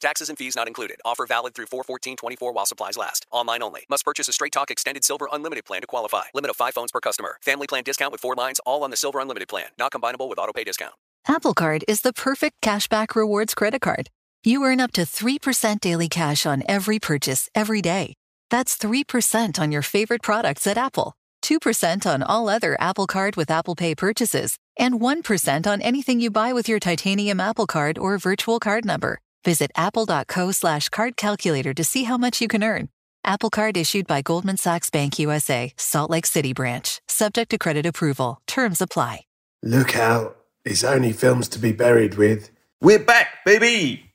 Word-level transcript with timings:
Taxes 0.00 0.30
and 0.30 0.38
fees 0.38 0.56
not 0.56 0.66
included. 0.66 0.98
Offer 1.04 1.26
valid 1.26 1.54
through 1.54 1.66
41424 1.66 2.52
while 2.52 2.66
supplies 2.66 2.96
last. 2.96 3.26
Online 3.30 3.62
only. 3.62 3.82
Must 3.90 4.04
purchase 4.04 4.28
a 4.28 4.32
Straight 4.32 4.52
Talk 4.52 4.70
Extended 4.70 5.04
Silver 5.04 5.28
Unlimited 5.30 5.66
plan 5.66 5.82
to 5.82 5.86
qualify. 5.86 6.24
Limit 6.34 6.50
of 6.50 6.56
5 6.56 6.74
phones 6.74 6.90
per 6.90 7.00
customer. 7.00 7.36
Family 7.42 7.66
plan 7.66 7.84
discount 7.84 8.12
with 8.12 8.20
4 8.20 8.34
lines 8.34 8.60
all 8.64 8.82
on 8.82 8.90
the 8.90 8.96
Silver 8.96 9.20
Unlimited 9.20 9.48
plan. 9.48 9.68
Not 9.78 9.92
combinable 9.92 10.28
with 10.28 10.38
auto 10.38 10.52
pay 10.52 10.64
discount. 10.64 10.94
Apple 11.28 11.52
Card 11.52 11.84
is 11.86 12.00
the 12.00 12.14
perfect 12.14 12.62
cashback 12.62 13.14
rewards 13.14 13.54
credit 13.54 13.82
card. 13.82 14.08
You 14.42 14.64
earn 14.64 14.80
up 14.80 14.92
to 14.92 15.02
3% 15.02 15.80
daily 15.80 16.08
cash 16.08 16.46
on 16.46 16.62
every 16.66 16.98
purchase 16.98 17.50
every 17.54 17.82
day. 17.82 18.14
That's 18.48 18.78
3% 18.78 19.58
on 19.60 19.70
your 19.70 19.82
favorite 19.82 20.22
products 20.22 20.66
at 20.66 20.78
Apple, 20.78 21.12
2% 21.42 22.06
on 22.06 22.22
all 22.22 22.48
other 22.48 22.74
Apple 22.80 23.06
Card 23.06 23.36
with 23.36 23.50
Apple 23.50 23.76
Pay 23.76 23.94
purchases, 23.94 24.56
and 24.78 24.94
1% 24.94 25.66
on 25.66 25.82
anything 25.82 26.20
you 26.20 26.30
buy 26.30 26.54
with 26.54 26.70
your 26.70 26.80
titanium 26.80 27.38
Apple 27.38 27.66
Card 27.66 27.98
or 27.98 28.16
virtual 28.16 28.58
card 28.58 28.86
number. 28.86 29.20
Visit 29.44 29.70
apple.co 29.76 30.52
slash 30.52 30.88
card 30.88 31.16
calculator 31.16 31.74
to 31.74 31.84
see 31.84 32.04
how 32.04 32.18
much 32.18 32.40
you 32.40 32.48
can 32.48 32.62
earn. 32.62 32.88
Apple 33.24 33.50
Card 33.50 33.76
issued 33.76 34.06
by 34.06 34.22
Goldman 34.22 34.56
Sachs 34.56 34.90
Bank 34.90 35.18
USA, 35.18 35.72
Salt 35.76 36.10
Lake 36.10 36.26
City 36.26 36.52
branch, 36.52 37.00
subject 37.06 37.50
to 37.50 37.58
credit 37.58 37.86
approval. 37.86 38.40
Terms 38.46 38.80
apply. 38.80 39.24
Look 39.62 39.96
out. 39.96 40.36
It's 40.64 40.84
only 40.84 41.12
films 41.12 41.48
to 41.48 41.58
be 41.58 41.72
buried 41.72 42.14
with. 42.14 42.50
We're 42.80 42.98
back, 42.98 43.44
baby! 43.44 44.09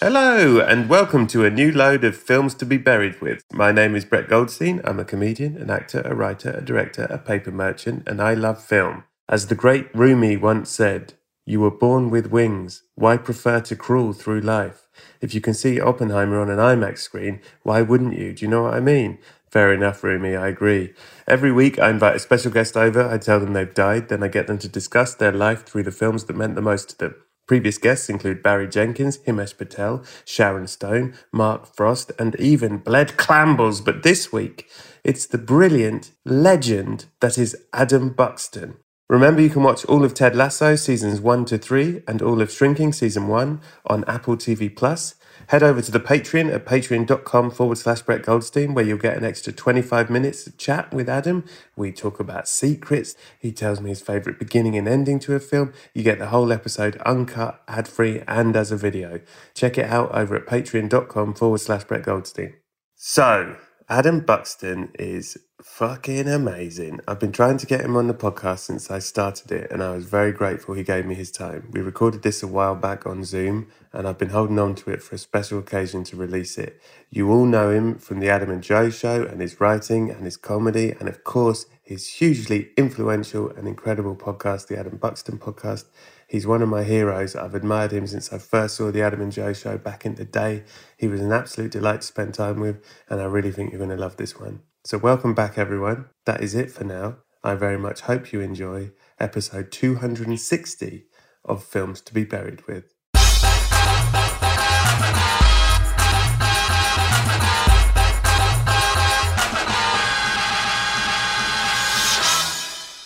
Hello, 0.00 0.60
and 0.60 0.88
welcome 0.88 1.26
to 1.26 1.44
a 1.44 1.50
new 1.50 1.72
load 1.72 2.04
of 2.04 2.16
Films 2.16 2.54
to 2.54 2.64
be 2.64 2.76
Buried 2.76 3.20
with. 3.20 3.42
My 3.52 3.72
name 3.72 3.96
is 3.96 4.04
Brett 4.04 4.28
Goldstein. 4.28 4.80
I'm 4.84 5.00
a 5.00 5.04
comedian, 5.04 5.56
an 5.56 5.70
actor, 5.70 6.02
a 6.02 6.14
writer, 6.14 6.52
a 6.52 6.60
director, 6.60 7.08
a 7.10 7.18
paper 7.18 7.50
merchant, 7.50 8.04
and 8.06 8.22
I 8.22 8.34
love 8.34 8.62
film. 8.62 9.02
As 9.28 9.48
the 9.48 9.56
great 9.56 9.92
Rumi 9.92 10.36
once 10.36 10.70
said, 10.70 11.14
You 11.44 11.58
were 11.58 11.72
born 11.72 12.10
with 12.10 12.30
wings. 12.30 12.84
Why 12.94 13.16
prefer 13.16 13.60
to 13.62 13.74
crawl 13.74 14.12
through 14.12 14.42
life? 14.42 14.86
If 15.20 15.34
you 15.34 15.40
can 15.40 15.52
see 15.52 15.80
Oppenheimer 15.80 16.40
on 16.40 16.48
an 16.48 16.58
IMAX 16.60 16.98
screen, 16.98 17.40
why 17.64 17.82
wouldn't 17.82 18.16
you? 18.16 18.32
Do 18.32 18.44
you 18.44 18.48
know 18.48 18.62
what 18.62 18.74
I 18.74 18.80
mean? 18.80 19.18
Fair 19.50 19.72
enough, 19.72 20.04
Rumi, 20.04 20.36
I 20.36 20.46
agree. 20.46 20.94
Every 21.26 21.50
week 21.50 21.80
I 21.80 21.90
invite 21.90 22.14
a 22.14 22.20
special 22.20 22.52
guest 22.52 22.76
over, 22.76 23.08
I 23.08 23.18
tell 23.18 23.40
them 23.40 23.52
they've 23.52 23.74
died, 23.74 24.10
then 24.10 24.22
I 24.22 24.28
get 24.28 24.46
them 24.46 24.58
to 24.58 24.68
discuss 24.68 25.16
their 25.16 25.32
life 25.32 25.64
through 25.66 25.82
the 25.82 25.90
films 25.90 26.22
that 26.26 26.36
meant 26.36 26.54
the 26.54 26.62
most 26.62 26.90
to 26.90 26.98
them. 26.98 27.14
Previous 27.48 27.78
guests 27.78 28.10
include 28.10 28.42
Barry 28.42 28.68
Jenkins, 28.68 29.18
Himesh 29.18 29.56
Patel, 29.56 30.04
Sharon 30.26 30.66
Stone, 30.66 31.14
Mark 31.32 31.74
Frost, 31.74 32.12
and 32.18 32.38
even 32.38 32.76
Bled 32.76 33.16
Clambles. 33.16 33.80
But 33.80 34.02
this 34.02 34.30
week, 34.30 34.68
it's 35.02 35.26
the 35.26 35.38
brilliant 35.38 36.12
legend 36.26 37.06
that 37.20 37.38
is 37.38 37.56
Adam 37.72 38.10
Buxton. 38.10 38.76
Remember, 39.08 39.40
you 39.40 39.48
can 39.48 39.62
watch 39.62 39.86
all 39.86 40.04
of 40.04 40.12
Ted 40.12 40.36
Lasso 40.36 40.76
seasons 40.76 41.22
1 41.22 41.46
to 41.46 41.56
3 41.56 42.02
and 42.06 42.20
all 42.20 42.42
of 42.42 42.52
Shrinking 42.52 42.92
season 42.92 43.26
1 43.26 43.62
on 43.86 44.04
Apple 44.04 44.36
TV 44.36 44.68
Plus. 44.74 45.14
Head 45.48 45.62
over 45.62 45.80
to 45.80 45.90
the 45.90 45.98
Patreon 45.98 46.52
at 46.52 46.66
patreon.com 46.66 47.50
forward 47.52 47.78
slash 47.78 48.02
Brett 48.02 48.22
Goldstein, 48.22 48.74
where 48.74 48.84
you'll 48.84 48.98
get 48.98 49.16
an 49.16 49.24
extra 49.24 49.50
25 49.50 50.10
minutes 50.10 50.46
of 50.46 50.58
chat 50.58 50.92
with 50.92 51.08
Adam. 51.08 51.44
We 51.74 51.90
talk 51.90 52.20
about 52.20 52.46
secrets. 52.46 53.16
He 53.40 53.50
tells 53.50 53.80
me 53.80 53.88
his 53.88 54.02
favourite 54.02 54.38
beginning 54.38 54.76
and 54.76 54.86
ending 54.86 55.18
to 55.20 55.34
a 55.34 55.40
film. 55.40 55.72
You 55.94 56.02
get 56.02 56.18
the 56.18 56.26
whole 56.26 56.52
episode 56.52 56.98
uncut, 56.98 57.62
ad 57.66 57.88
free, 57.88 58.22
and 58.28 58.54
as 58.56 58.70
a 58.70 58.76
video. 58.76 59.20
Check 59.54 59.78
it 59.78 59.86
out 59.86 60.14
over 60.14 60.36
at 60.36 60.44
patreon.com 60.44 61.32
forward 61.32 61.60
slash 61.60 61.84
Brett 61.84 62.02
Goldstein. 62.02 62.52
So, 62.94 63.56
Adam 63.88 64.20
Buxton 64.20 64.90
is 64.98 65.38
fucking 65.62 66.28
amazing. 66.28 67.00
I've 67.08 67.18
been 67.18 67.32
trying 67.32 67.58
to 67.58 67.66
get 67.66 67.80
him 67.80 67.96
on 67.96 68.06
the 68.06 68.14
podcast 68.14 68.60
since 68.60 68.90
I 68.92 69.00
started 69.00 69.50
it, 69.50 69.70
and 69.72 69.82
I 69.82 69.92
was 69.94 70.04
very 70.04 70.30
grateful 70.30 70.74
he 70.74 70.84
gave 70.84 71.04
me 71.04 71.16
his 71.16 71.32
time. 71.32 71.70
We 71.72 71.80
recorded 71.80 72.22
this 72.22 72.42
a 72.44 72.46
while 72.46 72.76
back 72.76 73.06
on 73.06 73.24
Zoom, 73.24 73.68
and 73.92 74.06
I've 74.06 74.18
been 74.18 74.30
holding 74.30 74.58
on 74.58 74.76
to 74.76 74.90
it 74.90 75.02
for 75.02 75.16
a 75.16 75.18
special 75.18 75.58
occasion 75.58 76.04
to 76.04 76.16
release 76.16 76.58
it. 76.58 76.80
You 77.10 77.32
all 77.32 77.44
know 77.44 77.70
him 77.70 77.98
from 77.98 78.20
The 78.20 78.28
Adam 78.28 78.50
and 78.50 78.62
Joe 78.62 78.88
Show 78.90 79.24
and 79.24 79.40
his 79.40 79.60
writing 79.60 80.10
and 80.10 80.24
his 80.24 80.36
comedy, 80.36 80.92
and 80.92 81.08
of 81.08 81.24
course, 81.24 81.66
his 81.82 82.06
hugely 82.06 82.70
influential 82.76 83.50
and 83.50 83.66
incredible 83.66 84.14
podcast, 84.14 84.68
The 84.68 84.78
Adam 84.78 84.96
Buxton 84.96 85.38
Podcast. 85.38 85.86
He's 86.28 86.46
one 86.46 86.62
of 86.62 86.68
my 86.68 86.84
heroes. 86.84 87.34
I've 87.34 87.54
admired 87.54 87.92
him 87.92 88.06
since 88.06 88.32
I 88.32 88.38
first 88.38 88.76
saw 88.76 88.92
The 88.92 89.02
Adam 89.02 89.20
and 89.20 89.32
Joe 89.32 89.54
Show 89.54 89.76
back 89.78 90.06
in 90.06 90.14
the 90.14 90.24
day. 90.24 90.62
He 90.96 91.08
was 91.08 91.20
an 91.20 91.32
absolute 91.32 91.72
delight 91.72 92.02
to 92.02 92.06
spend 92.06 92.34
time 92.34 92.60
with, 92.60 92.84
and 93.08 93.20
I 93.20 93.24
really 93.24 93.50
think 93.50 93.72
you're 93.72 93.78
going 93.78 93.90
to 93.90 93.96
love 93.96 94.18
this 94.18 94.38
one. 94.38 94.60
So, 94.88 94.96
welcome 94.96 95.34
back, 95.34 95.58
everyone. 95.58 96.06
That 96.24 96.42
is 96.42 96.54
it 96.54 96.70
for 96.70 96.82
now. 96.82 97.18
I 97.44 97.56
very 97.56 97.76
much 97.76 98.00
hope 98.00 98.32
you 98.32 98.40
enjoy 98.40 98.92
episode 99.20 99.70
260 99.70 101.04
of 101.44 101.62
Films 101.62 102.00
to 102.00 102.14
be 102.14 102.24
Buried 102.24 102.66
with. 102.66 102.94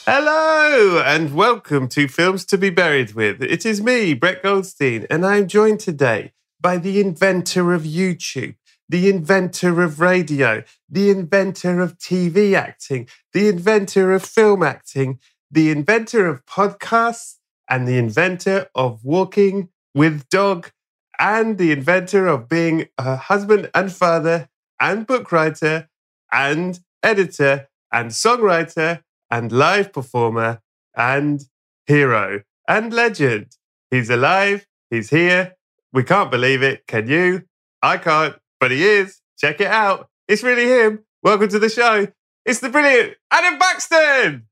Hello 0.06 1.02
and 1.04 1.34
welcome 1.34 1.88
to 1.88 2.06
Films 2.06 2.44
to 2.44 2.56
be 2.56 2.70
Buried 2.70 3.14
with. 3.14 3.42
It 3.42 3.66
is 3.66 3.82
me, 3.82 4.14
Brett 4.14 4.44
Goldstein, 4.44 5.08
and 5.10 5.26
I 5.26 5.38
am 5.38 5.48
joined 5.48 5.80
today 5.80 6.30
by 6.60 6.76
the 6.76 7.00
inventor 7.00 7.72
of 7.72 7.82
YouTube, 7.82 8.54
the 8.92 9.08
inventor 9.08 9.82
of 9.82 10.00
radio, 10.00 10.62
the 10.86 11.08
inventor 11.08 11.80
of 11.80 11.96
TV 11.96 12.52
acting, 12.52 13.08
the 13.32 13.48
inventor 13.48 14.12
of 14.12 14.22
film 14.22 14.62
acting, 14.62 15.18
the 15.50 15.70
inventor 15.70 16.26
of 16.26 16.44
podcasts, 16.44 17.36
and 17.70 17.88
the 17.88 17.96
inventor 17.96 18.68
of 18.74 19.02
walking 19.02 19.70
with 19.94 20.28
dog, 20.28 20.70
and 21.18 21.56
the 21.56 21.72
inventor 21.72 22.26
of 22.26 22.50
being 22.50 22.86
a 22.98 23.16
husband 23.16 23.70
and 23.74 23.90
father, 23.90 24.50
and 24.78 25.06
book 25.06 25.32
writer, 25.32 25.88
and 26.30 26.80
editor, 27.02 27.68
and 27.90 28.10
songwriter, 28.10 29.02
and 29.30 29.52
live 29.52 29.90
performer, 29.90 30.60
and 30.94 31.44
hero, 31.86 32.42
and 32.68 32.92
legend. 32.92 33.56
He's 33.90 34.10
alive, 34.10 34.66
he's 34.90 35.08
here. 35.08 35.56
We 35.94 36.04
can't 36.04 36.30
believe 36.30 36.62
it. 36.62 36.86
Can 36.86 37.08
you? 37.08 37.44
I 37.82 37.96
can't, 37.96 38.36
but 38.62 38.70
he 38.70 38.84
is. 38.84 39.20
Check 39.38 39.60
it 39.60 39.66
out. 39.66 40.08
It's 40.28 40.44
really 40.44 40.68
him. 40.68 41.00
Welcome 41.24 41.48
to 41.48 41.58
the 41.58 41.68
show. 41.68 42.06
It's 42.46 42.60
the 42.60 42.68
brilliant 42.68 43.14
Adam 43.32 43.58
Buxton. 43.58 44.44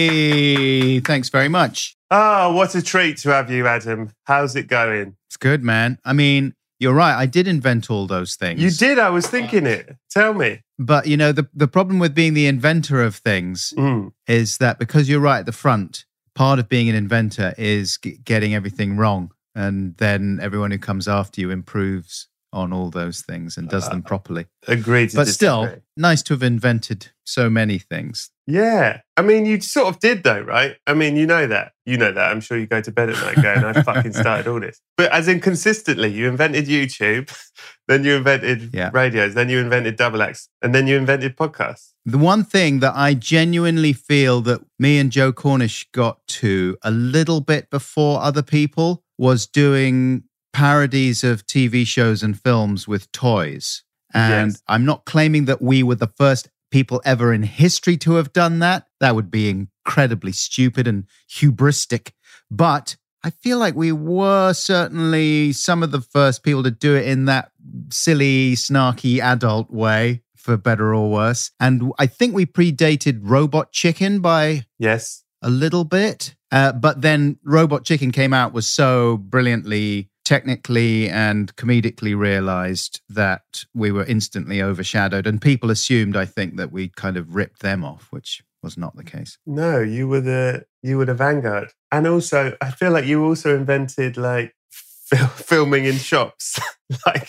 Yay! 0.00 1.00
Thanks 1.00 1.28
very 1.28 1.48
much. 1.50 1.96
Ah, 2.10 2.50
what 2.50 2.74
a 2.74 2.80
treat 2.80 3.18
to 3.18 3.28
have 3.30 3.50
you, 3.50 3.66
Adam. 3.66 4.10
How's 4.24 4.56
it 4.56 4.68
going? 4.68 5.16
It's 5.28 5.36
good, 5.36 5.62
man. 5.62 5.98
I 6.02 6.14
mean, 6.14 6.54
you're 6.78 6.94
right. 6.94 7.14
I 7.14 7.26
did 7.26 7.46
invent 7.46 7.90
all 7.90 8.06
those 8.06 8.36
things. 8.36 8.58
You 8.62 8.70
did. 8.70 8.98
I 8.98 9.10
was 9.10 9.26
thinking 9.26 9.66
it. 9.66 9.94
Tell 10.10 10.32
me. 10.32 10.62
But, 10.78 11.06
you 11.06 11.18
know, 11.18 11.32
the, 11.32 11.46
the 11.52 11.68
problem 11.68 11.98
with 11.98 12.14
being 12.14 12.32
the 12.32 12.46
inventor 12.46 13.02
of 13.02 13.16
things 13.16 13.74
Mm. 13.76 14.12
is 14.26 14.56
that 14.58 14.78
because 14.78 15.10
you're 15.10 15.20
right 15.20 15.40
at 15.40 15.46
the 15.46 15.52
front, 15.52 16.06
part 16.34 16.58
of 16.58 16.70
being 16.70 16.88
an 16.88 16.94
inventor 16.94 17.54
is 17.58 17.98
g- 17.98 18.18
getting 18.24 18.54
everything 18.54 18.96
wrong. 18.96 19.30
And 19.54 19.96
then 19.98 20.38
everyone 20.40 20.70
who 20.70 20.78
comes 20.78 21.06
after 21.06 21.40
you 21.40 21.50
improves 21.50 22.28
on 22.52 22.72
all 22.72 22.90
those 22.90 23.20
things 23.22 23.56
and 23.56 23.68
does 23.68 23.86
uh, 23.86 23.90
them 23.90 24.02
properly. 24.02 24.46
Agreed. 24.66 25.12
But 25.14 25.28
still, 25.28 25.76
nice 25.96 26.22
to 26.24 26.34
have 26.34 26.42
invented 26.42 27.08
so 27.24 27.48
many 27.48 27.78
things. 27.78 28.30
Yeah. 28.46 29.00
I 29.16 29.22
mean, 29.22 29.46
you 29.46 29.60
sort 29.60 29.86
of 29.88 30.00
did 30.00 30.24
though, 30.24 30.40
right? 30.40 30.76
I 30.86 30.94
mean, 30.94 31.14
you 31.16 31.26
know 31.26 31.46
that. 31.46 31.72
You 31.86 31.96
know 31.96 32.10
that. 32.10 32.30
I'm 32.32 32.40
sure 32.40 32.58
you 32.58 32.66
go 32.66 32.80
to 32.80 32.90
bed 32.90 33.10
at 33.10 33.16
night 33.16 33.42
going, 33.42 33.64
I 33.76 33.82
fucking 33.82 34.12
started 34.12 34.48
all 34.48 34.58
this. 34.58 34.80
But 34.96 35.12
as 35.12 35.28
in 35.28 35.40
consistently, 35.40 36.08
you 36.08 36.28
invented 36.28 36.66
YouTube, 36.66 37.32
then 37.88 38.02
you 38.04 38.14
invented 38.16 38.74
Yeah. 38.74 38.90
radios, 38.92 39.34
then 39.34 39.48
you 39.48 39.58
invented 39.58 39.96
double 39.96 40.20
X, 40.22 40.48
and 40.62 40.74
then 40.74 40.88
you 40.88 40.96
invented 40.96 41.36
podcasts. 41.36 41.90
The 42.04 42.18
one 42.18 42.42
thing 42.44 42.80
that 42.80 42.94
I 42.96 43.14
genuinely 43.14 43.92
feel 43.92 44.40
that 44.42 44.62
me 44.78 44.98
and 44.98 45.12
Joe 45.12 45.32
Cornish 45.32 45.86
got 45.92 46.26
to 46.28 46.76
a 46.82 46.90
little 46.90 47.40
bit 47.40 47.70
before 47.70 48.20
other 48.20 48.42
people 48.42 49.04
was 49.18 49.46
doing 49.46 50.24
parodies 50.52 51.22
of 51.24 51.46
TV 51.46 51.86
shows 51.86 52.22
and 52.22 52.38
films 52.40 52.86
with 52.88 53.10
toys. 53.12 53.82
And 54.12 54.52
Yes. 54.52 54.62
I'm 54.68 54.84
not 54.84 55.04
claiming 55.04 55.44
that 55.46 55.62
we 55.62 55.82
were 55.82 55.94
the 55.94 56.08
first 56.16 56.48
people 56.70 57.00
ever 57.04 57.32
in 57.32 57.42
history 57.42 57.96
to 57.98 58.14
have 58.14 58.32
done 58.32 58.58
that. 58.60 58.86
That 59.00 59.14
would 59.14 59.30
be 59.30 59.48
incredibly 59.48 60.32
stupid 60.32 60.86
and 60.86 61.04
hubristic. 61.30 62.12
But 62.50 62.96
I 63.22 63.30
feel 63.30 63.58
like 63.58 63.74
we 63.74 63.92
were 63.92 64.52
certainly 64.54 65.52
some 65.52 65.82
of 65.82 65.90
the 65.90 66.00
first 66.00 66.42
people 66.42 66.62
to 66.62 66.70
do 66.70 66.94
it 66.96 67.06
in 67.06 67.26
that 67.26 67.50
silly, 67.90 68.54
snarky 68.56 69.20
adult 69.20 69.70
way, 69.70 70.22
for 70.36 70.56
better 70.56 70.94
or 70.94 71.10
worse. 71.10 71.50
And 71.60 71.92
I 71.98 72.06
think 72.06 72.34
we 72.34 72.46
predated 72.46 73.20
Robot 73.22 73.72
Chicken 73.72 74.20
by 74.20 74.64
Yes. 74.78 75.22
a 75.42 75.50
little 75.50 75.84
bit. 75.84 76.34
Uh, 76.50 76.72
but 76.72 77.02
then 77.02 77.38
Robot 77.44 77.84
Chicken 77.84 78.10
came 78.10 78.32
out 78.32 78.52
was 78.54 78.66
so 78.66 79.18
brilliantly 79.18 80.08
technically 80.34 81.08
and 81.08 81.56
comedically 81.56 82.16
realized 82.16 83.00
that 83.08 83.64
we 83.74 83.90
were 83.90 84.04
instantly 84.04 84.62
overshadowed 84.62 85.26
and 85.26 85.42
people 85.42 85.70
assumed 85.76 86.14
i 86.16 86.24
think 86.36 86.56
that 86.56 86.70
we 86.70 86.82
kind 87.04 87.16
of 87.16 87.34
ripped 87.34 87.60
them 87.62 87.84
off 87.84 88.06
which 88.10 88.42
was 88.62 88.76
not 88.76 88.94
the 88.94 89.02
case 89.14 89.38
No, 89.46 89.80
you 89.96 90.06
were 90.12 90.20
the 90.32 90.64
you 90.88 90.98
were 90.98 91.06
the 91.12 91.18
vanguard, 91.26 91.68
and 91.90 92.06
also 92.06 92.40
I 92.60 92.70
feel 92.70 92.92
like 92.96 93.06
you 93.06 93.24
also 93.28 93.56
invented 93.56 94.16
like 94.16 94.54
fil- 95.10 95.26
filming 95.50 95.84
in 95.86 95.96
shops, 95.96 96.60
like 97.06 97.28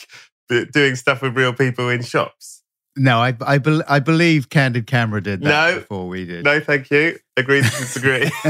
doing 0.77 0.95
stuff 0.95 1.21
with 1.23 1.35
real 1.41 1.53
people 1.53 1.89
in 1.95 2.01
shops. 2.03 2.61
no 3.09 3.15
i 3.27 3.31
i, 3.53 3.57
bel 3.57 3.81
I 3.97 3.99
believe 4.11 4.49
candid 4.49 4.85
camera 4.95 5.21
did 5.29 5.39
that 5.41 5.73
No. 5.73 5.79
before 5.79 6.05
we 6.13 6.21
did 6.31 6.43
No, 6.49 6.59
thank 6.59 6.91
you. 6.91 7.17
Agree 7.37 7.61
to 7.63 7.69
disagree. 7.83 8.29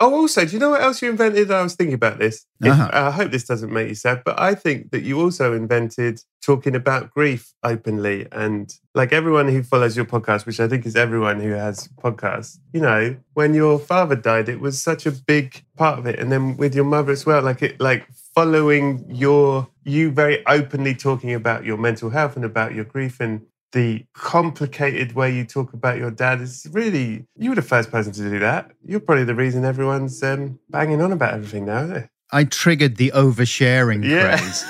oh, 0.00 0.14
also, 0.14 0.44
do 0.44 0.52
you 0.52 0.58
know 0.58 0.70
what 0.70 0.80
else 0.80 1.02
you 1.02 1.10
invented? 1.10 1.50
I 1.50 1.62
was 1.62 1.74
thinking 1.74 1.94
about 1.94 2.18
this. 2.18 2.46
Uh-huh. 2.62 2.90
I 2.92 3.10
hope 3.10 3.30
this 3.30 3.46
doesn't 3.46 3.72
make 3.72 3.88
you 3.88 3.94
sad, 3.94 4.22
but 4.24 4.40
I 4.40 4.54
think 4.54 4.90
that 4.90 5.02
you 5.02 5.20
also 5.20 5.52
invented 5.52 6.22
talking 6.40 6.74
about 6.74 7.10
grief 7.10 7.52
openly. 7.62 8.26
And 8.30 8.72
like 8.94 9.12
everyone 9.12 9.48
who 9.48 9.62
follows 9.62 9.96
your 9.96 10.06
podcast, 10.06 10.46
which 10.46 10.60
I 10.60 10.68
think 10.68 10.86
is 10.86 10.96
everyone 10.96 11.40
who 11.40 11.50
has 11.50 11.88
podcasts, 12.02 12.58
you 12.72 12.80
know, 12.80 13.16
when 13.34 13.54
your 13.54 13.78
father 13.78 14.16
died, 14.16 14.48
it 14.48 14.60
was 14.60 14.80
such 14.80 15.06
a 15.06 15.10
big 15.10 15.64
part 15.76 15.98
of 15.98 16.06
it. 16.06 16.18
And 16.18 16.30
then 16.30 16.56
with 16.56 16.74
your 16.74 16.84
mother 16.84 17.12
as 17.12 17.26
well, 17.26 17.42
like 17.42 17.62
it, 17.62 17.80
like 17.80 18.06
following 18.34 19.04
your, 19.08 19.68
you 19.84 20.10
very 20.10 20.46
openly 20.46 20.94
talking 20.94 21.34
about 21.34 21.64
your 21.64 21.76
mental 21.76 22.10
health 22.10 22.36
and 22.36 22.44
about 22.44 22.74
your 22.74 22.84
grief 22.84 23.20
and 23.20 23.42
the 23.72 24.04
complicated 24.14 25.12
way 25.14 25.34
you 25.34 25.44
talk 25.44 25.72
about 25.72 25.98
your 25.98 26.10
dad 26.10 26.40
is 26.40 26.66
really 26.72 27.26
you 27.36 27.50
were 27.50 27.56
the 27.56 27.62
first 27.62 27.90
person 27.90 28.12
to 28.12 28.30
do 28.30 28.38
that. 28.38 28.70
You're 28.84 29.00
probably 29.00 29.24
the 29.24 29.34
reason 29.34 29.64
everyone's 29.64 30.22
um, 30.22 30.58
banging 30.70 31.02
on 31.02 31.12
about 31.12 31.34
everything 31.34 31.66
now, 31.66 32.04
i 32.30 32.44
triggered 32.44 32.96
the 32.96 33.10
oversharing 33.14 34.04
Yeah. 34.04 34.36
craze 34.36 34.64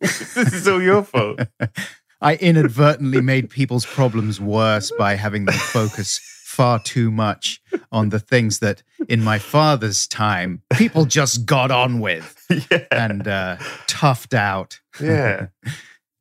this 0.36 0.52
is 0.52 0.68
all 0.68 0.82
your 0.82 1.02
fault. 1.02 1.40
I 2.20 2.36
inadvertently 2.36 3.20
made 3.20 3.50
people's 3.50 3.84
problems 3.86 4.40
worse 4.40 4.90
by 4.98 5.14
having 5.14 5.44
them 5.46 5.54
focus 5.54 6.20
far 6.44 6.78
too 6.78 7.10
much 7.10 7.60
on 7.90 8.10
the 8.10 8.20
things 8.20 8.60
that 8.60 8.82
in 9.08 9.22
my 9.22 9.38
father's 9.38 10.06
time 10.06 10.62
people 10.72 11.04
just 11.04 11.44
got 11.46 11.70
on 11.70 12.00
with 12.00 12.46
yeah. 12.70 12.84
and 12.92 13.26
uh, 13.26 13.56
toughed 13.86 14.32
out. 14.34 14.80
Yeah. 15.00 15.46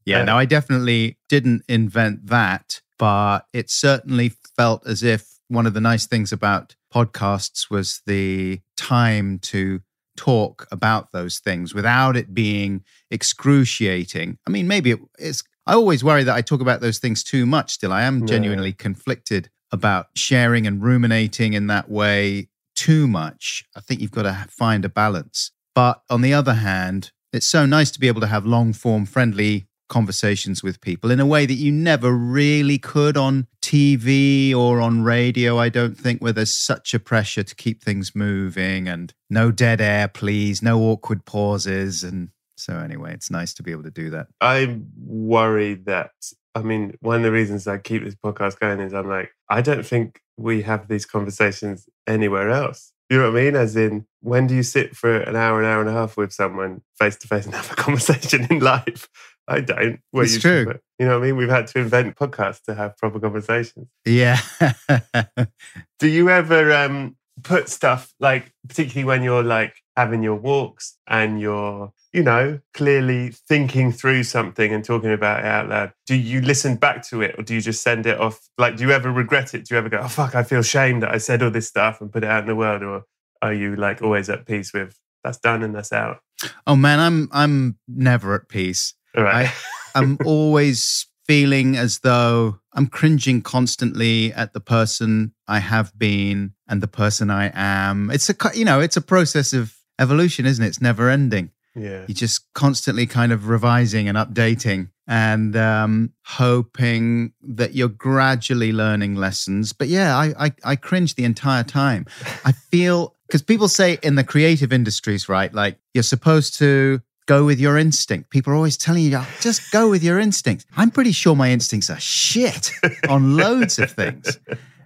Yeah, 0.06 0.22
Uh, 0.22 0.26
no, 0.26 0.38
I 0.38 0.46
definitely 0.46 1.18
didn't 1.30 1.64
invent 1.68 2.28
that, 2.28 2.82
but 3.00 3.46
it 3.54 3.70
certainly 3.70 4.34
felt 4.58 4.86
as 4.88 5.04
if 5.04 5.28
one 5.48 5.66
of 5.66 5.74
the 5.74 5.82
nice 5.82 6.06
things 6.08 6.32
about 6.32 6.76
podcasts 6.94 7.70
was 7.70 8.02
the 8.06 8.60
time 8.78 9.40
to 9.40 9.82
talk 10.16 10.68
about 10.72 11.12
those 11.12 11.40
things 11.40 11.74
without 11.74 12.16
it 12.16 12.34
being 12.34 12.84
excruciating. 13.10 14.38
I 14.48 14.50
mean, 14.52 14.68
maybe 14.68 14.92
it, 14.92 15.00
it's, 15.20 15.44
I 15.66 15.74
always 15.74 16.04
worry 16.04 16.24
that 16.24 16.36
I 16.36 16.42
talk 16.42 16.62
about 16.62 16.82
those 16.82 17.00
things 17.00 17.24
too 17.24 17.46
much 17.46 17.72
still. 17.74 17.92
I 17.92 18.04
am 18.04 18.20
No. 18.22 18.28
genuinely 18.28 18.74
conflicted 18.74 19.50
about 19.72 20.08
sharing 20.16 20.68
and 20.68 20.84
ruminating 20.84 21.54
in 21.54 21.68
that 21.68 21.90
way 21.90 22.48
too 22.76 23.08
much. 23.08 23.64
I 23.76 23.80
think 23.80 24.02
you've 24.02 24.12
got 24.12 24.24
to 24.24 24.46
find 24.50 24.86
a 24.86 24.90
balance. 24.90 25.52
But 25.76 26.02
on 26.10 26.22
the 26.22 26.34
other 26.34 26.54
hand, 26.56 27.12
it's 27.32 27.48
so 27.48 27.66
nice 27.66 27.90
to 27.92 28.00
be 28.00 28.08
able 28.08 28.22
to 28.22 28.28
have 28.28 28.46
long 28.46 28.74
form, 28.74 29.06
friendly 29.06 29.68
conversations 29.94 30.64
with 30.64 30.82
people 30.82 31.12
in 31.12 31.20
a 31.20 31.26
way 31.26 31.46
that 31.46 31.54
you 31.54 31.72
never 31.72 32.12
really 32.12 32.80
could 32.80 33.16
on 33.16 33.46
TV 33.62 34.52
or 34.52 34.82
on 34.82 35.04
radio. 35.04 35.60
I 35.60 35.70
don't 35.70 35.96
think, 35.96 36.20
where 36.20 36.34
there's 36.34 36.52
such 36.52 36.96
a 36.96 37.00
pressure 37.00 37.44
to 37.44 37.56
keep 37.56 37.84
things 37.84 38.16
moving 38.16 38.88
and 38.88 39.14
no 39.30 39.52
dead 39.52 39.80
air, 39.80 40.08
please, 40.08 40.64
no 40.64 40.82
awkward 40.82 41.26
pauses. 41.26 42.04
And 42.04 42.30
so, 42.58 42.80
anyway, 42.80 43.14
it's 43.14 43.30
nice 43.30 43.54
to 43.54 43.64
be 43.64 43.72
able 43.72 43.84
to 43.84 43.92
do 43.92 44.10
that. 44.10 44.28
I'm 44.42 44.88
worried 45.06 45.86
that, 45.86 46.12
I 46.56 46.64
mean, 46.64 46.98
one 47.02 47.18
of 47.18 47.24
the 47.24 47.32
reasons 47.32 47.68
I 47.68 47.78
keep 47.78 48.04
this 48.04 48.16
podcast 48.16 48.60
going 48.60 48.80
is 48.80 48.96
I'm 48.96 49.08
like, 49.08 49.30
I 49.48 49.62
don't 49.62 49.86
think 49.86 50.22
we 50.38 50.64
have 50.64 50.88
these 50.88 51.06
conversations 51.06 51.88
anywhere 52.08 52.50
else. 52.50 52.93
You 53.14 53.20
know 53.20 53.32
what 53.32 53.40
I 53.40 53.44
mean? 53.44 53.56
As 53.56 53.76
in, 53.76 54.08
when 54.22 54.48
do 54.48 54.56
you 54.56 54.64
sit 54.64 54.96
for 54.96 55.18
an 55.18 55.36
hour, 55.36 55.60
an 55.62 55.68
hour 55.68 55.82
and 55.82 55.90
a 55.90 55.94
half 55.94 56.18
with 56.18 56.34
someone 56.34 56.82
face 56.98 57.16
to 57.18 57.28
face 57.28 57.46
and 57.46 57.54
have 57.54 57.72
a 57.72 57.76
conversation 57.86 58.48
in 58.50 58.58
life? 58.58 59.08
I 59.48 59.60
don't. 59.60 60.00
We're 60.12 60.24
It's 60.24 60.34
to 60.36 60.40
true. 60.40 60.70
it. 60.72 60.82
You 60.98 61.06
know 61.06 61.20
what 61.20 61.24
I 61.26 61.28
mean? 61.28 61.38
We've 61.38 61.48
had 61.50 61.68
to 61.68 61.80
invent 61.80 62.16
podcasts 62.16 62.64
to 62.64 62.74
have 62.74 62.98
proper 62.98 63.20
conversations. 63.20 63.88
Yeah. 64.04 64.40
Do 66.00 66.08
you 66.08 66.30
ever 66.30 66.74
um, 66.74 67.16
put 67.44 67.70
stuff 67.70 68.14
like, 68.20 68.52
particularly 68.68 69.06
when 69.06 69.22
you're 69.22 69.44
like 69.44 69.76
having 69.96 70.24
your 70.24 70.36
walks 70.36 70.98
and 71.08 71.40
you're, 71.40 71.92
you 72.14 72.24
know, 72.24 72.60
clearly 72.74 73.30
thinking 73.48 73.92
through 73.92 74.24
something 74.24 74.74
and 74.74 74.84
talking 74.84 75.12
about 75.12 75.40
it 75.42 75.46
out 75.46 75.70
loud? 75.70 75.94
Do 76.08 76.16
you 76.16 76.42
listen 76.42 76.78
back 76.78 77.06
to 77.10 77.22
it 77.22 77.36
or 77.38 77.44
do 77.44 77.54
you 77.54 77.62
just 77.62 77.84
send 77.84 78.06
it 78.06 78.20
off? 78.20 78.40
Like, 78.58 78.78
do 78.78 78.84
you 78.86 78.92
ever 78.92 79.12
regret 79.12 79.54
it? 79.54 79.66
Do 79.66 79.76
you 79.76 79.78
ever 79.80 79.90
go, 79.90 80.00
oh, 80.02 80.08
fuck, 80.08 80.36
I 80.36 80.44
feel 80.44 80.62
shame 80.62 81.02
that 81.02 81.12
I 81.14 81.18
said 81.18 81.44
all 81.44 81.52
this 81.52 81.68
stuff 81.68 82.00
and 82.02 82.12
put 82.12 82.24
it 82.24 82.30
out 82.30 82.42
in 82.44 82.48
the 82.48 82.56
world? 82.56 82.82
Or 82.82 83.04
are 83.44 83.54
you 83.54 83.76
like 83.76 84.02
always 84.02 84.30
at 84.30 84.48
peace 84.48 84.74
with 84.74 84.98
that's 85.24 85.38
done 85.38 85.62
and 85.62 85.76
that's 85.76 85.94
out? 85.94 86.20
oh, 86.68 86.76
man, 86.76 87.00
I'm, 87.00 87.30
I'm 87.32 87.78
never 87.88 88.36
at 88.36 88.50
peace. 88.50 88.94
All 89.16 89.24
right. 89.24 89.50
I'm 89.96 90.18
always 90.26 91.08
feeling 91.26 91.76
as 91.78 92.00
though 92.00 92.60
I'm 92.74 92.88
cringing 92.88 93.42
constantly 93.42 94.34
at 94.34 94.54
the 94.54 94.60
person 94.60 95.34
I 95.48 95.60
have 95.60 95.98
been 95.98 96.54
and 96.68 96.82
the 96.82 96.88
person 96.88 97.30
I 97.30 97.52
am. 97.54 98.10
It's 98.12 98.30
a 98.30 98.36
you 98.54 98.66
know, 98.66 98.80
it's 98.80 98.98
a 98.98 99.02
process 99.02 99.54
of 99.54 99.76
evolution, 100.00 100.46
isn't 100.46 100.64
it? 100.64 100.68
It's 100.68 100.82
never 100.82 101.10
ending. 101.10 101.52
yeah. 101.76 102.06
You're 102.08 102.16
just 102.16 102.52
constantly 102.54 103.06
kind 103.06 103.32
of 103.32 103.48
revising 103.48 104.10
and 104.10 104.18
updating 104.18 104.90
and 105.08 105.56
um, 105.56 106.14
hoping 106.26 107.34
that 107.42 107.74
you're 107.74 107.90
gradually 107.90 108.72
learning 108.72 109.16
lessons. 109.16 109.74
But 109.74 109.90
yeah, 109.90 110.18
I, 110.18 110.34
I, 110.46 110.52
I 110.64 110.76
cringe 110.76 111.16
the 111.16 111.26
entire 111.26 111.64
time. 111.64 112.06
I 112.46 112.52
feel 112.52 113.16
because 113.34 113.42
people 113.42 113.68
say 113.68 113.98
in 114.04 114.14
the 114.14 114.24
creative 114.24 114.72
industries, 114.72 115.28
right? 115.28 115.52
Like 115.52 115.80
you're 115.96 116.04
supposed 116.04 116.60
to 116.60 117.02
go 117.26 117.46
with 117.46 117.60
your 117.60 117.80
instinct. 117.80 118.30
People 118.30 118.54
are 118.54 118.56
always 118.56 118.78
telling 118.78 119.02
you, 119.02 119.18
"Oh, 119.18 119.28
just 119.42 119.72
go 119.72 119.90
with 119.90 120.04
your 120.04 120.20
instincts. 120.20 120.68
I'm 120.78 120.92
pretty 120.92 121.14
sure 121.14 121.36
my 121.36 121.50
instincts 121.50 121.90
are 121.90 122.00
shit 122.00 122.72
on 123.10 123.36
loads 123.44 123.80
of 123.80 123.90
things. 123.90 124.38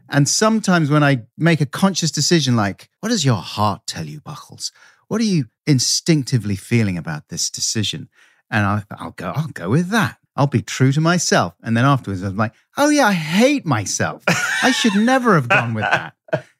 And 0.07 0.29
sometimes 0.29 0.89
when 0.89 1.03
I 1.03 1.23
make 1.37 1.59
a 1.59 1.65
conscious 1.65 2.09
decision, 2.09 2.55
like, 2.55 2.89
what 3.01 3.09
does 3.09 3.25
your 3.25 3.35
heart 3.35 3.81
tell 3.85 4.05
you, 4.05 4.21
Buckles? 4.21 4.71
What 5.09 5.19
are 5.19 5.25
you 5.25 5.47
instinctively 5.65 6.55
feeling 6.55 6.97
about 6.97 7.27
this 7.27 7.49
decision? 7.49 8.07
And 8.49 8.65
I, 8.65 8.83
I'll 8.91 9.11
go, 9.11 9.33
I'll 9.35 9.49
go 9.49 9.69
with 9.71 9.89
that. 9.89 10.19
I'll 10.37 10.47
be 10.47 10.61
true 10.61 10.93
to 10.93 11.01
myself. 11.01 11.53
And 11.63 11.75
then 11.75 11.83
afterwards, 11.83 12.23
I'm 12.23 12.37
like, 12.37 12.53
oh 12.77 12.87
yeah, 12.87 13.07
I 13.07 13.13
hate 13.13 13.65
myself. 13.65 14.23
I 14.63 14.71
should 14.71 14.95
never 14.95 15.35
have 15.35 15.49
gone 15.49 15.73
with 15.73 15.83
that. 15.83 16.13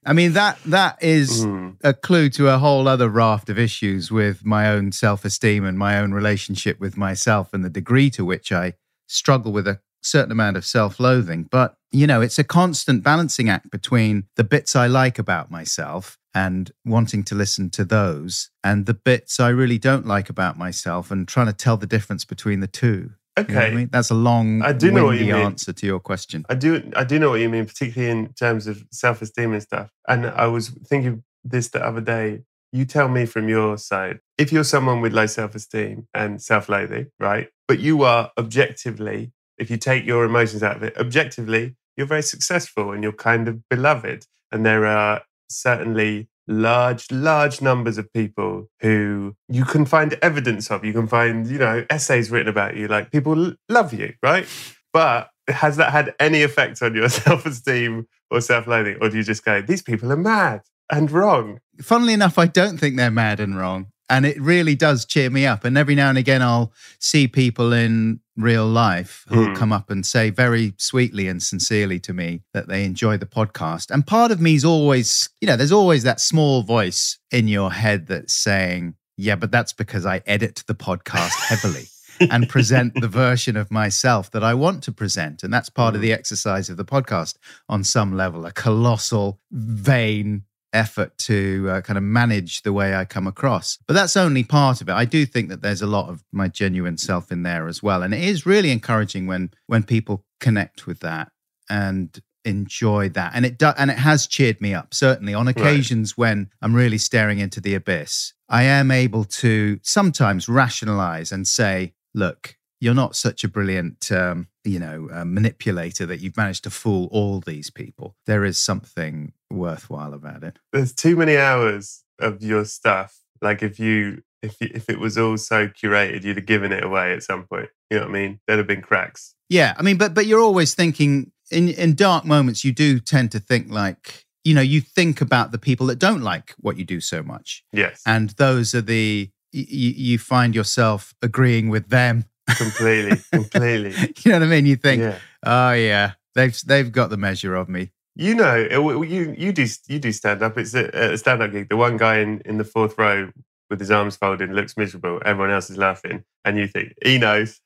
I 0.06 0.14
mean, 0.14 0.34
that 0.34 0.58
that 0.66 1.02
is 1.04 1.46
Mm. 1.46 1.76
a 1.84 1.94
clue 1.94 2.30
to 2.32 2.48
a 2.48 2.58
whole 2.58 2.88
other 2.88 3.10
raft 3.10 3.50
of 3.50 3.60
issues 3.60 4.10
with 4.12 4.46
my 4.46 4.70
own 4.70 4.92
self 4.92 5.26
esteem 5.26 5.66
and 5.66 5.78
my 5.78 6.00
own 6.00 6.14
relationship 6.14 6.80
with 6.80 6.96
myself 6.96 7.54
and 7.54 7.64
the 7.66 7.70
degree 7.70 8.10
to 8.12 8.24
which 8.24 8.52
I 8.52 8.74
struggle 9.08 9.52
with 9.52 9.68
a 9.68 9.80
certain 10.02 10.32
amount 10.32 10.56
of 10.56 10.66
self-loathing, 10.66 11.48
but 11.52 11.76
you 11.92 12.08
know, 12.08 12.22
it's 12.22 12.40
a 12.40 12.44
constant 12.44 13.04
balancing 13.04 13.50
act 13.50 13.72
between 13.72 14.26
the 14.36 14.44
bits 14.44 14.76
I 14.76 14.88
like 14.88 15.18
about 15.20 15.50
myself 15.50 16.18
and 16.34 16.72
wanting 16.86 17.24
to 17.24 17.36
listen 17.36 17.70
to 17.72 17.84
those 17.84 18.50
and 18.64 18.86
the 18.86 18.94
bits 18.94 19.40
I 19.40 19.50
really 19.50 19.78
don't 19.78 20.06
like 20.06 20.30
about 20.30 20.58
myself 20.58 21.12
and 21.12 21.28
trying 21.28 21.48
to 21.48 21.54
tell 21.54 21.78
the 21.78 21.88
difference 21.88 22.26
between 22.26 22.60
the 22.60 22.68
two. 22.68 23.12
You 23.38 23.44
know 23.54 23.60
I 23.60 23.66
Okay. 23.66 23.76
mean? 23.76 23.90
That's 23.92 24.10
a 24.10 24.16
long, 24.16 24.62
I 24.62 24.74
do 24.74 24.92
know 24.92 25.06
what 25.06 25.18
you 25.18 25.26
mean. 25.26 25.36
answer 25.46 25.74
to 25.74 25.86
your 25.86 26.00
question. 26.00 26.46
I 26.50 26.56
do 26.56 26.92
I 26.96 27.04
do 27.04 27.20
know 27.20 27.30
what 27.30 27.40
you 27.40 27.50
mean, 27.50 27.66
particularly 27.66 28.12
in 28.12 28.34
terms 28.34 28.68
of 28.68 28.84
self 28.92 29.22
esteem 29.22 29.54
and 29.54 29.62
stuff. 29.62 29.90
And 30.08 30.26
I 30.28 30.48
was 30.48 30.70
thinking 30.70 31.24
this 31.44 31.70
the 31.70 31.84
other 31.86 32.02
day. 32.02 32.44
You 32.74 32.84
tell 32.86 33.08
me 33.08 33.26
from 33.26 33.48
your 33.48 33.78
side, 33.78 34.20
if 34.38 34.52
you're 34.52 34.66
someone 34.66 35.00
with 35.02 35.14
low 35.14 35.26
self 35.28 35.56
esteem 35.56 36.08
and 36.14 36.42
self 36.42 36.68
loathing, 36.68 37.08
right? 37.20 37.48
But 37.68 37.80
you 37.80 38.04
are 38.04 38.32
objectively, 38.38 39.32
if 39.58 39.70
you 39.72 39.78
take 39.78 40.06
your 40.06 40.26
emotions 40.26 40.64
out 40.64 40.76
of 40.76 40.84
it, 40.84 40.98
objectively, 40.98 41.76
you're 41.96 42.08
very 42.08 42.22
successful 42.24 42.92
and 42.92 43.02
you're 43.04 43.14
kind 43.14 43.48
of 43.48 43.68
beloved. 43.70 44.26
And 44.52 44.66
there 44.66 44.86
are 44.86 45.22
certainly 45.50 46.28
large, 46.48 47.12
large 47.12 47.62
numbers 47.62 47.98
of 47.98 48.12
people 48.14 48.70
who 48.82 49.36
you 49.50 49.66
can 49.66 49.86
find 49.86 50.18
evidence 50.22 50.72
of. 50.72 50.86
You 50.86 50.94
can 50.94 51.08
find, 51.08 51.48
you 51.48 51.58
know, 51.58 51.86
essays 51.90 52.32
written 52.32 52.48
about 52.48 52.76
you, 52.76 52.88
like 52.88 53.12
people 53.12 53.54
love 53.70 53.94
you, 53.94 54.14
right? 54.24 54.48
But 54.94 55.30
has 55.48 55.78
that 55.78 55.92
had 55.92 56.14
any 56.20 56.44
effect 56.44 56.82
on 56.82 56.96
your 56.96 57.10
self 57.10 57.46
esteem 57.46 58.08
or 58.32 58.42
self 58.42 58.68
loathing? 58.68 58.98
Or 59.02 59.10
do 59.10 59.18
you 59.18 59.24
just 59.24 59.44
go, 59.44 59.62
these 59.62 59.82
people 59.82 60.12
are 60.12 60.18
mad 60.18 60.62
and 60.92 61.12
wrong? 61.12 61.60
Funnily 61.82 62.14
enough, 62.14 62.38
I 62.38 62.48
don't 62.48 62.78
think 62.78 62.98
they're 62.98 63.12
mad 63.12 63.40
and 63.40 63.58
wrong. 63.58 63.88
And 64.10 64.26
it 64.26 64.40
really 64.42 64.76
does 64.76 65.04
cheer 65.06 65.30
me 65.30 65.46
up. 65.46 65.66
And 65.66 65.78
every 65.78 65.94
now 65.96 66.10
and 66.10 66.18
again, 66.18 66.42
I'll 66.42 66.72
see 67.00 67.28
people 67.28 67.74
in 67.74 68.22
real 68.38 68.66
life 68.66 69.26
who'll 69.28 69.48
Hmm. 69.50 69.54
come 69.56 69.74
up 69.74 69.90
and 69.90 70.06
say 70.06 70.30
very 70.30 70.74
sweetly 70.78 71.28
and 71.28 71.42
sincerely 71.44 72.00
to 72.02 72.14
me 72.14 72.44
that 72.54 72.68
they 72.68 72.86
enjoy 72.86 73.18
the 73.18 73.26
podcast. 73.26 73.92
And 73.92 74.08
part 74.08 74.32
of 74.32 74.40
me 74.40 74.56
is 74.56 74.64
always, 74.64 75.30
you 75.42 75.48
know, 75.48 75.58
there's 75.58 75.72
always 75.72 76.04
that 76.04 76.22
small 76.22 76.64
voice 76.64 77.18
in 77.32 77.48
your 77.48 77.72
head 77.74 78.08
that's 78.08 78.34
saying, 78.34 78.96
yeah, 79.18 79.36
but 79.36 79.52
that's 79.52 79.74
because 79.74 80.06
I 80.06 80.22
edit 80.26 80.64
the 80.68 80.76
podcast 80.76 81.34
heavily. 81.48 81.88
and 82.32 82.50
present 82.50 83.00
the 83.00 83.08
version 83.08 83.56
of 83.56 83.70
myself 83.70 84.32
that 84.32 84.44
I 84.44 84.56
want 84.56 84.82
to 84.86 84.92
present. 84.92 85.44
And 85.44 85.54
that's 85.54 85.70
part 85.70 85.94
of 85.94 86.02
the 86.02 86.12
exercise 86.12 86.68
of 86.68 86.76
the 86.76 86.84
podcast 86.84 87.36
on 87.70 87.84
some 87.84 88.18
level, 88.18 88.44
a 88.48 88.52
colossal, 88.52 89.40
vain 89.52 90.42
effort 90.74 91.18
to 91.18 91.68
uh, 91.70 91.82
kind 91.82 91.98
of 91.98 92.04
manage 92.04 92.62
the 92.64 92.74
way 92.74 92.96
I 92.96 93.06
come 93.06 93.28
across. 93.28 93.78
But 93.88 93.94
that's 93.94 94.18
only 94.18 94.44
part 94.44 94.82
of 94.82 94.90
it. 94.90 94.94
I 94.94 95.06
do 95.06 95.26
think 95.26 95.50
that 95.50 95.62
there's 95.62 95.82
a 95.82 95.88
lot 95.88 96.10
of 96.10 96.24
my 96.32 96.48
genuine 96.48 96.98
self 96.98 97.32
in 97.32 97.44
there 97.44 97.68
as 97.68 97.82
well. 97.82 98.04
And 98.04 98.14
it 98.14 98.24
is 98.24 98.46
really 98.46 98.72
encouraging 98.72 99.28
when 99.28 99.52
when 99.68 99.84
people 99.84 100.26
connect 100.40 100.86
with 100.86 101.00
that 101.00 101.32
and 101.70 102.22
enjoy 102.46 103.10
that 103.10 103.34
and 103.36 103.46
it 103.46 103.58
do, 103.58 103.72
and 103.78 103.92
it 103.92 103.98
has 103.98 104.26
cheered 104.26 104.62
me 104.62 104.74
up 104.74 104.94
certainly 104.94 105.34
on 105.34 105.50
occasions 105.50 106.18
when 106.18 106.50
i'm 106.62 106.74
really 106.74 106.98
staring 106.98 107.40
into 107.40 107.60
the 107.60 107.76
abyss 107.76 108.32
i 108.48 108.64
am 108.64 108.90
able 108.90 109.26
to 109.26 109.78
sometimes 109.84 110.48
rationalize 110.48 111.30
and 111.30 111.46
say 111.46 111.94
look 112.14 112.56
you're 112.80 112.94
not 112.94 113.18
such 113.18 113.44
a 113.44 113.50
brilliant 113.50 114.10
um, 114.14 114.48
you 114.68 114.80
know 114.80 115.10
uh, 115.12 115.26
manipulator 115.26 116.06
that 116.06 116.20
you've 116.20 116.38
managed 116.38 116.64
to 116.64 116.70
fool 116.70 117.08
all 117.12 117.40
these 117.40 117.70
people 117.70 118.16
there 118.26 118.44
is 118.44 118.58
something 118.62 119.32
worthwhile 119.50 120.14
about 120.14 120.44
it 120.44 120.60
There's 120.74 120.94
too 120.94 121.16
many 121.16 121.38
hours 121.38 122.04
of 122.20 122.42
your 122.42 122.66
stuff. 122.66 123.20
Like 123.42 123.62
if 123.64 123.80
you 123.80 124.24
if 124.42 124.60
you, 124.62 124.70
if 124.74 124.90
it 124.90 125.00
was 125.00 125.18
all 125.18 125.38
so 125.38 125.68
curated, 125.68 126.24
you'd 126.24 126.38
have 126.38 126.46
given 126.46 126.72
it 126.72 126.84
away 126.84 127.14
at 127.14 127.24
some 127.24 127.44
point. 127.46 127.70
You 127.90 127.98
know 127.98 128.04
what 128.06 128.10
I 128.10 128.20
mean? 128.20 128.40
There'd 128.46 128.58
have 128.60 128.68
been 128.68 128.82
cracks. 128.82 129.36
Yeah, 129.50 129.74
I 129.78 129.82
mean, 129.84 129.98
but 129.98 130.14
but 130.14 130.26
you're 130.26 130.42
always 130.42 130.74
thinking 130.76 131.32
in 131.52 131.70
in 131.70 131.96
dark 131.96 132.26
moments. 132.26 132.64
You 132.66 132.72
do 132.74 133.00
tend 133.00 133.32
to 133.34 133.40
think 133.40 133.72
like 133.72 134.26
you 134.44 134.54
know 134.56 134.62
you 134.62 134.82
think 134.82 135.22
about 135.22 135.52
the 135.52 135.58
people 135.60 135.86
that 135.88 136.00
don't 136.00 136.22
like 136.22 136.54
what 136.60 136.78
you 136.78 136.86
do 136.86 137.00
so 137.00 137.24
much, 137.24 137.64
Yes, 137.72 138.02
and 138.06 138.32
those 138.32 138.74
are 138.76 138.82
the 138.82 139.30
y- 139.54 139.60
y- 139.72 139.98
you 139.98 140.18
find 140.18 140.56
yourself 140.56 141.14
agreeing 141.22 141.70
with 141.70 141.90
them. 141.90 142.26
Completely, 142.56 143.18
completely. 143.32 143.92
you 144.24 144.32
know 144.32 144.40
what 144.40 144.44
I 144.48 144.50
mean? 144.50 144.66
You 144.66 144.76
think, 144.76 145.02
Yeah. 145.02 145.18
oh 145.46 145.74
yeah, 145.74 146.14
they've 146.36 146.58
they've 146.66 146.92
got 146.92 147.10
the 147.10 147.18
measure 147.18 147.56
of 147.56 147.68
me. 147.70 147.92
You 148.16 148.34
know, 148.36 148.56
it- 148.56 149.10
you 149.10 149.36
you 149.38 149.52
do 149.52 149.66
you 149.88 150.00
do 150.00 150.12
stand 150.12 150.42
up. 150.42 150.58
It's 150.58 150.74
a, 150.74 150.86
a 151.14 151.18
stand 151.18 151.42
up 151.44 151.52
gig. 151.52 151.70
The 151.70 151.78
one 151.78 151.98
guy 151.98 152.20
in, 152.20 152.42
in 152.46 152.58
the 152.58 152.64
fourth 152.64 152.98
row 152.98 153.32
with 153.70 153.80
his 153.80 153.92
arms 153.92 154.16
folded 154.16 154.52
looks 154.52 154.76
miserable. 154.78 155.22
Everyone 155.26 155.52
else 155.54 155.70
is 155.70 155.78
laughing, 155.78 156.24
and 156.46 156.58
you 156.58 156.68
think 156.68 156.94
he 157.04 157.18
knows. 157.18 157.60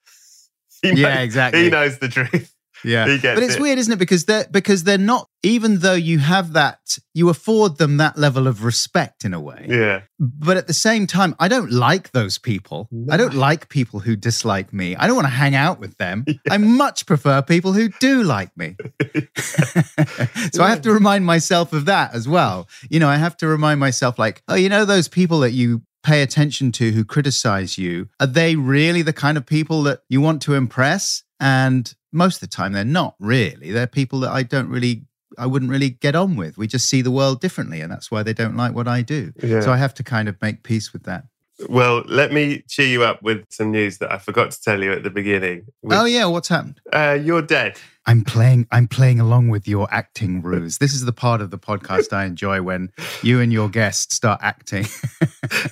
He 0.82 0.94
Yeah, 0.94 1.20
exactly. 1.20 1.64
He 1.64 1.70
knows 1.70 2.00
the 2.00 2.08
truth. 2.10 2.54
Yeah, 2.84 3.06
but 3.22 3.44
it's 3.44 3.56
it. 3.56 3.62
weird, 3.62 3.78
isn't 3.80 3.94
it? 3.94 4.00
Because 4.00 4.26
they're 4.26 4.48
because 4.50 4.84
they're 4.84 4.98
not. 4.98 5.28
Even 5.44 5.80
though 5.80 5.96
you 5.96 6.20
have 6.20 6.54
that, 6.54 7.00
you 7.16 7.30
afford 7.30 7.78
them 7.78 7.98
that 7.98 8.16
level 8.16 8.48
of 8.48 8.64
respect 8.64 9.26
in 9.26 9.34
a 9.34 9.40
way. 9.40 9.66
Yeah, 9.68 10.02
but 10.20 10.58
at 10.58 10.68
the 10.68 10.74
same 10.74 11.08
time, 11.08 11.36
I 11.40 11.48
don't 11.48 11.72
like 11.72 12.12
those 12.12 12.38
people. 12.38 12.88
I 13.10 13.18
don't 13.18 13.34
like 13.34 13.70
people 13.70 14.02
who 14.02 14.16
dislike 14.16 14.72
me. 14.72 14.96
I 14.96 15.08
don't 15.08 15.16
want 15.16 15.26
to 15.26 15.34
hang 15.34 15.56
out 15.56 15.80
with 15.80 15.98
them. 15.98 16.26
I 16.52 16.58
much 16.58 17.08
prefer 17.08 17.42
people 17.42 17.74
who 17.74 17.90
do 18.00 18.24
like 18.24 18.56
me. 18.56 18.76
so 20.52 20.64
I 20.64 20.70
have 20.70 20.82
to 20.82 20.92
remind 20.92 21.26
myself 21.26 21.74
of 21.74 21.86
that 21.86 22.14
as 22.14 22.28
well. 22.28 22.68
You 22.90 23.00
know, 23.00 23.10
I 23.10 23.18
have 23.18 23.38
to 23.38 23.48
remind 23.48 23.80
myself, 23.80 24.20
like, 24.20 24.44
oh, 24.48 24.56
you 24.56 24.70
know, 24.70 24.86
those 24.86 25.08
people 25.08 25.40
that 25.40 25.52
you 25.52 25.82
pay 26.04 26.22
attention 26.22 26.72
to 26.74 26.92
who 26.92 27.06
criticize 27.06 27.78
you, 27.78 28.10
are 28.20 28.28
they 28.28 28.56
really 28.56 29.02
the 29.02 29.14
kind 29.14 29.38
of 29.38 29.46
people 29.46 29.84
that 29.84 30.02
you 30.10 30.22
want 30.22 30.42
to 30.44 30.56
impress? 30.56 31.24
And 31.40 31.94
most 32.12 32.36
of 32.36 32.42
the 32.42 32.48
time, 32.56 32.74
they're 32.74 32.84
not 32.86 33.16
really. 33.20 33.72
They're 33.72 33.88
people 33.88 34.20
that 34.22 34.32
I 34.32 34.44
don't 34.44 34.70
really. 34.70 35.04
I 35.38 35.46
wouldn't 35.46 35.72
really 35.72 35.92
get 35.92 36.14
on 36.14 36.36
with. 36.36 36.58
We 36.58 36.68
just 36.68 36.90
see 36.90 37.02
the 37.02 37.12
world 37.12 37.40
differently, 37.40 37.80
and 37.80 37.90
that's 37.92 38.12
why 38.12 38.22
they 38.22 38.34
don't 38.34 38.58
like 38.58 38.74
what 38.76 38.88
I 38.88 39.02
do. 39.02 39.32
Yeah. 39.42 39.62
So 39.62 39.72
I 39.72 39.78
have 39.78 39.94
to 39.96 40.04
kind 40.04 40.28
of 40.28 40.36
make 40.42 40.64
peace 40.64 40.92
with 40.92 41.04
that. 41.04 41.24
Well, 41.70 42.04
let 42.08 42.34
me 42.34 42.64
cheer 42.68 42.88
you 42.88 43.04
up 43.04 43.22
with 43.22 43.46
some 43.50 43.72
news 43.72 44.00
that 44.00 44.12
I 44.12 44.18
forgot 44.18 44.50
to 44.52 44.60
tell 44.62 44.82
you 44.84 44.92
at 44.92 45.04
the 45.04 45.10
beginning. 45.12 45.68
which- 45.82 45.98
oh 45.98 46.06
yeah, 46.06 46.26
what's 46.26 46.50
happened? 46.50 46.82
uh, 46.92 47.18
you're 47.22 47.42
dead. 47.44 47.80
I'm 48.08 48.24
playing. 48.26 48.68
I'm 48.72 48.88
playing 48.88 49.20
along 49.22 49.50
with 49.50 49.68
your 49.68 49.88
acting 49.92 50.42
ruse. 50.42 50.80
This 50.80 50.94
is 50.94 51.06
the 51.06 51.14
part 51.14 51.40
of 51.40 51.50
the 51.52 51.60
podcast 51.60 52.12
I 52.14 52.26
enjoy 52.26 52.62
when 52.64 52.90
you 53.22 53.40
and 53.40 53.54
your 53.54 53.70
guests 53.70 54.16
start 54.16 54.40
acting. 54.44 54.86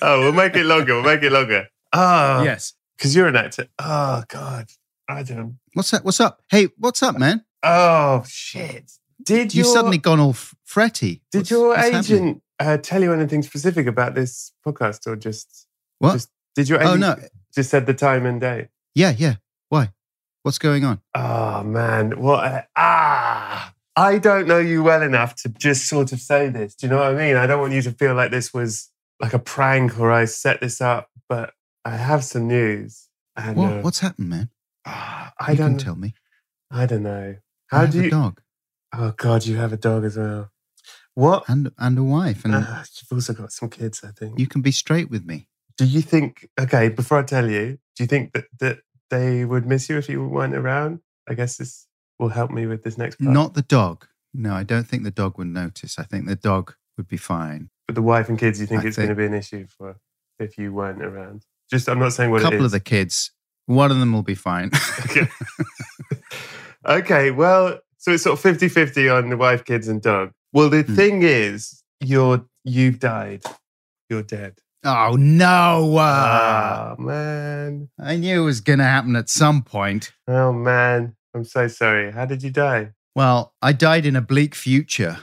Oh, 0.02 0.20
we'll 0.20 0.32
make 0.32 0.54
it 0.56 0.64
longer. 0.64 0.94
We'll 0.94 1.04
make 1.04 1.22
it 1.22 1.32
longer. 1.32 1.66
Oh, 1.92 2.42
yes. 2.44 2.74
because 2.96 3.14
you're 3.16 3.26
an 3.28 3.36
actor. 3.36 3.66
Oh 3.78 4.22
God, 4.28 4.66
I 5.10 5.22
don't. 5.22 5.58
What's 5.74 5.92
up? 5.92 6.04
What's 6.04 6.20
up? 6.20 6.42
Hey, 6.50 6.68
what's 6.78 7.02
up, 7.02 7.18
man? 7.18 7.44
Oh 7.62 8.24
shit! 8.28 8.92
Did 9.22 9.54
You 9.54 9.64
your, 9.64 9.72
suddenly 9.74 9.98
gone 9.98 10.20
all 10.20 10.34
fretty. 10.64 11.22
did 11.30 11.38
What's- 11.40 11.50
your 11.50 11.68
what's 11.68 11.88
agent 12.10 12.42
uh, 12.58 12.76
tell 12.78 13.02
you 13.02 13.12
anything 13.12 13.42
specific 13.42 13.86
about 13.86 14.14
this 14.14 14.52
podcast, 14.66 15.06
or 15.06 15.16
just 15.16 15.66
What? 15.98 16.12
Just, 16.12 16.30
did 16.54 16.68
your 16.68 16.82
oh 16.82 16.96
no. 16.96 17.16
just 17.54 17.70
said 17.70 17.86
the 17.86 17.94
time 17.94 18.26
and 18.26 18.40
date? 18.40 18.68
Yeah, 18.94 19.14
yeah. 19.16 19.36
Why? 19.68 19.92
What's 20.42 20.58
going 20.58 20.84
on? 20.84 21.00
Oh 21.14 21.62
man, 21.64 22.18
what? 22.20 22.44
A, 22.44 22.66
ah, 22.76 23.74
I 23.96 24.18
don't 24.18 24.46
know 24.46 24.58
you 24.58 24.82
well 24.82 25.02
enough 25.02 25.34
to 25.42 25.48
just 25.50 25.86
sort 25.86 26.12
of 26.12 26.20
say 26.20 26.48
this. 26.48 26.74
Do 26.74 26.86
you 26.86 26.90
know 26.90 26.98
what 26.98 27.08
I 27.08 27.14
mean? 27.14 27.36
I 27.36 27.46
don't 27.46 27.60
want 27.60 27.72
you 27.72 27.82
to 27.82 27.92
feel 27.92 28.14
like 28.14 28.30
this 28.30 28.54
was 28.54 28.88
like 29.20 29.34
a 29.34 29.38
prank 29.38 29.98
or 30.00 30.10
I 30.10 30.24
set 30.24 30.60
this 30.62 30.80
up, 30.80 31.10
but 31.28 31.52
I 31.84 31.96
have 31.96 32.24
some 32.24 32.46
news. 32.48 33.08
And 33.36 33.56
What? 33.56 33.72
uh, 33.72 33.80
What's 33.82 34.00
happened, 34.00 34.30
man? 34.30 34.48
Ah, 34.86 35.32
I 35.38 35.52
you 35.52 35.58
don't. 35.58 35.70
can 35.76 35.78
tell 35.78 35.96
me. 35.96 36.14
I 36.70 36.86
don't 36.86 37.02
know. 37.02 37.36
How 37.68 37.80
have 37.80 37.92
do 37.92 38.00
a 38.00 38.04
you? 38.04 38.10
dog 38.10 38.40
Oh 38.92 39.12
God, 39.16 39.46
you 39.46 39.56
have 39.56 39.72
a 39.72 39.76
dog 39.76 40.04
as 40.04 40.16
well. 40.16 40.50
What? 41.14 41.44
and 41.48 41.70
and 41.78 41.98
a 41.98 42.02
wife, 42.02 42.44
and 42.44 42.54
Ah, 42.56 42.84
you've 43.00 43.12
also 43.16 43.32
got 43.32 43.52
some 43.52 43.68
kids, 43.68 44.02
I 44.04 44.10
think. 44.12 44.38
you 44.38 44.46
can 44.46 44.62
be 44.62 44.72
straight 44.72 45.10
with 45.10 45.24
me. 45.24 45.48
do 45.76 45.84
you 45.84 46.02
think? 46.02 46.48
Okay, 46.58 46.88
before 46.88 47.18
I 47.18 47.22
tell 47.22 47.48
you, 47.50 47.78
do 47.96 48.02
you 48.04 48.06
think 48.06 48.32
that 48.32 48.44
that 48.58 48.78
they 49.10 49.44
would 49.44 49.66
miss 49.66 49.88
you 49.88 49.98
if 49.98 50.08
you 50.08 50.26
weren't 50.26 50.54
around? 50.54 51.00
I 51.28 51.34
guess 51.34 51.56
this 51.56 51.86
will 52.18 52.28
help 52.30 52.50
me 52.50 52.66
with 52.66 52.82
this 52.84 52.96
next 52.98 53.16
part. 53.16 53.32
Not 53.32 53.54
the 53.54 53.62
dog. 53.62 54.06
No, 54.32 54.54
I 54.54 54.62
don't 54.62 54.86
think 54.86 55.02
the 55.04 55.10
dog 55.10 55.38
would 55.38 55.48
notice. 55.48 55.98
I 55.98 56.04
think 56.04 56.26
the 56.26 56.36
dog 56.36 56.74
would 56.96 57.08
be 57.08 57.16
fine. 57.16 57.70
But 57.86 57.94
the 57.96 58.02
wife 58.02 58.28
and 58.28 58.38
kids, 58.38 58.60
you 58.60 58.66
think 58.66 58.84
I 58.84 58.88
it's 58.88 58.96
going 58.96 59.08
to 59.08 59.14
be 59.14 59.26
an 59.26 59.34
issue 59.34 59.66
for 59.66 59.96
if 60.38 60.56
you 60.58 60.72
weren't 60.72 61.02
around? 61.04 61.44
Just, 61.70 61.88
I'm 61.88 61.98
not 61.98 62.12
saying 62.12 62.30
what. 62.30 62.38
It 62.38 62.44
is. 62.44 62.46
A 62.48 62.50
couple 62.50 62.64
of 62.66 62.70
the 62.72 62.80
kids. 62.80 63.32
One 63.70 63.92
of 63.92 63.98
them 64.00 64.12
will 64.12 64.24
be 64.24 64.34
fine. 64.34 64.70
okay. 65.06 65.28
okay, 66.86 67.30
well, 67.30 67.78
so 67.98 68.12
it's 68.12 68.24
sort 68.24 68.34
of 68.34 68.40
50 68.40 68.68
50 68.68 69.08
on 69.08 69.30
the 69.30 69.36
wife, 69.36 69.64
kids, 69.64 69.86
and 69.88 70.02
dog. 70.02 70.32
Well, 70.52 70.68
the 70.70 70.82
Hmm. 70.82 70.94
thing 70.96 71.22
is, 71.22 71.82
you're 72.00 72.44
you've 72.64 72.98
died. 72.98 73.42
You're 74.08 74.22
dead. 74.24 74.58
oh 74.84 75.14
no! 75.18 75.96
Uh, 75.96 76.96
oh, 76.98 77.02
man. 77.02 77.90
I 77.98 78.16
knew 78.16 78.42
it 78.42 78.44
was 78.44 78.60
going 78.60 78.80
to 78.80 78.84
happen 78.84 79.14
at 79.14 79.28
some 79.28 79.62
point. 79.62 80.12
Oh, 80.26 80.52
man. 80.52 81.14
I'm 81.34 81.44
so 81.44 81.68
sorry. 81.68 82.10
How 82.10 82.24
did 82.24 82.42
you 82.42 82.50
die? 82.50 82.90
Well, 83.14 83.54
I 83.62 83.72
died 83.72 84.04
in 84.04 84.16
a 84.16 84.20
bleak 84.20 84.54
future 84.56 85.18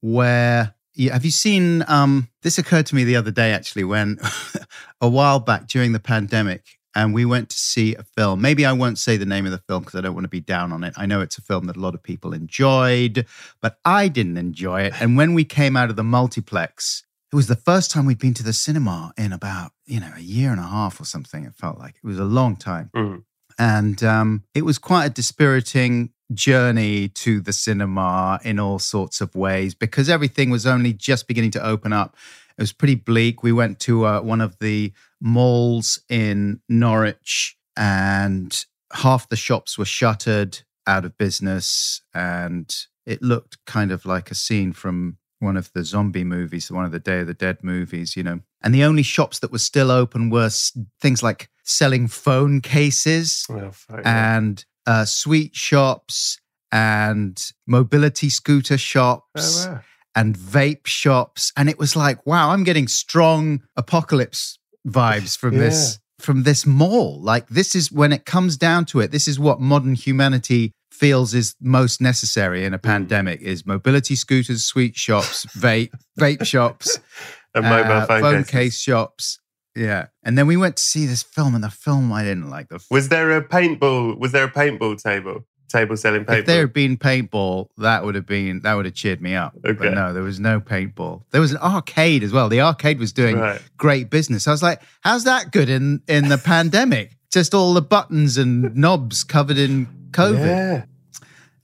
where 0.00 0.74
yeah, 0.94 1.12
have 1.12 1.24
you 1.24 1.30
seen 1.30 1.84
um 1.88 2.28
this 2.42 2.58
occurred 2.58 2.86
to 2.86 2.94
me 2.94 3.04
the 3.04 3.16
other 3.16 3.30
day 3.30 3.52
actually 3.52 3.84
when 3.84 4.18
a 5.00 5.08
while 5.08 5.40
back 5.40 5.66
during 5.68 5.92
the 5.92 6.00
pandemic 6.00 6.64
and 6.94 7.14
we 7.14 7.24
went 7.24 7.50
to 7.50 7.58
see 7.58 7.94
a 7.94 8.02
film. 8.02 8.40
Maybe 8.40 8.66
I 8.66 8.72
won't 8.72 8.98
say 8.98 9.16
the 9.16 9.26
name 9.26 9.46
of 9.46 9.52
the 9.52 9.62
film 9.68 9.82
because 9.82 9.98
I 9.98 10.02
don't 10.02 10.14
want 10.14 10.24
to 10.24 10.30
be 10.30 10.40
down 10.40 10.72
on 10.72 10.84
it. 10.84 10.94
I 10.96 11.06
know 11.06 11.20
it's 11.20 11.38
a 11.38 11.42
film 11.42 11.66
that 11.66 11.76
a 11.76 11.80
lot 11.80 11.94
of 11.94 12.02
people 12.02 12.32
enjoyed, 12.32 13.26
but 13.60 13.78
I 13.84 14.08
didn't 14.08 14.36
enjoy 14.36 14.82
it. 14.82 15.00
And 15.00 15.16
when 15.16 15.34
we 15.34 15.44
came 15.44 15.76
out 15.76 15.90
of 15.90 15.96
the 15.96 16.04
multiplex, 16.04 17.04
it 17.32 17.36
was 17.36 17.46
the 17.46 17.56
first 17.56 17.90
time 17.90 18.04
we'd 18.04 18.18
been 18.18 18.34
to 18.34 18.42
the 18.42 18.52
cinema 18.52 19.12
in 19.16 19.32
about, 19.32 19.72
you 19.86 20.00
know, 20.00 20.12
a 20.16 20.20
year 20.20 20.50
and 20.50 20.60
a 20.60 20.64
half 20.64 21.00
or 21.00 21.04
something. 21.04 21.44
It 21.44 21.54
felt 21.54 21.78
like 21.78 21.94
it 21.96 22.06
was 22.06 22.18
a 22.18 22.24
long 22.24 22.56
time. 22.56 22.90
Mm. 22.94 23.24
And 23.58 24.02
um, 24.04 24.44
it 24.54 24.64
was 24.64 24.78
quite 24.78 25.06
a 25.06 25.10
dispiriting 25.10 26.10
journey 26.34 27.08
to 27.08 27.40
the 27.40 27.52
cinema 27.52 28.40
in 28.44 28.58
all 28.58 28.78
sorts 28.78 29.20
of 29.20 29.34
ways 29.34 29.74
because 29.74 30.08
everything 30.08 30.50
was 30.50 30.66
only 30.66 30.92
just 30.92 31.28
beginning 31.28 31.50
to 31.52 31.64
open 31.64 31.92
up. 31.92 32.16
It 32.56 32.62
was 32.62 32.72
pretty 32.72 32.96
bleak. 32.96 33.42
We 33.42 33.52
went 33.52 33.78
to 33.80 34.04
uh, 34.04 34.20
one 34.20 34.40
of 34.40 34.58
the 34.58 34.92
malls 35.22 36.00
in 36.08 36.60
Norwich, 36.68 37.56
and 37.76 38.64
half 38.92 39.28
the 39.28 39.36
shops 39.36 39.78
were 39.78 39.84
shuttered, 39.86 40.58
out 40.86 41.04
of 41.04 41.16
business, 41.16 42.02
and 42.12 42.74
it 43.06 43.22
looked 43.22 43.56
kind 43.66 43.92
of 43.92 44.04
like 44.04 44.30
a 44.30 44.34
scene 44.34 44.72
from 44.72 45.16
one 45.38 45.56
of 45.56 45.70
the 45.74 45.84
zombie 45.84 46.24
movies, 46.24 46.70
one 46.70 46.84
of 46.84 46.92
the 46.92 46.98
Day 46.98 47.20
of 47.20 47.26
the 47.28 47.34
Dead 47.34 47.58
movies, 47.62 48.16
you 48.16 48.22
know. 48.22 48.40
And 48.62 48.74
the 48.74 48.84
only 48.84 49.02
shops 49.04 49.38
that 49.40 49.52
were 49.52 49.58
still 49.58 49.90
open 49.90 50.28
were 50.30 50.46
s- 50.46 50.76
things 51.00 51.22
like 51.22 51.48
selling 51.64 52.08
phone 52.08 52.60
cases 52.60 53.44
Well, 53.48 53.72
and 54.04 54.64
uh, 54.86 55.04
sweet 55.04 55.54
shops 55.54 56.40
and 56.72 57.40
mobility 57.66 58.28
scooter 58.30 58.78
shops 58.78 59.66
Oh, 59.66 59.72
wow. 59.72 59.80
and 60.16 60.36
vape 60.36 60.86
shops 60.86 61.52
and 61.56 61.68
it 61.68 61.78
was 61.78 61.94
like 61.94 62.24
wow 62.26 62.50
i'm 62.50 62.64
getting 62.64 62.88
strong 62.88 63.62
apocalypse 63.76 64.58
vibes 64.86 65.36
from 65.36 65.56
this 65.56 65.98
from 66.18 66.44
this 66.44 66.66
mall 66.66 67.20
like 67.20 67.48
this 67.48 67.74
is 67.74 67.90
when 67.90 68.12
it 68.12 68.24
comes 68.24 68.56
down 68.56 68.84
to 68.84 69.00
it 69.00 69.10
this 69.10 69.26
is 69.26 69.38
what 69.38 69.60
modern 69.60 69.94
humanity 69.94 70.72
feels 70.92 71.34
is 71.34 71.56
most 71.60 72.00
necessary 72.00 72.64
in 72.64 72.74
a 72.74 72.78
pandemic 72.78 73.40
is 73.40 73.66
mobility 73.66 74.14
scooters 74.14 74.64
sweet 74.64 74.96
shops 74.96 75.46
vape 75.56 75.90
vape 76.18 76.44
shops 76.46 76.98
And 77.54 77.66
mobile 77.66 77.92
uh, 77.92 78.06
phone, 78.06 78.44
cases. 78.44 78.50
case 78.50 78.78
shops 78.80 79.38
yeah 79.76 80.06
and 80.22 80.38
then 80.38 80.46
we 80.46 80.56
went 80.56 80.76
to 80.76 80.82
see 80.82 81.04
this 81.06 81.22
film 81.22 81.54
and 81.54 81.62
the 81.62 81.70
film 81.70 82.10
i 82.12 82.22
didn't 82.22 82.48
like 82.48 82.68
the 82.68 82.82
Was 82.90 83.08
there 83.10 83.36
a 83.36 83.42
paintball? 83.46 84.18
Was 84.18 84.32
there 84.32 84.44
a 84.44 84.50
paintball 84.50 85.02
table? 85.02 85.44
Table 85.72 85.96
selling 85.96 86.24
paintball? 86.24 86.38
if 86.38 86.46
there 86.46 86.60
had 86.60 86.72
been 86.72 86.96
paintball, 86.96 87.68
that 87.78 88.04
would 88.04 88.14
have 88.14 88.26
been 88.26 88.60
that 88.60 88.74
would 88.74 88.84
have 88.84 88.94
cheered 88.94 89.20
me 89.20 89.34
up. 89.34 89.54
Okay. 89.64 89.72
But 89.72 89.94
no, 89.94 90.12
there 90.12 90.22
was 90.22 90.38
no 90.38 90.60
paintball. 90.60 91.24
There 91.30 91.40
was 91.40 91.52
an 91.52 91.58
arcade 91.58 92.22
as 92.22 92.32
well. 92.32 92.48
The 92.48 92.60
arcade 92.60 92.98
was 92.98 93.12
doing 93.12 93.38
Right. 93.38 93.60
great 93.76 94.10
business. 94.10 94.46
I 94.46 94.50
was 94.52 94.62
like, 94.62 94.80
how's 95.00 95.24
that 95.24 95.50
good 95.50 95.68
in 95.68 96.02
in 96.06 96.28
the 96.28 96.38
pandemic? 96.38 97.16
Just 97.32 97.54
all 97.54 97.72
the 97.74 97.82
buttons 97.82 98.36
and 98.36 98.76
knobs 98.76 99.24
covered 99.24 99.56
in 99.58 99.86
COVID. 100.10 100.38
Yeah. 100.38 100.84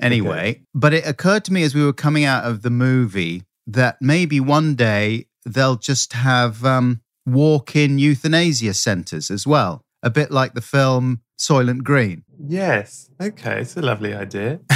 Anyway, 0.00 0.62
but 0.74 0.94
it 0.94 1.06
occurred 1.06 1.44
to 1.46 1.52
me 1.52 1.62
as 1.62 1.74
we 1.74 1.84
were 1.84 1.92
coming 1.92 2.24
out 2.24 2.44
of 2.44 2.62
the 2.62 2.70
movie 2.70 3.42
that 3.66 3.96
maybe 4.00 4.38
one 4.40 4.74
day 4.76 5.26
they'll 5.44 5.76
just 5.76 6.12
have 6.12 6.64
um, 6.64 7.00
walk-in 7.26 7.98
euthanasia 7.98 8.72
centers 8.74 9.30
as 9.30 9.46
well, 9.46 9.82
a 10.02 10.08
bit 10.08 10.30
like 10.30 10.54
the 10.54 10.60
film 10.60 11.20
Soylent 11.38 11.82
Green. 11.82 12.22
Yes. 12.38 13.10
Okay. 13.20 13.60
It's 13.60 13.76
a 13.76 13.82
lovely 13.82 14.14
idea. 14.14 14.60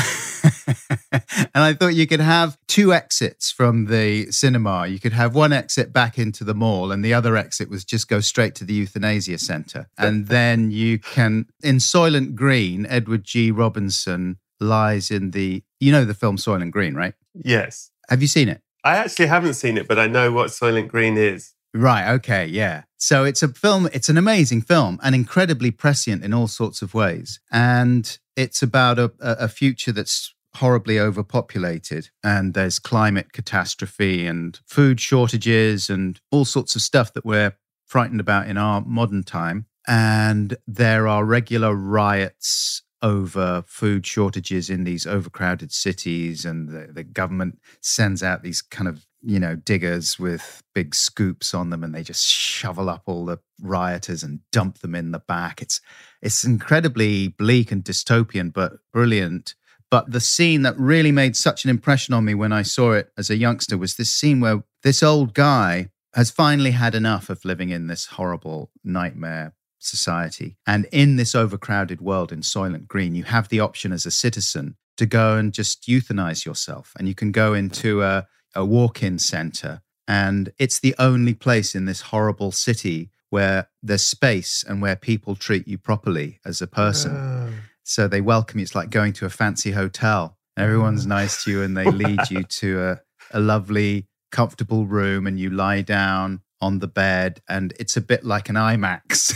and 1.12 1.50
I 1.54 1.74
thought 1.74 1.94
you 1.94 2.06
could 2.06 2.20
have 2.20 2.58
two 2.68 2.92
exits 2.92 3.50
from 3.50 3.86
the 3.86 4.30
cinema. 4.30 4.86
You 4.86 4.98
could 4.98 5.12
have 5.12 5.34
one 5.34 5.52
exit 5.52 5.92
back 5.92 6.18
into 6.18 6.44
the 6.44 6.54
mall, 6.54 6.90
and 6.90 7.04
the 7.04 7.14
other 7.14 7.36
exit 7.36 7.68
was 7.68 7.84
just 7.84 8.08
go 8.08 8.20
straight 8.20 8.54
to 8.56 8.64
the 8.64 8.74
euthanasia 8.74 9.38
center. 9.38 9.88
And 9.98 10.28
then 10.28 10.70
you 10.70 10.98
can, 10.98 11.46
in 11.62 11.76
Soylent 11.76 12.34
Green, 12.34 12.86
Edward 12.86 13.24
G. 13.24 13.50
Robinson 13.50 14.38
lies 14.60 15.10
in 15.10 15.30
the, 15.30 15.62
you 15.80 15.92
know, 15.92 16.04
the 16.04 16.14
film 16.14 16.36
Soylent 16.36 16.70
Green, 16.70 16.94
right? 16.94 17.14
Yes. 17.34 17.90
Have 18.08 18.22
you 18.22 18.28
seen 18.28 18.48
it? 18.48 18.60
I 18.84 18.96
actually 18.96 19.26
haven't 19.26 19.54
seen 19.54 19.78
it, 19.78 19.86
but 19.86 19.98
I 19.98 20.06
know 20.08 20.32
what 20.32 20.48
Soylent 20.48 20.88
Green 20.88 21.16
is. 21.16 21.54
Right. 21.74 22.12
Okay. 22.14 22.46
Yeah. 22.46 22.82
So 22.98 23.24
it's 23.24 23.42
a 23.42 23.48
film, 23.48 23.88
it's 23.92 24.08
an 24.08 24.18
amazing 24.18 24.62
film 24.62 25.00
and 25.02 25.14
incredibly 25.14 25.70
prescient 25.70 26.22
in 26.22 26.34
all 26.34 26.46
sorts 26.46 26.82
of 26.82 26.94
ways. 26.94 27.40
And 27.50 28.18
it's 28.36 28.62
about 28.62 28.98
a, 28.98 29.12
a 29.20 29.48
future 29.48 29.92
that's 29.92 30.34
horribly 30.56 31.00
overpopulated 31.00 32.10
and 32.22 32.52
there's 32.52 32.78
climate 32.78 33.32
catastrophe 33.32 34.26
and 34.26 34.60
food 34.66 35.00
shortages 35.00 35.88
and 35.88 36.20
all 36.30 36.44
sorts 36.44 36.76
of 36.76 36.82
stuff 36.82 37.12
that 37.14 37.24
we're 37.24 37.56
frightened 37.86 38.20
about 38.20 38.46
in 38.46 38.58
our 38.58 38.82
modern 38.82 39.22
time. 39.22 39.66
And 39.88 40.56
there 40.66 41.08
are 41.08 41.24
regular 41.24 41.74
riots 41.74 42.82
over 43.00 43.64
food 43.66 44.06
shortages 44.06 44.70
in 44.70 44.84
these 44.84 45.06
overcrowded 45.06 45.72
cities 45.72 46.44
and 46.44 46.68
the, 46.68 46.92
the 46.92 47.02
government 47.02 47.58
sends 47.80 48.22
out 48.22 48.42
these 48.42 48.62
kind 48.62 48.88
of 48.88 49.06
you 49.22 49.38
know 49.38 49.54
diggers 49.54 50.18
with 50.18 50.62
big 50.74 50.94
scoops 50.94 51.54
on 51.54 51.70
them 51.70 51.84
and 51.84 51.94
they 51.94 52.02
just 52.02 52.26
shovel 52.26 52.88
up 52.88 53.02
all 53.06 53.24
the 53.24 53.38
rioters 53.60 54.22
and 54.22 54.40
dump 54.50 54.78
them 54.78 54.94
in 54.94 55.12
the 55.12 55.18
back 55.18 55.62
it's 55.62 55.80
it's 56.20 56.44
incredibly 56.44 57.28
bleak 57.28 57.70
and 57.70 57.84
dystopian 57.84 58.52
but 58.52 58.72
brilliant 58.92 59.54
but 59.90 60.10
the 60.10 60.20
scene 60.20 60.62
that 60.62 60.78
really 60.78 61.12
made 61.12 61.36
such 61.36 61.64
an 61.64 61.70
impression 61.70 62.14
on 62.14 62.24
me 62.24 62.34
when 62.34 62.52
i 62.52 62.62
saw 62.62 62.92
it 62.92 63.12
as 63.16 63.30
a 63.30 63.36
youngster 63.36 63.78
was 63.78 63.96
this 63.96 64.12
scene 64.12 64.40
where 64.40 64.64
this 64.82 65.02
old 65.02 65.34
guy 65.34 65.88
has 66.14 66.30
finally 66.30 66.72
had 66.72 66.94
enough 66.94 67.30
of 67.30 67.44
living 67.44 67.70
in 67.70 67.86
this 67.86 68.06
horrible 68.06 68.70
nightmare 68.84 69.54
society. 69.78 70.56
And 70.66 70.86
in 70.92 71.16
this 71.16 71.34
overcrowded 71.34 72.00
world 72.00 72.32
in 72.32 72.40
Soylent 72.40 72.86
Green, 72.86 73.14
you 73.14 73.24
have 73.24 73.48
the 73.48 73.60
option 73.60 73.92
as 73.92 74.06
a 74.06 74.10
citizen 74.10 74.76
to 74.96 75.06
go 75.06 75.36
and 75.36 75.52
just 75.52 75.86
euthanize 75.88 76.44
yourself. 76.44 76.92
And 76.98 77.08
you 77.08 77.14
can 77.14 77.32
go 77.32 77.54
into 77.54 78.02
a, 78.02 78.26
a 78.54 78.64
walk 78.64 79.02
in 79.02 79.18
center. 79.18 79.82
And 80.08 80.52
it's 80.58 80.80
the 80.80 80.94
only 80.98 81.34
place 81.34 81.74
in 81.74 81.84
this 81.84 82.02
horrible 82.02 82.52
city 82.52 83.10
where 83.30 83.68
there's 83.82 84.04
space 84.04 84.62
and 84.66 84.82
where 84.82 84.96
people 84.96 85.34
treat 85.34 85.66
you 85.66 85.78
properly 85.78 86.38
as 86.44 86.60
a 86.60 86.66
person. 86.66 87.16
Oh. 87.16 87.50
So 87.82 88.06
they 88.06 88.20
welcome 88.20 88.58
you. 88.58 88.62
It's 88.64 88.74
like 88.74 88.90
going 88.90 89.14
to 89.14 89.26
a 89.26 89.30
fancy 89.30 89.70
hotel. 89.70 90.36
Everyone's 90.56 91.06
mm. 91.06 91.10
nice 91.10 91.44
to 91.44 91.50
you 91.50 91.62
and 91.62 91.76
they 91.76 91.84
lead 91.90 92.30
you 92.30 92.42
to 92.42 92.82
a, 92.82 93.00
a 93.30 93.40
lovely, 93.40 94.06
comfortable 94.30 94.84
room 94.86 95.26
and 95.26 95.40
you 95.40 95.50
lie 95.50 95.80
down 95.80 96.42
on 96.60 96.80
the 96.80 96.88
bed. 96.88 97.40
And 97.48 97.72
it's 97.80 97.96
a 97.96 98.00
bit 98.00 98.24
like 98.24 98.48
an 98.48 98.56
IMAX, 98.56 99.34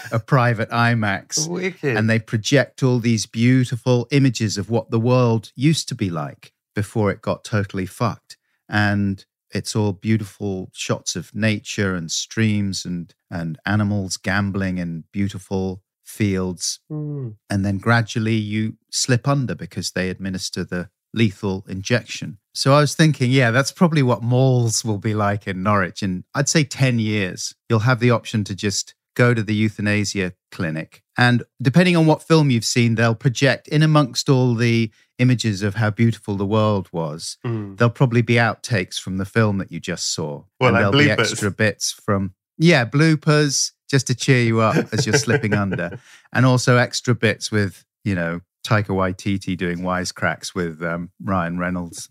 a 0.12 0.18
private 0.18 0.70
IMAX. 0.70 1.48
Wicked. 1.48 1.96
And 1.96 2.10
they 2.10 2.18
project 2.18 2.82
all 2.82 2.98
these 2.98 3.26
beautiful 3.26 4.08
images 4.10 4.58
of 4.58 4.70
what 4.70 4.90
the 4.90 5.00
world 5.00 5.52
used 5.54 5.88
to 5.88 5.94
be 5.94 6.10
like 6.10 6.52
before 6.74 7.10
it 7.10 7.22
got 7.22 7.44
totally 7.44 7.86
fucked. 7.86 8.36
And 8.68 9.24
it's 9.50 9.76
all 9.76 9.92
beautiful 9.92 10.70
shots 10.72 11.16
of 11.16 11.34
nature 11.34 11.94
and 11.94 12.10
streams 12.10 12.84
and, 12.84 13.14
and 13.30 13.58
animals 13.64 14.16
gambling 14.16 14.78
in 14.78 15.04
beautiful 15.12 15.82
fields 16.04 16.78
Hmm. 16.88 17.30
and 17.50 17.64
then 17.64 17.78
gradually 17.78 18.36
you 18.36 18.76
slip 18.90 19.26
under 19.26 19.56
because 19.56 19.90
they 19.90 20.08
administer 20.08 20.62
the 20.62 20.88
lethal 21.12 21.64
injection. 21.68 22.38
So 22.54 22.74
I 22.74 22.80
was 22.80 22.94
thinking, 22.94 23.32
yeah, 23.32 23.50
that's 23.50 23.72
probably 23.72 24.02
what 24.02 24.22
malls 24.22 24.84
will 24.84 24.98
be 24.98 25.14
like 25.14 25.48
in 25.48 25.62
Norwich. 25.64 26.02
In 26.02 26.24
I'd 26.34 26.48
say 26.48 26.62
10 26.62 27.00
years, 27.00 27.54
you'll 27.68 27.80
have 27.80 27.98
the 28.00 28.12
option 28.12 28.44
to 28.44 28.54
just 28.54 28.94
go 29.16 29.34
to 29.34 29.42
the 29.42 29.54
euthanasia 29.54 30.34
clinic. 30.52 31.02
And 31.18 31.42
depending 31.60 31.96
on 31.96 32.06
what 32.06 32.22
film 32.22 32.50
you've 32.50 32.64
seen, 32.64 32.94
they'll 32.94 33.14
project 33.14 33.66
in 33.66 33.82
amongst 33.82 34.28
all 34.28 34.54
the 34.54 34.90
images 35.18 35.62
of 35.62 35.76
how 35.76 35.90
beautiful 35.90 36.36
the 36.36 36.46
world 36.46 36.88
was. 36.92 37.38
Hmm. 37.44 37.74
There'll 37.74 37.90
probably 37.90 38.22
be 38.22 38.34
outtakes 38.34 39.00
from 39.00 39.16
the 39.16 39.24
film 39.24 39.58
that 39.58 39.72
you 39.72 39.80
just 39.80 40.14
saw. 40.14 40.44
Well, 40.60 40.68
and 40.68 40.74
like 40.74 40.82
there'll 40.82 40.92
be 40.92 41.10
extra 41.10 41.50
bits 41.50 41.90
from, 41.92 42.34
yeah, 42.58 42.84
bloopers 42.84 43.72
just 43.88 44.06
to 44.08 44.14
cheer 44.14 44.42
you 44.42 44.60
up 44.60 44.92
as 44.92 45.06
you're 45.06 45.16
slipping 45.16 45.54
under 45.64 45.98
and 46.32 46.46
also 46.46 46.76
extra 46.76 47.14
bits 47.14 47.50
with 47.50 47.84
you 48.04 48.14
know 48.14 48.40
Taika 48.66 48.88
Waititi 48.88 49.56
doing 49.56 49.78
wisecracks 49.78 50.54
with 50.54 50.82
um, 50.82 51.10
Ryan 51.22 51.58
Reynolds, 51.58 52.08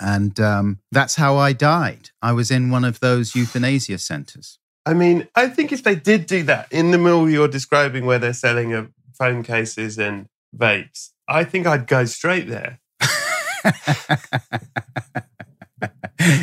and 0.00 0.38
um, 0.40 0.80
that's 0.90 1.14
how 1.14 1.36
I 1.36 1.52
died. 1.52 2.10
I 2.20 2.32
was 2.32 2.50
in 2.50 2.70
one 2.70 2.84
of 2.84 3.00
those 3.00 3.34
euthanasia 3.34 3.98
centers. 3.98 4.58
I 4.86 4.94
mean, 4.94 5.28
I 5.34 5.48
think 5.48 5.72
if 5.72 5.82
they 5.82 5.94
did 5.94 6.26
do 6.26 6.42
that 6.44 6.70
in 6.70 6.90
the 6.90 6.98
mill 6.98 7.28
you're 7.28 7.48
describing 7.48 8.04
where 8.04 8.18
they're 8.18 8.34
selling 8.34 8.74
uh, 8.74 8.86
phone 9.18 9.42
cases 9.42 9.98
and 9.98 10.26
vapes, 10.56 11.10
I 11.26 11.44
think 11.44 11.66
I'd 11.66 11.86
go 11.86 12.04
straight 12.04 12.48
there. 12.48 12.80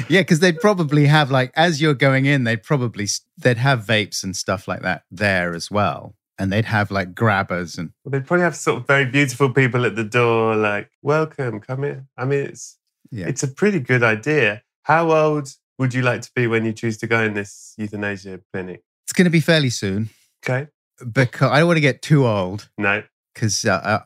yeah, 0.10 0.22
because 0.22 0.40
they'd 0.40 0.60
probably 0.60 1.06
have 1.06 1.30
like 1.30 1.52
as 1.56 1.82
you're 1.82 1.94
going 1.94 2.26
in, 2.26 2.44
they'd 2.44 2.64
probably 2.64 3.08
they'd 3.38 3.58
have 3.58 3.86
vapes 3.86 4.24
and 4.24 4.36
stuff 4.36 4.68
like 4.68 4.82
that 4.82 5.04
there 5.12 5.54
as 5.54 5.70
well, 5.70 6.16
and 6.40 6.52
they'd 6.52 6.66
have 6.66 6.90
like 6.90 7.14
grabbers 7.14 7.78
and 7.78 7.92
Well, 8.04 8.12
they'd 8.12 8.26
probably 8.26 8.44
have 8.44 8.56
sort 8.56 8.82
of 8.82 8.88
very 8.88 9.06
beautiful 9.06 9.54
people 9.54 9.86
at 9.86 9.96
the 9.96 10.04
door, 10.04 10.56
like, 10.56 10.90
welcome, 11.04 11.60
come 11.60 11.84
in. 11.84 12.08
I 12.18 12.26
mean, 12.26 12.46
it's 12.46 12.80
yeah. 13.12 13.28
it's 13.28 13.44
a 13.44 13.48
pretty 13.48 13.80
good 13.80 14.02
idea. 14.02 14.64
How 14.84 15.12
old 15.12 15.54
would 15.82 15.96
you 15.96 16.04
like 16.04 16.22
to 16.22 16.32
be 16.36 16.46
when 16.46 16.64
you 16.64 16.72
choose 16.72 16.96
to 17.00 17.08
go 17.08 17.24
in 17.24 17.34
this 17.34 17.74
euthanasia 17.76 18.40
clinic? 18.54 18.84
It's 19.04 19.14
going 19.14 19.26
to 19.26 19.32
be 19.32 19.40
fairly 19.40 19.72
soon. 19.72 20.12
Okay. 20.46 20.68
because 21.12 21.50
I 21.52 21.58
don't 21.58 21.68
want 21.68 21.78
to 21.78 21.82
get 21.82 22.04
too 22.04 22.28
old. 22.28 22.70
No, 22.78 23.02
Because 23.34 23.66
uh, 23.66 23.82
uh, 23.84 24.00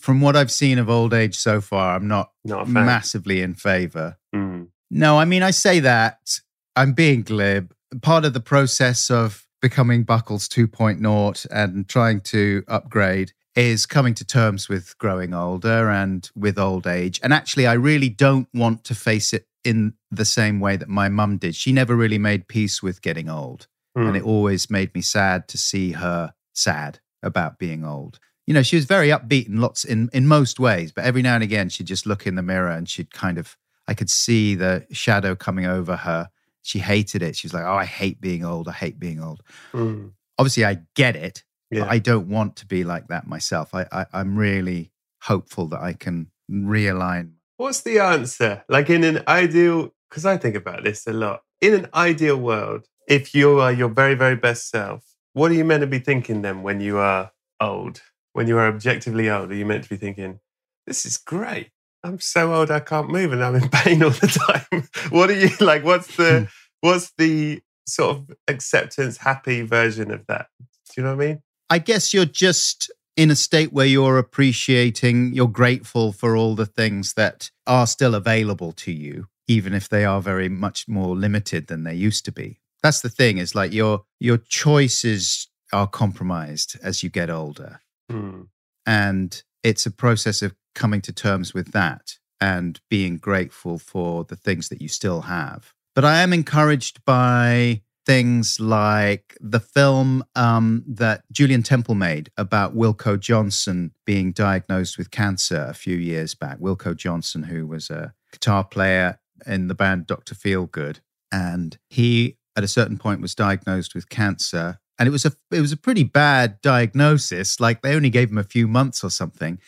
from 0.00 0.22
what 0.22 0.36
I've 0.36 0.50
seen 0.50 0.78
of 0.78 0.88
old 0.88 1.12
age 1.12 1.36
so 1.36 1.60
far, 1.60 1.94
I'm 1.96 2.08
not 2.08 2.30
not 2.46 2.66
massively 2.66 3.42
in 3.42 3.54
favor. 3.54 4.16
Mm. 4.34 4.68
No, 4.90 5.18
I 5.18 5.26
mean, 5.26 5.42
I 5.42 5.50
say 5.50 5.80
that 5.80 6.40
I'm 6.74 6.94
being 6.94 7.22
glib. 7.22 7.74
Part 8.00 8.24
of 8.24 8.32
the 8.32 8.40
process 8.40 9.10
of 9.10 9.46
becoming 9.60 10.04
Buckles 10.04 10.48
2.0 10.48 11.46
and 11.50 11.88
trying 11.88 12.20
to 12.22 12.64
upgrade 12.68 13.32
is 13.54 13.86
coming 13.86 14.14
to 14.14 14.24
terms 14.24 14.68
with 14.68 14.96
growing 14.98 15.34
older 15.34 15.90
and 15.90 16.30
with 16.36 16.58
old 16.58 16.86
age. 16.86 17.18
And 17.22 17.34
actually, 17.34 17.66
I 17.66 17.72
really 17.72 18.08
don't 18.08 18.48
want 18.54 18.84
to 18.84 18.94
face 18.94 19.32
it 19.32 19.47
in 19.64 19.94
the 20.10 20.24
same 20.24 20.60
way 20.60 20.76
that 20.76 20.88
my 20.88 21.08
mum 21.08 21.36
did. 21.38 21.54
She 21.54 21.72
never 21.72 21.94
really 21.96 22.18
made 22.18 22.48
peace 22.48 22.82
with 22.82 23.02
getting 23.02 23.28
old. 23.28 23.66
Mm. 23.96 24.08
And 24.08 24.16
it 24.16 24.22
always 24.22 24.70
made 24.70 24.94
me 24.94 25.00
sad 25.00 25.48
to 25.48 25.58
see 25.58 25.92
her 25.92 26.32
sad 26.52 27.00
about 27.22 27.58
being 27.58 27.84
old. 27.84 28.20
You 28.46 28.54
know, 28.54 28.62
she 28.62 28.76
was 28.76 28.84
very 28.86 29.08
upbeat 29.08 29.48
in 29.48 29.60
lots 29.60 29.84
in 29.84 30.08
in 30.12 30.26
most 30.26 30.58
ways, 30.58 30.92
but 30.92 31.04
every 31.04 31.20
now 31.22 31.34
and 31.34 31.42
again 31.44 31.68
she'd 31.68 31.86
just 31.86 32.06
look 32.06 32.26
in 32.26 32.34
the 32.34 32.42
mirror 32.42 32.70
and 32.70 32.88
she'd 32.88 33.12
kind 33.12 33.36
of 33.38 33.56
I 33.86 33.94
could 33.94 34.08
see 34.10 34.54
the 34.54 34.86
shadow 34.92 35.34
coming 35.34 35.66
over 35.66 35.96
her. 35.96 36.30
She 36.62 36.78
hated 36.78 37.22
it. 37.22 37.36
She 37.36 37.46
was 37.46 37.54
like, 37.54 37.64
"Oh, 37.64 37.74
I 37.74 37.84
hate 37.84 38.20
being 38.20 38.44
old. 38.44 38.68
I 38.68 38.72
hate 38.72 38.98
being 38.98 39.20
old." 39.22 39.42
Mm. 39.72 40.12
Obviously, 40.38 40.64
I 40.64 40.78
get 40.94 41.16
it, 41.16 41.44
Yeah. 41.70 41.80
but 41.80 41.90
I 41.90 41.98
don't 41.98 42.28
want 42.28 42.56
to 42.56 42.66
be 42.66 42.84
like 42.84 43.08
that 43.08 43.26
myself. 43.26 43.74
I, 43.74 43.86
I 43.90 44.06
I'm 44.12 44.38
really 44.38 44.92
hopeful 45.22 45.66
that 45.68 45.80
I 45.80 45.92
can 45.94 46.30
realign. 46.50 47.32
What's 47.58 47.80
the 47.80 47.98
answer? 47.98 48.64
Like 48.68 48.88
in 48.88 49.02
an 49.02 49.24
ideal, 49.26 49.92
because 50.08 50.24
I 50.24 50.36
think 50.36 50.54
about 50.54 50.84
this 50.84 51.08
a 51.08 51.12
lot. 51.12 51.42
In 51.60 51.74
an 51.74 51.88
ideal 51.92 52.36
world, 52.36 52.86
if 53.08 53.34
you 53.34 53.58
are 53.58 53.72
your 53.72 53.88
very, 53.88 54.14
very 54.14 54.36
best 54.36 54.70
self, 54.70 55.04
what 55.32 55.50
are 55.50 55.54
you 55.54 55.64
meant 55.64 55.80
to 55.80 55.88
be 55.88 55.98
thinking 55.98 56.42
then 56.42 56.62
when 56.62 56.80
you 56.80 56.98
are 56.98 57.32
old? 57.60 58.00
When 58.32 58.46
you 58.46 58.58
are 58.58 58.68
objectively 58.68 59.28
old, 59.28 59.50
are 59.50 59.56
you 59.56 59.66
meant 59.66 59.82
to 59.82 59.90
be 59.90 59.96
thinking, 59.96 60.38
this 60.86 61.04
is 61.04 61.18
great? 61.18 61.70
I'm 62.04 62.20
so 62.20 62.54
old 62.54 62.70
I 62.70 62.78
can't 62.78 63.10
move 63.10 63.32
and 63.32 63.42
I'm 63.42 63.56
in 63.56 63.68
pain 63.72 64.04
all 64.04 64.10
the 64.10 64.28
time. 64.70 64.88
what 65.10 65.28
are 65.28 65.34
you 65.34 65.50
like? 65.60 65.82
What's 65.82 66.14
the 66.14 66.42
hmm. 66.42 66.44
what's 66.80 67.10
the 67.18 67.60
sort 67.88 68.18
of 68.18 68.30
acceptance 68.46 69.16
happy 69.16 69.62
version 69.62 70.12
of 70.12 70.24
that? 70.28 70.46
Do 70.60 70.66
you 70.96 71.02
know 71.02 71.16
what 71.16 71.24
I 71.24 71.26
mean? 71.26 71.42
I 71.70 71.78
guess 71.80 72.14
you're 72.14 72.24
just 72.24 72.92
in 73.18 73.32
a 73.32 73.36
state 73.36 73.72
where 73.72 73.84
you're 73.84 74.16
appreciating, 74.16 75.34
you're 75.34 75.48
grateful 75.48 76.12
for 76.12 76.36
all 76.36 76.54
the 76.54 76.64
things 76.64 77.14
that 77.14 77.50
are 77.66 77.88
still 77.88 78.14
available 78.14 78.70
to 78.70 78.92
you, 78.92 79.26
even 79.48 79.74
if 79.74 79.88
they 79.88 80.04
are 80.04 80.22
very 80.22 80.48
much 80.48 80.86
more 80.86 81.16
limited 81.16 81.66
than 81.66 81.82
they 81.82 81.94
used 81.94 82.24
to 82.26 82.32
be. 82.32 82.60
That's 82.80 83.00
the 83.00 83.08
thing, 83.08 83.38
is 83.38 83.56
like 83.56 83.72
your 83.72 84.04
your 84.20 84.38
choices 84.38 85.48
are 85.72 85.88
compromised 85.88 86.78
as 86.80 87.02
you 87.02 87.10
get 87.10 87.28
older. 87.28 87.80
Hmm. 88.08 88.42
And 88.86 89.42
it's 89.64 89.84
a 89.84 89.90
process 89.90 90.40
of 90.40 90.54
coming 90.76 91.00
to 91.02 91.12
terms 91.12 91.52
with 91.52 91.72
that 91.72 92.18
and 92.40 92.80
being 92.88 93.18
grateful 93.18 93.78
for 93.78 94.22
the 94.22 94.36
things 94.36 94.68
that 94.68 94.80
you 94.80 94.86
still 94.86 95.22
have. 95.22 95.74
But 95.96 96.04
I 96.04 96.22
am 96.22 96.32
encouraged 96.32 97.04
by 97.04 97.82
things 98.08 98.58
like 98.58 99.36
the 99.38 99.60
film 99.60 100.24
um, 100.34 100.82
that 100.86 101.24
Julien 101.30 101.62
Temple 101.62 101.94
made 101.94 102.30
about 102.38 102.74
Wilko 102.74 103.20
Johnson 103.20 103.92
being 104.06 104.32
diagnosed 104.32 104.96
with 104.96 105.10
cancer 105.10 105.66
a 105.68 105.74
few 105.74 105.94
years 105.94 106.34
back. 106.34 106.58
Wilko 106.58 106.96
Johnson, 106.96 107.42
who 107.42 107.66
was 107.66 107.90
a 107.90 108.14
guitar 108.32 108.64
player 108.64 109.20
in 109.46 109.68
the 109.68 109.74
band 109.74 110.06
Dr. 110.06 110.34
Feelgood. 110.34 111.00
And 111.30 111.76
he, 111.90 112.38
at 112.56 112.64
a 112.64 112.68
certain 112.68 112.96
point, 112.96 113.20
was 113.20 113.34
diagnosed 113.34 113.94
with 113.94 114.08
cancer. 114.08 114.78
And 114.98 115.06
it 115.06 115.12
was 115.12 115.26
a 115.26 115.32
it 115.50 115.60
was 115.60 115.72
a 115.72 115.76
pretty 115.76 116.02
bad 116.02 116.62
diagnosis. 116.62 117.60
Like 117.60 117.82
they 117.82 117.94
only 117.94 118.10
gave 118.10 118.30
him 118.30 118.38
a 118.38 118.42
few 118.42 118.66
months 118.66 119.04
or 119.04 119.10
something. 119.10 119.60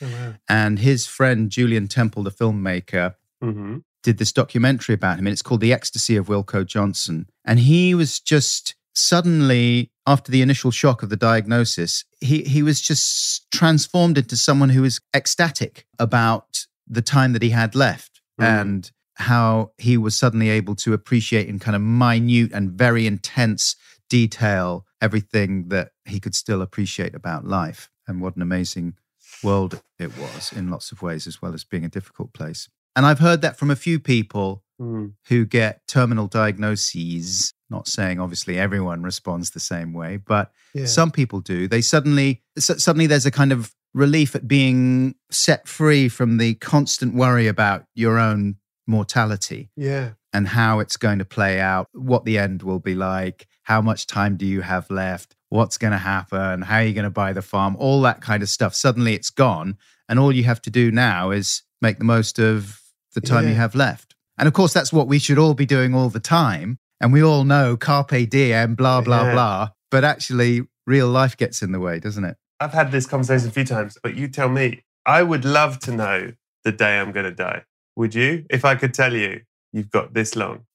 And 0.49 0.79
his 0.79 1.07
friend 1.07 1.51
Julien 1.51 1.89
Temple, 1.89 2.23
the 2.23 2.31
filmmaker, 2.31 3.17
hmm 3.43 3.81
did 4.03 4.19
this 4.19 4.33
documentary 4.33 4.95
about 4.95 5.19
him, 5.19 5.27
and 5.27 5.33
it's 5.33 5.43
called 5.43 5.61
The 5.61 5.73
Ecstasy 5.73 6.17
of 6.17 6.27
Wilko 6.29 6.67
Johnson. 6.67 7.27
And 7.45 7.61
he 7.61 7.95
was 7.95 8.21
just 8.21 8.75
suddenly, 8.95 9.91
after 10.07 10.33
the 10.33 10.43
initial 10.43 10.71
shock 10.71 11.03
of 11.03 11.09
the 11.11 11.17
diagnosis, 11.17 12.05
he, 12.21 12.43
he 12.43 12.63
was 12.63 12.81
just 12.81 13.51
transformed 13.51 14.19
into 14.19 14.37
someone 14.37 14.71
who 14.71 14.83
was 14.83 15.01
ecstatic 15.15 15.87
about 15.99 16.67
the 16.87 17.03
time 17.03 17.33
that 17.33 17.43
he 17.43 17.51
had 17.51 17.75
left 17.75 18.21
Mm. 18.41 18.61
and 18.61 18.91
how 19.17 19.73
he 19.77 19.99
was 19.99 20.17
suddenly 20.17 20.49
able 20.49 20.75
to 20.75 20.95
appreciate 20.95 21.47
in 21.47 21.59
kind 21.59 21.77
of 21.77 21.83
minute 21.83 22.51
and 22.53 22.71
very 22.71 23.07
intense 23.07 23.77
detail 24.09 24.87
everything 25.01 25.69
that 25.69 25.91
he 26.07 26.19
could 26.19 26.35
still 26.35 26.63
appreciate 26.63 27.15
about 27.15 27.45
life. 27.45 27.91
And 28.09 28.21
what 28.21 28.35
an 28.37 28.43
amazing 28.43 28.95
world 29.43 29.83
it 29.99 30.17
was 30.17 30.53
in 30.53 30.71
lots 30.71 30.91
of 30.91 31.03
ways, 31.03 31.27
as 31.27 31.43
well 31.43 31.53
as 31.55 31.65
being 31.65 31.85
a 31.85 31.89
difficult 31.89 32.33
place. 32.33 32.69
And 32.97 33.07
I've 33.07 33.19
heard 33.21 33.41
that 33.43 33.59
from 33.59 33.71
a 33.71 33.77
few 33.77 33.99
people 34.01 34.63
Mm. 34.81 35.13
who 35.29 35.45
get 35.45 35.87
terminal 35.87 36.27
diagnoses. 36.27 37.53
Not 37.69 37.87
saying 37.87 38.19
obviously 38.19 38.59
everyone 38.59 39.03
responds 39.03 39.51
the 39.51 39.61
same 39.61 39.93
way, 39.93 40.17
but 40.17 40.53
Yeah. 40.75 40.87
some 40.87 41.11
people 41.11 41.41
do. 41.41 41.69
They 41.69 41.83
suddenly, 41.83 42.43
su- 42.59 42.79
suddenly 42.79 43.07
there's 43.07 43.27
a 43.27 43.31
kind 43.31 43.53
of 43.53 43.75
relief 43.93 44.35
at 44.35 44.49
being 44.49 45.15
set 45.31 45.69
free 45.69 46.09
from 46.09 46.39
the 46.39 46.55
constant 46.55 47.15
worry 47.15 47.47
about 47.47 47.85
your 47.95 48.19
own 48.19 48.57
mortality 48.87 49.71
yeah. 49.77 50.11
and 50.33 50.49
how 50.49 50.79
it's 50.81 50.97
going 50.97 51.19
to 51.19 51.25
play 51.25 51.61
out, 51.61 51.87
what 51.93 52.25
the 52.25 52.39
end 52.39 52.63
will 52.63 52.79
be 52.81 52.95
like, 52.95 53.47
how 53.65 53.81
much 53.81 54.07
time 54.07 54.37
do 54.37 54.47
you 54.47 54.63
have 54.63 54.91
left, 54.91 55.37
what's 55.49 55.79
going 55.79 55.93
to 55.93 55.99
happen, 55.99 56.63
how 56.63 56.77
are 56.77 56.85
you 56.85 56.95
going 56.95 57.05
to 57.05 57.11
buy 57.11 57.33
the 57.33 57.43
farm, 57.43 57.77
all 57.79 58.01
that 58.03 58.21
kind 58.21 58.43
of 58.43 58.49
stuff. 58.49 58.75
Suddenly 58.75 59.15
it's 59.15 59.31
gone. 59.31 59.77
And 60.09 60.19
all 60.19 60.33
you 60.33 60.45
have 60.45 60.63
to 60.63 60.71
do 60.71 60.91
now 60.91 61.31
is 61.31 61.63
make 61.81 61.99
the 61.99 62.05
most 62.05 62.39
of 62.39 62.80
the 63.15 63.21
time 63.21 63.49
you 63.49 63.55
have 63.55 63.75
left. 63.75 64.15
And 64.39 64.47
of 64.49 64.55
course, 64.55 64.73
that's 64.73 64.93
what 64.93 65.07
we 65.09 65.19
should 65.19 65.39
all 65.39 65.55
be 65.55 65.67
doing 65.67 65.95
all 65.95 66.09
the 66.09 66.21
time. 66.21 66.79
And 67.01 67.13
we 67.13 67.23
all 67.23 67.45
know 67.45 67.77
carpe 67.77 68.29
diem, 68.29 68.75
blah, 68.75 69.01
blah, 69.01 69.25
Yeah. 69.25 69.33
blah. 69.33 69.69
But 69.91 70.05
actually, 70.05 70.63
real 70.87 71.09
life 71.09 71.37
gets 71.37 71.63
in 71.63 71.73
the 71.73 71.81
way, 71.81 71.99
doesn't 71.99 72.25
it? 72.25 72.37
I've 72.61 72.73
had 72.73 72.93
this 72.93 73.07
conversation 73.07 73.49
a 73.49 73.53
few 73.53 73.65
times, 73.65 73.97
but 74.03 74.15
you 74.17 74.29
tell 74.29 74.49
me. 74.49 74.83
I 75.07 75.23
would 75.23 75.45
love 75.47 75.79
to 75.81 75.93
know 75.93 76.33
the 76.63 76.73
day 76.73 76.99
I'm 76.99 77.11
going 77.11 77.25
to 77.25 77.33
die. 77.33 77.65
Would 77.97 78.15
you? 78.15 78.45
If 78.51 78.65
I 78.67 78.75
could 78.75 78.93
tell 78.93 79.15
you, 79.15 79.41
you've 79.73 79.91
got 79.91 80.13
this 80.15 80.37
long. 80.37 80.67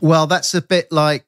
Well, 0.00 0.26
that's 0.26 0.52
a 0.54 0.60
bit 0.62 0.90
like 0.90 1.26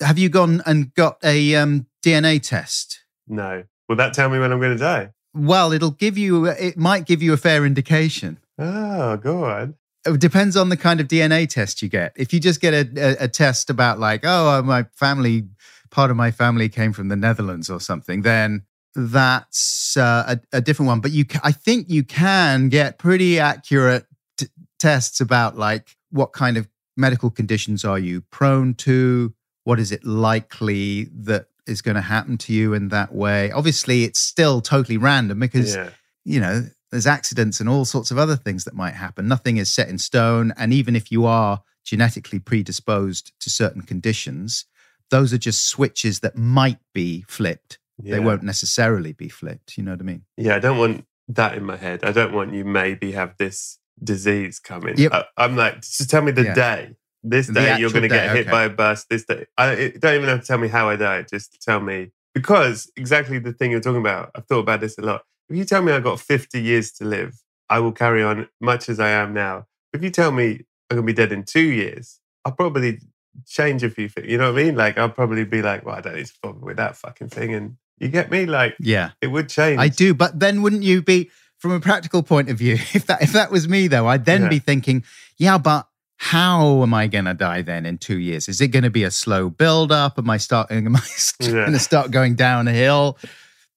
have 0.00 0.18
you 0.18 0.28
gone 0.28 0.62
and 0.66 0.92
got 0.94 1.18
a 1.22 1.54
um, 1.54 1.86
DNA 2.04 2.42
test? 2.42 3.04
No. 3.28 3.64
Will 3.88 3.96
that 3.96 4.14
tell 4.14 4.28
me 4.28 4.38
when 4.38 4.52
I'm 4.52 4.58
going 4.60 4.76
to 4.76 4.82
die? 4.82 5.10
Well, 5.34 5.72
it'll 5.72 5.90
give 5.92 6.18
you, 6.18 6.46
it 6.46 6.76
might 6.76 7.06
give 7.06 7.22
you 7.22 7.32
a 7.32 7.36
fair 7.36 7.64
indication. 7.64 8.38
Oh, 8.58 9.16
go 9.16 9.44
on. 9.44 9.74
It 10.04 10.20
depends 10.20 10.56
on 10.56 10.68
the 10.68 10.76
kind 10.76 11.00
of 11.00 11.08
DNA 11.08 11.48
test 11.48 11.82
you 11.82 11.88
get. 11.88 12.12
If 12.16 12.32
you 12.32 12.40
just 12.40 12.60
get 12.60 12.74
a, 12.74 12.88
a, 13.20 13.24
a 13.24 13.28
test 13.28 13.70
about, 13.70 13.98
like, 14.00 14.22
oh, 14.24 14.60
my 14.62 14.84
family, 14.94 15.44
part 15.90 16.10
of 16.10 16.16
my 16.16 16.30
family 16.30 16.68
came 16.68 16.92
from 16.92 17.08
the 17.08 17.16
Netherlands 17.16 17.70
or 17.70 17.80
something, 17.80 18.22
then 18.22 18.62
that's 18.94 19.96
uh, 19.96 20.36
a, 20.52 20.56
a 20.58 20.60
different 20.60 20.88
one. 20.88 21.00
But 21.00 21.12
you, 21.12 21.24
ca- 21.24 21.40
I 21.44 21.52
think 21.52 21.88
you 21.88 22.02
can 22.02 22.68
get 22.68 22.98
pretty 22.98 23.38
accurate 23.38 24.06
t- 24.36 24.48
tests 24.80 25.20
about, 25.20 25.56
like, 25.56 25.96
what 26.10 26.32
kind 26.32 26.56
of 26.56 26.68
medical 26.96 27.30
conditions 27.30 27.84
are 27.84 27.98
you 27.98 28.22
prone 28.22 28.74
to? 28.74 29.32
What 29.64 29.78
is 29.78 29.92
it 29.92 30.04
likely 30.04 31.04
that 31.14 31.46
is 31.66 31.80
going 31.80 31.94
to 31.94 32.00
happen 32.00 32.36
to 32.38 32.52
you 32.52 32.74
in 32.74 32.88
that 32.88 33.14
way? 33.14 33.52
Obviously, 33.52 34.02
it's 34.04 34.18
still 34.20 34.60
totally 34.60 34.96
random 34.96 35.38
because 35.38 35.76
Yeah. 35.76 35.90
you 36.24 36.40
know, 36.40 36.66
there's 36.92 37.06
accidents 37.06 37.58
and 37.58 37.68
all 37.68 37.84
sorts 37.84 38.10
of 38.10 38.18
other 38.18 38.36
things 38.36 38.64
that 38.64 38.74
might 38.74 38.94
happen. 38.94 39.26
Nothing 39.26 39.56
is 39.56 39.72
set 39.72 39.88
in 39.88 39.98
stone. 39.98 40.52
And 40.56 40.72
even 40.72 40.94
if 40.94 41.10
you 41.10 41.26
are 41.26 41.62
genetically 41.84 42.38
predisposed 42.38 43.32
to 43.40 43.50
certain 43.50 43.82
conditions, 43.82 44.66
those 45.10 45.32
are 45.32 45.38
just 45.38 45.66
switches 45.66 46.20
that 46.20 46.36
might 46.36 46.78
be 46.94 47.24
flipped. 47.28 47.78
yeah. 48.02 48.14
They 48.14 48.20
won't 48.20 48.42
necessarily 48.42 49.12
be 49.12 49.28
flipped. 49.28 49.76
You 49.76 49.84
know 49.84 49.92
what 49.92 50.00
I 50.00 50.04
mean? 50.04 50.22
Yeah, 50.36 50.54
I 50.56 50.58
don't 50.58 50.78
want 50.78 51.06
that 51.28 51.56
in 51.56 51.64
my 51.64 51.76
head. 51.76 52.04
I 52.04 52.12
don't 52.12 52.32
want 52.34 52.52
you 52.52 52.64
maybe 52.64 53.12
have 53.12 53.36
this 53.38 53.78
disease 54.04 54.60
coming. 54.60 54.96
Yep. 54.98 55.12
I, 55.12 55.24
I'm 55.38 55.56
like, 55.56 55.80
just 55.80 56.10
tell 56.10 56.22
me 56.22 56.32
the 56.32 56.44
Yeah. 56.44 56.54
day. 56.54 56.96
This 57.24 57.46
day 57.46 57.78
you're 57.78 57.90
going 57.90 58.02
to 58.02 58.08
get 58.08 58.28
day, 58.32 58.36
hit 58.38 58.46
okay. 58.48 58.50
by 58.50 58.64
a 58.64 58.68
bus. 58.70 59.04
This 59.08 59.24
day, 59.24 59.46
I 59.56 59.72
it, 59.74 60.00
don't 60.00 60.16
even 60.16 60.28
have 60.28 60.40
to 60.40 60.46
tell 60.46 60.58
me 60.58 60.66
how 60.66 60.88
I 60.88 60.96
died. 60.96 61.28
Just 61.30 61.62
tell 61.62 61.78
me 61.80 62.10
because 62.34 62.90
exactly 62.96 63.38
the 63.38 63.52
thing 63.52 63.70
you're 63.70 63.80
talking 63.80 64.00
about. 64.00 64.32
I've 64.34 64.44
thought 64.46 64.58
about 64.58 64.80
this 64.80 64.98
a 64.98 65.02
lot. 65.02 65.22
If 65.48 65.56
you 65.56 65.64
tell 65.64 65.82
me 65.82 65.92
I've 65.92 66.04
got 66.04 66.20
50 66.20 66.60
years 66.60 66.92
to 66.92 67.04
live, 67.04 67.34
I 67.68 67.78
will 67.78 67.92
carry 67.92 68.22
on 68.22 68.48
much 68.60 68.88
as 68.88 69.00
I 69.00 69.10
am 69.10 69.34
now. 69.34 69.66
If 69.92 70.02
you 70.02 70.10
tell 70.10 70.32
me 70.32 70.64
I'm 70.90 70.96
going 70.96 71.06
to 71.06 71.12
be 71.12 71.12
dead 71.12 71.32
in 71.32 71.44
two 71.44 71.60
years, 71.60 72.20
I'll 72.44 72.52
probably 72.52 73.00
change 73.46 73.82
a 73.82 73.90
few 73.90 74.08
things. 74.08 74.28
You 74.28 74.38
know 74.38 74.52
what 74.52 74.60
I 74.60 74.64
mean? 74.64 74.76
Like 74.76 74.98
I'll 74.98 75.08
probably 75.10 75.44
be 75.44 75.62
like, 75.62 75.84
well, 75.84 75.96
I 75.96 76.00
don't 76.00 76.16
need 76.16 76.26
to 76.26 76.32
bother 76.42 76.58
with 76.58 76.76
that 76.76 76.96
fucking 76.96 77.28
thing. 77.28 77.54
And 77.54 77.76
you 77.98 78.08
get 78.08 78.30
me? 78.30 78.46
Like 78.46 78.76
Yeah, 78.80 79.10
it 79.20 79.28
would 79.28 79.48
change. 79.48 79.80
I 79.80 79.88
do. 79.88 80.14
But 80.14 80.38
then 80.38 80.62
wouldn't 80.62 80.82
you 80.82 81.02
be, 81.02 81.30
from 81.58 81.72
a 81.72 81.80
practical 81.80 82.22
point 82.22 82.48
of 82.50 82.58
view, 82.58 82.74
if 82.94 83.06
that 83.06 83.22
if 83.22 83.32
that 83.32 83.50
was 83.50 83.68
me 83.68 83.88
though, 83.88 84.06
I'd 84.06 84.24
then 84.24 84.42
Yeah. 84.42 84.48
be 84.48 84.58
thinking, 84.58 85.04
yeah, 85.38 85.58
but 85.58 85.86
how 86.16 86.82
am 86.82 86.94
I 86.94 87.08
going 87.08 87.24
to 87.24 87.34
die 87.34 87.62
then 87.62 87.84
in 87.84 87.98
two 87.98 88.18
years? 88.18 88.48
Is 88.48 88.60
it 88.60 88.68
going 88.68 88.84
to 88.84 88.90
be 88.90 89.02
a 89.02 89.10
slow 89.10 89.50
build 89.50 89.90
up? 89.90 90.18
Am 90.18 90.30
I 90.30 90.36
starting? 90.36 90.86
Am 90.86 90.96
I 90.96 91.00
Yeah. 91.40 91.50
going 91.50 91.72
to 91.72 91.78
start 91.80 92.10
going 92.10 92.36
down 92.36 92.68
a 92.68 92.72
hill? 92.72 93.18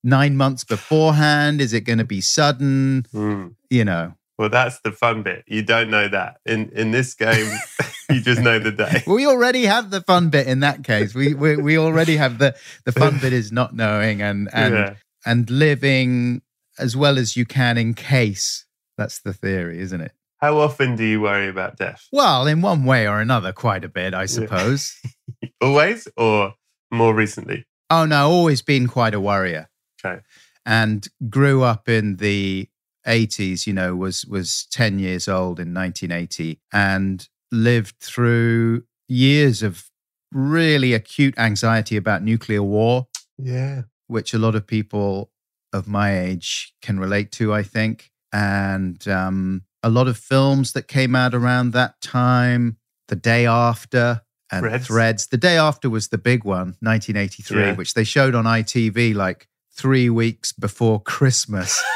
Nine 0.06 0.38
months 0.38 0.64
beforehand? 0.64 1.60
Is 1.60 1.74
it 1.74 1.82
going 1.82 1.98
to 1.98 2.06
be 2.06 2.22
sudden? 2.22 3.06
Mm. 3.14 3.56
You 3.70 3.84
know, 3.84 4.14
Well, 4.38 4.50
that's 4.50 4.80
the 4.82 4.92
fun 4.92 5.24
bit. 5.24 5.44
You 5.48 5.64
don't 5.64 5.90
know 5.90 6.08
that. 6.08 6.38
In 6.46 6.70
in 6.70 6.92
this 6.92 7.14
game, 7.14 7.52
you 8.10 8.22
just 8.22 8.42
know 8.42 8.60
the 8.60 8.72
day. 8.72 9.04
we 9.08 9.26
already 9.26 9.66
have 9.66 9.90
the 9.90 10.02
fun 10.02 10.30
bit 10.30 10.48
in 10.48 10.62
that 10.62 10.84
case. 10.84 11.14
We 11.14 11.34
we, 11.34 11.58
we 11.58 11.78
already 11.78 12.18
have 12.18 12.38
the 12.38 12.56
the 12.86 12.92
fun 12.92 13.18
bit 13.20 13.34
is 13.34 13.52
not 13.52 13.76
knowing 13.76 14.22
and 14.22 14.50
and 14.54 14.74
yeah. 14.74 14.94
and 15.26 15.50
living 15.50 16.42
as 16.78 16.96
well 16.96 17.18
as 17.18 17.36
you 17.36 17.46
can 17.46 17.78
in 17.78 17.94
case. 17.94 18.66
That's 18.98 19.20
the 19.20 19.34
theory, 19.34 19.80
isn't 19.80 20.00
it? 20.00 20.14
How 20.38 20.60
often 20.60 20.96
do 20.96 21.04
you 21.04 21.22
worry 21.22 21.48
about 21.48 21.78
death? 21.78 22.08
Well, 22.12 22.46
in 22.46 22.62
one 22.62 22.86
way 22.86 23.08
or 23.08 23.20
another, 23.20 23.52
quite 23.52 23.84
a 23.84 23.90
bit, 23.90 24.14
I 24.14 24.26
suppose. 24.26 24.96
Always 25.62 26.08
or 26.18 26.54
more 26.92 27.14
recently? 27.14 27.66
Oh 27.90 28.06
no, 28.06 28.30
always 28.30 28.62
been 28.62 28.88
quite 28.88 29.14
a 29.14 29.20
worrier. 29.20 29.70
Okay. 30.06 30.22
And 30.66 31.08
grew 31.30 31.62
up 31.64 31.88
in 31.90 32.16
the 32.18 32.68
80s, 33.08 33.68
you 33.68 33.74
know, 33.74 33.96
was 33.96 34.26
was 34.26 34.66
10 34.72 35.00
years 35.00 35.28
old 35.28 35.60
in 35.60 35.74
1980 35.74 36.60
and 36.74 37.28
lived 37.52 37.96
through 38.00 38.84
years 39.08 39.62
of 39.62 39.90
really 40.32 40.94
acute 40.94 41.38
anxiety 41.38 41.96
about 41.98 42.24
nuclear 42.24 42.64
war, 42.64 43.08
Yeah. 43.38 43.84
which 44.08 44.34
a 44.34 44.40
lot 44.40 44.56
of 44.56 44.66
people 44.66 45.32
of 45.72 45.88
my 45.88 46.18
age 46.20 46.74
can 46.82 47.00
relate 47.00 47.32
to, 47.34 47.54
I 47.54 47.62
think. 47.64 48.12
And 48.34 49.08
um, 49.08 49.64
a 49.84 49.90
lot 49.90 50.08
of 50.08 50.18
films 50.18 50.74
that 50.74 50.88
came 50.88 51.16
out 51.16 51.34
around 51.36 51.72
that 51.74 52.02
time, 52.02 52.78
The 53.08 53.16
Day 53.16 53.46
After 53.46 54.22
and 54.52 54.62
Threads. 54.66 54.88
Threads. 54.88 55.28
The 55.28 55.38
Day 55.38 55.58
After 55.58 55.90
was 55.90 56.08
the 56.10 56.18
big 56.18 56.44
one, 56.44 56.76
1983, 56.82 57.62
Yeah. 57.62 57.74
which 57.76 57.94
they 57.94 58.04
showed 58.04 58.34
on 58.36 58.46
ITV 58.46 59.14
like 59.14 59.48
three 59.76 60.10
weeks 60.10 60.52
before 60.52 61.02
Christmas. 61.02 61.82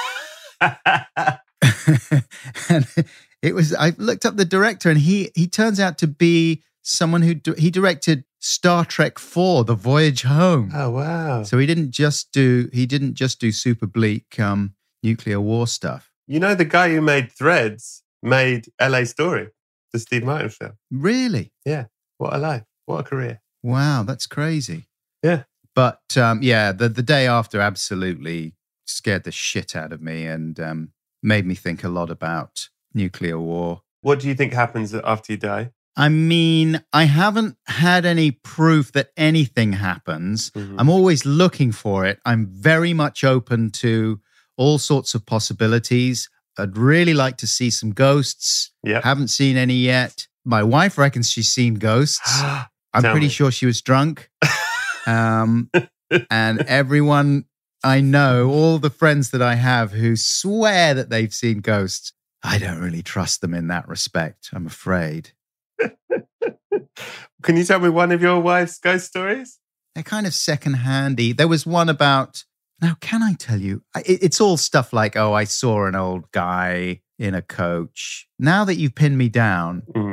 and 0.61 0.77
it 3.41 3.55
was, 3.55 3.73
I 3.73 3.93
looked 3.97 4.25
up 4.25 4.35
the 4.35 4.45
director 4.45 4.89
and 4.89 4.99
he, 4.99 5.31
he 5.35 5.47
turns 5.47 5.79
out 5.79 5.97
to 5.99 6.07
be 6.07 6.63
someone 6.81 7.21
who, 7.21 7.35
he 7.57 7.69
directed 7.69 8.25
Star 8.39 8.85
Trek 8.85 9.19
4, 9.19 9.65
The 9.65 9.75
Voyage 9.75 10.23
Home. 10.23 10.71
oh 10.73 10.91
wow. 10.91 11.43
So 11.43 11.57
he 11.57 11.65
didn't 11.65 11.91
just 11.91 12.31
do 12.31 12.69
he 12.71 12.85
didn't 12.85 13.15
just 13.15 13.39
do 13.39 13.51
super 13.51 13.85
bleak 13.85 14.39
um, 14.39 14.75
nuclear 15.03 15.41
war 15.41 15.67
stuff. 15.67 16.09
You 16.25 16.39
know 16.39 16.55
the 16.55 16.65
guy 16.65 16.89
who 16.89 17.01
made 17.01 17.31
Threads 17.31 18.01
made 18.23 18.67
LA 18.81 19.03
Story, 19.03 19.49
the 19.91 19.99
Steve 19.99 20.23
Martin 20.23 20.49
film. 20.49 20.71
Really? 20.89 21.51
Yeah. 21.65 21.85
What 22.17 22.33
a 22.33 22.37
life. 22.37 22.63
What 22.85 23.01
a 23.01 23.03
career. 23.03 23.41
Wow, 23.61 24.03
that's 24.03 24.25
crazy. 24.25 24.85
Yeah. 25.21 25.43
But 25.75 26.01
um, 26.17 26.41
yeah, 26.41 26.71
the 26.71 26.89
the 26.89 27.03
day 27.03 27.27
after 27.27 27.60
absolutely 27.62 28.53
scared 28.86 29.23
the 29.23 29.32
shit 29.32 29.75
out 29.75 29.93
of 29.93 30.01
me 30.01 30.25
and 30.25 30.60
um, 30.60 30.91
made 31.21 31.45
me 31.45 31.55
think 31.55 31.84
a 31.84 31.89
lot 31.89 32.10
about 32.10 32.69
nuclear 32.93 33.39
war. 33.39 33.82
What 34.01 34.19
do 34.19 34.27
you 34.27 34.36
think 34.36 34.53
happens 34.53 34.93
after 34.93 35.34
you 35.34 35.38
die? 35.38 35.71
I 35.95 36.08
mean, 36.10 36.82
I 36.93 37.03
haven't 37.05 37.58
had 37.67 38.05
any 38.05 38.32
proof 38.32 38.91
that 38.93 39.10
anything 39.17 39.73
happens. 39.73 40.49
Mhm. 40.51 40.75
I'm 40.77 40.89
always 40.89 41.25
looking 41.25 41.71
for 41.73 42.05
it. 42.05 42.19
I'm 42.25 42.47
very 42.47 42.93
much 42.93 43.23
open 43.23 43.69
to 43.71 44.19
all 44.58 44.77
sorts 44.77 45.13
of 45.13 45.25
possibilities. 45.25 46.29
I'd 46.58 46.77
really 46.77 47.13
like 47.13 47.38
to 47.38 47.47
see 47.47 47.69
some 47.69 47.91
ghosts. 47.91 48.71
Yep. 48.84 49.03
Haven't 49.03 49.27
seen 49.29 49.55
any 49.58 49.75
yet. 49.75 50.27
My 50.45 50.63
wife 50.63 50.97
reckons 50.97 51.29
she's 51.29 51.49
seen 51.51 51.75
ghosts. 51.75 52.41
I'm 52.93 53.03
Tell 53.03 53.12
pretty 53.12 53.27
me. 53.27 53.32
sure 53.32 53.51
she 53.51 53.65
was 53.65 53.82
drunk. 53.82 54.29
Um, 55.09 55.69
and 56.29 56.61
everyone 56.61 57.45
I 57.83 58.01
know, 58.01 58.49
all 58.49 58.77
the 58.77 58.89
friends 58.89 59.31
that 59.31 59.41
I 59.41 59.55
have 59.55 59.91
who 59.91 60.15
swear 60.15 60.93
that 60.93 61.09
they've 61.09 61.33
seen 61.33 61.61
ghosts, 61.61 62.13
I 62.43 62.57
don't 62.57 62.79
really 62.79 63.01
trust 63.01 63.41
them 63.41 63.53
in 63.53 63.67
that 63.67 63.87
respect, 63.87 64.49
I'm 64.53 64.65
afraid. 64.67 65.31
Can 67.41 67.55
you 67.55 67.63
tell 67.63 67.79
me 67.79 67.89
one 67.89 68.11
of 68.11 68.21
your 68.21 68.39
wife's 68.39 68.79
ghost 68.79 69.07
stories? 69.07 69.59
They're 69.95 70.03
kind 70.03 70.27
of 70.27 70.33
secondhandy. 70.33 71.35
There 71.35 71.47
was 71.47 71.65
one 71.65 71.89
about, 71.89 72.43
now, 72.81 72.95
can 73.01 73.23
I 73.23 73.33
tell 73.33 73.59
you? 73.59 73.81
It's 74.05 74.39
all 74.39 74.57
stuff 74.57 74.93
like, 74.93 75.15
oh, 75.15 75.33
I 75.33 75.43
saw 75.45 75.85
an 75.85 75.95
old 75.95 76.31
guy 76.31 77.01
in 77.17 77.33
a 77.35 77.41
coach. 77.41 78.27
Now 78.37 78.63
that 78.65 78.75
you've 78.75 78.95
pinned 78.95 79.17
me 79.17 79.29
down, 79.29 79.83
Mm. 79.95 80.08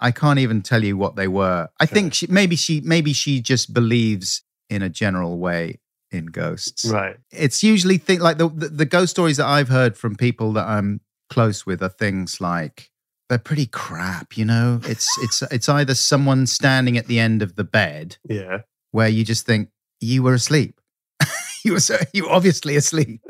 I- 0.00 0.10
can't 0.12 0.38
even 0.38 0.62
tell 0.62 0.84
you 0.84 0.96
what 0.96 1.16
they 1.16 1.28
were. 1.28 1.68
I 1.80 1.86
think 1.86 2.14
she, 2.14 2.26
maybe 2.28 2.56
she 2.56 2.80
maybe 2.80 3.12
she 3.12 3.40
just 3.40 3.72
believes 3.72 4.42
in 4.70 4.82
a 4.82 4.88
general 4.88 5.38
way 5.38 5.80
in 6.10 6.26
ghosts. 6.26 6.84
Right. 6.84 7.16
It's 7.30 7.62
usually 7.62 7.98
think 7.98 8.20
like 8.20 8.38
the, 8.38 8.48
the 8.48 8.68
the 8.68 8.84
ghost 8.86 9.10
stories 9.10 9.36
that 9.38 9.46
I've 9.46 9.68
heard 9.68 9.96
from 9.96 10.16
people 10.16 10.52
that 10.54 10.66
I'm 10.66 11.00
close 11.30 11.66
with 11.66 11.82
are 11.82 11.88
things 11.90 12.40
like 12.40 12.90
they're 13.28 13.38
pretty 13.38 13.66
crap. 13.66 14.36
You 14.36 14.44
know, 14.46 14.80
it's 14.84 15.08
it's 15.22 15.42
it's 15.50 15.68
either 15.68 15.94
someone 15.94 16.46
standing 16.46 16.96
at 16.96 17.06
the 17.06 17.18
end 17.20 17.42
of 17.42 17.56
the 17.56 17.64
bed 17.64 18.16
Yeah. 18.28 18.58
where 18.92 19.08
you 19.08 19.24
just 19.24 19.44
think 19.46 19.68
you 20.00 20.22
were 20.22 20.34
asleep. 20.34 20.80
you 21.64 21.72
were 21.72 21.80
so, 21.80 21.96
you 22.12 22.24
were 22.24 22.30
obviously 22.30 22.76
asleep, 22.76 23.20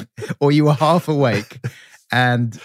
or 0.41 0.53
you 0.53 0.65
were 0.65 0.75
half 0.75 1.09
awake. 1.09 1.59
And 2.13 2.59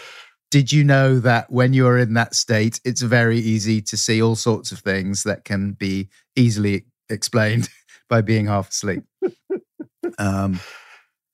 did 0.53 0.71
you 0.71 0.83
know 0.83 1.19
that 1.19 1.51
when 1.51 1.73
you 1.73 1.87
are 1.87 1.97
in 1.97 2.13
that 2.13 2.35
state, 2.35 2.79
it's 2.85 3.01
very 3.01 3.39
easy 3.39 3.81
to 3.81 3.97
see 3.97 4.21
all 4.21 4.35
sorts 4.35 4.71
of 4.71 4.77
things 4.79 5.23
that 5.23 5.43
can 5.45 5.71
be 5.71 6.09
easily 6.35 6.85
explained 7.09 7.69
by 8.09 8.21
being 8.21 8.45
half 8.45 8.69
asleep. 8.69 9.01
um, 10.19 10.59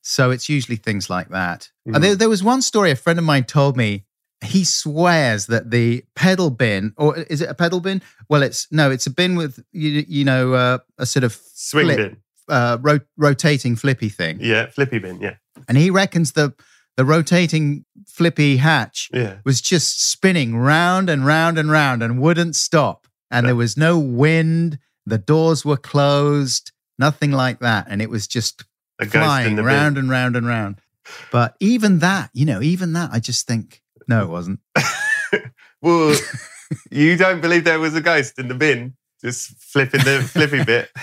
so 0.01 0.31
it's 0.31 0.47
usually 0.47 0.77
things 0.77 1.09
like 1.09 1.29
that. 1.29 1.69
And 1.85 1.95
Mm. 1.97 2.01
there, 2.01 2.15
there 2.15 2.29
was 2.29 2.41
one 2.43 2.61
story 2.61 2.91
a 2.91 2.95
friend 2.95 3.19
of 3.19 3.25
mine 3.25 3.43
told 3.43 3.75
me. 3.75 4.05
He 4.41 4.63
swears 4.63 5.47
that 5.47 5.69
the 5.69 6.05
pedal 6.15 6.49
bin, 6.49 6.93
or 6.95 7.17
is 7.17 7.41
it 7.41 7.49
a 7.49 7.53
pedal 7.53 7.81
bin? 7.81 8.01
Well, 8.29 8.41
it's 8.41 8.67
no, 8.71 8.89
it's 8.89 9.05
a 9.05 9.11
bin 9.11 9.35
with 9.35 9.59
you, 9.73 10.05
you 10.07 10.23
know 10.23 10.53
uh, 10.53 10.77
a 10.97 11.05
sort 11.05 11.25
of 11.25 11.33
Swing 11.53 11.87
flip, 11.87 11.97
bin. 11.97 12.17
uh, 12.47 12.77
ro- 12.79 13.01
rotating 13.17 13.75
flippy 13.75 14.07
thing, 14.07 14.37
Yeah. 14.39 14.67
Flippy 14.67 14.99
bin. 14.99 15.19
Yeah. 15.19 15.35
and 15.67 15.77
he 15.77 15.89
reckons 15.89 16.31
the 16.31 16.53
the 16.99 17.05
rotating 17.05 17.85
flippy 18.09 18.57
hatch 18.57 19.09
Yeah. 19.13 19.37
was 19.45 19.61
just 19.61 20.05
spinning 20.11 20.57
round 20.57 21.09
and 21.09 21.25
round 21.25 21.57
and 21.57 21.71
round 21.71 22.03
and 22.03 22.19
wouldn't 22.19 22.57
stop. 22.57 23.07
And 23.31 23.47
there 23.47 23.55
was 23.55 23.77
no 23.77 23.97
wind, 23.97 24.79
the 25.05 25.17
doors 25.17 25.63
were 25.63 25.77
closed, 25.77 26.73
nothing 26.97 27.31
like 27.31 27.59
that. 27.59 27.87
And 27.89 28.01
it 28.01 28.09
was 28.09 28.27
just 28.27 28.65
A 28.99 29.05
flying 29.05 29.55
round 29.55 29.95
bin. 29.95 30.03
and 30.03 30.09
round 30.11 30.35
and 30.35 30.45
round. 30.45 30.81
But 31.31 31.55
even 31.61 31.99
that, 31.99 32.31
you 32.33 32.45
know, 32.45 32.61
even 32.61 32.91
that, 32.93 33.11
I 33.13 33.19
just 33.21 33.47
think, 33.47 33.81
no, 34.09 34.23
it 34.23 34.29
wasn't. 34.29 34.59
Well, 35.81 36.13
you 36.91 37.15
don't 37.15 37.39
believe 37.39 37.63
there 37.63 37.79
was 37.79 37.95
a 37.95 38.01
ghost 38.01 38.37
in 38.39 38.49
the 38.49 38.53
bin, 38.55 38.97
just 39.23 39.51
flipping 39.71 40.03
the 40.03 40.19
flippy 40.21 40.65
bit. 40.65 40.89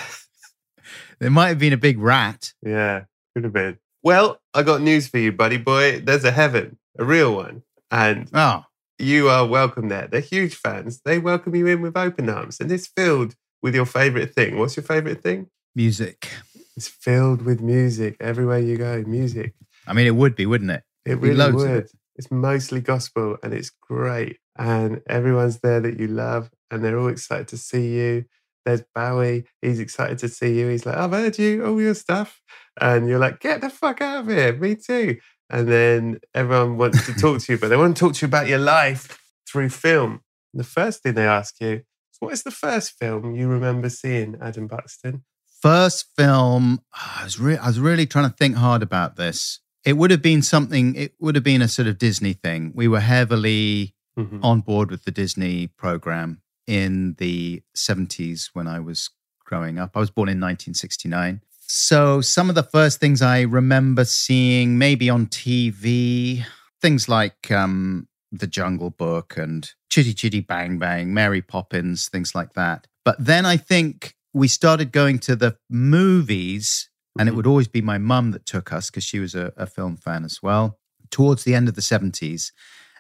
There 1.20 1.30
might 1.30 1.48
have 1.48 1.59
been 1.59 1.72
a 1.72 1.78
big 1.78 1.98
rat. 1.98 2.52
Yeah, 2.61 3.04
could 3.32 3.44
have 3.44 3.54
been. 3.54 3.78
Well, 4.06 4.40
I 4.54 4.62
got 4.62 4.82
news 4.82 5.08
for 5.08 5.18
you, 5.18 5.32
buddy 5.32 5.56
boy. 5.56 5.98
There's 5.98 6.22
a 6.22 6.30
heaven, 6.30 6.78
a 6.96 7.04
real 7.04 7.34
one, 7.34 7.64
and 7.90 8.30
Oh, 8.32 8.62
you 9.00 9.28
are 9.28 9.44
welcome 9.44 9.88
there. 9.88 10.06
They're 10.06 10.20
huge 10.20 10.54
fans. 10.54 11.00
They 11.04 11.18
welcome 11.18 11.56
you 11.56 11.66
in 11.66 11.82
with 11.82 11.96
open 11.96 12.28
arms, 12.28 12.60
and 12.60 12.70
it's 12.70 12.86
filled 12.86 13.34
with 13.62 13.74
your 13.74 13.84
favorite 13.84 14.32
thing. 14.32 14.60
What's 14.60 14.76
your 14.76 14.84
favorite 14.84 15.24
thing? 15.24 15.48
music. 15.74 16.30
It's 16.76 16.86
filled 16.86 17.42
with 17.42 17.60
music 17.60 18.16
everywhere 18.20 18.60
you 18.60 18.76
go. 18.76 19.02
Music. 19.04 19.54
I 19.88 19.92
mean, 19.92 20.06
it 20.06 20.14
would 20.14 20.36
be, 20.36 20.46
wouldn't 20.46 20.70
it? 20.70 20.84
It 21.04 21.18
really 21.18 21.52
would. 21.52 21.70
it. 21.70 21.90
It's 22.14 22.30
mostly 22.30 22.80
gospel 22.80 23.38
and 23.42 23.52
it's 23.52 23.70
great. 23.70 24.38
And 24.56 25.02
everyone's 25.08 25.58
there 25.58 25.80
that 25.80 25.98
you 25.98 26.06
love 26.06 26.48
and 26.70 26.84
they're 26.84 26.98
all 26.98 27.08
excited 27.08 27.48
to 27.48 27.58
see 27.58 27.88
you. 27.96 28.24
There's 28.66 28.83
Bowie. 28.94 29.44
He's 29.62 29.81
excited 29.81 30.18
to 30.18 30.29
see 30.29 30.59
you. 30.59 30.68
He's 30.68 30.85
like, 30.85 30.96
I've 30.96 31.12
heard 31.12 31.38
you, 31.38 31.64
all 31.64 31.81
your 31.81 31.94
stuff. 31.94 32.42
And 32.79 33.09
you're 33.09 33.18
like, 33.18 33.40
get 33.40 33.62
the 33.62 33.70
fuck 33.70 34.02
out 34.02 34.18
of 34.20 34.26
here. 34.29 34.55
Me 34.55 34.74
too. 34.74 35.16
And 35.48 35.66
then 35.68 36.18
everyone 36.35 36.76
wants 36.76 37.07
to 37.07 37.14
talk 37.14 37.40
to 37.42 37.52
you, 37.52 37.59
but 37.59 37.68
they 37.68 37.76
want 37.76 37.96
to 37.96 38.00
talk 38.00 38.14
to 38.16 38.26
you 38.26 38.29
about 38.29 38.48
your 38.48 38.59
life 38.59 39.18
through 39.48 39.70
film. 39.70 40.20
And 40.52 40.61
The 40.61 40.64
first 40.64 41.02
thing 41.02 41.14
they 41.14 41.26
ask 41.26 41.55
you 41.61 41.68
is, 41.70 42.16
what 42.18 42.33
is 42.33 42.42
the 42.42 42.50
first 42.50 42.98
film 42.98 43.35
you 43.35 43.46
remember 43.48 43.88
seeing, 43.88 44.37
Adam 44.42 44.66
Buxton? 44.66 45.24
First 45.62 46.07
film, 46.16 46.81
I 46.92 47.22
was, 47.24 47.38
re- 47.40 47.57
I 47.57 47.68
was 47.68 47.79
really 47.81 48.07
trying 48.07 48.29
to 48.29 48.37
think 48.37 48.57
hard 48.57 48.83
about 48.83 49.16
this. 49.16 49.61
It 49.85 49.96
would 49.96 50.11
have 50.11 50.22
been 50.22 50.42
something, 50.42 50.96
it 50.96 51.14
would 51.20 51.37
have 51.37 51.44
been 51.44 51.62
a 51.62 51.68
sort 51.68 51.87
of 51.88 51.96
Disney 51.98 52.33
thing. 52.33 52.72
We 52.74 52.88
were 52.88 53.00
heavily 53.00 53.94
Mhm. 54.18 54.40
on 54.42 54.61
board 54.62 54.90
with 54.90 55.05
the 55.05 55.11
Disney 55.12 55.66
program 55.68 56.40
in 56.66 57.14
the 57.18 57.62
70s 57.76 58.50
when 58.52 58.66
I 58.66 58.81
was 58.81 59.11
growing 59.44 59.79
up. 59.79 59.96
I 59.96 60.00
was 60.00 60.11
born 60.11 60.29
in 60.29 60.38
1969. 60.40 61.40
So 61.68 62.20
some 62.20 62.48
of 62.48 62.55
the 62.55 62.62
first 62.62 63.00
things 63.00 63.22
I 63.22 63.40
remember 63.42 64.05
seeing, 64.05 64.79
maybe 64.79 65.11
on 65.11 65.26
TV, 65.26 66.44
things 66.81 67.09
like 67.09 67.50
um, 67.50 68.09
The 68.33 68.46
Jungle 68.46 68.90
Book 68.90 69.37
and 69.37 69.70
Chitty 69.90 70.14
Chitty 70.14 70.40
Bang 70.40 70.79
Bang, 70.79 71.12
Mary 71.14 71.42
Poppins, 71.42 72.09
things 72.09 72.35
like 72.35 72.55
that. 72.55 72.87
But 73.05 73.16
then 73.18 73.46
I 73.46 73.57
think 73.57 74.14
we 74.33 74.48
started 74.48 74.92
going 74.92 75.18
to 75.20 75.37
the 75.37 75.57
movies 75.70 76.88
And 77.18 77.31
it 77.31 77.33
Mhm. 77.33 77.37
would 77.37 77.46
always 77.46 77.66
be 77.68 77.81
my 77.81 77.96
mum 77.96 78.33
that 78.33 78.44
took 78.44 78.74
us 78.74 78.90
because 78.90 79.02
she 79.02 79.18
was 79.18 79.35
a, 79.35 79.50
a 79.57 79.66
film 79.66 79.96
fan 79.96 80.22
as 80.22 80.42
well. 80.42 80.79
Towards 81.11 81.44
the 81.44 81.55
end 81.55 81.66
of 81.66 81.74
the 81.74 81.81
70s, 81.81 82.52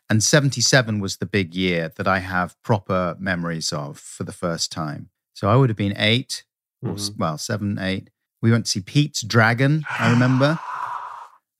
and 0.08 0.22
77 0.22 1.00
was 1.00 1.16
the 1.16 1.26
big 1.26 1.54
year 1.54 1.90
that 1.96 2.06
I 2.06 2.18
have 2.20 2.54
proper 2.62 3.16
memories 3.18 3.72
of 3.72 3.98
for 3.98 4.24
the 4.24 4.32
first 4.32 4.70
time. 4.72 5.10
So 5.34 5.48
I 5.48 5.56
would 5.56 5.68
have 5.70 5.76
been 5.76 5.94
eight, 5.96 6.44
or 6.82 6.92
s- 6.94 7.10
Mhm. 7.10 7.16
well, 7.18 7.38
seven, 7.38 7.78
eight. 7.78 8.10
We 8.42 8.50
went 8.50 8.66
to 8.66 8.70
see 8.70 8.80
Pete's 8.80 9.22
Dragon, 9.22 9.84
I 9.88 10.10
remember. 10.10 10.58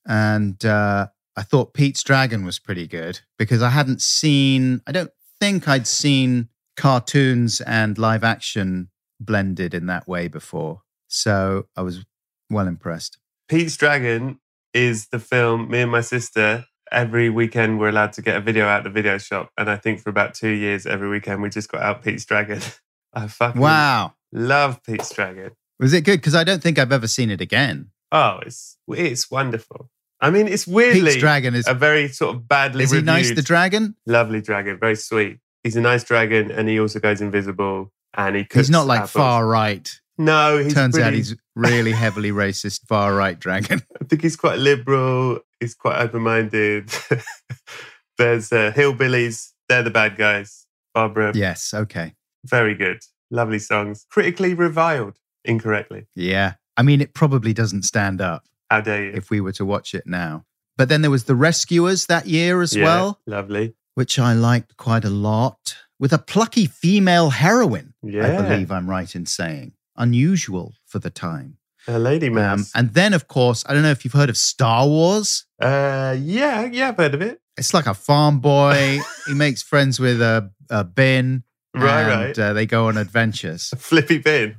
And 0.07 0.65
uh, 0.65 1.09
I 1.37 1.43
thought 1.43 1.75
Pete's 1.75 2.03
Dragon 2.03 2.45
was 2.45 2.59
pretty 2.59 2.87
good 2.87 3.21
because 3.39 3.63
I 3.63 3.71
hadn't 3.71 4.01
seen, 4.03 4.81
I 4.87 4.93
don't 4.93 5.11
think 5.41 5.67
I'd 5.69 5.87
seen 5.87 6.49
cartoons 6.77 7.61
and 7.63 7.99
live 7.99 8.23
action 8.23 8.91
blended 9.19 9.75
in 9.75 9.87
that 9.87 10.07
way 10.07 10.29
before. 10.29 10.83
So 11.09 11.67
I 11.77 11.83
was 11.83 12.05
well 12.51 12.69
impressed. 12.69 13.19
Pete's 13.49 13.77
Dragon 13.77 14.39
is 14.75 15.09
the 15.09 15.19
film 15.19 15.71
me 15.71 15.81
and 15.81 15.91
my 15.91 16.03
sister 16.03 16.67
every 16.93 17.31
weekend 17.31 17.79
we're 17.79 17.89
allowed 17.89 18.13
to 18.15 18.23
get 18.23 18.37
a 18.37 18.41
video 18.41 18.67
out 18.67 18.79
of 18.79 18.85
the 18.85 18.91
video 18.91 19.19
shop. 19.19 19.51
And 19.59 19.69
I 19.71 19.77
think 19.77 20.01
for 20.01 20.11
about 20.11 20.35
two 20.35 20.51
years, 20.51 20.87
every 20.87 21.09
weekend 21.09 21.43
we 21.43 21.49
just 21.49 21.71
got 21.71 21.83
out 21.83 22.03
Pete's 22.03 22.25
Dragon. 22.25 22.61
I 23.15 23.27
fucking 23.29 23.61
Wow. 23.61 24.15
love 24.33 24.83
Pete's 24.83 25.11
Dragon. 25.13 25.53
Was 25.81 25.93
it 25.93 26.03
good? 26.05 26.19
Because 26.21 26.35
I 26.35 26.45
don't 26.45 26.63
think 26.63 26.79
I've 26.79 26.93
ever 26.93 27.07
seen 27.07 27.31
it 27.31 27.41
again. 27.41 27.91
Oh, 28.13 28.39
it's 28.47 28.77
it's 28.89 29.31
wonderful. 29.31 29.91
I 30.21 30.31
mean, 30.31 30.49
it's 30.49 30.67
weirdly 30.67 31.03
Pete's 31.03 31.17
Dragon 31.17 31.55
is. 31.55 31.67
a 31.69 31.75
very 31.75 32.09
sort 32.09 32.35
of 32.37 32.49
badly 32.49 32.85
Is 32.85 32.91
he 32.93 33.03
nice, 33.03 33.35
the 33.35 33.43
dragon? 33.43 33.95
lovely 34.07 34.41
dragon, 34.41 34.79
very 34.79 34.97
sweet. 34.97 35.39
He's 35.63 35.77
a 35.77 35.81
nice 35.81 36.05
dragon, 36.05 36.51
and 36.51 36.69
he 36.69 36.79
also 36.81 37.01
goes 37.01 37.21
invisible. 37.21 37.93
And 38.15 38.37
he 38.37 38.47
He's 38.51 38.71
not 38.71 38.87
like 38.87 38.99
apples. 39.01 39.11
far 39.11 39.47
right. 39.47 40.01
No, 40.17 40.57
he's 40.57 40.73
Turns 40.73 40.99
out 40.99 41.13
he's 41.13 41.37
really 41.55 41.93
heavily 41.93 42.31
racist, 42.31 42.87
far 42.87 43.15
right 43.15 43.39
dragon. 43.39 43.83
I 44.01 44.05
think 44.07 44.23
he's 44.23 44.37
quite 44.37 44.59
liberal. 44.59 45.41
He's 45.61 45.75
quite 45.75 45.99
open 46.01 46.23
minded. 46.23 46.91
There's 48.19 48.53
uh, 48.53 48.73
hillbillies. 48.75 49.53
They're 49.69 49.83
the 49.83 49.91
bad 49.91 50.17
guys. 50.17 50.67
Barbara, 50.95 51.33
yes. 51.35 51.75
Okay. 51.75 52.15
very 52.45 52.75
good. 52.75 53.01
Lovely 53.31 53.59
songs. 53.59 54.07
Critically 54.11 54.55
reviled 54.55 55.19
incorrectly. 55.45 56.07
Yeah. 56.15 56.55
I 56.77 56.83
mean, 56.83 57.01
it 57.01 57.13
probably 57.15 57.53
doesn't 57.53 57.83
stand 57.83 58.21
up 58.21 58.45
How 58.71 58.81
dare 58.81 59.05
you? 59.07 59.13
if 59.13 59.31
we 59.31 59.41
were 59.41 59.53
to 59.53 59.65
watch 59.65 59.95
it 59.95 60.07
now. 60.07 60.45
But 60.79 60.89
then 60.89 61.03
there 61.03 61.11
was 61.11 61.25
The 61.25 61.35
Rescuers 61.35 62.07
that 62.07 62.27
year 62.27 62.63
as 62.63 62.75
Yeah, 62.77 62.85
well, 62.85 63.21
Lovely. 63.27 63.75
which 63.95 64.19
I 64.19 64.33
liked 64.35 64.77
quite 64.77 65.05
a 65.05 65.11
lot, 65.11 65.77
with 65.99 66.13
a 66.13 66.19
plucky 66.19 66.67
female 66.67 67.31
heroine, 67.31 67.95
Yeah. 68.03 68.39
I 68.39 68.43
believe 68.49 68.71
I'm 68.71 68.89
right 68.89 69.15
in 69.15 69.27
saying. 69.27 69.73
Unusual 69.97 70.75
for 70.87 70.99
the 70.99 71.11
time. 71.11 71.57
A 71.89 71.99
lady 71.99 72.29
Um, 72.29 72.67
and 72.75 72.95
then, 72.95 73.15
of 73.15 73.29
course, 73.29 73.65
I 73.69 73.75
don't 73.75 73.83
know 73.83 73.91
if 73.91 74.05
you've 74.05 74.15
heard 74.15 74.29
of 74.29 74.37
Star 74.37 74.87
Wars. 74.87 75.45
uh, 75.61 76.17
yeah, 76.19 76.65
yeah, 76.65 76.89
I've 76.89 76.97
heard 76.97 77.15
of 77.15 77.23
it. 77.23 77.41
It's 77.57 77.73
like 77.73 77.87
a 77.87 77.95
farm 77.95 78.41
boy. 78.41 78.99
he 79.27 79.35
makes 79.35 79.63
friends 79.63 80.01
with 80.01 80.21
a, 80.21 80.51
a 80.69 80.85
bin. 80.85 81.45
Right, 81.75 82.01
and, 82.01 82.09
right. 82.09 82.39
Uh, 82.39 82.53
they 82.53 82.67
go 82.67 82.89
on 82.89 82.97
adventures. 82.97 83.73
Flippy 83.79 84.19
bin. 84.19 84.57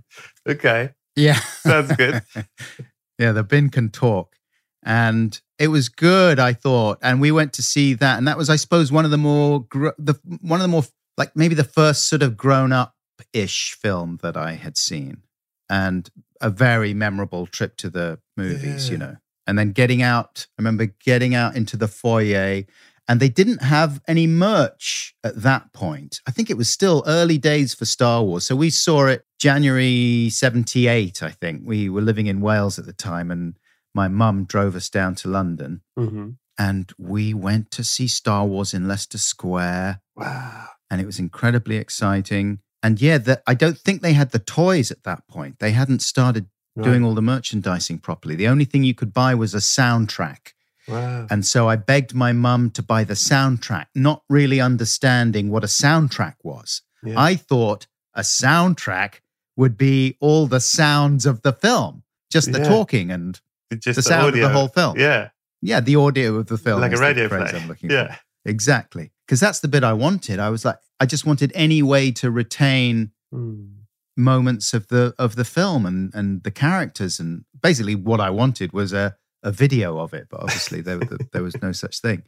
Okay. 0.47 0.91
Yeah. 1.15 1.39
Sounds 1.39 1.93
good. 1.95 2.21
yeah, 3.19 3.33
the 3.33 3.43
bin 3.43 3.69
can 3.69 3.89
talk. 3.89 4.35
And 4.83 5.39
it 5.59 5.67
was 5.67 5.89
good, 5.89 6.39
I 6.39 6.53
thought. 6.53 6.99
And 7.01 7.19
we 7.19 7.31
went 7.31 7.51
to 7.53 7.63
see 7.63 7.93
that. 7.95 8.17
And 8.17 8.27
that 8.27 8.37
was, 8.37 8.49
I 8.49 8.55
suppose, 8.55 8.91
one 8.91 9.03
of 9.03 9.11
the 9.11 9.17
more, 9.17 9.63
gr- 9.63 9.89
the 9.97 10.15
one 10.41 10.59
of 10.59 10.63
the 10.63 10.69
more, 10.69 10.83
like 11.17 11.35
maybe 11.35 11.55
the 11.55 11.63
first 11.63 12.07
sort 12.07 12.21
of 12.21 12.37
grown 12.37 12.71
up 12.71 12.95
ish 13.33 13.75
film 13.81 14.19
that 14.21 14.37
I 14.37 14.53
had 14.53 14.77
seen. 14.77 15.23
And 15.69 16.09
a 16.41 16.49
very 16.49 16.93
memorable 16.93 17.47
trip 17.47 17.77
to 17.77 17.89
the 17.89 18.19
movies, 18.35 18.89
you 18.89 18.97
know. 18.97 19.15
And 19.45 19.57
then 19.57 19.71
getting 19.71 20.01
out, 20.01 20.45
I 20.57 20.61
remember 20.61 20.87
getting 21.03 21.33
out 21.33 21.55
into 21.55 21.77
the 21.77 21.87
foyer 21.87 22.63
and 23.07 23.19
they 23.21 23.29
didn't 23.29 23.61
have 23.63 24.01
any 24.07 24.27
merch 24.27 25.15
at 25.23 25.41
that 25.41 25.71
point. 25.71 26.19
I 26.27 26.31
think 26.31 26.49
it 26.49 26.57
was 26.57 26.67
still 26.69 27.03
early 27.07 27.37
days 27.37 27.73
for 27.73 27.85
Star 27.85 28.21
Wars. 28.23 28.43
So 28.45 28.55
we 28.57 28.69
saw 28.69 29.05
it 29.07 29.23
January 29.39 30.29
78, 30.29 31.23
I 31.23 31.31
think. 31.31 31.61
We 31.65 31.87
were 31.89 32.01
living 32.01 32.27
in 32.27 32.41
Wales 32.41 32.77
at 32.77 32.85
the 32.85 32.93
time 32.93 33.31
and 33.31 33.57
my 33.95 34.07
mum 34.07 34.43
drove 34.43 34.75
us 34.75 34.89
down 34.89 35.15
to 35.15 35.27
London 35.29 35.81
hmm 35.97 36.29
and 36.59 36.91
we 36.97 37.35
went 37.35 37.69
to 37.69 37.83
see 37.83 38.07
Star 38.07 38.43
Wars 38.43 38.73
in 38.73 38.87
Leicester 38.87 39.19
Square 39.19 40.01
Wow. 40.15 40.69
and 40.89 40.99
it 40.99 41.05
was 41.05 41.19
incredibly 41.19 41.77
exciting. 41.77 42.59
And 42.83 43.01
yeah, 43.01 43.17
the, 43.17 43.41
I 43.47 43.53
don't 43.53 43.77
think 43.77 44.01
they 44.01 44.13
had 44.13 44.31
the 44.31 44.39
toys 44.39 44.91
at 44.91 45.03
that 45.03 45.27
point. 45.27 45.59
They 45.59 45.71
hadn't 45.71 46.01
started 46.01 46.47
doing 46.79 47.03
all 47.03 47.15
the 47.15 47.23
merchandising 47.23 47.97
properly. 47.97 48.35
The 48.35 48.47
only 48.47 48.65
thing 48.65 48.83
you 48.83 48.93
could 48.93 49.11
buy 49.11 49.33
was 49.33 49.55
a 49.55 49.57
soundtrack. 49.57 50.53
Wow. 50.87 51.25
And 51.29 51.45
so 51.45 51.67
I 51.67 51.75
begged 51.75 52.13
my 52.13 52.33
mum 52.33 52.69
to 52.71 52.83
buy 52.83 53.03
the 53.03 53.15
soundtrack, 53.15 53.87
not 53.95 54.21
really 54.29 54.61
understanding 54.61 55.49
what 55.49 55.63
a 55.63 55.67
soundtrack 55.67 56.35
was. 56.43 56.83
Yeah. 57.03 57.15
I 57.17 57.35
thought 57.35 57.87
a 58.13 58.21
soundtrack 58.21 59.21
would 59.55 59.77
be 59.77 60.17
all 60.19 60.45
the 60.45 60.59
sounds 60.59 61.25
of 61.25 61.41
the 61.41 61.51
film, 61.51 62.03
just 62.31 62.51
the 62.51 62.59
Yeah. 62.59 62.69
talking 62.69 63.11
and 63.11 63.41
Just 63.79 63.95
the 63.95 64.03
sound 64.03 64.35
of 64.35 64.39
the 64.39 64.49
whole 64.49 64.67
film. 64.67 64.97
Yeah. 64.97 65.29
yeah, 65.61 65.79
the 65.79 65.95
audio 65.95 66.35
of 66.35 66.45
the 66.45 66.57
film, 66.57 66.79
like 66.79 66.93
a 66.93 66.95
the 66.95 67.01
radio 67.01 67.27
play. 67.27 67.51
I'm 67.53 67.67
looking 67.67 67.89
yeah. 67.89 68.13
for. 68.13 68.21
Exactly, 68.45 69.11
because 69.27 69.39
that's 69.41 69.59
the 69.59 69.67
bit 69.67 69.83
I 69.83 69.93
wanted. 69.93 70.39
I 70.39 70.49
was 70.49 70.65
like, 70.65 70.77
I 70.99 71.05
just 71.05 71.25
wanted 71.25 71.51
any 71.53 71.83
way 71.83 72.11
to 72.13 72.31
retain 72.31 73.11
Mm. 73.33 73.71
moments 74.15 74.73
of 74.73 74.87
the 74.87 75.13
of 75.19 75.35
the 75.35 75.43
film 75.43 75.85
and 75.85 76.13
and 76.15 76.43
the 76.43 76.49
characters 76.49 77.19
and 77.19 77.43
basically 77.61 77.93
what 77.93 78.21
I 78.21 78.29
wanted 78.29 78.71
was 78.71 78.93
a 78.93 79.17
a 79.43 79.51
video 79.51 79.99
of 79.99 80.13
it 80.13 80.27
but 80.31 80.39
obviously 80.39 80.79
there 80.79 80.97
there 81.33 81.43
was 81.43 81.61
no 81.61 81.73
such 81.73 81.99
thing 81.99 82.23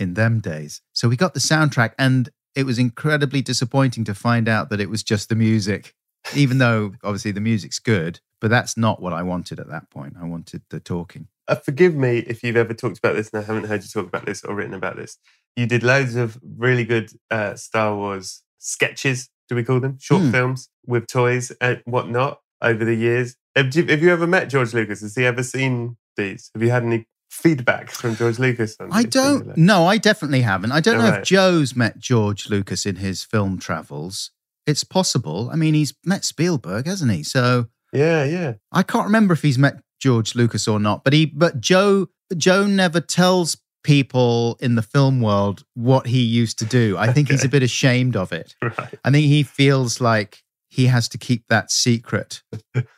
in 0.00 0.14
them 0.14 0.40
days 0.40 0.80
so 0.92 1.08
we 1.08 1.16
got 1.16 1.32
the 1.34 1.40
soundtrack 1.40 1.92
and 2.00 2.30
it 2.56 2.66
was 2.66 2.80
incredibly 2.80 3.42
disappointing 3.42 4.02
to 4.04 4.12
find 4.14 4.48
out 4.48 4.70
that 4.70 4.80
it 4.80 4.90
was 4.90 5.04
just 5.04 5.28
the 5.28 5.36
music 5.36 5.94
even 6.34 6.58
though 6.58 6.94
obviously 7.04 7.30
the 7.30 7.40
music's 7.40 7.78
good 7.78 8.18
but 8.40 8.50
that's 8.50 8.76
not 8.76 9.00
what 9.00 9.12
I 9.12 9.22
wanted 9.22 9.60
at 9.60 9.68
that 9.70 9.88
point 9.90 10.14
I 10.20 10.24
wanted 10.24 10.62
the 10.70 10.80
talking 10.80 11.28
Uh, 11.46 11.54
forgive 11.54 11.94
me 11.94 12.18
if 12.20 12.42
you've 12.42 12.56
ever 12.56 12.72
talked 12.74 12.98
about 12.98 13.14
this 13.16 13.30
and 13.32 13.42
I 13.42 13.46
haven't 13.46 13.64
heard 13.68 13.82
you 13.82 13.88
talk 13.88 14.06
about 14.06 14.24
this 14.26 14.44
or 14.44 14.54
written 14.54 14.74
about 14.74 14.96
this. 14.96 15.18
You 15.56 15.66
did 15.66 15.82
loads 15.82 16.14
of 16.16 16.38
really 16.56 16.84
good 16.84 17.10
uh, 17.30 17.54
Star 17.54 17.94
Wars 17.94 18.42
sketches, 18.58 19.28
do 19.48 19.54
we 19.54 19.62
call 19.62 19.80
them? 19.80 19.98
Short 20.00 20.22
Hmm. 20.22 20.30
films 20.30 20.68
with 20.86 21.06
toys 21.06 21.52
and 21.60 21.82
whatnot 21.84 22.40
over 22.62 22.84
the 22.84 22.94
years. 22.94 23.36
Have 23.54 23.74
you, 23.76 23.84
have 23.86 24.02
you 24.02 24.10
ever 24.10 24.26
met 24.26 24.48
George 24.48 24.72
Lucas? 24.74 25.00
Has 25.02 25.14
he 25.14 25.24
ever 25.26 25.42
seen 25.42 25.96
these? 26.16 26.50
Have 26.54 26.62
you 26.62 26.70
had 26.70 26.82
any 26.82 27.06
feedback 27.30 27.90
from 27.90 28.16
George 28.16 28.38
Lucas? 28.38 28.76
On 28.80 28.88
I 28.92 29.02
don't 29.02 29.56
no 29.56 29.86
I 29.86 29.98
definitely 29.98 30.42
haven't 30.42 30.70
I 30.72 30.80
don't 30.80 30.98
know 30.98 31.04
Alright. 31.06 31.20
if 31.22 31.26
Joe's 31.26 31.74
met 31.74 31.98
George 31.98 32.48
Lucas 32.48 32.86
in 32.86 32.96
his 32.96 33.24
film 33.24 33.58
travels 33.58 34.30
it's 34.66 34.84
possible 34.84 35.50
I 35.52 35.56
mean 35.56 35.74
he's 35.74 35.92
met 36.04 36.24
Spielberg 36.24 36.86
hasn't 36.86 37.10
he 37.10 37.24
so 37.24 37.66
Yeah, 37.92 38.22
yeah. 38.24 38.54
I 38.70 38.84
can't 38.84 39.06
remember 39.06 39.34
if 39.34 39.42
he's 39.42 39.58
met 39.58 39.80
George 40.00 40.34
Lucas 40.34 40.66
or 40.68 40.78
not, 40.80 41.04
but 41.04 41.12
he 41.12 41.26
but 41.26 41.60
Joe 41.60 42.08
Joe 42.36 42.66
never 42.66 43.00
tells 43.00 43.56
people 43.82 44.56
in 44.60 44.74
the 44.76 44.82
film 44.82 45.20
world 45.20 45.64
what 45.74 46.06
he 46.06 46.22
used 46.22 46.58
to 46.58 46.64
do. 46.64 46.96
I 46.98 47.12
think 47.12 47.30
he's 47.30 47.44
a 47.44 47.48
bit 47.48 47.62
ashamed 47.62 48.16
of 48.16 48.32
it. 48.32 48.54
Right. 48.62 48.98
I 49.04 49.10
think 49.10 49.26
he 49.26 49.42
feels 49.42 50.00
like 50.00 50.42
he 50.70 50.86
has 50.86 51.08
to 51.10 51.18
keep 51.18 51.44
that 51.48 51.70
secret. 51.70 52.42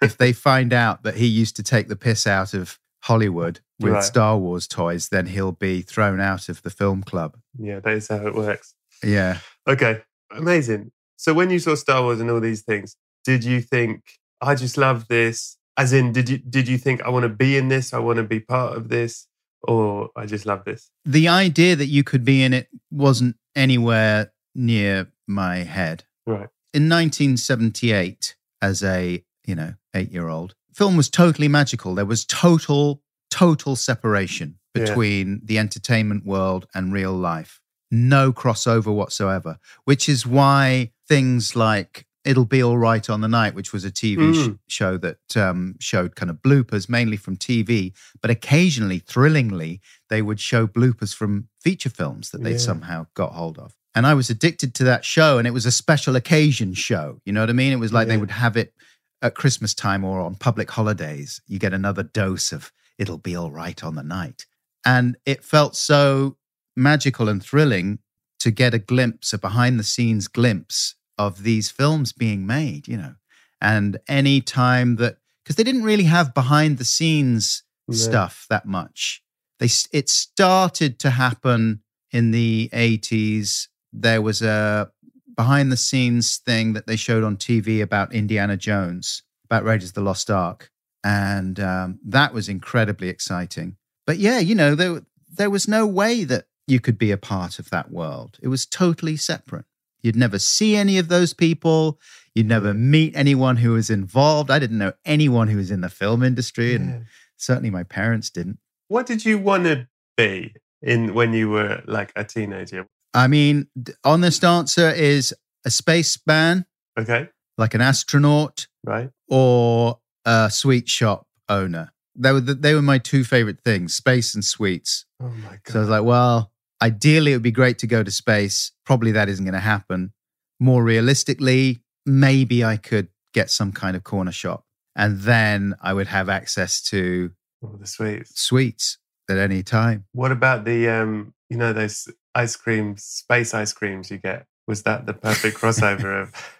if 0.00 0.16
they 0.16 0.32
find 0.48 0.72
out 0.72 1.02
that 1.02 1.16
he 1.16 1.26
used 1.26 1.56
to 1.56 1.62
take 1.64 1.88
the 1.88 1.96
piss 1.96 2.24
out 2.26 2.54
of 2.54 2.78
Hollywood 3.02 3.60
with 3.80 3.94
Right. 3.94 4.04
Star 4.04 4.38
Wars 4.38 4.66
toys, 4.68 5.08
then 5.08 5.26
he'll 5.26 5.52
be 5.52 5.82
thrown 5.82 6.20
out 6.20 6.48
of 6.48 6.62
the 6.62 6.70
film 6.70 7.02
club. 7.02 7.36
Yeah, 7.58 7.80
that 7.80 7.92
is 7.92 8.08
how 8.08 8.24
it 8.26 8.34
works. 8.34 8.74
Yeah. 9.04 9.38
Okay, 9.68 10.02
amazing. 10.30 10.92
So 11.16 11.34
when 11.34 11.50
you 11.50 11.58
saw 11.58 11.74
Star 11.74 12.02
Wars 12.02 12.20
and 12.20 12.30
all 12.30 12.40
these 12.40 12.62
things, 12.62 12.96
did 13.24 13.42
you 13.42 13.60
think 13.60 14.02
I 14.40 14.54
just 14.54 14.78
love 14.78 15.08
this? 15.08 15.55
As 15.78 15.92
in, 15.92 16.12
did 16.12 16.28
you 16.28 16.38
did 16.38 16.68
you 16.68 16.78
think 16.78 17.02
I 17.02 17.10
want 17.10 17.24
to 17.24 17.28
be 17.28 17.56
in 17.56 17.68
this? 17.68 17.92
I 17.92 17.98
want 17.98 18.16
to 18.18 18.22
be 18.22 18.40
part 18.40 18.76
of 18.76 18.88
this, 18.88 19.26
or 19.62 20.10
I 20.16 20.26
just 20.26 20.46
love 20.46 20.64
this? 20.64 20.90
The 21.04 21.28
idea 21.28 21.76
that 21.76 21.86
you 21.86 22.02
could 22.04 22.24
be 22.24 22.42
in 22.42 22.52
it 22.54 22.68
wasn't 22.90 23.36
anywhere 23.54 24.32
near 24.54 25.08
my 25.26 25.58
head. 25.58 26.04
Right. 26.26 26.48
in 26.74 26.88
1978 26.88 28.34
as 28.62 28.82
a 28.82 29.22
you 29.46 29.54
know 29.54 29.74
eight 29.94 30.10
year 30.10 30.28
old 30.28 30.54
film 30.74 30.96
was 30.96 31.08
totally 31.08 31.46
magical 31.48 31.94
there 31.94 32.04
was 32.06 32.24
total 32.24 33.02
total 33.30 33.76
separation 33.76 34.58
Yeah. 34.74 34.84
between 34.86 35.40
the 35.44 35.58
entertainment 35.58 36.24
world 36.26 36.66
and 36.74 36.92
real 36.92 37.12
life 37.12 37.60
no 37.90 38.32
crossover 38.32 38.92
whatsoever 38.94 39.58
which 39.84 40.08
is 40.08 40.26
why 40.26 40.90
things 41.08 41.54
like 41.54 42.05
it'll 42.26 42.44
be 42.44 42.62
all 42.62 42.76
right 42.78 43.08
on 43.08 43.20
the 43.20 43.28
night 43.28 43.54
which 43.54 43.72
was 43.72 43.84
a 43.84 43.90
tv 43.90 44.34
sh- 44.34 44.48
Mm. 44.48 44.58
show 44.68 44.96
that 44.98 45.36
um, 45.36 45.76
showed 45.80 46.16
kind 46.16 46.30
of 46.30 46.36
bloopers 46.42 46.88
mainly 46.88 47.16
from 47.16 47.36
tv 47.36 47.92
but 48.20 48.30
occasionally 48.30 48.98
thrillingly 48.98 49.80
they 50.10 50.20
would 50.22 50.40
show 50.40 50.66
bloopers 50.66 51.14
from 51.14 51.48
feature 51.60 51.90
films 51.90 52.30
that 52.30 52.42
they'd 52.42 52.52
Yeah. 52.52 52.70
somehow 52.70 53.06
got 53.14 53.32
hold 53.32 53.58
of 53.58 53.74
and 53.94 54.06
I 54.06 54.12
was 54.12 54.28
addicted 54.28 54.74
to 54.74 54.84
that 54.84 55.06
show, 55.06 55.38
and 55.38 55.46
it 55.48 55.52
was 55.52 55.64
a 55.64 55.72
special 55.72 56.16
occasion 56.16 56.74
show. 56.74 57.22
You 57.24 57.32
know 57.32 57.40
what 57.40 57.48
I 57.48 57.54
mean? 57.54 57.72
It 57.72 57.76
was 57.78 57.94
like 57.94 58.08
they 58.08 58.18
would 58.18 58.30
have 58.30 58.54
it 58.54 58.74
at 59.22 59.34
Christmas 59.34 59.72
time 59.72 60.04
or 60.04 60.20
on 60.20 60.34
public 60.34 60.70
holidays, 60.70 61.40
you 61.48 61.58
get 61.58 61.72
another 61.72 62.02
dose 62.02 62.52
of 62.52 62.72
it'll 62.98 63.16
be 63.16 63.34
all 63.34 63.50
right 63.50 63.82
on 63.82 63.94
the 63.94 64.02
night. 64.02 64.44
And 64.84 65.16
it 65.24 65.42
felt 65.42 65.76
so 65.76 66.36
magical 66.76 67.26
and 67.30 67.42
thrilling 67.42 67.98
to 68.40 68.50
get 68.50 68.74
a 68.74 68.78
glimpse, 68.78 69.32
a 69.32 69.38
behind 69.38 69.78
the 69.80 69.82
scenes 69.82 70.28
glimpse 70.28 70.94
of 71.18 71.42
these 71.42 71.70
films 71.70 72.12
being 72.12 72.46
made, 72.46 72.88
you 72.88 72.96
know. 72.96 73.14
And 73.60 73.98
any 74.08 74.40
time 74.40 74.96
that, 74.96 75.16
because 75.42 75.56
they 75.56 75.64
didn't 75.64 75.84
really 75.84 76.04
have 76.04 76.34
behind 76.34 76.78
the 76.78 76.84
scenes 76.84 77.62
No. 77.88 77.94
stuff 77.94 78.46
that 78.50 78.66
much. 78.66 79.22
They 79.58 79.68
it 79.92 80.08
started 80.10 80.98
to 81.00 81.10
happen 81.10 81.80
in 82.10 82.30
the 82.32 82.68
80s. 82.72 83.68
There 83.92 84.20
was 84.20 84.42
a 84.42 84.90
behind 85.36 85.70
the 85.70 85.76
scenes 85.76 86.38
thing 86.38 86.72
that 86.72 86.86
they 86.86 86.96
showed 86.96 87.22
on 87.24 87.36
TV 87.36 87.80
about 87.82 88.12
Indiana 88.12 88.56
Jones, 88.56 89.22
about 89.44 89.64
Raiders 89.64 89.90
of 89.90 89.94
the 89.94 90.00
Lost 90.00 90.30
Ark. 90.30 90.70
And 91.04 91.60
um, 91.60 92.00
that 92.04 92.34
was 92.34 92.48
incredibly 92.48 93.08
exciting. 93.08 93.76
But 94.06 94.18
yeah, 94.18 94.38
you 94.38 94.54
know, 94.54 94.74
there, 94.74 95.02
there 95.32 95.50
was 95.50 95.68
no 95.68 95.86
way 95.86 96.24
that 96.24 96.46
you 96.66 96.80
could 96.80 96.98
be 96.98 97.12
a 97.12 97.16
part 97.18 97.58
of 97.58 97.70
that 97.70 97.90
world. 97.90 98.38
It 98.42 98.48
was 98.48 98.66
totally 98.66 99.16
separate. 99.16 99.66
You'd 100.06 100.14
never 100.14 100.38
see 100.38 100.76
any 100.76 100.98
of 100.98 101.08
those 101.08 101.34
people. 101.34 101.98
You'd 102.32 102.46
never 102.46 102.72
meet 102.72 103.16
anyone 103.16 103.56
who 103.56 103.72
was 103.72 103.90
involved. 103.90 104.52
I 104.52 104.60
didn't 104.60 104.78
know 104.78 104.92
anyone 105.04 105.48
who 105.48 105.56
was 105.56 105.72
in 105.72 105.80
the 105.80 105.88
film 105.88 106.22
industry, 106.22 106.76
and 106.76 106.88
Yeah. 106.88 106.98
certainly 107.36 107.70
my 107.70 107.82
parents 107.82 108.30
didn't. 108.30 108.60
What 108.86 109.06
did 109.06 109.24
you 109.24 109.36
want 109.36 109.64
to 109.64 109.88
be 110.16 110.54
in 110.80 111.12
when 111.12 111.32
you 111.32 111.50
were 111.50 111.82
like 111.86 112.12
a 112.14 112.22
teenager? 112.22 112.86
I 113.14 113.26
mean, 113.26 113.66
honest 114.04 114.44
answer 114.44 114.90
is 114.90 115.34
a 115.64 115.70
spaceman, 115.70 116.66
Okay, 116.96 117.28
like 117.58 117.74
an 117.74 117.80
astronaut, 117.80 118.68
right. 118.84 119.10
or 119.26 119.98
a 120.24 120.48
sweet 120.52 120.88
shop 120.88 121.26
owner. 121.48 121.92
They 122.14 122.30
were 122.30 122.40
the, 122.40 122.54
they 122.54 122.74
were 122.74 122.82
my 122.82 122.98
two 122.98 123.24
favorite 123.24 123.60
things: 123.64 123.96
space 123.96 124.36
and 124.36 124.44
sweets. 124.44 125.04
Oh 125.20 125.30
my 125.30 125.58
god. 125.64 125.72
So 125.72 125.78
I 125.78 125.80
was 125.80 125.88
like, 125.88 126.04
well, 126.04 126.52
ideally, 126.82 127.32
it 127.32 127.36
would 127.36 127.42
be 127.42 127.50
great 127.50 127.78
to 127.78 127.86
go 127.86 128.02
to 128.02 128.10
space. 128.10 128.72
Probably 128.84 129.12
that 129.12 129.28
isn't 129.28 129.44
going 129.44 129.54
to 129.54 129.60
happen. 129.60 130.12
More 130.58 130.82
realistically, 130.82 131.80
maybe 132.04 132.64
I 132.64 132.76
could 132.76 133.08
get 133.34 133.50
some 133.50 133.72
kind 133.72 133.96
of 133.96 134.04
corner 134.04 134.32
shop, 134.32 134.64
and 134.94 135.20
then 135.20 135.74
I 135.82 135.92
would 135.92 136.06
have 136.08 136.28
access 136.28 136.80
to 136.84 137.32
oh, 137.62 137.76
the 137.78 137.86
sweets. 137.86 138.40
sweets 138.40 138.98
at 139.28 139.36
any 139.36 139.62
time. 139.62 140.06
What 140.12 140.32
about 140.32 140.64
the 140.64 140.88
um, 140.88 141.34
you 141.50 141.56
know, 141.56 141.72
those 141.72 142.08
ice 142.34 142.56
creams, 142.56 143.04
space 143.04 143.54
ice 143.54 143.72
creams 143.72 144.10
you 144.10 144.18
get? 144.18 144.46
Was 144.66 144.82
that 144.84 145.06
the 145.06 145.14
perfect 145.14 145.58
crossover 145.58 146.22
of? 146.22 146.32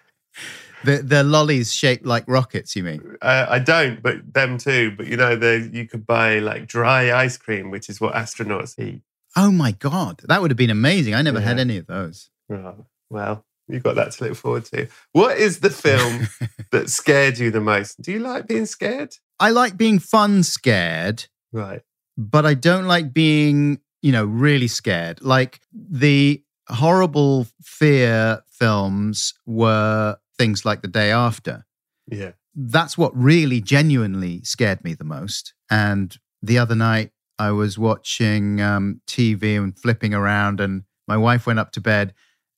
The 0.83 0.97
the 0.97 1.23
lollies 1.23 1.73
shaped 1.73 2.05
like 2.05 2.23
rockets. 2.27 2.75
You 2.75 2.83
mean? 2.83 3.17
Uh, 3.19 3.47
I 3.49 3.57
don't, 3.57 4.01
but 4.01 4.31
them 4.31 4.59
too. 4.59 4.93
But 4.95 5.07
you 5.07 5.17
know, 5.17 5.35
they 5.35 5.57
you 5.73 5.87
could 5.87 6.05
buy 6.05 6.37
like 6.37 6.67
dry 6.67 7.11
ice 7.11 7.35
cream, 7.35 7.71
which 7.71 7.89
is 7.89 7.99
what 7.99 8.13
astronauts 8.13 8.77
eat. 8.77 9.01
Oh 9.39 9.51
my 9.51 9.71
god, 9.71 10.21
that 10.25 10.41
would 10.41 10.51
have 10.51 10.57
been 10.57 10.69
amazing. 10.69 11.13
I 11.13 11.21
never 11.21 11.39
had 11.39 11.59
any 11.59 11.77
of 11.77 11.85
those. 11.87 12.29
Oh, 12.51 12.85
well, 13.09 13.45
you've 13.67 13.83
got 13.83 13.95
that 13.95 14.11
to 14.13 14.23
look 14.25 14.35
forward 14.35 14.65
to. 14.65 14.87
What 15.13 15.37
is 15.37 15.59
the 15.59 15.69
film 15.69 16.27
that 16.71 16.89
scared 16.89 17.37
you 17.37 17.51
the 17.51 17.61
most? 17.61 18.01
Do 18.01 18.11
you 18.11 18.19
like 18.19 18.47
being 18.47 18.65
scared? 18.65 19.13
I 19.39 19.51
like 19.51 19.77
being 19.77 19.99
fun 19.99 20.41
scared, 20.43 21.25
Right. 21.51 21.81
but 22.17 22.45
I 22.45 22.55
don't 22.55 22.85
like 22.85 23.13
being, 23.13 23.79
you 24.01 24.11
know, 24.11 24.25
really 24.25 24.67
scared. 24.67 25.21
Like 25.21 25.59
the 25.71 26.41
horrible 26.69 27.45
fear 27.61 28.41
films 28.49 29.33
were 29.45 30.17
things 30.37 30.65
like 30.65 30.81
The 30.81 30.87
Day 30.87 31.11
After. 31.11 31.65
Yeah. 32.07 32.31
That's 32.55 32.97
what 32.97 33.15
really 33.15 33.61
genuinely 33.61 34.41
scared 34.43 34.83
me 34.83 34.95
the 34.95 35.03
most. 35.03 35.53
And 35.69 36.17
the 36.41 36.57
other 36.57 36.73
night, 36.75 37.11
I 37.39 37.51
was 37.51 37.77
watching 37.77 38.61
um, 38.61 39.01
TV 39.07 39.57
and 39.57 39.77
flipping 39.77 40.13
around, 40.13 40.59
and 40.59 40.83
my 41.07 41.17
wife 41.17 41.45
went 41.47 41.59
up 41.59 41.71
to 41.73 41.81
bed. 41.81 42.13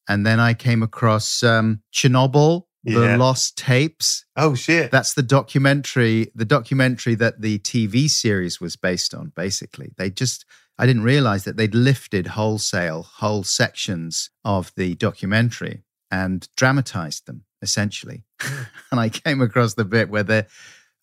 And 0.08 0.26
then 0.26 0.40
I 0.40 0.54
came 0.54 0.82
across 0.82 1.44
um, 1.44 1.82
Chernobyl, 1.94 2.64
Yeah. 2.84 3.00
the 3.00 3.18
lost 3.18 3.58
tapes. 3.58 4.26
Oh 4.36 4.56
shit. 4.56 4.90
That's 4.90 5.14
the 5.14 5.22
documentary, 5.22 6.32
the 6.34 6.46
documentary 6.46 7.16
that 7.16 7.42
the 7.42 7.60
TV 7.60 8.10
series 8.10 8.60
was 8.60 8.76
based 8.76 9.14
on, 9.14 9.34
basically. 9.36 9.92
They 9.98 10.10
just, 10.10 10.46
I 10.80 10.86
didn't 10.88 11.04
realize 11.04 11.44
that 11.44 11.58
they'd 11.58 11.76
lifted 11.76 12.28
wholesale, 12.28 13.04
whole 13.04 13.44
sections 13.44 14.32
of 14.44 14.72
the 14.76 14.96
documentary 14.96 15.84
and 16.10 16.48
dramatized 16.56 17.28
them, 17.28 17.44
essentially. 17.62 18.24
and 18.92 19.00
I 19.00 19.10
came 19.10 19.42
across 19.42 19.76
the 19.76 19.86
bit 19.86 20.10
where 20.10 20.24
they're, 20.24 20.48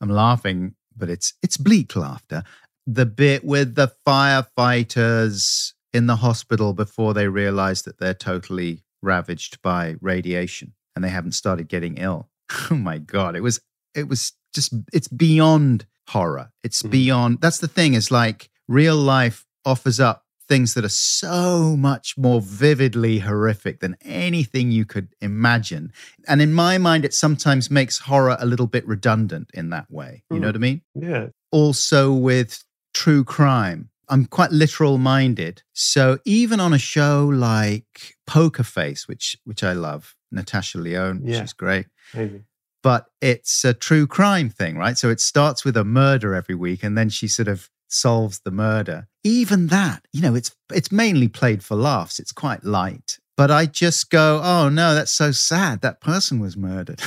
I'm 0.00 0.08
laughing, 0.10 0.74
but 0.96 1.08
it's 1.10 1.34
it's 1.42 1.58
bleak 1.58 1.94
laughter. 1.94 2.42
The 2.86 3.06
bit 3.06 3.44
with 3.44 3.74
the 3.74 3.90
firefighters 4.06 5.72
in 5.92 6.06
the 6.06 6.16
hospital 6.16 6.72
before 6.72 7.14
they 7.14 7.28
realize 7.28 7.82
that 7.82 7.98
they're 7.98 8.14
totally 8.14 8.84
ravaged 9.02 9.60
by 9.62 9.96
radiation 10.00 10.74
and 10.94 11.04
they 11.04 11.08
haven't 11.08 11.32
started 11.32 11.68
getting 11.68 11.96
ill. 11.96 12.28
Oh 12.70 12.76
my 12.76 12.98
god, 12.98 13.34
it 13.36 13.40
was 13.42 13.60
it 13.94 14.08
was 14.08 14.32
just 14.54 14.72
it's 14.92 15.08
beyond 15.08 15.86
horror. 16.08 16.52
It's 16.62 16.82
Mhm. 16.82 16.90
beyond 16.90 17.38
that's 17.40 17.58
the 17.58 17.68
thing 17.68 17.94
is 17.94 18.10
like 18.10 18.50
real 18.68 18.96
life 18.96 19.44
offers 19.64 19.98
up 19.98 20.22
things 20.48 20.74
that 20.74 20.84
are 20.84 20.88
so 20.88 21.76
much 21.76 22.16
more 22.16 22.40
vividly 22.40 23.18
horrific 23.18 23.80
than 23.80 23.96
anything 24.02 24.70
you 24.70 24.84
could 24.84 25.08
imagine. 25.20 25.92
And 26.28 26.40
in 26.40 26.52
my 26.52 26.78
mind 26.78 27.04
it 27.04 27.14
sometimes 27.14 27.68
makes 27.68 27.98
horror 27.98 28.36
a 28.38 28.46
little 28.46 28.68
bit 28.68 28.86
redundant 28.86 29.50
in 29.52 29.70
that 29.70 29.90
way. 29.90 30.22
You 30.30 30.38
know 30.38 30.44
Mm. 30.46 30.50
what 30.50 30.56
I 30.56 30.58
mean? 30.58 30.82
yeah. 30.94 31.26
also 31.52 32.12
with 32.12 32.62
true 33.02 33.24
crime. 33.24 33.90
I'm 34.08 34.24
quite 34.26 34.52
literal 34.52 34.98
minded. 34.98 35.62
So 35.72 36.18
even 36.24 36.60
on 36.60 36.72
a 36.72 36.78
show 36.78 37.26
like 37.32 38.14
Poker 38.26 38.62
Face, 38.64 39.08
which 39.08 39.36
which 39.44 39.62
I 39.64 39.72
love, 39.72 40.14
Natasha 40.30 40.78
Lyonne, 40.78 41.22
Yeah. 41.24 41.40
she's 41.40 41.52
great. 41.52 41.86
Maybe. 42.14 42.42
But 42.82 43.06
it's 43.20 43.64
a 43.64 43.74
true 43.74 44.06
crime 44.06 44.48
thing, 44.48 44.78
right? 44.78 44.96
So 44.96 45.10
it 45.10 45.20
starts 45.20 45.64
with 45.64 45.76
a 45.76 45.84
murder 45.84 46.34
every 46.34 46.54
week 46.54 46.84
and 46.84 46.96
then 46.96 47.08
she 47.10 47.26
sort 47.28 47.48
of 47.48 47.68
solves 47.88 48.40
the 48.44 48.50
murder. 48.52 49.08
Even 49.24 49.66
that, 49.68 50.00
you 50.12 50.20
know, 50.22 50.34
it's 50.36 50.52
it's 50.72 50.92
mainly 50.92 51.28
played 51.28 51.62
for 51.64 51.76
laughs. 51.76 52.18
It's 52.20 52.32
quite 52.32 52.62
light. 52.64 53.18
But 53.36 53.50
I 53.50 53.66
just 53.66 54.08
go, 54.10 54.40
oh 54.42 54.68
no, 54.70 54.94
that's 54.94 55.10
so 55.22 55.30
sad. 55.32 55.80
That 55.82 56.00
person 56.00 56.38
was 56.40 56.56
murdered. 56.56 57.00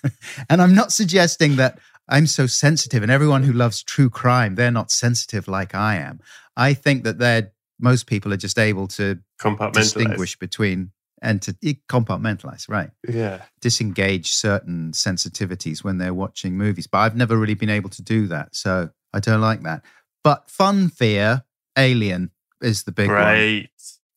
and 0.50 0.60
I'm 0.62 0.74
not 0.74 0.90
suggesting 0.92 1.56
that 1.56 1.78
I'm 2.08 2.26
so 2.26 2.46
sensitive 2.46 3.02
and 3.02 3.10
everyone 3.10 3.42
who 3.42 3.52
loves 3.52 3.82
true 3.82 4.10
crime, 4.10 4.54
they're 4.54 4.70
not 4.70 4.90
sensitive 4.90 5.48
like 5.48 5.74
I 5.74 5.96
am. 5.96 6.20
I 6.56 6.74
think 6.74 7.04
that 7.04 7.18
they're 7.18 7.52
most 7.78 8.06
people 8.06 8.32
are 8.32 8.38
just 8.38 8.58
able 8.58 8.88
to 8.88 9.18
Compartmentalize. 9.38 9.72
distinguish 9.74 10.38
between 10.38 10.92
and 11.22 11.42
to 11.42 11.52
compartmentalize, 11.88 12.68
right? 12.68 12.90
Yeah. 13.08 13.42
disengage 13.60 14.32
certain 14.32 14.92
sensitivities 14.92 15.82
when 15.82 15.98
they're 15.98 16.14
watching 16.14 16.56
movies. 16.56 16.86
But 16.86 16.98
I've 16.98 17.16
never 17.16 17.36
really 17.36 17.54
been 17.54 17.70
able 17.70 17.90
to 17.90 18.02
do 18.02 18.26
that. 18.28 18.54
So 18.54 18.90
I 19.12 19.20
don't 19.20 19.40
like 19.40 19.62
that. 19.62 19.82
But 20.22 20.50
fun 20.50 20.88
fear, 20.88 21.44
Alien 21.76 22.30
is 22.62 22.84
the 22.84 22.92
big 22.92 23.08
one. 23.08 23.18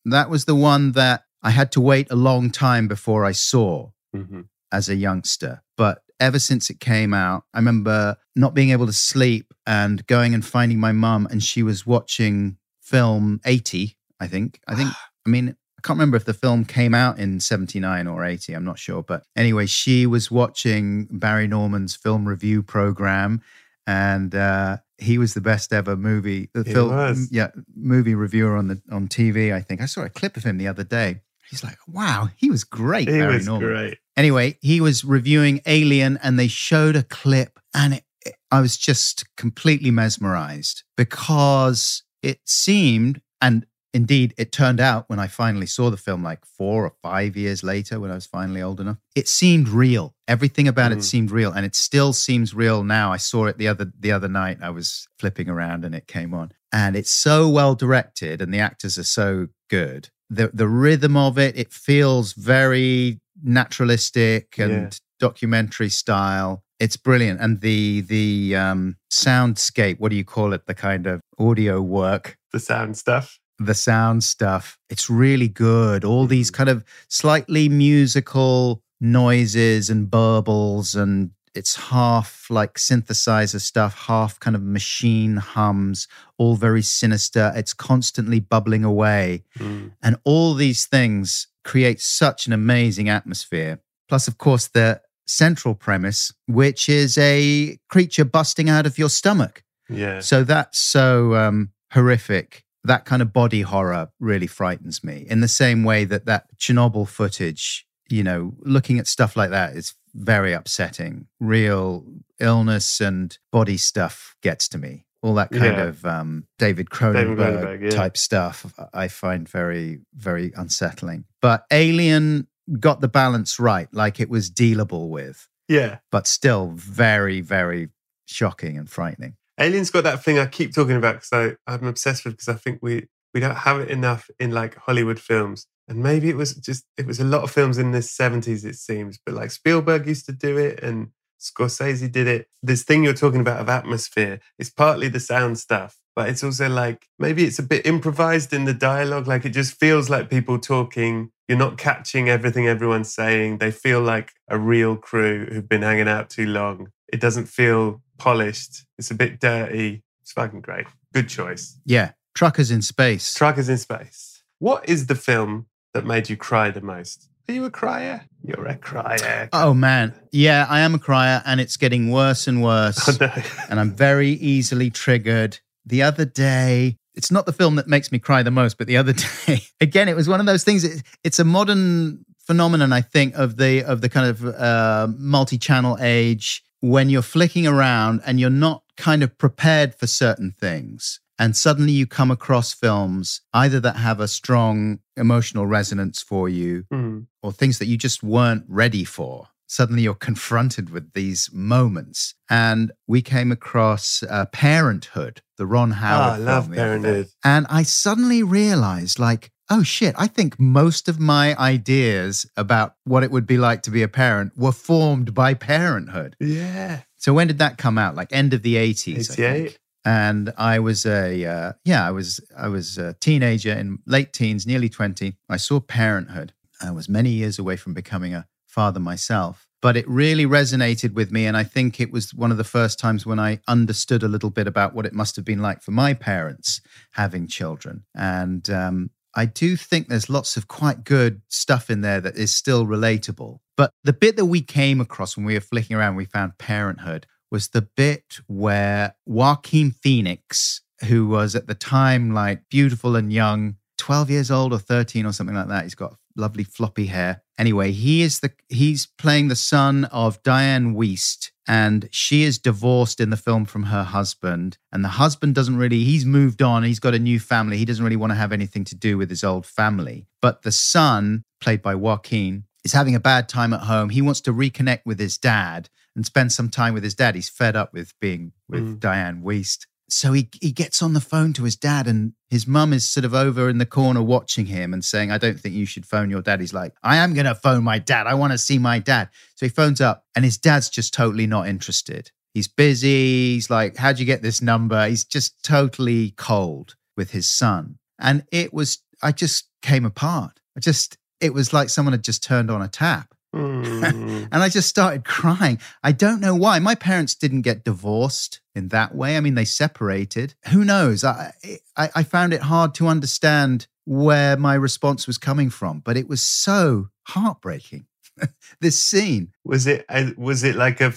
That 0.04 0.30
was 0.30 0.44
the 0.44 0.54
one 0.54 0.92
that 0.92 1.24
I 1.42 1.50
had 1.50 1.72
to 1.72 1.80
wait 1.80 2.10
a 2.10 2.16
long 2.16 2.50
time 2.50 2.88
before 2.88 3.24
I 3.24 3.32
saw 3.32 3.90
hmm 4.14 4.42
as 4.72 4.88
a 4.88 4.94
youngster. 4.94 5.62
But 5.76 6.04
ever 6.20 6.38
since 6.38 6.70
it 6.70 6.78
came 6.78 7.12
out, 7.12 7.44
I 7.52 7.58
remember 7.58 8.16
not 8.36 8.54
being 8.54 8.70
able 8.70 8.86
to 8.86 8.92
sleep 8.92 9.52
and 9.66 10.06
going 10.06 10.34
and 10.34 10.44
finding 10.44 10.78
my 10.78 10.92
mum, 10.92 11.26
and 11.30 11.42
she 11.42 11.62
was 11.62 11.86
watching 11.86 12.58
film 12.80 13.40
80, 13.44 13.96
I 14.20 14.26
think. 14.26 14.60
I 14.68 14.74
think, 14.74 14.92
I 15.26 15.30
mean, 15.30 15.56
I 15.78 15.80
can't 15.82 15.96
remember 15.96 16.16
if 16.16 16.26
the 16.26 16.34
film 16.34 16.64
came 16.66 16.94
out 16.94 17.18
in 17.18 17.40
79 17.40 18.06
or 18.06 18.24
80, 18.24 18.52
I'm 18.52 18.64
not 18.64 18.78
sure. 18.78 19.02
But 19.02 19.24
anyway, 19.34 19.66
she 19.66 20.06
was 20.06 20.30
watching 20.30 21.08
Barry 21.10 21.46
Norman's 21.46 21.96
film 21.96 22.28
review 22.28 22.62
program, 22.62 23.40
and 23.86 24.34
uh, 24.34 24.76
he 24.98 25.16
was 25.16 25.32
the 25.34 25.40
best 25.40 25.72
ever 25.72 25.96
movie, 25.96 26.50
the 26.52 26.64
film, 26.64 26.90
yeah, 27.30 27.48
movie 27.74 28.14
reviewer 28.14 28.56
on 28.56 28.68
the 28.68 28.82
on 28.92 29.08
TV. 29.08 29.54
I 29.54 29.62
think 29.62 29.80
I 29.80 29.86
saw 29.86 30.02
a 30.02 30.10
clip 30.10 30.36
of 30.36 30.44
him 30.44 30.58
the 30.58 30.68
other 30.68 30.84
day. 30.84 31.22
He's 31.50 31.64
like, 31.64 31.78
wow, 31.88 32.28
he 32.36 32.50
was 32.50 32.64
great. 32.64 33.08
He 33.08 33.18
Barry 33.18 33.34
was 33.34 33.46
Norman. 33.46 33.68
great. 33.68 33.98
Anyway, 34.16 34.56
he 34.60 34.80
was 34.80 35.04
reviewing 35.04 35.60
Alien 35.66 36.18
and 36.22 36.38
they 36.38 36.48
showed 36.48 36.96
a 36.96 37.02
clip 37.02 37.58
and 37.74 37.94
it, 37.94 38.04
it- 38.24 38.36
I 38.52 38.60
was 38.60 38.76
just 38.76 39.24
completely 39.36 39.90
mesmerized 39.90 40.82
because 40.96 42.02
it 42.22 42.40
seemed, 42.44 43.20
and 43.40 43.64
indeed 43.94 44.34
it 44.38 44.52
turned 44.52 44.78
out 44.80 45.08
when 45.08 45.18
I 45.18 45.26
finally 45.26 45.66
saw 45.66 45.90
the 45.90 45.96
film, 45.96 46.22
like 46.22 46.44
four 46.44 46.84
or 46.84 46.92
five 47.02 47.36
years 47.36 47.62
later, 47.64 47.98
when 47.98 48.10
I 48.10 48.14
was 48.14 48.26
finally 48.26 48.60
old 48.62 48.80
enough, 48.80 48.98
it 49.16 49.26
seemed 49.28 49.68
real. 49.68 50.14
Everything 50.28 50.68
about 50.68 50.92
Mm. 50.92 50.98
it 50.98 51.02
seemed 51.02 51.30
real 51.30 51.52
and 51.52 51.64
it 51.66 51.74
still 51.74 52.12
seems 52.12 52.54
real 52.54 52.84
now. 52.84 53.12
I 53.12 53.16
saw 53.16 53.46
it 53.46 53.58
the 53.58 53.68
other 53.68 53.90
the 53.98 54.12
other 54.12 54.28
night. 54.28 54.58
I 54.62 54.70
was 54.70 55.08
flipping 55.18 55.48
around 55.48 55.84
and 55.84 55.94
it 55.94 56.06
came 56.06 56.34
on. 56.34 56.52
And 56.72 56.94
it's 56.94 57.10
so 57.10 57.48
well 57.48 57.74
directed 57.74 58.40
and 58.42 58.52
the 58.54 58.60
actors 58.60 58.96
are 58.98 59.02
so 59.04 59.48
good. 59.68 60.10
The 60.30 60.50
the 60.54 60.68
rhythm 60.68 61.16
of 61.16 61.38
it, 61.38 61.56
it 61.58 61.72
feels 61.72 62.32
very 62.34 63.20
naturalistic 63.42 64.58
and 64.58 64.72
Yeah. 64.72 64.90
documentary 65.18 65.88
style. 65.90 66.62
It's 66.78 66.96
brilliant, 66.96 67.40
and 67.40 67.60
the 67.60 68.00
the 68.02 68.56
um, 68.56 68.96
soundscape. 69.10 69.98
What 69.98 70.10
do 70.10 70.16
you 70.16 70.24
call 70.24 70.52
it? 70.54 70.66
The 70.66 70.74
kind 70.74 71.06
of 71.06 71.20
audio 71.38 71.80
work, 71.82 72.36
The 72.52 72.60
sound 72.60 72.96
stuff. 72.96 73.38
the 73.58 73.74
sound 73.74 74.24
stuff. 74.24 74.78
It's 74.88 75.10
really 75.10 75.48
good. 75.48 76.04
All 76.04 76.26
these 76.26 76.50
kind 76.50 76.70
of 76.70 76.84
slightly 77.08 77.68
musical 77.68 78.80
noises 79.00 79.90
and 79.90 80.08
burbles, 80.10 80.94
and 81.00 81.30
it's 81.54 81.76
half 81.76 82.46
like 82.48 82.74
synthesizer 82.74 83.60
stuff, 83.60 84.06
half 84.06 84.38
kind 84.40 84.54
of 84.54 84.62
machine 84.62 85.36
hums. 85.36 86.06
All 86.38 86.56
very 86.56 86.82
sinister. 86.82 87.52
It's 87.54 87.74
constantly 87.74 88.40
bubbling 88.40 88.84
away. 88.84 89.44
Mm. 89.58 89.92
And 90.02 90.16
all 90.24 90.54
these 90.54 90.86
things 90.86 91.48
create 91.64 92.00
such 92.00 92.46
an 92.46 92.52
amazing 92.52 93.08
atmosphere. 93.08 93.80
Plus, 94.08 94.28
of 94.28 94.38
course, 94.38 94.68
the 94.68 95.00
central 95.26 95.74
premise, 95.74 96.32
which 96.46 96.88
is 96.88 97.16
a 97.18 97.78
creature 97.88 98.24
busting 98.24 98.68
out 98.68 98.86
of 98.86 98.98
your 98.98 99.08
stomach. 99.08 99.62
Yeah. 99.88 100.20
So 100.20 100.44
that's 100.44 100.78
so 100.78 101.34
um, 101.34 101.70
horrific. 101.92 102.64
That 102.84 103.04
kind 103.04 103.20
of 103.20 103.32
body 103.32 103.62
horror 103.62 104.10
really 104.18 104.46
frightens 104.46 105.04
me 105.04 105.26
in 105.28 105.40
the 105.40 105.48
same 105.48 105.84
way 105.84 106.04
that 106.06 106.24
that 106.26 106.46
Chernobyl 106.56 107.06
footage, 107.06 107.86
you 108.10 108.22
know, 108.22 108.54
looking 108.60 108.98
at 108.98 109.06
stuff 109.06 109.36
like 109.36 109.50
that 109.50 109.76
is 109.76 109.94
very 110.14 110.52
upsetting. 110.52 111.26
Real 111.38 112.04
illness 112.40 113.00
and 113.00 113.36
body 113.52 113.76
stuff 113.76 114.34
gets 114.42 114.68
to 114.68 114.78
me. 114.78 115.06
All 115.22 115.34
that 115.34 115.50
kind 115.50 115.64
Yeah. 115.76 115.82
of 115.84 116.04
um, 116.06 116.46
David 116.58 116.88
Cronenberg, 116.90 117.36
Cronenberg, 117.36 117.82
yeah. 117.82 117.90
type 117.90 118.16
stuff 118.16 118.72
I 118.94 119.08
find 119.08 119.48
very, 119.48 120.00
very 120.14 120.52
unsettling. 120.56 121.24
But 121.42 121.64
Alien 121.70 122.48
got 122.78 123.00
the 123.00 123.08
balance 123.08 123.60
right, 123.60 123.88
like 123.92 124.18
it 124.20 124.30
was 124.30 124.50
dealable 124.50 125.08
with, 125.08 125.48
Yeah. 125.68 125.98
but 126.10 126.26
still 126.26 126.72
very, 126.74 127.40
very 127.42 127.90
shocking 128.26 128.78
and 128.78 128.88
frightening. 128.88 129.36
Alien's 129.58 129.90
got 129.90 130.04
that 130.04 130.24
thing 130.24 130.38
I 130.38 130.46
keep 130.46 130.74
talking 130.74 130.96
about 130.96 131.20
because 131.20 131.56
I'm 131.66 131.84
obsessed 131.86 132.24
with 132.24 132.34
because 132.34 132.48
I 132.48 132.54
think 132.54 132.78
we 132.82 133.06
we 133.34 133.40
don't 133.40 133.54
have 133.56 133.78
it 133.78 133.90
enough 133.90 134.28
in 134.40 134.50
like 134.50 134.74
Hollywood 134.76 135.20
films. 135.20 135.66
And 135.90 136.04
maybe 136.04 136.30
it 136.30 136.36
was 136.36 136.54
just 136.54 136.84
it 136.96 137.04
was 137.04 137.18
a 137.18 137.24
lot 137.24 137.42
of 137.42 137.50
films 137.50 137.76
in 137.76 137.90
the 137.90 137.98
70s, 137.98 138.64
it 138.64 138.76
seems. 138.76 139.18
But 139.18 139.34
like 139.34 139.50
Spielberg 139.50 140.06
used 140.06 140.24
to 140.26 140.32
do 140.32 140.56
it 140.56 140.80
and 140.84 141.08
Scorsese 141.40 142.10
did 142.10 142.28
it. 142.28 142.46
This 142.62 142.84
thing 142.84 143.02
you're 143.02 143.12
talking 143.12 143.40
about 143.40 143.60
of 143.60 143.68
atmosphere 143.68 144.38
is 144.56 144.70
partly 144.70 145.08
the 145.08 145.18
sound 145.18 145.58
stuff, 145.58 145.98
but 146.14 146.28
it's 146.28 146.44
also 146.44 146.68
like 146.68 147.08
maybe 147.18 147.44
it's 147.44 147.58
a 147.58 147.64
bit 147.64 147.86
improvised 147.86 148.52
in 148.52 148.66
the 148.66 148.72
dialogue. 148.72 149.26
Like 149.26 149.44
it 149.44 149.50
just 149.50 149.74
feels 149.74 150.08
like 150.08 150.30
people 150.30 150.60
talking. 150.60 151.32
You're 151.48 151.58
not 151.58 151.76
catching 151.76 152.28
everything 152.28 152.68
everyone's 152.68 153.12
saying. 153.12 153.58
They 153.58 153.72
feel 153.72 154.00
like 154.00 154.32
a 154.46 154.58
real 154.58 154.94
crew 154.94 155.46
who've 155.46 155.68
been 155.68 155.82
hanging 155.82 156.06
out 156.06 156.30
too 156.30 156.46
long. 156.46 156.92
It 157.12 157.20
doesn't 157.20 157.46
feel 157.46 158.00
polished. 158.16 158.84
It's 158.96 159.10
a 159.10 159.14
bit 159.16 159.40
dirty. 159.40 160.04
It's 160.22 160.30
fucking 160.30 160.60
great. 160.60 160.86
Good 161.12 161.28
choice. 161.28 161.80
Yeah, 161.84 162.12
truckers 162.36 162.70
in 162.70 162.82
space. 162.82 163.34
Truckers 163.34 163.68
in 163.68 163.78
Space. 163.78 164.44
What 164.60 164.86
is 164.86 165.06
the 165.06 165.14
film 165.14 165.66
that 165.94 166.04
made 166.04 166.28
you 166.30 166.36
cry 166.36 166.70
the 166.70 166.80
most? 166.80 167.28
Are 167.48 167.52
you 167.52 167.64
a 167.64 167.70
crier? 167.70 168.26
You're 168.44 168.66
a 168.66 168.76
crier. 168.76 169.48
Oh 169.52 169.74
man, 169.74 170.14
yeah, 170.30 170.66
I 170.68 170.80
am 170.80 170.94
a 170.94 170.98
crier, 170.98 171.42
and 171.44 171.60
it's 171.60 171.76
getting 171.76 172.10
worse 172.10 172.46
and 172.46 172.62
worse. 172.62 173.08
Oh, 173.08 173.16
no. 173.20 173.42
and 173.68 173.80
I'm 173.80 173.94
very 173.94 174.30
easily 174.30 174.90
triggered. 174.90 175.58
The 175.84 176.02
other 176.02 176.24
day, 176.24 176.96
it's 177.14 177.30
not 177.30 177.46
the 177.46 177.52
film 177.52 177.74
that 177.76 177.88
makes 177.88 178.12
me 178.12 178.18
cry 178.18 178.42
the 178.42 178.50
most, 178.52 178.78
but 178.78 178.86
the 178.86 178.96
other 178.96 179.12
day, 179.46 179.62
again, 179.80 180.08
it 180.08 180.14
was 180.14 180.28
one 180.28 180.40
of 180.40 180.46
those 180.46 180.62
things. 180.64 180.84
It, 180.84 181.02
it's 181.24 181.38
a 181.38 181.44
modern 181.44 182.24
phenomenon, 182.38 182.92
I 182.92 183.00
think, 183.00 183.34
of 183.34 183.56
the 183.56 183.82
of 183.82 184.00
the 184.00 184.08
kind 184.08 184.28
of 184.28 184.44
uh, 184.44 185.08
multi-channel 185.18 185.98
age 186.00 186.62
when 186.80 187.10
you're 187.10 187.22
flicking 187.22 187.66
around 187.66 188.22
and 188.24 188.38
you're 188.40 188.48
not 188.50 188.82
kind 188.96 189.22
of 189.22 189.36
prepared 189.38 189.94
for 189.94 190.06
certain 190.06 190.52
things. 190.58 191.20
And 191.40 191.56
suddenly 191.56 191.92
you 191.92 192.06
come 192.06 192.30
across 192.30 192.72
films 192.74 193.40
either 193.54 193.80
that 193.80 193.96
have 193.96 194.20
a 194.20 194.28
strong 194.28 195.00
emotional 195.16 195.66
resonance 195.66 196.22
for 196.22 196.48
you 196.48 196.84
Hmm. 196.92 197.20
or 197.42 197.50
things 197.52 197.78
that 197.78 197.86
you 197.86 197.96
just 197.96 198.22
weren't 198.22 198.64
ready 198.68 199.04
for. 199.04 199.48
Suddenly 199.66 200.02
you're 200.02 200.14
confronted 200.14 200.90
with 200.90 201.12
these 201.14 201.48
moments. 201.52 202.34
And 202.50 202.92
we 203.06 203.22
came 203.22 203.50
across 203.52 204.22
uh, 204.28 204.46
Parenthood, 204.52 205.40
the 205.58 205.66
Ron 205.66 205.92
Ah, 205.92 205.94
Howard 205.94 206.32
I 206.32 206.34
film. 206.36 206.46
love 206.46 206.70
the 206.70 206.82
other 206.82 206.96
day. 206.98 207.02
Parenthood. 207.02 207.28
And 207.44 207.66
I 207.70 207.82
suddenly 207.84 208.42
realized, 208.42 209.18
like, 209.18 209.50
oh 209.70 209.82
shit, 209.84 210.14
I 210.18 210.26
think 210.26 210.58
most 210.58 211.08
of 211.08 211.20
my 211.20 211.56
ideas 211.56 212.44
about 212.56 212.94
what 213.04 213.22
it 213.22 213.30
would 213.30 213.46
be 213.46 213.58
like 213.58 213.82
to 213.82 213.90
be 213.90 214.02
a 214.02 214.08
parent 214.08 214.52
were 214.56 214.72
formed 214.72 215.32
by 215.34 215.54
parenthood. 215.54 216.34
Yeah. 216.40 217.02
So 217.16 217.32
when 217.34 217.46
did 217.46 217.58
that 217.58 217.78
come 217.78 217.96
out? 217.98 218.16
Like 218.16 218.32
end 218.32 218.52
of 218.54 218.62
the 218.62 218.74
80s. 218.76 219.30
I 219.38 219.44
88. 219.54 219.78
And 220.04 220.52
I 220.56 220.78
was 220.78 221.04
a 221.04 221.44
uh, 221.44 221.72
yeah, 221.84 222.06
I 222.06 222.10
was 222.10 222.40
I 222.56 222.68
was 222.68 222.98
a 222.98 223.14
teenager 223.14 223.72
in 223.72 223.98
late 224.06 224.32
teens, 224.32 224.66
nearly 224.66 224.88
20. 224.88 225.36
I 225.48 225.56
saw 225.56 225.80
Parenthood. 225.80 226.52
I 226.80 226.90
was 226.90 227.08
many 227.08 227.30
years 227.30 227.58
away 227.58 227.76
from 227.76 227.92
becoming 227.92 228.34
a 228.34 228.46
father 228.66 229.00
myself. 229.00 229.66
But 229.82 229.96
it 229.96 230.06
really 230.08 230.44
resonated 230.44 231.14
with 231.14 231.32
me. 231.32 231.46
And 231.46 231.56
I 231.56 231.64
think 231.64 232.00
it 232.00 232.12
was 232.12 232.34
one 232.34 232.50
of 232.50 232.58
the 232.58 232.64
first 232.64 232.98
times 232.98 233.24
when 233.24 233.38
I 233.38 233.60
understood 233.66 234.22
a 234.22 234.28
little 234.28 234.50
bit 234.50 234.66
about 234.66 234.94
what 234.94 235.06
it 235.06 235.14
must 235.14 235.36
have 235.36 235.44
been 235.44 235.62
like 235.62 235.82
for 235.82 235.90
my 235.90 236.12
parents 236.12 236.82
having 237.12 237.46
children. 237.46 238.04
And 238.14 238.68
um, 238.68 239.10
I 239.34 239.46
do 239.46 239.76
think 239.76 240.08
there's 240.08 240.28
lots 240.28 240.56
of 240.56 240.68
quite 240.68 241.04
good 241.04 241.40
stuff 241.48 241.88
in 241.88 242.02
there 242.02 242.20
that 242.20 242.36
is 242.36 242.54
still 242.54 242.86
relatable. 242.86 243.60
But 243.76 243.92
the 244.04 244.12
bit 244.12 244.36
that 244.36 244.46
we 244.46 244.60
came 244.60 245.00
across 245.00 245.36
when 245.36 245.46
we 245.46 245.54
were 245.54 245.60
flicking 245.60 245.96
around, 245.96 246.16
we 246.16 246.26
found 246.26 246.58
Parenthood, 246.58 247.26
was 247.50 247.68
the 247.68 247.82
bit 247.82 248.40
where 248.46 249.14
Joaquin 249.26 249.90
Phoenix, 249.90 250.82
who 251.06 251.26
was 251.26 251.54
at 251.54 251.66
the 251.66 251.74
time 251.74 252.32
like 252.32 252.68
beautiful 252.68 253.16
and 253.16 253.32
young, 253.32 253.76
12 253.98 254.30
years 254.30 254.50
old 254.50 254.72
or 254.72 254.78
13 254.78 255.26
or 255.26 255.32
something 255.32 255.56
like 255.56 255.68
that, 255.68 255.84
he's 255.84 255.94
got 255.94 256.16
lovely 256.36 256.64
floppy 256.64 257.06
hair. 257.06 257.42
Anyway, 257.58 257.92
he 257.92 258.22
is 258.22 258.40
the 258.40 258.50
he's 258.68 259.06
playing 259.18 259.48
the 259.48 259.56
son 259.56 260.04
of 260.06 260.42
Dianne 260.42 260.94
Wiest 260.94 261.50
and 261.68 262.08
she 262.10 262.42
is 262.42 262.58
divorced 262.58 263.20
in 263.20 263.30
the 263.30 263.36
film 263.36 263.66
from 263.66 263.84
her 263.84 264.02
husband 264.02 264.78
and 264.90 265.04
the 265.04 265.08
husband 265.08 265.54
doesn't 265.54 265.76
really 265.76 266.02
he's 266.04 266.24
moved 266.24 266.62
on, 266.62 266.82
he's 266.84 267.00
got 267.00 267.14
a 267.14 267.18
new 267.18 267.38
family, 267.38 267.76
he 267.76 267.84
doesn't 267.84 268.04
really 268.04 268.16
want 268.16 268.30
to 268.30 268.36
have 268.36 268.52
anything 268.52 268.84
to 268.84 268.94
do 268.94 269.18
with 269.18 269.28
his 269.28 269.44
old 269.44 269.66
family. 269.66 270.26
But 270.40 270.62
the 270.62 270.72
son, 270.72 271.44
played 271.60 271.82
by 271.82 271.94
Joaquin, 271.94 272.64
is 272.84 272.92
having 272.92 273.14
a 273.14 273.20
bad 273.20 273.48
time 273.48 273.72
at 273.72 273.82
home. 273.82 274.08
He 274.10 274.22
wants 274.22 274.40
to 274.42 274.52
reconnect 274.52 275.00
with 275.04 275.18
his 275.18 275.36
dad 275.38 275.88
and 276.16 276.26
spend 276.26 276.52
some 276.52 276.68
time 276.68 276.94
with 276.94 277.04
his 277.04 277.14
dad. 277.14 277.34
He's 277.34 277.48
fed 277.48 277.76
up 277.76 277.92
with 277.92 278.12
being 278.20 278.52
with 278.68 278.82
Mm. 278.82 278.98
Dianne 278.98 279.42
Wiest. 279.42 279.86
So 280.08 280.32
he, 280.32 280.48
he 280.60 280.72
gets 280.72 281.02
on 281.02 281.12
the 281.12 281.20
phone 281.20 281.52
to 281.52 281.62
his 281.62 281.76
dad, 281.76 282.08
and 282.08 282.32
his 282.48 282.66
mum 282.66 282.92
is 282.92 283.08
sort 283.08 283.24
of 283.24 283.32
over 283.32 283.68
in 283.68 283.78
the 283.78 283.86
corner 283.86 284.20
watching 284.20 284.66
him 284.66 284.92
and 284.92 285.04
saying, 285.04 285.30
I 285.30 285.38
don't 285.38 285.60
think 285.60 285.76
you 285.76 285.86
should 285.86 286.04
phone 286.04 286.30
your 286.30 286.42
dad. 286.42 286.58
He's 286.58 286.74
like, 286.74 286.94
I 287.04 287.18
am 287.18 287.32
going 287.32 287.46
to 287.46 287.54
phone 287.54 287.84
my 287.84 288.00
dad. 288.00 288.26
I 288.26 288.34
want 288.34 288.50
to 288.52 288.58
see 288.58 288.76
my 288.78 288.98
dad. 288.98 289.28
So 289.54 289.66
he 289.66 289.70
phones 289.70 290.00
up, 290.00 290.24
and 290.34 290.44
his 290.44 290.58
dad's 290.58 290.88
just 290.90 291.14
totally 291.14 291.46
not 291.46 291.68
interested. 291.68 292.32
He's 292.54 292.66
busy. 292.66 293.54
He's 293.54 293.70
like, 293.70 293.96
How'd 293.98 294.18
you 294.18 294.26
get 294.26 294.42
this 294.42 294.60
number? 294.60 295.06
He's 295.06 295.24
just 295.24 295.62
totally 295.62 296.32
cold 296.32 296.96
with 297.16 297.30
his 297.30 297.48
son. 297.48 297.98
And 298.18 298.42
it 298.50 298.74
was, 298.74 298.98
I 299.22 299.30
just 299.30 299.68
came 299.80 300.04
apart. 300.04 300.58
I 300.76 300.80
just, 300.80 301.18
it 301.40 301.52
was 301.54 301.72
like 301.72 301.88
someone 301.88 302.12
had 302.12 302.24
just 302.24 302.42
turned 302.42 302.70
on 302.70 302.82
a 302.82 302.88
tap. 302.88 303.34
Hmm. 303.54 304.44
And 304.52 304.62
I 304.64 304.68
just 304.68 304.88
started 304.88 305.24
crying. 305.24 305.78
I 306.02 306.10
don't 306.12 306.40
know 306.40 306.54
why. 306.56 306.78
My 306.80 306.94
parents 306.96 307.34
didn't 307.36 307.62
get 307.62 307.84
divorced 307.84 308.60
in 308.74 308.88
that 308.88 309.14
way. 309.14 309.36
I 309.36 309.40
mean, 309.40 309.54
they 309.54 309.64
separated. 309.64 310.54
Who 310.70 310.84
knows? 310.84 311.22
I, 311.22 311.52
I, 311.96 312.10
I 312.16 312.22
found 312.24 312.52
it 312.52 312.62
hard 312.62 312.94
to 312.94 313.06
understand 313.06 313.86
where 314.06 314.56
my 314.56 314.74
response 314.74 315.26
was 315.28 315.38
coming 315.38 315.70
from, 315.70 316.00
but 316.00 316.16
it 316.16 316.28
was 316.28 316.42
so 316.42 317.10
heartbreaking. 317.28 318.06
this 318.80 318.98
scene. 319.02 319.52
was 319.64 319.86
it 319.86 320.04
uh, 320.08 320.30
was 320.36 320.64
it 320.64 320.74
like 320.74 321.00
a, 321.00 321.12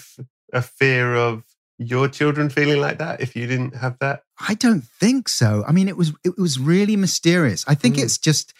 a 0.52 0.62
fear 0.62 1.14
of 1.14 1.42
your 1.78 2.06
children 2.08 2.48
feeling 2.50 2.80
like 2.80 2.98
that 2.98 3.20
if 3.20 3.34
you 3.34 3.46
didn't 3.48 3.74
have 3.76 3.98
that? 4.00 4.22
I 4.38 4.54
don't 4.54 4.84
think 4.84 5.28
so. 5.28 5.64
I 5.66 5.72
mean, 5.72 5.88
it 5.88 5.96
was 5.96 6.12
it 6.24 6.38
was 6.38 6.58
really 6.60 6.96
mysterious. 6.96 7.64
I 7.66 7.74
think 7.74 7.96
Mm. 7.96 8.04
it's 8.04 8.18
just 8.18 8.52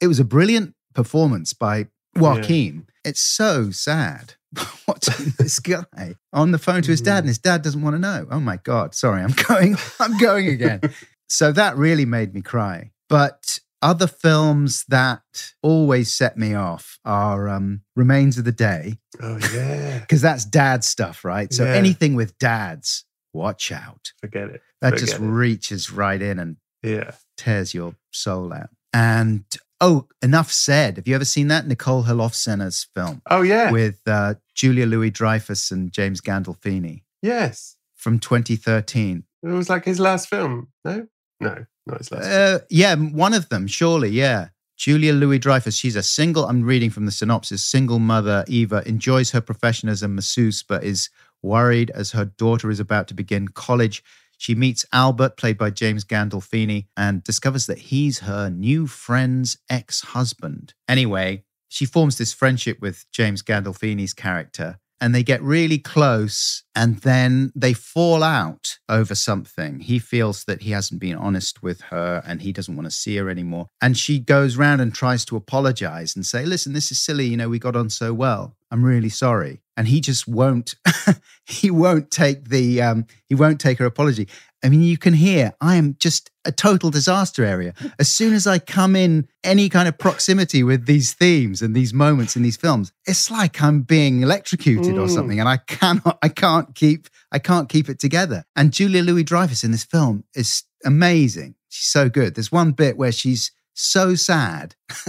it 0.00 0.08
was 0.08 0.18
a 0.18 0.24
brilliant 0.24 0.74
performance 0.96 1.52
by 1.52 1.86
Joaquin. 2.16 2.86
It's 3.04 3.20
so 3.20 3.70
sad 3.70 4.34
watching 4.88 5.32
this 5.38 5.60
guy 5.60 6.14
on 6.32 6.50
the 6.50 6.58
phone 6.58 6.82
to 6.82 6.90
his 6.90 7.00
dad, 7.00 7.18
and 7.18 7.28
his 7.28 7.38
dad 7.38 7.62
doesn't 7.62 7.82
want 7.82 7.94
to 7.94 8.00
know. 8.00 8.26
Oh 8.30 8.40
my 8.40 8.56
god! 8.56 8.94
Sorry, 8.94 9.22
I'm 9.22 9.34
going. 9.48 9.76
I'm 10.00 10.18
going 10.18 10.48
again. 10.48 10.80
so 11.28 11.52
that 11.52 11.76
really 11.76 12.04
made 12.04 12.34
me 12.34 12.42
cry. 12.42 12.90
But 13.08 13.60
other 13.82 14.06
films 14.08 14.84
that 14.88 15.52
always 15.62 16.12
set 16.12 16.36
me 16.36 16.54
off 16.54 16.98
are 17.04 17.48
um, 17.48 17.82
Remains 17.94 18.38
of 18.38 18.44
the 18.44 18.50
Day 18.50 18.98
Oh 19.20 19.38
yeah. 19.52 19.98
because 20.00 20.22
that's 20.22 20.44
dad 20.44 20.82
stuff, 20.82 21.24
right? 21.24 21.52
So 21.52 21.64
Yeah. 21.64 21.74
anything 21.74 22.14
with 22.16 22.36
dads, 22.38 23.04
watch 23.34 23.70
out. 23.70 24.12
Forget 24.20 24.48
it. 24.48 24.62
That 24.80 24.94
Forget 24.94 25.06
just 25.06 25.20
it. 25.20 25.24
reaches 25.24 25.92
right 25.92 26.20
in 26.20 26.38
and 26.40 26.56
Yeah. 26.82 27.12
tears 27.36 27.74
your 27.74 27.94
soul 28.12 28.52
out. 28.52 28.70
And 28.94 29.44
Oh, 29.80 30.06
enough 30.22 30.50
said. 30.50 30.96
Have 30.96 31.06
you 31.06 31.14
ever 31.14 31.24
seen 31.24 31.48
that 31.48 31.66
Nicole 31.66 32.04
Holofcener's 32.04 32.86
film 32.94 33.20
Oh 33.30 33.42
yeah. 33.42 33.70
with 33.70 34.00
uh, 34.06 34.34
Julia 34.54 34.86
Louis 34.86 35.10
Dreyfus 35.10 35.70
and 35.70 35.92
James 35.92 36.20
Gandolfini 36.20 37.02
yes. 37.22 37.76
from 37.94 38.18
2013? 38.18 39.24
It 39.42 39.48
was 39.48 39.68
like 39.68 39.84
his 39.84 40.00
last 40.00 40.28
film. 40.28 40.68
No, 40.84 41.06
no, 41.40 41.66
not 41.86 41.98
his 41.98 42.10
last. 42.10 42.24
film. 42.24 42.54
Uh, 42.54 42.58
yeah, 42.70 42.94
one 42.94 43.34
of 43.34 43.48
them, 43.50 43.66
surely. 43.66 44.08
Yeah. 44.10 44.48
Julia 44.76 45.12
Louis 45.14 45.38
Dreyfus, 45.38 45.74
she's 45.74 45.96
a 45.96 46.02
single, 46.02 46.44
I'm 46.46 46.62
reading 46.62 46.90
from 46.90 47.06
the 47.06 47.12
synopsis, 47.12 47.64
single 47.64 47.98
mother, 47.98 48.44
Eva, 48.46 48.82
enjoys 48.86 49.30
her 49.30 49.40
profession 49.40 49.88
as 49.88 50.02
a 50.02 50.08
masseuse, 50.08 50.62
but 50.62 50.84
is 50.84 51.08
worried 51.42 51.90
as 51.94 52.12
her 52.12 52.26
daughter 52.26 52.70
is 52.70 52.78
about 52.78 53.08
to 53.08 53.14
begin 53.14 53.48
college. 53.48 54.04
She 54.36 54.54
meets 54.54 54.84
Albert, 54.92 55.36
played 55.36 55.58
by 55.58 55.70
James 55.70 56.04
Gandolfini, 56.04 56.86
and 56.96 57.24
discovers 57.24 57.66
that 57.66 57.78
he's 57.78 58.20
her 58.20 58.50
new 58.50 58.86
friend's 58.86 59.58
ex 59.70 60.02
husband. 60.02 60.74
Anyway, 60.88 61.44
she 61.68 61.86
forms 61.86 62.18
this 62.18 62.32
friendship 62.32 62.78
with 62.80 63.06
James 63.12 63.42
Gandolfini's 63.42 64.14
character, 64.14 64.78
and 65.00 65.14
they 65.14 65.22
get 65.22 65.42
really 65.42 65.78
close, 65.78 66.62
and 66.74 66.98
then 66.98 67.52
they 67.54 67.72
fall 67.72 68.22
out 68.22 68.78
over 68.88 69.14
something. 69.14 69.80
He 69.80 69.98
feels 69.98 70.44
that 70.44 70.62
he 70.62 70.70
hasn't 70.70 71.00
been 71.00 71.16
honest 71.16 71.62
with 71.62 71.80
her, 71.82 72.22
and 72.26 72.42
he 72.42 72.52
doesn't 72.52 72.76
want 72.76 72.86
to 72.86 72.90
see 72.90 73.16
her 73.16 73.28
anymore. 73.28 73.68
And 73.82 73.96
she 73.96 74.18
goes 74.18 74.56
round 74.56 74.80
and 74.80 74.94
tries 74.94 75.24
to 75.26 75.36
apologize 75.36 76.16
and 76.16 76.24
say, 76.24 76.44
Listen, 76.44 76.72
this 76.72 76.90
is 76.90 76.98
silly. 76.98 77.26
You 77.26 77.36
know, 77.36 77.48
we 77.48 77.58
got 77.58 77.76
on 77.76 77.90
so 77.90 78.14
well. 78.14 78.56
I'm 78.70 78.84
really 78.84 79.08
sorry. 79.08 79.60
And 79.76 79.86
he 79.88 80.00
just 80.00 80.26
won't, 80.26 80.74
he 81.44 81.70
won't 81.70 82.10
take 82.10 82.48
the, 82.48 82.82
um, 82.82 83.06
he 83.26 83.34
won't 83.34 83.60
take 83.60 83.78
her 83.78 83.84
apology. 83.84 84.28
I 84.66 84.68
mean, 84.68 84.82
you 84.82 84.98
can 84.98 85.14
hear 85.14 85.52
I 85.60 85.76
am 85.76 85.94
just 86.00 86.28
a 86.44 86.50
total 86.50 86.90
disaster 86.90 87.44
area. 87.44 87.72
As 88.00 88.10
soon 88.10 88.34
as 88.34 88.48
I 88.48 88.58
come 88.58 88.96
in 88.96 89.28
any 89.44 89.68
kind 89.68 89.86
of 89.86 89.96
proximity 89.96 90.64
with 90.64 90.86
these 90.86 91.12
themes 91.14 91.62
and 91.62 91.72
these 91.72 91.94
moments 91.94 92.34
in 92.34 92.42
these 92.42 92.56
films, 92.56 92.92
it's 93.06 93.30
like 93.30 93.62
I'm 93.62 93.82
being 93.82 94.22
electrocuted 94.22 94.98
or 94.98 95.06
Mm. 95.06 95.10
something, 95.14 95.38
and 95.38 95.48
I 95.48 95.58
cannot, 95.58 96.18
I 96.20 96.28
can't 96.28 96.74
keep, 96.74 97.06
I 97.30 97.38
can't 97.38 97.68
keep 97.68 97.88
it 97.88 98.00
together. 98.00 98.44
And 98.56 98.72
Julia 98.72 99.02
Louis 99.02 99.22
Dreyfus 99.22 99.62
in 99.62 99.70
this 99.70 99.84
film 99.84 100.24
is 100.34 100.64
amazing. 100.84 101.54
She's 101.68 101.86
so 101.88 102.08
good. 102.08 102.34
There's 102.34 102.50
one 102.50 102.72
bit 102.72 102.96
where 102.96 103.12
she's 103.12 103.52
so 103.74 104.16
sad 104.16 104.74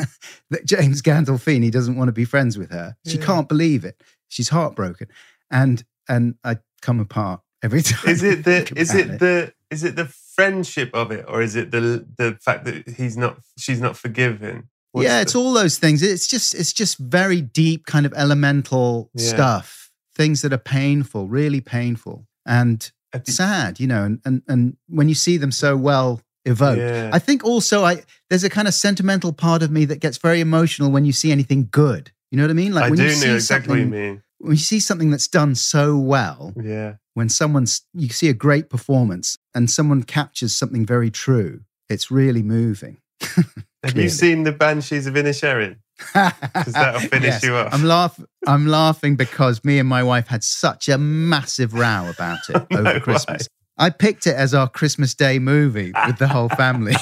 that 0.52 0.66
James 0.66 1.02
Gandolfini 1.02 1.72
doesn't 1.72 1.96
want 1.96 2.10
to 2.10 2.14
be 2.14 2.26
friends 2.26 2.60
with 2.60 2.70
her. 2.70 2.96
She 3.08 3.18
Yeah. 3.18 3.26
can't 3.26 3.50
believe 3.50 3.84
it. 3.86 4.04
She's 4.28 4.50
heartbroken, 4.50 5.08
and 5.50 5.84
and 6.08 6.36
I 6.44 6.58
come 6.84 7.00
apart 7.00 7.42
every 7.64 7.82
time. 7.82 8.10
Is 8.10 8.24
it 8.24 8.44
the 8.46 8.72
is 8.76 8.90
about 8.94 9.02
it 9.14 9.20
the 9.20 9.54
is 9.72 9.84
it 9.84 9.96
the 9.96 10.06
friendship 10.06 10.90
of 10.94 11.12
it, 11.12 11.26
or 11.28 11.42
is 11.42 11.56
it 11.56 11.72
the 11.72 12.06
the 12.18 12.38
fact 12.42 12.66
that 12.66 12.88
he's 12.90 13.18
not 13.18 13.40
she's 13.58 13.82
not 13.82 13.98
forgiven? 13.98 14.70
What's 14.92 15.06
yeah, 15.06 15.16
the- 15.18 15.22
it's 15.24 15.36
all 15.36 15.54
those 15.54 15.78
things. 15.78 16.02
It's 16.02 16.28
just 16.28 16.54
it's 16.56 16.74
just 16.74 16.98
very 16.98 17.42
deep, 17.42 17.86
kind 17.86 18.06
of 18.06 18.14
elemental 18.16 19.10
Yeah. 19.16 19.30
stuff. 19.30 19.92
Things 20.16 20.42
that 20.42 20.52
are 20.54 20.58
painful, 20.58 21.28
really 21.28 21.62
painful, 21.62 22.26
and 22.46 22.90
sad. 23.26 23.80
You 23.80 23.88
know, 23.88 24.04
and 24.04 24.20
and 24.26 24.42
and 24.48 24.78
when 24.88 25.10
you 25.10 25.16
see 25.16 25.38
them 25.38 25.52
so 25.52 25.76
well 25.78 26.22
evoked, 26.46 26.80
Yeah. 26.80 27.10
I 27.14 27.20
think 27.20 27.44
also 27.44 27.84
I 27.84 28.04
there's 28.30 28.44
a 28.44 28.50
kind 28.50 28.68
of 28.68 28.74
sentimental 28.74 29.34
part 29.34 29.62
of 29.64 29.70
me 29.72 29.86
that 29.86 30.00
gets 30.00 30.18
very 30.18 30.40
emotional 30.40 30.90
when 30.92 31.06
you 31.06 31.12
see 31.14 31.32
anything 31.32 31.68
good. 31.72 32.12
You 32.32 32.38
know 32.38 32.44
what 32.44 32.52
I 32.52 32.54
mean? 32.54 32.74
Like 32.74 32.86
I 32.86 32.90
when 32.90 32.98
do 32.98 33.04
you 33.04 33.10
know 33.10 33.16
see 33.16 33.30
exactly 33.32 33.70
what 33.72 33.80
you 33.80 33.86
mean. 33.86 34.24
when 34.40 34.52
you 34.54 34.58
see 34.58 34.80
something 34.80 35.12
that's 35.12 35.28
done 35.28 35.56
so 35.56 35.98
well, 35.98 36.54
Yeah. 36.62 36.96
When 37.18 37.30
someone's 37.30 37.82
you 37.96 38.10
see 38.10 38.30
a 38.30 38.34
great 38.34 38.70
performance 38.70 39.40
and 39.56 39.72
someone 39.72 40.04
captures 40.04 40.56
something 40.56 40.86
very 40.86 41.10
true, 41.10 41.62
it's 41.90 42.12
really 42.12 42.44
moving. 42.44 42.98
Have 43.22 43.56
Clearly. 43.82 44.04
you 44.04 44.10
seen 44.10 44.44
the 44.44 44.52
Banshees 44.52 45.08
of 45.08 45.16
Inisherin? 45.16 45.78
Because 45.98 46.74
that'll 46.74 47.02
finish 47.10 47.42
you 47.42 47.56
off. 47.56 47.74
I'm 47.74 47.84
laugh. 47.84 48.20
I'm 48.46 48.68
laughing 48.68 49.16
because 49.16 49.66
me 49.66 49.80
and 49.80 49.90
my 49.90 50.04
wife 50.04 50.28
had 50.28 50.44
such 50.44 50.90
a 50.90 51.00
massive 51.00 51.74
row 51.74 52.08
about 52.08 52.38
it 52.50 52.68
No 52.72 52.82
over 52.82 52.94
way. 52.94 53.00
Christmas. 53.00 53.48
I 53.80 53.90
picked 53.90 54.28
it 54.28 54.36
as 54.36 54.54
our 54.54 54.70
Christmas 54.70 55.16
Day 55.16 55.40
movie 55.40 55.94
with 56.06 56.20
the 56.20 56.28
whole 56.28 56.50
family, 56.50 56.94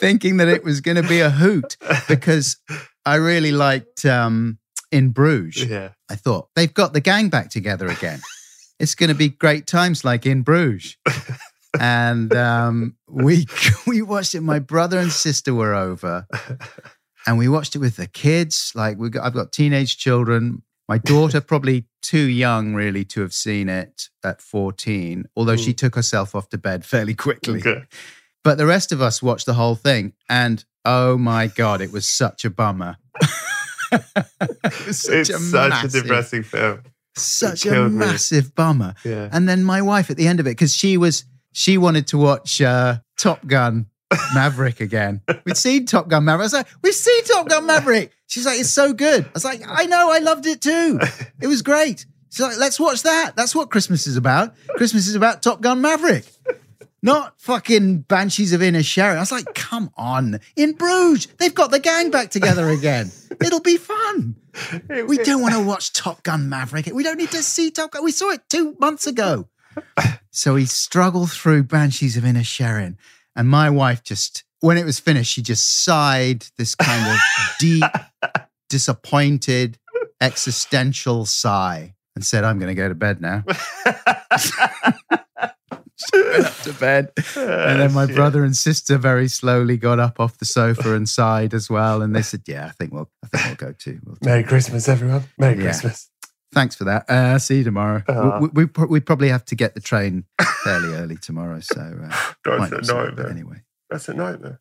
thinking 0.00 0.38
that 0.38 0.48
it 0.48 0.64
was 0.64 0.80
going 0.80 1.00
to 1.00 1.08
be 1.08 1.20
a 1.20 1.30
hoot 1.30 1.76
because 2.08 2.56
I 3.06 3.16
really 3.16 3.52
liked 3.52 4.04
um, 4.04 4.57
In 4.90 5.10
Bruges. 5.10 5.68
Yeah. 5.68 5.90
I 6.10 6.14
thought 6.16 6.48
they've 6.54 6.72
got 6.72 6.92
the 6.92 7.00
gang 7.00 7.28
back 7.28 7.50
together 7.50 7.88
again. 7.88 8.20
it's 8.78 8.94
going 8.94 9.08
to 9.08 9.14
be 9.14 9.28
great 9.28 9.66
times 9.66 10.04
like 10.04 10.24
in 10.26 10.42
Bruges. 10.42 10.96
and 11.80 12.34
um, 12.34 12.96
we 13.08 13.46
we 13.86 14.02
watched 14.02 14.34
it. 14.34 14.40
My 14.40 14.58
brother 14.58 14.98
and 14.98 15.12
sister 15.12 15.54
were 15.54 15.74
over, 15.74 16.26
and 17.26 17.38
we 17.38 17.48
watched 17.48 17.76
it 17.76 17.80
with 17.80 17.96
the 17.96 18.06
kids. 18.06 18.72
Like 18.74 18.98
we 18.98 19.10
got, 19.10 19.24
I've 19.24 19.34
got 19.34 19.52
teenage 19.52 19.98
children. 19.98 20.62
My 20.88 20.98
daughter 20.98 21.42
probably 21.42 21.86
too 22.00 22.26
young 22.26 22.74
really 22.74 23.04
to 23.04 23.20
have 23.20 23.34
seen 23.34 23.68
it 23.68 24.08
at 24.24 24.40
fourteen, 24.40 25.26
although 25.36 25.56
she 25.56 25.74
took 25.74 25.94
herself 25.94 26.34
off 26.34 26.48
to 26.50 26.58
bed 26.58 26.84
fairly 26.84 27.14
quickly. 27.14 27.60
Okay. 27.60 27.82
But 28.44 28.56
the 28.56 28.66
rest 28.66 28.92
of 28.92 29.02
us 29.02 29.22
watched 29.22 29.46
the 29.46 29.54
whole 29.54 29.74
thing, 29.74 30.14
and 30.28 30.64
oh 30.84 31.18
my 31.18 31.48
god, 31.48 31.80
it 31.82 31.92
was 31.92 32.08
such 32.08 32.44
a 32.44 32.50
bummer. 32.50 32.96
It 33.92 34.02
such 34.94 35.14
It's 35.14 35.30
a 35.30 35.38
such 35.38 35.84
a 35.84 35.88
depressing 35.88 36.42
film. 36.42 36.82
such 37.16 37.66
a 37.66 37.70
killed 37.70 37.92
me. 37.92 37.98
massive 37.98 38.54
bummer. 38.54 38.94
Yeah. 39.04 39.28
And 39.32 39.48
then 39.48 39.64
my 39.64 39.82
wife 39.82 40.10
at 40.10 40.16
the 40.16 40.26
end 40.26 40.40
of 40.40 40.46
it, 40.46 40.50
because 40.50 40.74
she 40.74 40.96
was 40.96 41.24
she 41.52 41.78
wanted 41.78 42.06
to 42.08 42.18
watch 42.18 42.60
uh, 42.60 42.98
Top 43.18 43.46
Gun 43.46 43.86
Maverick 44.34 44.80
again. 44.80 45.22
We'd 45.44 45.56
seen 45.56 45.86
Top 45.86 46.08
Gun 46.08 46.24
Maverick. 46.24 46.42
I 46.42 46.46
was 46.46 46.52
like, 46.52 46.66
we've 46.82 46.94
seen 46.94 47.24
Top 47.24 47.48
Gun 47.48 47.66
Maverick. 47.66 48.12
She's 48.26 48.46
like, 48.46 48.60
it's 48.60 48.70
so 48.70 48.92
good. 48.92 49.24
I 49.24 49.30
was 49.34 49.44
like, 49.44 49.62
I 49.66 49.86
know, 49.86 50.10
I 50.12 50.18
loved 50.18 50.46
it 50.46 50.60
too. 50.60 50.98
It 51.40 51.46
was 51.46 51.62
great. 51.62 52.04
She's 52.30 52.40
like, 52.40 52.58
let's 52.58 52.78
watch 52.78 53.02
that. 53.04 53.34
That's 53.36 53.54
what 53.54 53.70
Christmas 53.70 54.06
is 54.06 54.16
about. 54.16 54.54
Christmas 54.76 55.06
is 55.08 55.14
about 55.14 55.42
Top 55.42 55.60
Gun 55.62 55.80
Maverick. 55.80 56.26
Not 57.02 57.40
fucking 57.40 58.00
Banshees 58.02 58.52
of 58.52 58.60
Inisherin. 58.60 59.16
I 59.16 59.20
was 59.20 59.30
like, 59.30 59.54
come 59.54 59.90
on. 59.96 60.40
In 60.56 60.72
Bruges, 60.72 61.26
they've 61.38 61.54
got 61.54 61.70
the 61.70 61.78
gang 61.78 62.10
back 62.10 62.30
together 62.30 62.68
again. 62.70 63.12
It'll 63.40 63.60
be 63.60 63.76
fun. 63.76 64.34
We 65.06 65.18
don't 65.18 65.40
want 65.40 65.54
to 65.54 65.62
watch 65.62 65.92
Top 65.92 66.24
Gun 66.24 66.48
Maverick. 66.48 66.86
We 66.86 67.04
don't 67.04 67.18
need 67.18 67.30
to 67.30 67.42
see 67.42 67.70
Top 67.70 67.92
Gun. 67.92 68.02
We 68.02 68.10
saw 68.10 68.30
it 68.30 68.42
two 68.48 68.76
months 68.80 69.06
ago. 69.06 69.48
So 70.30 70.56
he 70.56 70.66
struggled 70.66 71.30
through 71.30 71.64
Banshees 71.64 72.16
of 72.16 72.24
Inisherin. 72.24 72.96
And 73.36 73.48
my 73.48 73.70
wife 73.70 74.02
just, 74.02 74.42
when 74.60 74.76
it 74.76 74.84
was 74.84 74.98
finished, 74.98 75.32
she 75.32 75.42
just 75.42 75.84
sighed 75.84 76.46
this 76.56 76.74
kind 76.74 77.12
of 77.12 77.18
deep, 77.60 77.84
disappointed, 78.68 79.78
existential 80.20 81.26
sigh 81.26 81.94
and 82.16 82.24
said, 82.24 82.42
I'm 82.42 82.58
going 82.58 82.68
to 82.68 82.74
go 82.74 82.88
to 82.88 82.94
bed 82.96 83.20
now. 83.20 83.44
Went 86.12 86.44
up 86.46 86.56
to 86.62 86.72
bed. 86.74 87.12
And 87.36 87.80
then 87.80 87.92
my 87.92 88.06
Shit. 88.06 88.16
brother 88.16 88.44
and 88.44 88.56
sister 88.56 88.98
very 88.98 89.28
slowly 89.28 89.76
got 89.76 89.98
up 89.98 90.20
off 90.20 90.38
the 90.38 90.44
sofa 90.44 90.94
and 90.94 91.08
sighed 91.08 91.54
as 91.54 91.68
well. 91.68 92.02
And 92.02 92.14
they 92.14 92.22
said, 92.22 92.42
Yeah, 92.46 92.66
I 92.66 92.70
think 92.70 92.92
we'll, 92.92 93.10
I 93.24 93.26
think 93.28 93.60
we'll 93.60 93.70
go 93.70 93.74
too. 93.76 94.00
We'll 94.04 94.16
Merry 94.22 94.44
Christmas, 94.44 94.88
everyone. 94.88 95.24
Merry 95.38 95.56
Yeah. 95.56 95.62
Christmas. 95.64 96.08
Thanks 96.54 96.74
for 96.76 96.84
that. 96.84 97.08
Uh, 97.10 97.38
see 97.38 97.58
you 97.58 97.64
tomorrow. 97.64 98.02
Ah. 98.08 98.38
we, 98.40 98.64
we, 98.64 98.84
we, 98.88 99.00
probably 99.00 99.28
have 99.28 99.44
to 99.46 99.54
get 99.54 99.74
the 99.74 99.80
train 99.80 100.24
fairly 100.64 100.94
early 100.94 101.16
tomorrow. 101.16 101.60
So, 101.60 101.80
uh, 101.80 102.32
That's 102.70 102.88
a 102.88 102.94
nightmare. 102.94 103.28
anyway. 103.28 103.62
That's 103.90 104.08
a 104.08 104.14
nightmare. 104.14 104.58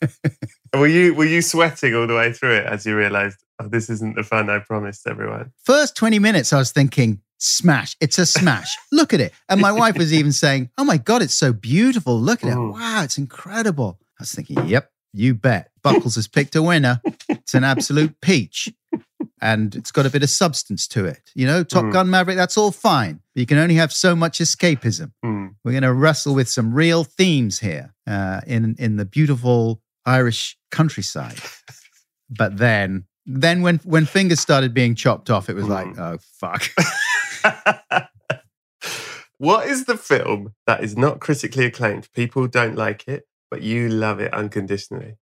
were 0.74 0.86
you 0.86 1.14
were 1.14 1.24
you 1.24 1.42
sweating 1.42 1.94
all 1.94 2.06
the 2.06 2.14
way 2.14 2.32
through 2.32 2.56
it 2.56 2.66
as 2.66 2.84
you 2.86 2.96
realised, 2.96 3.38
oh, 3.60 3.68
this 3.68 3.88
isn't 3.90 4.16
the 4.16 4.22
fun 4.22 4.50
I 4.50 4.58
promised 4.58 5.06
everyone? 5.06 5.52
First 5.64 5.96
20 5.96 6.18
minutes, 6.18 6.52
I 6.52 6.58
was 6.58 6.72
thinking, 6.72 7.20
smash. 7.38 7.96
It's 8.00 8.18
a 8.18 8.26
smash. 8.26 8.76
Look 8.92 9.12
at 9.14 9.20
it. 9.20 9.32
And 9.48 9.60
my 9.60 9.72
wife 9.72 9.96
was 9.96 10.12
even 10.12 10.32
saying, 10.32 10.70
Oh 10.78 10.84
my 10.84 10.96
God, 10.98 11.22
it's 11.22 11.34
so 11.34 11.52
beautiful. 11.52 12.18
Look 12.20 12.42
at 12.44 12.50
it. 12.50 12.56
Mm. 12.56 12.72
Wow, 12.72 13.02
it's 13.04 13.18
incredible. 13.18 13.98
I 14.18 14.22
was 14.22 14.32
thinking, 14.32 14.66
Yep, 14.66 14.90
you 15.12 15.34
bet. 15.34 15.70
Buckles 15.82 16.16
has 16.16 16.28
picked 16.28 16.54
a 16.56 16.62
winner. 16.62 17.00
It's 17.28 17.54
an 17.54 17.64
absolute 17.64 18.20
peach. 18.20 18.68
And 19.40 19.74
it's 19.76 19.92
got 19.92 20.04
a 20.04 20.10
bit 20.10 20.22
of 20.24 20.30
substance 20.30 20.88
to 20.88 21.04
it. 21.04 21.30
You 21.34 21.46
know, 21.46 21.62
Top 21.62 21.84
Mm. 21.84 21.92
Gun 21.92 22.10
Maverick, 22.10 22.36
that's 22.36 22.58
all 22.58 22.72
fine. 22.72 23.20
But 23.34 23.40
you 23.40 23.46
can 23.46 23.58
only 23.58 23.76
have 23.76 23.92
so 23.92 24.16
much 24.16 24.40
escapism. 24.40 25.12
Hmm. 25.22 25.46
We're 25.64 25.70
going 25.72 25.82
to 25.84 25.92
wrestle 25.92 26.34
with 26.34 26.48
some 26.48 26.74
real 26.74 27.04
themes 27.04 27.60
here 27.60 27.94
uh, 28.06 28.40
in 28.46 28.74
in 28.78 28.96
the 28.96 29.04
beautiful 29.04 29.80
Irish 30.04 30.58
countryside. 30.72 31.38
But 32.28 32.58
then, 32.58 33.04
then 33.26 33.62
when 33.62 33.78
when 33.84 34.06
fingers 34.06 34.40
started 34.40 34.74
being 34.74 34.94
chopped 34.96 35.30
off, 35.30 35.48
it 35.48 35.54
was 35.54 35.68
like, 35.68 35.86
Mm. 35.86 35.98
oh 35.98 36.18
fuck. 36.40 36.68
what 39.38 39.66
is 39.66 39.84
the 39.84 39.96
film 39.96 40.54
that 40.66 40.82
is 40.82 40.96
not 40.96 41.20
critically 41.20 41.66
acclaimed? 41.66 42.08
People 42.12 42.46
don't 42.46 42.76
like 42.76 43.06
it, 43.08 43.24
but 43.50 43.62
you 43.62 43.88
love 43.88 44.20
it 44.20 44.32
unconditionally. 44.34 45.16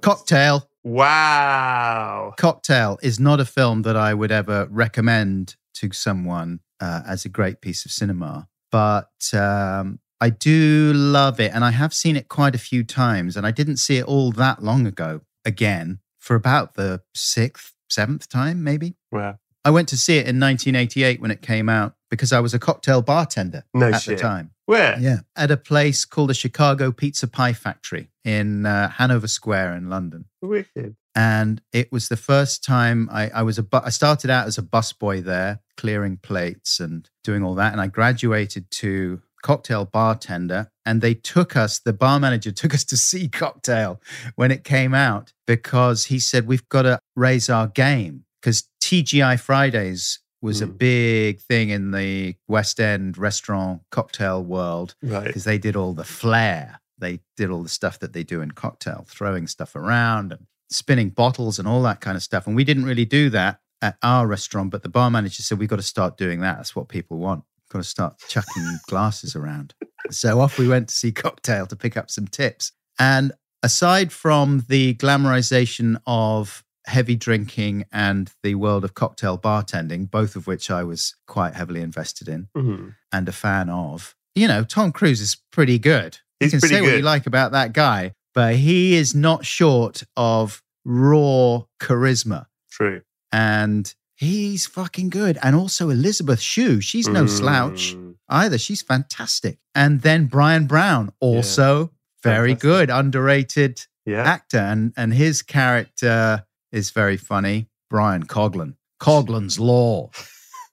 Cocktail. 0.00 0.68
Wow. 0.84 2.34
Cocktail 2.38 2.98
is 3.02 3.20
not 3.20 3.40
a 3.40 3.44
film 3.44 3.82
that 3.82 3.96
I 3.96 4.14
would 4.14 4.32
ever 4.32 4.66
recommend 4.70 5.56
to 5.74 5.90
someone 5.92 6.60
uh, 6.80 7.02
as 7.06 7.24
a 7.24 7.28
great 7.28 7.60
piece 7.60 7.84
of 7.84 7.90
cinema. 7.90 8.48
But 8.70 9.10
um, 9.34 10.00
I 10.20 10.30
do 10.30 10.92
love 10.94 11.40
it. 11.40 11.52
And 11.54 11.64
I 11.64 11.70
have 11.70 11.94
seen 11.94 12.16
it 12.16 12.28
quite 12.28 12.54
a 12.54 12.58
few 12.58 12.84
times. 12.84 13.36
And 13.36 13.46
I 13.46 13.50
didn't 13.50 13.76
see 13.76 13.98
it 13.98 14.04
all 14.04 14.32
that 14.32 14.62
long 14.62 14.86
ago 14.86 15.20
again 15.44 16.00
for 16.18 16.34
about 16.34 16.74
the 16.74 17.02
sixth, 17.14 17.74
seventh 17.88 18.28
time, 18.28 18.62
maybe. 18.62 18.94
Wow. 19.12 19.38
I 19.68 19.70
went 19.70 19.88
to 19.88 19.98
see 19.98 20.14
it 20.14 20.26
in 20.26 20.40
1988 20.40 21.20
when 21.20 21.30
it 21.30 21.42
came 21.42 21.68
out 21.68 21.92
because 22.08 22.32
I 22.32 22.40
was 22.40 22.54
a 22.54 22.58
cocktail 22.58 23.02
bartender 23.02 23.64
No 23.74 23.90
at 23.90 24.00
shit. 24.00 24.16
the 24.16 24.22
time. 24.22 24.52
Where? 24.64 24.98
Yeah. 24.98 25.18
At 25.36 25.50
a 25.50 25.58
place 25.58 26.06
called 26.06 26.30
the 26.30 26.34
Chicago 26.34 26.90
Pizza 26.90 27.28
Pie 27.28 27.52
Factory 27.52 28.08
in 28.24 28.64
uh, 28.64 28.88
Hanover 28.88 29.28
Square 29.28 29.76
in 29.76 29.90
London. 29.90 30.24
Wicked. 30.40 30.96
And 31.14 31.60
it 31.70 31.92
was 31.92 32.08
the 32.08 32.16
first 32.16 32.64
time 32.64 33.10
I, 33.12 33.28
I 33.28 33.42
was 33.42 33.58
a 33.58 33.62
bu- 33.62 33.82
I 33.84 33.90
started 33.90 34.30
out 34.30 34.46
as 34.46 34.56
a 34.56 34.62
busboy 34.62 35.22
there, 35.22 35.60
clearing 35.76 36.16
plates 36.16 36.80
and 36.80 37.06
doing 37.22 37.42
all 37.42 37.54
that. 37.56 37.72
And 37.72 37.80
I 37.82 37.88
graduated 37.88 38.70
to 38.70 39.20
cocktail 39.42 39.84
bartender. 39.84 40.70
And 40.86 41.02
they 41.02 41.12
took 41.12 41.56
us, 41.56 41.78
the 41.78 41.92
bar 41.92 42.18
manager 42.18 42.52
took 42.62 42.72
us 42.72 42.84
to 42.84 42.96
see 42.96 43.28
cocktail 43.28 44.00
when 44.34 44.50
it 44.50 44.64
came 44.64 44.94
out 44.94 45.34
because 45.46 46.06
he 46.06 46.18
said, 46.18 46.46
We've 46.46 46.66
got 46.70 46.82
to 46.82 47.00
raise 47.14 47.50
our 47.50 47.66
game. 47.66 48.24
Because 48.40 48.68
TGI 48.80 49.36
Fridays 49.38 50.20
was 50.40 50.60
a 50.60 50.66
Mm. 50.66 50.78
big 50.78 51.40
thing 51.40 51.70
in 51.70 51.90
the 51.90 52.36
West 52.46 52.78
End 52.80 53.18
restaurant 53.18 53.82
cocktail 53.90 54.44
world 54.44 54.94
Right. 55.02 55.24
because 55.26 55.44
they 55.44 55.58
did 55.58 55.74
all 55.76 55.94
the 55.94 56.04
flair. 56.04 56.80
They 56.96 57.20
did 57.36 57.50
all 57.50 57.62
the 57.62 57.68
stuff 57.68 57.98
that 58.00 58.12
they 58.12 58.22
do 58.24 58.40
in 58.40 58.52
cocktail, 58.52 59.04
throwing 59.08 59.46
stuff 59.48 59.74
around 59.74 60.32
and 60.32 60.46
spinning 60.70 61.10
bottles 61.10 61.58
and 61.58 61.66
all 61.66 61.82
that 61.82 62.00
kind 62.00 62.16
of 62.16 62.22
stuff. 62.22 62.46
And 62.46 62.54
we 62.54 62.62
didn't 62.64 62.84
really 62.84 63.04
do 63.04 63.30
that 63.30 63.60
at 63.82 63.96
our 64.02 64.26
restaurant, 64.26 64.70
but 64.70 64.82
the 64.82 64.88
bar 64.88 65.10
manager 65.10 65.42
said, 65.42 65.58
We've 65.58 65.68
got 65.68 65.76
to 65.76 65.82
start 65.82 66.16
doing 66.16 66.40
that. 66.40 66.56
That's 66.56 66.74
what 66.76 66.88
people 66.88 67.18
want. 67.18 67.44
Got 67.70 67.78
to 67.80 67.84
start 67.84 68.18
chucking 68.28 68.78
glasses 68.88 69.34
around. 69.36 69.74
So 70.10 70.40
off 70.40 70.58
we 70.58 70.66
went 70.68 70.88
to 70.88 70.94
see 70.94 71.12
Cocktail 71.12 71.66
to 71.66 71.76
pick 71.76 71.96
up 71.96 72.10
some 72.10 72.26
tips. 72.26 72.72
And 72.98 73.32
aside 73.62 74.10
from 74.12 74.64
the 74.68 74.94
glamorization 74.94 76.00
of 76.06 76.64
heavy 76.88 77.16
drinking 77.16 77.84
and 77.92 78.30
the 78.42 78.54
world 78.56 78.84
of 78.84 78.94
cocktail 78.94 79.38
bartending, 79.38 80.10
both 80.10 80.34
of 80.36 80.46
which 80.46 80.70
I 80.70 80.82
was 80.84 81.14
quite 81.26 81.54
heavily 81.54 81.80
invested 81.82 82.28
in 82.28 82.48
Mhm. 82.56 82.94
and 83.12 83.28
a 83.28 83.32
fan 83.32 83.68
of. 83.70 84.14
You 84.34 84.48
know, 84.48 84.64
Tom 84.64 84.92
Cruise 84.92 85.20
is 85.20 85.36
pretty 85.52 85.78
good. 85.78 86.18
He's 86.40 86.52
you 86.52 86.60
can 86.60 86.68
say 86.68 86.80
what 86.80 86.94
you 86.96 87.02
like 87.02 87.26
about 87.26 87.52
that 87.52 87.72
guy, 87.72 88.12
but 88.34 88.56
he 88.56 88.94
is 88.94 89.14
not 89.14 89.44
short 89.44 90.02
of 90.16 90.62
raw 90.84 91.62
charisma. 91.80 92.46
True. 92.70 93.02
And 93.32 93.92
he's 94.14 94.66
fucking 94.66 95.10
good. 95.10 95.38
And 95.42 95.54
also 95.56 95.90
Elizabeth 95.90 96.40
Shue, 96.40 96.80
she's 96.80 97.08
no 97.08 97.26
slouch 97.26 97.94
Mm. 97.94 98.14
either. 98.28 98.58
She's 98.58 98.82
fantastic. 98.82 99.58
And 99.74 100.02
then 100.02 100.26
Bryan 100.26 100.66
Brown, 100.66 101.12
also 101.20 101.92
very 102.22 102.50
Fantastic. 102.54 102.60
good, 102.62 102.90
underrated 102.90 103.86
Yeah. 104.06 104.22
actor. 104.22 104.58
And 104.58 104.92
and 104.96 105.12
his 105.14 105.42
character 105.42 106.44
is 106.72 106.90
very 106.90 107.16
funny. 107.16 107.68
Brian 107.90 108.26
Coughlin, 108.26 108.74
Coughlin's 109.00 109.58
Law. 109.58 110.10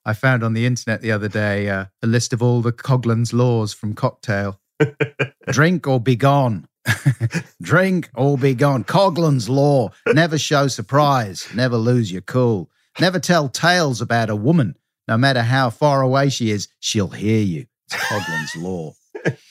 I 0.04 0.12
found 0.12 0.44
on 0.44 0.52
the 0.52 0.66
internet 0.66 1.00
the 1.00 1.12
other 1.12 1.28
day 1.28 1.68
uh, 1.68 1.86
a 2.02 2.06
list 2.06 2.32
of 2.32 2.42
all 2.42 2.62
the 2.62 2.72
Coughlin's 2.72 3.32
laws 3.32 3.72
from 3.72 3.94
Cocktail. 3.94 4.60
Drink 5.50 5.86
or 5.86 5.98
be 5.98 6.16
gone. 6.16 6.68
Drink 7.62 8.10
or 8.14 8.38
be 8.38 8.54
gone. 8.54 8.84
Coughlin's 8.84 9.48
Law. 9.48 9.90
Never 10.06 10.38
show 10.38 10.68
surprise. 10.68 11.48
Never 11.54 11.76
lose 11.76 12.12
your 12.12 12.22
cool. 12.22 12.70
Never 13.00 13.18
tell 13.18 13.48
tales 13.48 14.00
about 14.00 14.30
a 14.30 14.36
woman. 14.36 14.76
No 15.08 15.16
matter 15.16 15.42
how 15.42 15.70
far 15.70 16.02
away 16.02 16.28
she 16.28 16.50
is, 16.50 16.68
she'll 16.80 17.08
hear 17.08 17.42
you. 17.42 17.66
It's 17.86 17.96
Coughlin's 18.08 18.56
Law. 18.56 18.92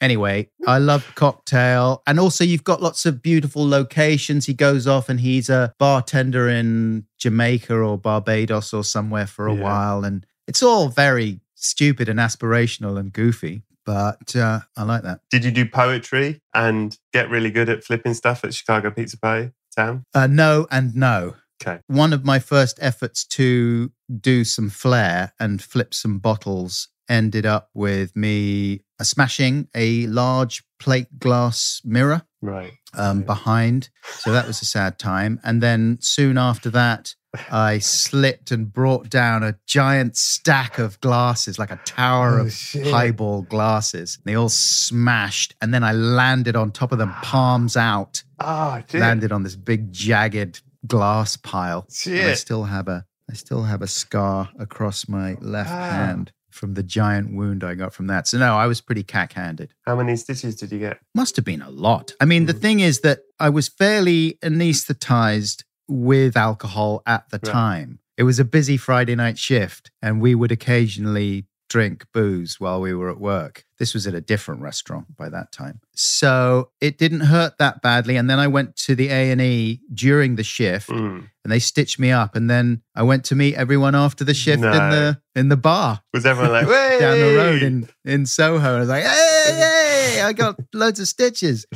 Anyway, 0.00 0.48
I 0.66 0.78
love 0.78 1.10
cocktail. 1.14 2.02
And 2.06 2.20
also, 2.20 2.44
you've 2.44 2.64
got 2.64 2.82
lots 2.82 3.06
of 3.06 3.22
beautiful 3.22 3.66
locations. 3.68 4.46
He 4.46 4.54
goes 4.54 4.86
off 4.86 5.08
and 5.08 5.20
he's 5.20 5.48
a 5.48 5.74
bartender 5.78 6.48
in 6.48 7.06
Jamaica 7.18 7.74
or 7.74 7.96
Barbados 7.98 8.72
or 8.74 8.84
somewhere 8.84 9.26
for 9.26 9.46
a 9.46 9.54
Yeah. 9.54 9.62
while. 9.62 10.04
And 10.04 10.26
it's 10.46 10.62
all 10.62 10.88
very 10.88 11.40
stupid 11.54 12.08
and 12.08 12.18
aspirational 12.18 12.98
and 12.98 13.12
goofy, 13.12 13.62
but 13.84 14.36
uh, 14.36 14.60
I 14.76 14.82
like 14.82 15.02
that. 15.02 15.20
Did 15.30 15.44
you 15.44 15.50
do 15.50 15.64
poetry 15.66 16.40
and 16.54 16.96
get 17.12 17.30
really 17.30 17.50
good 17.50 17.68
at 17.68 17.82
flipping 17.82 18.14
stuff 18.14 18.44
at 18.44 18.52
Chicago 18.54 18.90
Pizza 18.90 19.18
Pie 19.18 19.52
Town? 19.74 20.04
Uh, 20.14 20.26
no 20.26 20.66
and 20.70 20.94
no. 20.94 21.36
Okay. 21.62 21.80
One 21.86 22.12
of 22.12 22.22
my 22.24 22.38
first 22.38 22.78
efforts 22.82 23.24
to 23.28 23.90
do 24.20 24.44
some 24.44 24.68
flair 24.68 25.32
and 25.40 25.62
flip 25.62 25.94
some 25.94 26.18
bottles 26.18 26.88
ended 27.08 27.46
up 27.46 27.70
with 27.72 28.14
me 28.14 28.82
smashing 29.04 29.68
a 29.74 30.06
large 30.06 30.62
plate 30.78 31.18
glass 31.18 31.80
mirror 31.84 32.22
Right. 32.42 32.72
um, 32.94 33.22
behind. 33.22 33.88
So 34.20 34.32
that 34.32 34.46
was 34.46 34.62
a 34.62 34.64
sad 34.64 34.98
time. 34.98 35.40
And 35.44 35.62
then 35.62 35.98
soon 36.00 36.38
after 36.38 36.70
that, 36.70 37.14
I 37.50 37.78
slipped 37.80 38.50
and 38.50 38.72
brought 38.72 39.10
down 39.10 39.42
a 39.42 39.56
giant 39.66 40.16
stack 40.16 40.78
of 40.78 40.98
glasses, 41.00 41.58
like 41.58 41.70
a 41.70 41.80
tower 41.84 42.38
Oh, 42.40 42.46
of 42.46 42.52
shit. 42.52 42.86
highball 42.86 43.42
glasses. 43.42 44.18
They 44.24 44.34
all 44.34 44.48
smashed. 44.48 45.54
And 45.60 45.74
then 45.74 45.84
I 45.84 45.92
landed 45.92 46.56
on 46.56 46.70
top 46.70 46.92
of 46.92 46.98
them, 46.98 47.12
palms 47.22 47.76
out, 47.76 48.22
Ah, 48.40 48.82
shit. 48.88 49.00
landed 49.02 49.32
on 49.32 49.42
this 49.42 49.56
big 49.56 49.92
jagged 49.92 50.62
glass 50.86 51.36
pile. 51.36 51.86
And 52.06 52.30
I 52.30 52.34
still 52.34 52.64
have 52.64 52.88
a 52.88 53.04
I 53.28 53.34
still 53.34 53.64
have 53.64 53.82
a 53.82 53.88
scar 53.88 54.50
across 54.56 55.08
my 55.08 55.36
left 55.40 55.68
Ah. 55.70 55.90
hand 55.90 56.30
from 56.56 56.74
the 56.74 56.82
giant 56.82 57.34
wound 57.34 57.62
I 57.62 57.74
got 57.74 57.92
from 57.94 58.06
that. 58.08 58.26
So 58.26 58.38
no, 58.38 58.56
I 58.56 58.66
was 58.66 58.80
pretty 58.80 59.02
cack-handed. 59.02 59.74
How 59.86 59.94
many 59.96 60.16
stitches 60.16 60.56
did 60.56 60.72
you 60.72 60.78
get? 60.78 60.98
Must 61.14 61.36
have 61.36 61.44
been 61.44 61.62
a 61.62 61.70
lot. 61.70 62.12
I 62.20 62.24
mean, 62.24 62.46
the 62.46 62.54
Mm. 62.54 62.60
thing 62.60 62.80
is 62.80 63.00
that 63.00 63.20
I 63.38 63.50
was 63.50 63.68
fairly 63.68 64.38
anesthetized 64.42 65.62
with 65.88 66.36
alcohol 66.36 67.02
at 67.06 67.28
the 67.30 67.40
Right. 67.42 67.52
time. 67.52 67.98
It 68.16 68.22
was 68.24 68.38
a 68.38 68.44
busy 68.44 68.76
Friday 68.76 69.14
night 69.14 69.38
shift, 69.38 69.90
and 70.02 70.20
we 70.20 70.34
would 70.34 70.50
occasionally 70.50 71.46
drink 71.68 72.06
booze 72.12 72.60
while 72.60 72.80
we 72.80 72.94
were 72.94 73.10
at 73.10 73.18
work. 73.20 73.64
This 73.78 73.92
was 73.92 74.06
at 74.06 74.14
a 74.14 74.20
different 74.20 74.62
restaurant 74.62 75.16
by 75.16 75.28
that 75.30 75.52
time. 75.52 75.80
So 75.94 76.70
it 76.80 76.96
didn't 76.98 77.20
hurt 77.20 77.58
that 77.58 77.82
badly. 77.82 78.16
And 78.16 78.30
then 78.30 78.38
I 78.38 78.46
went 78.46 78.76
to 78.76 78.94
the 78.94 79.08
A&E 79.08 79.80
during 79.92 80.36
the 80.36 80.44
shift 80.44 80.88
Mm. 80.88 81.28
and 81.44 81.52
they 81.52 81.58
stitched 81.58 81.98
me 81.98 82.10
up. 82.12 82.36
And 82.36 82.48
then 82.48 82.82
I 82.94 83.02
went 83.02 83.24
to 83.26 83.34
meet 83.34 83.56
everyone 83.56 83.94
after 83.94 84.24
the 84.24 84.34
shift 84.34 84.62
in 84.62 84.70
the 84.70 85.20
in 85.34 85.48
the 85.48 85.56
bar 85.56 86.00
Was 86.14 86.24
everyone 86.24 86.52
like, 86.52 86.66
down 87.00 87.18
the 87.18 87.34
road 87.36 87.62
in, 87.62 87.88
in 88.04 88.26
Soho. 88.26 88.76
I 88.76 88.78
was 88.78 88.88
like, 88.88 89.04
hey, 89.04 89.44
hey, 90.14 90.22
I 90.22 90.32
got 90.32 90.56
loads 90.72 91.00
of 91.00 91.08
stitches. 91.08 91.66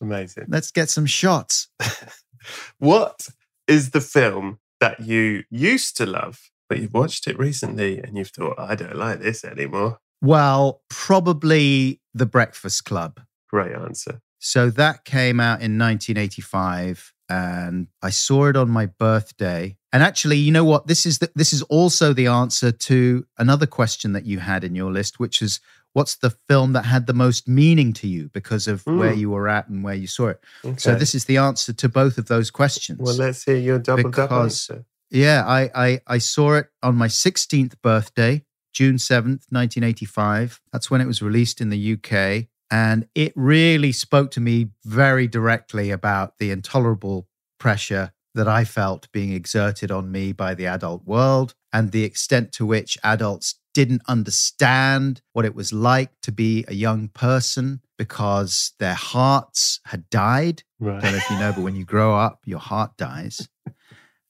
Amazing. 0.00 0.46
Let's 0.48 0.70
get 0.70 0.90
some 0.90 1.06
shots. 1.06 1.68
What 2.78 3.28
is 3.68 3.90
the 3.90 4.00
film 4.00 4.58
that 4.80 4.98
you 5.00 5.44
used 5.50 5.96
to 5.98 6.06
love, 6.06 6.50
but 6.72 6.80
you've 6.80 6.94
watched 6.94 7.26
it 7.28 7.38
recently 7.38 7.98
and 7.98 8.16
you've 8.16 8.30
thought, 8.30 8.54
I 8.58 8.74
don't 8.74 8.96
like 8.96 9.20
this 9.20 9.44
anymore? 9.44 9.98
Well, 10.22 10.80
probably 10.88 12.00
The 12.14 12.24
Breakfast 12.24 12.86
Club. 12.86 13.20
Great 13.50 13.74
answer. 13.76 14.22
So 14.38 14.70
that 14.70 15.04
came 15.04 15.38
out 15.38 15.60
in 15.60 15.76
1985 15.78 17.12
and 17.28 17.88
I 18.00 18.08
saw 18.08 18.46
it 18.46 18.56
on 18.56 18.70
my 18.70 18.86
birthday. 18.86 19.76
And 19.92 20.02
actually, 20.02 20.36
you 20.38 20.50
know 20.50 20.64
what? 20.64 20.86
This 20.86 21.04
is 21.04 21.18
the, 21.18 21.30
this 21.34 21.52
is 21.52 21.60
also 21.64 22.14
the 22.14 22.26
answer 22.28 22.72
to 22.72 23.26
another 23.36 23.66
question 23.66 24.14
that 24.14 24.24
you 24.24 24.38
had 24.38 24.64
in 24.64 24.74
your 24.74 24.90
list, 24.90 25.20
which 25.20 25.42
is 25.42 25.60
what's 25.92 26.16
the 26.16 26.34
film 26.48 26.72
that 26.72 26.86
had 26.86 27.06
the 27.06 27.12
most 27.12 27.46
meaning 27.46 27.92
to 27.92 28.08
you 28.08 28.30
because 28.32 28.66
of 28.66 28.86
where 28.86 29.12
Mm. 29.12 29.18
you 29.18 29.28
were 29.30 29.46
at 29.46 29.68
and 29.68 29.84
where 29.84 29.94
you 29.94 30.06
saw 30.06 30.28
it. 30.28 30.40
Okay. 30.64 30.78
So 30.78 30.94
this 30.94 31.14
is 31.14 31.26
the 31.26 31.36
answer 31.36 31.74
to 31.74 31.88
both 31.90 32.16
of 32.16 32.28
those 32.28 32.50
questions. 32.50 32.98
Well, 33.02 33.14
let's 33.16 33.44
hear 33.44 33.56
your 33.56 33.78
double 33.78 34.10
double 34.10 34.44
answer. 34.44 34.86
Yeah, 35.12 35.44
I, 35.46 35.70
I 35.74 36.00
I 36.06 36.18
saw 36.18 36.54
it 36.54 36.68
on 36.82 36.96
my 36.96 37.06
16th 37.06 37.74
birthday, 37.82 38.44
June 38.72 38.96
7th, 38.96 39.52
1985. 39.52 40.60
That's 40.72 40.90
when 40.90 41.02
it 41.02 41.06
was 41.06 41.20
released 41.20 41.60
in 41.60 41.68
the 41.68 41.92
UK. 41.92 42.46
And 42.70 43.06
it 43.14 43.34
really 43.36 43.92
spoke 43.92 44.30
to 44.32 44.40
me 44.40 44.70
very 44.86 45.28
directly 45.28 45.90
about 45.90 46.38
the 46.38 46.50
intolerable 46.50 47.28
pressure 47.60 48.12
that 48.34 48.48
I 48.48 48.64
felt 48.64 49.12
being 49.12 49.34
exerted 49.34 49.90
on 49.90 50.10
me 50.10 50.32
by 50.32 50.54
the 50.54 50.66
adult 50.66 51.04
world 51.04 51.54
and 51.74 51.92
the 51.92 52.04
extent 52.04 52.50
to 52.52 52.64
which 52.64 52.96
adults 53.04 53.56
didn't 53.74 54.00
understand 54.08 55.20
what 55.34 55.44
it 55.44 55.54
was 55.54 55.74
like 55.74 56.12
to 56.22 56.32
be 56.32 56.64
a 56.66 56.74
young 56.74 57.08
person 57.08 57.82
because 57.98 58.72
their 58.78 58.94
hearts 58.94 59.80
had 59.86 60.08
died 60.08 60.62
don't 61.02 61.12
know 61.12 61.18
if 61.18 61.30
you 61.30 61.38
know, 61.38 61.52
but 61.54 61.62
when 61.62 61.76
you 61.76 61.84
grow 61.84 62.16
up, 62.16 62.40
your 62.44 62.58
heart 62.58 62.96
dies. 62.96 63.48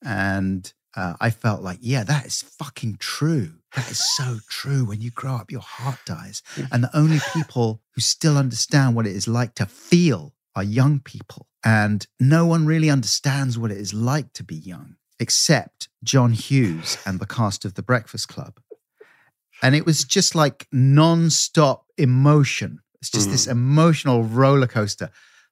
And 0.05 0.73
uh, 0.97 1.15
I 1.21 1.31
felt 1.31 1.63
like, 1.63 1.79
yeah, 1.81 2.05
that 2.05 2.27
is 2.27 2.43
fucking 2.43 2.97
true. 2.99 3.55
That 3.75 3.91
is 3.91 4.05
so 4.17 4.39
true. 4.51 4.85
When 4.85 5.01
you 5.01 5.11
grow 5.11 5.37
up, 5.37 5.51
your 5.51 5.63
heart 5.63 6.01
dies. 6.05 6.43
And 6.71 6.85
the 6.85 6.95
only 6.97 7.21
people 7.33 7.81
who 7.95 8.01
still 8.03 8.37
understand 8.37 8.95
what 8.95 9.07
it 9.07 9.17
is 9.17 9.27
like 9.27 9.55
to 9.55 9.67
feel 9.67 10.35
are 10.55 10.63
young 10.65 11.01
people. 11.01 11.47
And 11.65 12.07
no 12.21 12.45
one 12.45 12.67
really 12.67 12.91
understands 12.91 13.57
what 13.57 13.71
it 13.71 13.79
is 13.79 13.95
like 13.95 14.33
to 14.35 14.45
be 14.45 14.57
young, 14.57 14.97
except 15.19 15.89
John 16.05 16.33
Hughes 16.33 16.99
and 17.07 17.21
the 17.21 17.27
cast 17.27 17.65
of 17.65 17.75
The 17.75 17.83
Breakfast 17.83 18.29
Club. 18.29 18.61
and 19.63 19.75
it 19.75 19.87
was 19.87 20.05
just 20.05 20.35
like 20.35 20.67
non-stop 20.73 21.87
emotion. 21.97 22.81
It's 23.01 23.11
just 23.11 23.31
this 23.31 23.47
emotional 23.47 24.25
roller 24.25 24.67
coaster. 24.67 25.11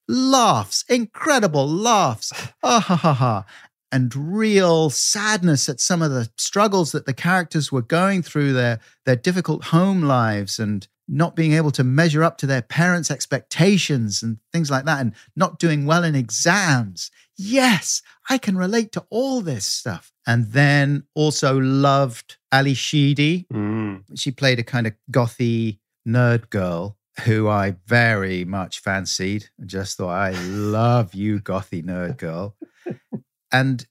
Laughs, 0.08 0.84
incredible 0.88 1.68
laughs. 1.68 2.32
Ah 2.62 2.80
ha 2.80 2.96
ha 2.96 3.12
ha. 3.14 3.44
And 3.92 4.14
real 4.14 4.88
sadness 4.90 5.68
at 5.68 5.80
some 5.80 6.00
of 6.00 6.12
the 6.12 6.30
struggles 6.36 6.92
that 6.92 7.06
the 7.06 7.14
characters 7.14 7.72
were 7.72 7.82
going 7.82 8.22
through 8.22 8.52
their 8.52 8.78
their 9.04 9.16
difficult 9.16 9.64
home 9.64 10.02
lives 10.02 10.58
and 10.58 10.86
not 11.08 11.34
being 11.34 11.54
able 11.54 11.72
to 11.72 11.82
measure 11.82 12.22
up 12.22 12.38
to 12.38 12.46
their 12.46 12.62
parents' 12.62 13.10
expectations 13.10 14.22
and 14.22 14.38
things 14.52 14.70
like 14.70 14.84
that, 14.84 15.00
and 15.00 15.12
not 15.34 15.58
doing 15.58 15.84
well 15.86 16.04
in 16.04 16.14
exams. 16.14 17.10
Yes, 17.36 18.00
I 18.28 18.38
can 18.38 18.56
relate 18.56 18.92
to 18.92 19.04
all 19.10 19.40
this 19.40 19.66
stuff. 19.66 20.12
And 20.26 20.52
then 20.52 21.04
also 21.14 21.58
loved 21.58 22.36
Ally 22.52 22.74
Sheedy. 22.74 23.46
Mm. 23.52 24.04
She 24.14 24.30
played 24.30 24.60
a 24.60 24.62
kind 24.62 24.86
of 24.86 24.92
gothy 25.10 25.78
nerd 26.06 26.50
girl 26.50 26.96
who 27.24 27.48
I 27.48 27.76
very 27.86 28.44
much 28.44 28.80
fancied. 28.80 29.50
Just 29.66 29.96
thought, 29.96 30.10
I 30.10 30.30
love 30.30 31.14
you, 31.14 31.40
gothy 31.40 31.82
nerd 31.82 32.18
girl. 32.18 32.56
And 33.52 33.86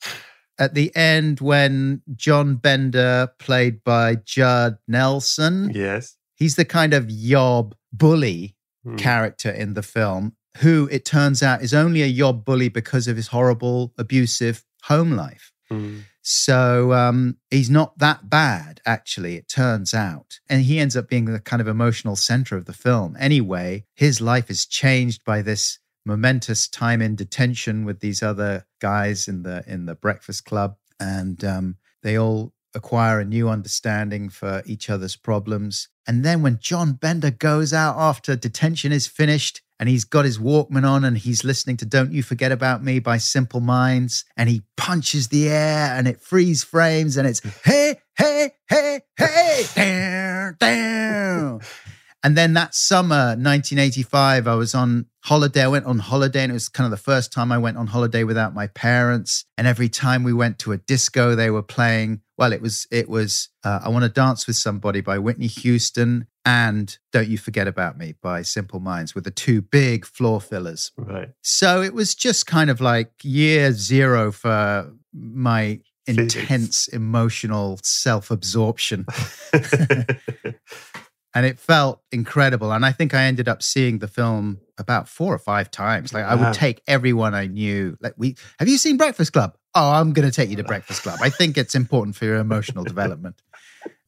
at 0.57 0.73
the 0.73 0.93
end, 0.95 1.39
when 1.39 2.01
John 2.15 2.55
Bender, 2.55 3.29
played 3.39 3.83
by 3.83 4.15
Judd 4.15 4.77
Nelson, 4.87 5.71
Yes. 5.73 6.15
he's 6.35 6.55
the 6.55 6.65
kind 6.65 6.93
of 6.93 7.09
yob 7.09 7.75
bully 7.93 8.55
Mm. 8.85 8.97
character 8.97 9.49
in 9.51 9.73
the 9.73 9.83
film 9.83 10.37
who 10.59 10.87
it 10.89 11.03
turns 11.03 11.43
out 11.43 11.61
is 11.61 11.73
only 11.73 12.01
a 12.01 12.05
yob 12.07 12.45
bully 12.45 12.69
because 12.69 13.09
of 13.09 13.17
his 13.17 13.27
horrible 13.27 13.93
abusive 13.97 14.63
home 14.83 15.11
life 15.11 15.51
Mm. 15.69 16.03
so 16.21 16.93
um, 16.93 17.35
he's 17.51 17.69
not 17.69 17.97
that 17.99 18.29
bad 18.29 18.79
actually 18.85 19.35
it 19.35 19.49
turns 19.49 19.93
out 19.93 20.39
and 20.49 20.61
he 20.63 20.79
ends 20.79 20.95
up 20.95 21.09
being 21.09 21.25
the 21.25 21.41
kind 21.41 21.61
of 21.61 21.67
emotional 21.67 22.15
center 22.15 22.55
of 22.55 22.63
the 22.65 22.73
film 22.73 23.17
anyway 23.19 23.83
his 23.95 24.21
life 24.21 24.49
is 24.49 24.65
changed 24.65 25.25
by 25.25 25.41
this 25.41 25.79
momentous 26.05 26.67
time 26.67 27.01
in 27.01 27.15
detention 27.15 27.85
with 27.85 27.99
these 27.99 28.23
other 28.23 28.65
guys 28.79 29.27
in 29.27 29.43
the 29.43 29.63
in 29.67 29.85
the 29.85 29.95
breakfast 29.95 30.45
club 30.45 30.75
and 30.99 31.43
um, 31.43 31.77
they 32.03 32.17
all 32.17 32.53
acquire 32.75 33.19
a 33.19 33.25
new 33.25 33.49
understanding 33.49 34.29
for 34.29 34.61
each 34.65 34.89
other's 34.89 35.15
problems. 35.15 35.89
And 36.07 36.23
then 36.23 36.41
when 36.41 36.59
John 36.59 36.93
Bender 36.93 37.31
goes 37.31 37.73
out 37.73 37.97
after 37.97 38.35
detention 38.35 38.91
is 38.91 39.07
finished 39.07 39.61
and 39.79 39.87
he's 39.87 40.03
got 40.03 40.25
his 40.25 40.37
Walkman 40.37 40.87
on 40.87 41.03
and 41.03 41.17
he's 41.17 41.43
listening 41.43 41.77
to 41.77 41.85
Don't 41.85 42.11
You 42.11 42.21
Forget 42.21 42.51
About 42.51 42.83
Me 42.83 42.99
by 42.99 43.17
Simple 43.17 43.61
Minds 43.61 44.25
and 44.35 44.49
he 44.49 44.63
punches 44.77 45.29
the 45.29 45.49
air 45.49 45.95
and 45.95 46.07
it 46.07 46.21
freeze 46.21 46.63
frames 46.63 47.17
and 47.17 47.27
it's 47.27 47.39
hey, 47.63 47.99
hey, 48.17 48.51
hey, 48.67 49.01
hey, 49.17 49.65
down, 49.75 50.55
down. 50.59 51.61
And 52.23 52.35
then 52.35 52.53
that 52.53 52.75
summer, 52.75 53.35
1985, 53.37 54.47
I 54.47 54.55
was 54.55 54.75
on 54.75 55.05
holiday. 55.23 55.63
I 55.63 55.67
went 55.67 55.85
on 55.85 55.99
holiday, 55.99 56.43
and 56.43 56.51
it 56.51 56.53
was 56.53 56.67
kind 56.67 56.85
of 56.85 56.91
the 56.91 56.97
first 56.97 57.31
time 57.31 57.51
I 57.51 57.57
went 57.57 57.77
on 57.77 57.87
holiday 57.87 58.23
without 58.23 58.53
my 58.53 58.67
parents. 58.67 59.45
And 59.57 59.65
every 59.65 59.87
time 59.87 60.23
we 60.23 60.33
went 60.33 60.59
to 60.59 60.73
a 60.73 60.77
disco, 60.77 61.35
they 61.35 61.49
were 61.49 61.63
playing. 61.63 62.21
Well, 62.37 62.51
it 62.51 62.61
was 62.61 62.87
it 62.91 63.07
was 63.07 63.49
uh, 63.63 63.79
I 63.83 63.89
Want 63.89 64.03
to 64.03 64.09
Dance 64.09 64.47
with 64.47 64.57
Somebody 64.57 64.99
by 65.01 65.17
Whitney 65.17 65.47
Houston 65.47 66.27
and 66.45 66.97
Don't 67.13 67.27
You 67.27 67.37
Forget 67.37 67.67
About 67.67 67.97
Me 67.97 68.15
by 68.21 68.41
Simple 68.41 68.81
Minds, 68.81 69.15
with 69.15 69.23
the 69.23 69.31
two 69.31 69.61
big 69.61 70.05
floor 70.05 70.41
fillers. 70.41 70.91
Right. 70.97 71.29
So 71.41 71.81
it 71.81 71.93
was 71.93 72.15
just 72.15 72.47
kind 72.47 72.69
of 72.69 72.81
like 72.81 73.11
year 73.23 73.71
zero 73.71 74.31
for 74.31 74.91
my 75.13 75.79
intense 76.07 76.87
emotional 76.87 77.79
self 77.83 78.31
absorption 78.31 79.05
and 81.35 81.45
it 81.45 81.59
felt 81.59 82.01
incredible. 82.11 82.71
And 82.71 82.85
I 82.85 82.91
think 82.91 83.13
I 83.13 83.23
ended 83.23 83.47
up 83.47 83.61
seeing 83.61 83.99
the 83.99 84.07
film 84.07 84.59
about 84.77 85.07
four 85.07 85.33
or 85.33 85.37
five 85.37 85.69
times. 85.69 86.13
Like 86.13 86.25
I 86.25 86.35
would 86.35 86.53
take 86.53 86.81
everyone 86.87 87.33
I 87.33 87.47
knew. 87.47 87.97
Like 88.01 88.13
we 88.17 88.35
have 88.57 88.67
you 88.67 88.77
seen 88.77 88.97
Breakfast 88.97 89.33
Club? 89.33 89.55
Oh, 89.75 89.91
I'm 89.91 90.13
going 90.13 90.27
to 90.27 90.33
take 90.33 90.49
you 90.49 90.55
to 90.55 90.63
Breakfast 90.63 91.03
Club. 91.03 91.19
I 91.21 91.29
think 91.29 91.57
it's 91.57 91.75
important 91.75 92.15
for 92.15 92.25
your 92.25 92.37
emotional 92.37 92.83
development. 92.83 93.41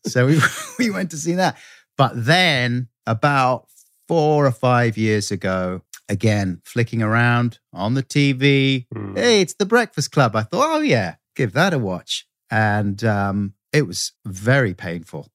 So 0.06 0.26
we 0.26 0.40
we 0.80 0.90
went 0.90 1.12
to 1.12 1.18
see 1.18 1.36
that. 1.36 1.58
But 1.98 2.14
then 2.16 2.88
about 3.06 3.68
four 4.08 4.46
or 4.46 4.52
five 4.52 4.98
years 4.98 5.32
ago, 5.32 5.82
again 6.10 6.62
flicking 6.66 7.02
around 7.02 7.60
on 7.74 7.94
the 7.94 8.04
TV. 8.04 8.88
Mm. 8.94 9.18
Hey, 9.18 9.42
it's 9.42 9.54
the 9.54 9.66
Breakfast 9.66 10.12
Club. 10.12 10.36
I 10.36 10.44
thought, 10.44 10.78
oh 10.78 10.82
yeah, 10.82 11.16
give 11.36 11.54
that 11.54 11.74
a 11.74 11.80
watch. 11.80 12.26
And 12.50 13.02
um, 13.04 13.54
it 13.72 13.88
was 13.88 14.12
very 14.26 14.74
painful. 14.74 15.32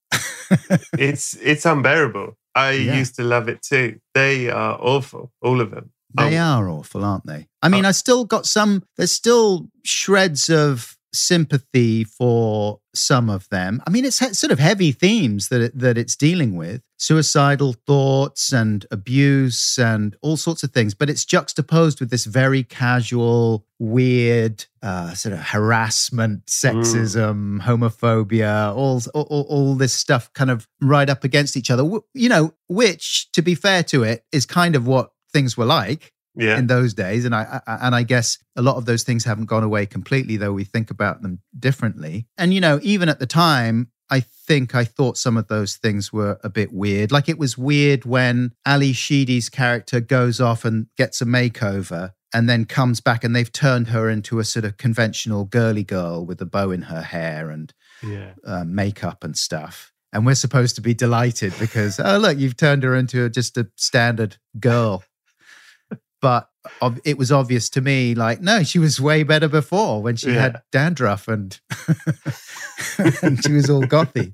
it's 0.99 1.35
it's 1.43 1.67
unbearable. 1.67 2.37
I 2.55 2.73
Yeah. 2.73 2.97
used 2.99 3.17
to 3.17 3.23
love 3.23 3.49
it 3.49 3.63
too. 3.63 4.01
They 4.15 4.49
are 4.49 4.79
awful, 4.81 5.31
all 5.43 5.61
of 5.61 5.71
them. 5.71 5.91
They 6.17 6.39
Oh. 6.39 6.43
are 6.43 6.69
awful, 6.71 7.05
aren't 7.05 7.27
they? 7.27 7.49
I 7.63 7.69
mean, 7.69 7.85
oh. 7.85 7.89
I 7.89 7.93
still 7.93 8.25
got 8.25 8.47
some, 8.47 8.85
there's 8.97 9.13
still 9.13 9.69
shreds 9.85 10.49
of 10.49 10.96
sympathy 11.17 12.05
for 12.05 12.81
some 12.95 13.29
of 13.29 13.49
them. 13.51 13.83
I 13.87 13.91
mean, 13.91 14.05
it's 14.05 14.17
sort 14.17 14.53
of 14.53 14.59
heavy 14.59 14.93
themes 14.93 15.49
that 15.49 15.61
it, 15.61 15.79
that 15.79 15.99
it's 15.99 16.17
dealing 16.17 16.57
with. 16.57 16.83
Suicidal 16.99 17.75
thoughts 17.87 18.53
and 18.53 18.87
abuse 18.91 19.79
and 19.79 20.17
all 20.23 20.37
sorts 20.37 20.63
of 20.63 20.73
things, 20.73 20.95
but 20.95 21.11
it's 21.11 21.25
juxtaposed 21.25 22.01
with 22.01 22.11
this 22.11 22.25
very 22.25 22.63
casual, 22.63 23.67
weird 23.79 24.65
uh, 24.83 25.13
sort 25.13 25.35
of 25.35 25.41
harassment, 25.41 26.47
sexism, 26.47 27.61
homophobia, 27.61 28.75
all, 28.75 29.03
all, 29.13 29.47
all 29.49 29.75
this 29.75 29.93
stuff 29.93 30.33
kind 30.33 30.51
of 30.51 30.67
right 30.81 31.11
up 31.11 31.23
against 31.23 31.57
each 31.57 31.71
other, 31.71 31.85
you 32.15 32.29
know, 32.29 32.55
which, 32.69 33.31
to 33.33 33.43
be 33.43 33.55
fair 33.55 33.83
to 33.83 34.03
it, 34.03 34.25
is 34.33 34.47
kind 34.47 34.75
of 34.75 34.87
what 34.87 35.13
things 35.33 35.57
were 35.57 35.67
like 35.67 36.15
Yeah. 36.37 36.59
in 36.59 36.67
those 36.67 36.95
days 36.95 37.25
and 37.25 37.35
I, 37.35 37.61
I 37.67 37.79
and 37.87 37.95
I 37.95 38.03
guess 38.03 38.39
a 38.57 38.63
lot 38.63 38.77
of 38.77 38.85
those 38.85 39.03
things 39.03 39.25
haven't 39.25 39.47
gone 39.47 39.63
away 39.63 39.87
completely 39.87 40.37
though 40.37 40.53
we 40.53 40.65
think 40.65 40.91
about 40.91 41.23
them 41.23 41.41
differently 41.59 42.27
and 42.37 42.53
you 42.53 42.61
know 42.61 42.79
even 42.83 43.09
at 43.09 43.19
the 43.19 43.27
time 43.27 43.91
I 44.09 44.21
think 44.21 44.75
I 44.75 44.85
thought 44.85 45.19
some 45.19 45.37
of 45.37 45.49
those 45.49 45.77
things 45.77 46.13
were 46.13 46.39
a 46.45 46.49
bit 46.49 46.73
weird 46.73 47.11
like 47.11 47.29
it 47.29 47.39
was 47.39 47.57
weird 47.57 48.05
when 48.05 48.53
Ally 48.65 48.93
Sheedy's 48.93 49.49
character 49.49 50.01
goes 50.01 50.41
off 50.41 50.65
and 50.65 50.87
gets 50.97 51.21
a 51.21 51.25
makeover 51.25 52.13
and 52.37 52.49
then 52.51 52.67
comes 52.67 53.01
back 53.01 53.25
and 53.25 53.35
they've 53.35 53.51
turned 53.51 53.89
her 53.89 54.11
into 54.11 54.39
a 54.39 54.45
sort 54.45 54.67
of 54.67 54.77
conventional 54.77 55.47
girly 55.47 55.83
girl 55.83 56.27
with 56.27 56.41
a 56.43 56.45
bow 56.45 56.71
in 56.71 56.83
her 56.83 57.01
hair 57.01 57.49
and 57.51 57.73
yeah. 58.03 58.33
uh, 58.45 58.63
makeup 58.65 59.25
and 59.25 59.39
stuff. 59.39 59.91
And 60.13 60.27
we're 60.27 60.35
supposed 60.35 60.75
to 60.77 60.83
be 60.83 60.93
delighted 60.93 61.55
because, 61.59 61.99
oh, 61.99 62.19
look, 62.19 62.39
you've 62.39 62.57
turned 62.57 62.83
her 62.83 62.95
into 62.95 63.29
just 63.31 63.57
a 63.57 63.69
standard 63.77 64.37
girl. 64.61 65.03
But 66.21 66.49
it 67.05 67.19
was 67.19 67.31
obvious 67.31 67.71
to 67.71 67.81
me, 67.81 68.15
like, 68.15 68.41
no, 68.41 68.63
she 68.65 68.79
was 68.79 69.01
way 69.01 69.23
better 69.23 69.49
before 69.49 70.03
when 70.03 70.17
she 70.17 70.33
Yeah. 70.33 70.41
had 70.41 70.63
dandruff 70.73 71.29
and, 71.29 71.59
and 73.23 73.43
she 73.45 73.53
was 73.53 73.71
all 73.71 73.83
gothy. 73.83 74.33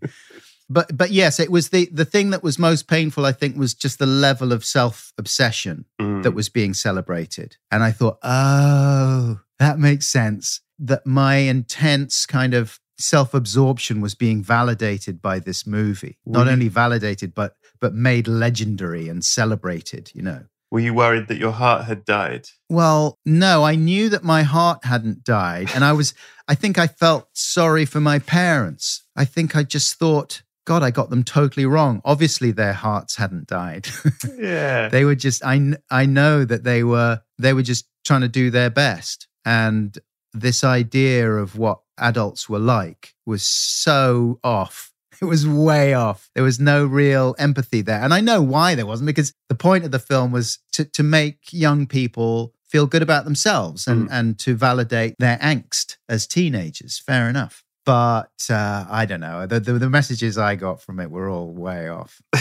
But 0.71 0.97
but 0.97 1.11
yes, 1.11 1.39
it 1.39 1.51
was 1.51 1.69
the 1.69 1.89
the 1.93 2.05
thing 2.07 2.31
that 2.31 2.43
was 2.43 2.59
most 2.59 2.89
painful. 2.89 3.27
I 3.27 3.33
think 3.33 3.57
was 3.57 3.75
just 3.75 3.99
the 3.99 4.07
level 4.07 4.53
of 4.53 4.65
self 4.65 5.13
obsession 5.19 5.85
Mm. 6.01 6.23
that 6.23 6.33
was 6.33 6.49
being 6.49 6.73
celebrated. 6.73 7.57
And 7.71 7.83
I 7.83 7.91
thought, 7.93 8.19
oh, 8.23 9.41
that 9.59 9.79
makes 9.79 10.07
sense. 10.07 10.61
That 10.79 11.05
my 11.07 11.37
intense 11.37 12.25
kind 12.27 12.55
of 12.55 12.79
self 12.99 13.35
absorption 13.35 14.01
was 14.01 14.15
being 14.15 14.43
validated 14.43 15.21
by 15.21 15.41
this 15.41 15.67
movie. 15.67 16.17
Not 16.25 16.49
only 16.49 16.69
validated, 16.69 17.35
but 17.35 17.57
but 17.81 17.93
made 17.95 18.27
legendary 18.29 19.09
and 19.09 19.23
celebrated, 19.25 20.11
you 20.15 20.23
know. 20.23 20.45
Were 20.73 20.81
you 20.81 20.95
worried 20.95 21.29
that 21.29 21.37
your 21.37 21.53
heart 21.53 21.85
had 21.85 22.07
died? 22.07 22.49
Well, 22.71 23.19
no, 23.27 23.63
I 23.63 23.75
knew 23.75 24.09
that 24.09 24.25
my 24.25 24.43
heart 24.43 24.87
hadn't 24.87 25.23
died. 25.23 25.69
And 25.75 25.85
I 25.85 25.93
was, 25.93 26.15
I 26.49 26.55
think 26.55 26.79
I 26.79 26.87
felt 26.87 27.29
sorry 27.35 27.85
for 27.85 28.01
my 28.01 28.19
parents. 28.19 29.03
I 29.15 29.27
think 29.27 29.55
I 29.55 29.65
just 29.65 29.99
thought, 29.99 30.41
God, 30.65 30.83
I 30.83 30.91
got 30.91 31.11
them 31.11 31.25
totally 31.25 31.67
wrong. 31.67 32.01
Obviously, 32.07 32.53
their 32.53 32.73
hearts 32.73 33.17
hadn't 33.17 33.49
died. 33.49 33.87
Yeah. 34.39 34.89
they 34.89 35.05
were 35.05 35.15
just, 35.15 35.45
I, 35.45 35.75
I 35.91 36.07
know 36.07 36.45
that 36.47 36.65
they 36.65 36.83
were 36.83 37.21
they 37.39 37.53
were 37.53 37.63
just 37.63 37.87
trying 38.05 38.23
to 38.23 38.29
do 38.29 38.51
their 38.51 38.71
best 38.71 39.29
and 39.45 39.97
this 40.33 40.65
idea 40.65 41.31
of 41.31 41.59
what 41.59 41.81
adults 41.99 42.49
were 42.49 42.59
like 42.59 43.15
was 43.27 43.43
so 43.43 44.41
off 44.43 44.92
it 45.23 45.27
was 45.27 45.49
way 45.49 45.95
off. 45.95 46.29
There 46.35 46.43
was 46.43 46.59
no 46.59 46.85
real 46.85 47.37
empathy 47.39 47.81
there. 47.81 48.01
And 48.01 48.13
I 48.13 48.21
know 48.21 48.43
why 48.43 48.75
there 48.75 48.87
wasn't 48.87 49.07
because 49.07 49.33
the 49.49 49.55
point 49.55 49.85
of 49.85 49.93
the 49.93 50.01
film 50.01 50.33
was 50.33 50.59
to 50.73 50.85
to 50.85 51.03
make 51.03 51.53
young 51.53 51.87
people 51.87 52.53
feel 52.69 52.87
good 52.87 53.03
about 53.03 53.25
themselves 53.25 53.87
and 53.87 54.11
and 54.11 54.39
to 54.41 54.57
validate 54.57 55.15
their 55.19 55.39
angst 55.39 55.97
as 56.09 56.27
teenagers. 56.27 56.99
Fair 56.99 57.29
enough. 57.29 57.65
But 57.87 58.47
uh, 58.51 58.85
I 58.89 59.07
don't 59.07 59.21
know. 59.21 59.47
The, 59.47 59.61
the 59.61 59.75
the 59.75 59.91
messages 59.91 60.37
I 60.39 60.57
got 60.57 60.83
from 60.83 60.99
it 60.99 61.11
were 61.11 61.31
all 61.31 61.53
way 61.53 61.89
off. 61.89 62.21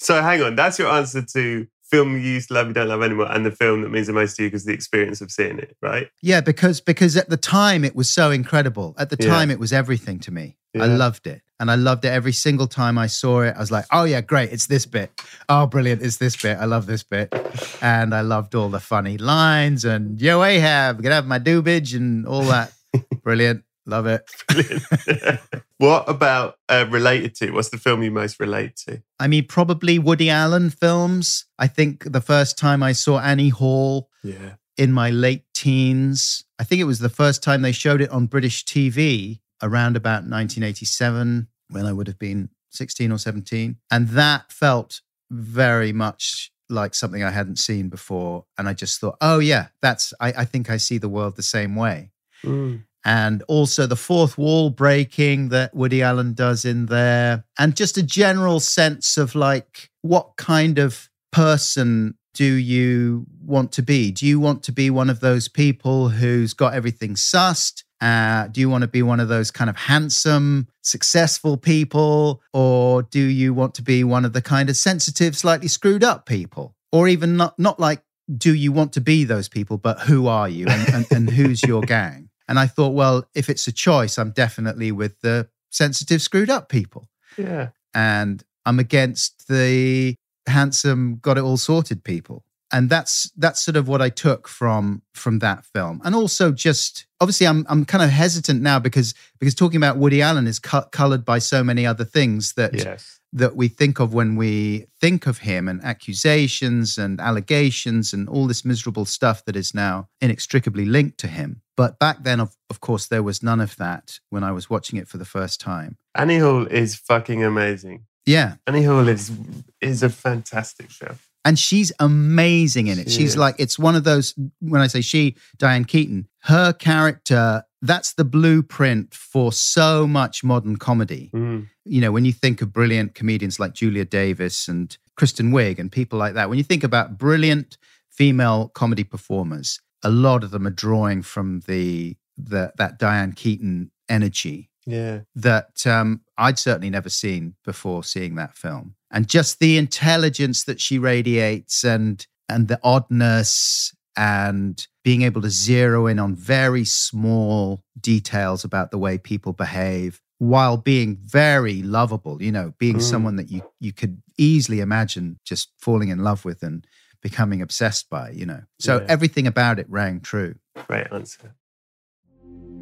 So 0.00 0.20
hang 0.22 0.42
on, 0.42 0.56
that's 0.56 0.78
your 0.78 0.88
answer 0.88 1.22
to 1.34 1.66
film 1.90 2.12
you 2.14 2.20
used 2.20 2.48
to 2.48 2.54
love, 2.54 2.68
you 2.68 2.72
don't 2.74 2.88
love 2.88 3.02
anymore, 3.02 3.30
and 3.30 3.44
the 3.44 3.50
film 3.50 3.82
that 3.82 3.90
means 3.90 4.06
the 4.06 4.12
most 4.12 4.36
to 4.36 4.42
you 4.44 4.48
because 4.48 4.64
the 4.64 4.72
experience 4.72 5.20
of 5.20 5.30
seeing 5.30 5.58
it, 5.58 5.76
right? 5.82 6.08
Yeah, 6.22 6.40
because 6.40 6.80
because 6.80 7.16
at 7.16 7.28
the 7.28 7.36
time 7.36 7.84
it 7.84 7.94
was 7.96 8.08
so 8.08 8.30
incredible. 8.30 8.94
At 8.98 9.10
the 9.10 9.16
Yeah. 9.20 9.28
time 9.28 9.50
it 9.50 9.58
was 9.58 9.72
everything 9.72 10.18
to 10.20 10.30
me. 10.30 10.56
I 10.78 10.86
loved 10.86 11.26
it. 11.26 11.42
And 11.58 11.70
I 11.70 11.74
loved 11.74 12.04
it 12.04 12.08
every 12.08 12.32
single 12.32 12.66
time 12.68 12.96
I 12.96 13.06
saw 13.08 13.42
it. 13.42 13.54
I 13.56 13.58
was 13.58 13.70
like, 13.72 13.84
oh, 13.92 14.04
yeah, 14.04 14.20
great. 14.22 14.50
It's 14.50 14.66
this 14.66 14.86
bit. 14.86 15.10
Oh, 15.48 15.66
brilliant. 15.66 16.00
It's 16.00 16.16
this 16.16 16.34
bit. 16.36 16.56
I 16.58 16.64
love 16.64 16.86
this 16.86 17.02
bit. 17.02 17.34
And 17.82 18.14
I 18.14 18.20
loved 18.22 18.54
all 18.54 18.68
the 18.70 18.80
funny 18.80 19.18
lines 19.18 19.84
and, 19.84 20.18
yo, 20.22 20.42
Ahab, 20.42 21.02
get 21.02 21.12
have 21.12 21.26
my 21.26 21.38
doobage 21.40 21.94
and 21.94 22.24
all 22.26 22.44
that. 22.44 22.72
brilliant. 23.24 23.64
Love 23.90 24.06
it. 24.06 25.40
what 25.78 26.08
about 26.08 26.56
uh, 26.68 26.86
related 26.88 27.34
to? 27.36 27.50
What's 27.50 27.70
the 27.70 27.76
film 27.78 28.02
you 28.02 28.10
most 28.10 28.38
relate 28.38 28.76
to? 28.86 29.02
I 29.18 29.26
mean, 29.26 29.46
probably 29.46 29.98
Woody 29.98 30.30
Allen 30.30 30.70
films. 30.70 31.46
I 31.58 31.66
think 31.66 32.04
the 32.12 32.20
first 32.20 32.56
time 32.56 32.82
I 32.82 32.92
saw 32.92 33.18
Annie 33.18 33.48
Hall 33.48 34.08
Yeah. 34.22 34.54
in 34.78 34.92
my 34.92 35.10
late 35.10 35.44
teens, 35.54 36.44
I 36.58 36.64
think 36.64 36.80
it 36.80 36.84
was 36.84 37.00
the 37.00 37.08
first 37.08 37.42
time 37.42 37.62
they 37.62 37.72
showed 37.72 38.00
it 38.00 38.10
on 38.10 38.26
British 38.26 38.64
TV 38.64 39.40
around 39.62 39.96
about 39.96 40.22
1987 40.22 41.48
when 41.70 41.84
I 41.86 41.92
would 41.92 42.06
have 42.06 42.18
been 42.18 42.48
16 42.70 43.10
or 43.12 43.18
17. 43.18 43.76
And 43.90 44.08
that 44.10 44.52
felt 44.52 45.00
very 45.30 45.92
much 45.92 46.52
like 46.68 46.94
something 46.94 47.24
I 47.24 47.30
hadn't 47.30 47.58
seen 47.58 47.88
before. 47.88 48.44
And 48.56 48.68
I 48.68 48.74
just 48.74 49.00
thought, 49.00 49.16
oh, 49.20 49.40
yeah, 49.40 49.68
that's, 49.82 50.14
I, 50.20 50.28
I 50.38 50.44
think 50.44 50.70
I 50.70 50.76
see 50.76 50.98
the 50.98 51.08
world 51.08 51.34
the 51.36 51.42
same 51.42 51.74
way 51.74 52.12
Mm. 52.42 52.84
And 53.04 53.42
also 53.48 53.86
the 53.86 53.96
fourth 53.96 54.36
wall 54.36 54.70
breaking 54.70 55.48
that 55.48 55.74
Woody 55.74 56.02
Allen 56.02 56.34
does 56.34 56.64
in 56.64 56.86
there, 56.86 57.44
and 57.58 57.76
just 57.76 57.96
a 57.96 58.02
general 58.02 58.60
sense 58.60 59.16
of 59.16 59.34
like, 59.34 59.90
what 60.02 60.36
kind 60.36 60.78
of 60.78 61.08
person 61.32 62.16
do 62.34 62.44
you 62.44 63.26
want 63.44 63.72
to 63.72 63.82
be? 63.82 64.10
Do 64.10 64.26
you 64.26 64.38
want 64.38 64.62
to 64.64 64.72
be 64.72 64.90
one 64.90 65.10
of 65.10 65.20
those 65.20 65.48
people 65.48 66.10
who's 66.10 66.54
got 66.54 66.74
everything 66.74 67.14
sussed? 67.14 67.84
Uh, 68.00 68.46
do 68.48 68.60
you 68.60 68.70
want 68.70 68.82
to 68.82 68.88
be 68.88 69.02
one 69.02 69.20
of 69.20 69.28
those 69.28 69.50
kind 69.50 69.68
of 69.68 69.76
handsome, 69.76 70.68
successful 70.82 71.56
people? 71.56 72.40
Or 72.52 73.02
do 73.02 73.20
you 73.20 73.52
want 73.52 73.74
to 73.74 73.82
be 73.82 74.04
one 74.04 74.24
of 74.24 74.32
the 74.32 74.40
kind 74.40 74.70
of 74.70 74.76
sensitive, 74.76 75.36
slightly 75.36 75.68
screwed 75.68 76.02
up 76.02 76.24
people? 76.24 76.74
Or 76.92 77.08
even 77.08 77.36
not, 77.36 77.58
not 77.58 77.78
like, 77.78 78.02
do 78.36 78.54
you 78.54 78.72
want 78.72 78.92
to 78.94 79.00
be 79.00 79.24
those 79.24 79.48
people, 79.48 79.76
but 79.76 80.00
who 80.00 80.26
are 80.26 80.48
you 80.48 80.66
and, 80.68 80.94
and, 80.94 81.06
and 81.10 81.30
who's 81.30 81.62
your 81.62 81.82
gang? 81.86 82.29
And 82.50 82.58
I 82.58 82.66
thought, 82.66 82.94
well, 82.94 83.28
if 83.32 83.48
it's 83.48 83.68
a 83.68 83.72
choice, 83.72 84.18
I'm 84.18 84.32
definitely 84.32 84.90
with 84.90 85.20
the 85.20 85.48
sensitive, 85.70 86.20
screwed 86.20 86.50
up 86.50 86.68
people. 86.68 87.08
Yeah. 87.38 87.68
And 87.94 88.42
I'm 88.66 88.80
against 88.80 89.46
the 89.46 90.16
handsome, 90.48 91.20
got 91.22 91.38
it 91.38 91.44
all 91.44 91.56
sorted 91.56 92.02
people. 92.02 92.42
And 92.72 92.90
that's 92.90 93.30
that's 93.36 93.60
sort 93.64 93.76
of 93.76 93.86
what 93.86 94.02
I 94.02 94.08
took 94.08 94.48
from 94.48 95.02
from 95.14 95.38
that 95.38 95.64
film. 95.64 96.02
And 96.04 96.16
also 96.16 96.50
just 96.50 97.06
obviously 97.20 97.46
I'm 97.46 97.64
I'm 97.68 97.84
kind 97.84 98.02
of 98.02 98.10
hesitant 98.10 98.62
now 98.62 98.80
because 98.80 99.14
because 99.38 99.54
talking 99.54 99.76
about 99.76 99.96
Woody 99.96 100.20
Allen 100.20 100.48
is 100.48 100.58
co- 100.58 100.88
colored 100.90 101.24
by 101.24 101.38
so 101.38 101.62
many 101.62 101.86
other 101.86 102.04
things 102.04 102.54
that 102.54 102.74
Yes. 102.74 103.19
That 103.32 103.54
we 103.54 103.68
think 103.68 104.00
of 104.00 104.12
when 104.12 104.36
we 104.36 104.86
think 105.00 105.26
of 105.26 105.38
him 105.38 105.68
and 105.68 105.82
accusations 105.84 106.98
and 106.98 107.20
allegations 107.20 108.12
and 108.12 108.28
all 108.28 108.46
this 108.46 108.64
miserable 108.64 109.04
stuff 109.04 109.44
that 109.44 109.56
is 109.56 109.74
now 109.74 110.08
inextricably 110.20 110.84
linked 110.84 111.18
to 111.18 111.28
him. 111.28 111.62
But 111.76 111.98
back 111.98 112.24
then, 112.24 112.40
of, 112.40 112.56
of 112.68 112.80
course, 112.80 113.06
there 113.06 113.22
was 113.22 113.42
none 113.42 113.60
of 113.60 113.76
that 113.76 114.18
when 114.30 114.44
I 114.44 114.52
was 114.52 114.68
watching 114.68 114.98
it 114.98 115.08
for 115.08 115.16
the 115.16 115.24
first 115.24 115.60
time. 115.60 115.96
Annie 116.14 116.38
Hall 116.38 116.66
is 116.66 116.96
fucking 116.96 117.44
amazing. 117.44 118.06
Yeah. 118.26 118.56
Annie 118.66 118.84
Hall 118.84 119.08
is 119.08 119.32
is 119.80 120.02
a 120.02 120.10
fantastic 120.10 120.90
film. 120.90 121.18
And 121.44 121.58
she's 121.58 121.90
amazing 122.00 122.88
in 122.88 122.98
it. 122.98 123.10
She 123.10 123.20
she's 123.20 123.30
is. 123.30 123.36
like, 123.36 123.54
it's 123.58 123.78
one 123.78 123.94
of 123.96 124.04
those, 124.04 124.34
when 124.60 124.80
I 124.82 124.86
say 124.88 125.00
she, 125.00 125.36
Diane 125.58 125.84
Keaton, 125.84 126.28
her 126.40 126.72
character, 126.72 127.64
that's 127.82 128.12
the 128.12 128.24
blueprint 128.24 129.14
for 129.14 129.50
so 129.52 130.06
much 130.06 130.44
modern 130.44 130.76
comedy. 130.76 131.30
Mm. 131.32 131.68
you 131.86 132.00
know, 132.02 132.12
when 132.12 132.26
you 132.26 132.32
think 132.32 132.60
of 132.60 132.72
brilliant 132.72 133.14
comedians 133.14 133.58
like 133.58 133.72
Julia 133.72 134.04
Davis 134.04 134.68
and 134.68 134.96
Kristen 135.16 135.50
Wiig 135.50 135.78
and 135.78 135.90
people 135.90 136.18
like 136.18 136.34
that, 136.34 136.48
when 136.50 136.58
you 136.58 136.64
think 136.64 136.84
about 136.84 137.16
brilliant 137.16 137.78
female 138.10 138.68
comedy 138.68 139.04
performers, 139.04 139.80
a 140.02 140.10
lot 140.10 140.44
of 140.44 140.50
them 140.50 140.66
are 140.66 140.70
drawing 140.70 141.22
from 141.22 141.60
the, 141.66 142.16
the 142.36 142.72
that 142.76 142.98
Diane 142.98 143.32
Keaton 143.32 143.90
energy 144.10 144.68
Yeah. 144.86 145.20
that 145.36 145.86
um, 145.86 146.20
I'd 146.36 146.58
certainly 146.58 146.90
never 146.90 147.08
seen 147.08 147.54
before 147.64 148.04
seeing 148.04 148.34
that 148.34 148.56
film, 148.56 148.94
and 149.10 149.28
just 149.28 149.58
the 149.58 149.76
intelligence 149.76 150.64
that 150.64 150.80
she 150.80 150.98
radiates, 150.98 151.84
and 151.84 152.26
and 152.48 152.68
the 152.68 152.80
oddness, 152.82 153.94
and 154.16 154.86
being 155.04 155.22
able 155.22 155.40
to 155.42 155.50
zero 155.50 156.06
in 156.06 156.18
on 156.18 156.34
very 156.34 156.84
small 156.84 157.82
details 158.00 158.64
about 158.64 158.90
the 158.90 158.98
way 158.98 159.16
people 159.18 159.52
behave, 159.52 160.20
while 160.38 160.76
being 160.76 161.16
very 161.22 161.82
lovable. 161.82 162.42
You 162.42 162.52
know, 162.52 162.74
being 162.78 162.96
Mm. 162.98 163.02
someone 163.02 163.36
that 163.36 163.50
you 163.50 163.62
you 163.80 163.92
could 163.92 164.22
easily 164.36 164.80
imagine 164.80 165.38
just 165.44 165.70
falling 165.78 166.08
in 166.08 166.22
love 166.24 166.44
with 166.44 166.62
and 166.62 166.86
becoming 167.22 167.60
obsessed 167.62 168.08
by. 168.10 168.30
You 168.30 168.46
know, 168.46 168.62
so 168.78 168.98
Yeah. 168.98 169.06
everything 169.08 169.46
about 169.46 169.78
it 169.78 169.86
rang 169.88 170.20
true. 170.20 170.54
Great 170.88 171.06
answer. 171.12 171.54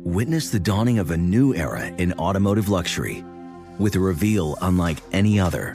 Witness 0.05 0.51
the 0.51 0.61
dawning 0.61 0.99
of 0.99 1.11
a 1.11 1.17
new 1.17 1.55
era 1.55 1.87
in 1.99 2.13
automotive 2.15 2.69
luxury 2.69 3.25
with 3.79 3.95
a 3.97 4.01
reveal 4.01 4.57
unlike 4.63 4.99
any 5.13 5.39
other 5.41 5.75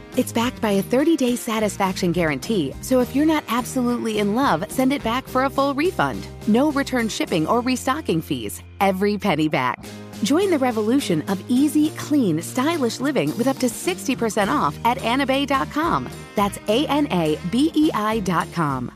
It's 0.17 0.33
backed 0.33 0.61
by 0.61 0.71
a 0.71 0.81
30 0.81 1.15
day 1.15 1.35
satisfaction 1.35 2.11
guarantee, 2.11 2.73
so 2.81 2.99
if 2.99 3.15
you're 3.15 3.25
not 3.25 3.45
absolutely 3.47 4.19
in 4.19 4.35
love, 4.35 4.69
send 4.69 4.91
it 4.91 5.03
back 5.03 5.27
for 5.27 5.45
a 5.45 5.49
full 5.49 5.73
refund. 5.73 6.27
No 6.47 6.71
return 6.71 7.07
shipping 7.07 7.47
or 7.47 7.61
restocking 7.61 8.21
fees. 8.21 8.61
Every 8.81 9.17
penny 9.17 9.47
back. 9.47 9.77
Join 10.23 10.51
the 10.51 10.59
revolution 10.59 11.21
of 11.29 11.41
easy, 11.49 11.91
clean, 11.91 12.41
stylish 12.41 12.99
living 12.99 13.35
with 13.37 13.47
up 13.47 13.57
to 13.59 13.67
60% 13.67 14.49
off 14.49 14.77
at 14.85 14.97
anabei.com. 14.97 16.09
That's 16.35 16.59
A 16.67 16.85
N 16.87 17.07
A 17.11 17.39
B 17.49 17.71
E 17.73 17.89
I.com. 17.93 18.91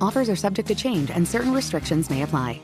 Offers 0.00 0.28
are 0.28 0.36
subject 0.36 0.68
to 0.68 0.74
change 0.74 1.10
and 1.10 1.26
certain 1.26 1.52
restrictions 1.52 2.10
may 2.10 2.22
apply. 2.22 2.60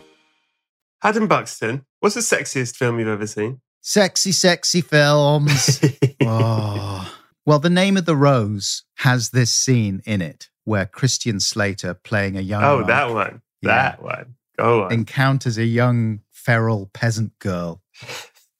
Adam 1.04 1.26
Buxton, 1.26 1.84
what's 2.00 2.14
the 2.14 2.20
sexiest 2.20 2.76
film 2.76 2.98
you've 2.98 3.08
ever 3.08 3.26
seen? 3.26 3.60
Sexy, 3.80 4.30
sexy 4.32 4.80
films. 4.80 5.80
oh. 6.22 7.21
Well, 7.44 7.58
The 7.58 7.70
Name 7.70 7.96
of 7.96 8.04
the 8.04 8.16
Rose 8.16 8.84
has 8.98 9.30
this 9.30 9.52
scene 9.52 10.00
in 10.06 10.22
it 10.22 10.48
where 10.64 10.86
Christian 10.86 11.40
Slater, 11.40 11.94
playing 11.94 12.36
a 12.36 12.40
young 12.40 12.62
oh, 12.62 12.84
that 12.84 13.10
one. 13.10 13.42
Yeah. 13.60 13.68
That 13.68 14.02
one. 14.02 14.36
Go 14.58 14.84
on. 14.84 14.92
encounters 14.92 15.58
a 15.58 15.64
young 15.64 16.20
feral 16.30 16.90
peasant 16.92 17.38
girl 17.38 17.82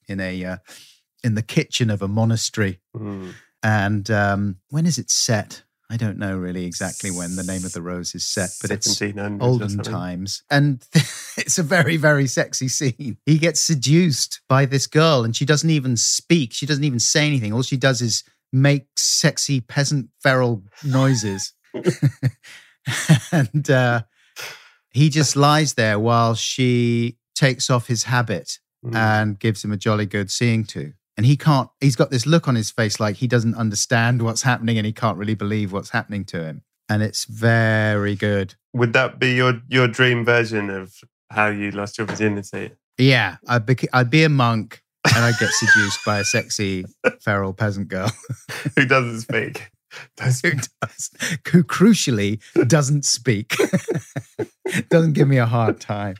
in 0.08 0.20
a 0.20 0.44
uh, 0.44 0.56
in 1.22 1.34
the 1.34 1.42
kitchen 1.42 1.90
of 1.90 2.02
a 2.02 2.08
monastery. 2.08 2.80
Mm. 2.96 3.34
And 3.62 4.10
um, 4.10 4.56
when 4.70 4.86
is 4.86 4.98
it 4.98 5.10
set? 5.10 5.62
I 5.90 5.98
don't 5.98 6.16
know 6.16 6.38
really 6.38 6.64
exactly 6.64 7.10
when 7.10 7.36
the 7.36 7.42
name 7.42 7.66
of 7.66 7.72
the 7.72 7.82
rose 7.82 8.14
is 8.14 8.26
set, 8.26 8.48
but 8.62 8.70
it's 8.70 8.88
1700s 8.88 9.42
or 9.42 9.44
olden 9.44 9.78
times. 9.80 10.42
And 10.50 10.82
it's 10.94 11.58
a 11.58 11.62
very, 11.62 11.98
very 11.98 12.26
sexy 12.26 12.68
scene. 12.68 13.18
He 13.26 13.36
gets 13.36 13.60
seduced 13.60 14.40
by 14.48 14.64
this 14.64 14.86
girl 14.86 15.22
and 15.22 15.36
she 15.36 15.44
doesn't 15.44 15.68
even 15.68 15.98
speak. 15.98 16.54
She 16.54 16.64
doesn't 16.64 16.84
even 16.84 16.98
say 16.98 17.26
anything. 17.26 17.52
All 17.52 17.60
she 17.60 17.76
does 17.76 18.00
is 18.00 18.24
make 18.53 18.86
sexy 18.96 19.61
peasant 19.61 20.11
feral 20.22 20.62
noises. 20.84 21.53
and 23.32 23.70
uh, 23.70 24.03
he 24.90 25.09
just 25.09 25.36
lies 25.36 25.74
there 25.74 25.98
while 25.98 26.34
she 26.34 27.16
takes 27.34 27.70
off 27.70 27.86
his 27.86 28.05
habit 28.05 28.59
Mm. 28.84 28.96
and 28.96 29.38
gives 29.38 29.64
him 29.64 29.70
a 29.70 29.76
jolly 29.76 30.07
good 30.07 30.28
seeing 30.28 30.64
to. 30.64 30.92
And 31.16 31.24
he 31.24 31.36
can't, 31.36 31.68
he's 31.80 31.94
got 31.94 32.11
this 32.11 32.26
look 32.26 32.48
on 32.48 32.57
his 32.57 32.72
face 32.72 32.98
like 32.98 33.14
he 33.14 33.28
doesn't 33.28 33.55
understand 33.55 34.22
what's 34.22 34.42
happening 34.42 34.76
and 34.76 34.84
he 34.84 34.92
can't 34.92 35.16
really 35.16 35.36
believe 35.36 35.70
what's 35.72 35.90
happening 35.90 36.24
to 36.24 36.42
him. 36.42 36.62
And 36.88 37.00
it's 37.00 37.24
very 37.24 38.16
good. 38.16 38.57
Would 38.72 38.92
that 38.94 39.20
be 39.20 39.34
your, 39.34 39.62
your 39.68 39.86
dream 39.86 40.24
version 40.24 40.68
of 40.68 40.96
how 41.30 41.46
you 41.46 41.70
lost 41.70 41.96
your 41.96 42.09
virginity? 42.09 42.72
Yeah, 42.98 43.36
I'd 43.46 43.66
be, 43.66 43.76
I'd 43.92 44.11
be 44.11 44.24
a 44.24 44.28
monk 44.28 44.81
and 45.05 45.24
I'd 45.24 45.38
get 45.38 45.50
seduced 45.50 46.05
by 46.05 46.18
a 46.20 46.24
sexy 46.24 46.84
feral 47.20 47.53
peasant 47.53 47.88
girl 47.88 48.11
Who 48.76 48.86
doesn't 48.86 49.20
speak? 49.20 49.70
Does 50.16 50.40
who 50.40 50.53
does, 50.53 51.11
who 51.50 51.62
crucially 51.62 52.40
doesn't 52.66 53.05
speak, 53.05 53.55
doesn't 54.88 55.12
give 55.12 55.28
me 55.28 55.36
a 55.36 55.44
hard 55.44 55.80
time. 55.80 56.16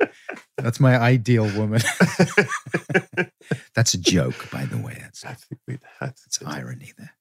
That's 0.59 0.79
my 0.79 0.99
ideal 0.99 1.45
woman. 1.57 1.81
That's 3.75 3.95
a 3.95 3.99
joke, 3.99 4.51
by 4.51 4.67
the 4.67 4.77
way. 4.77 4.99
That's, 5.01 5.25
I 5.25 5.35
think 5.35 5.61
we 5.67 5.79
had 6.01 6.11
that's 6.11 6.43
irony 6.45 6.93
there. 6.99 7.15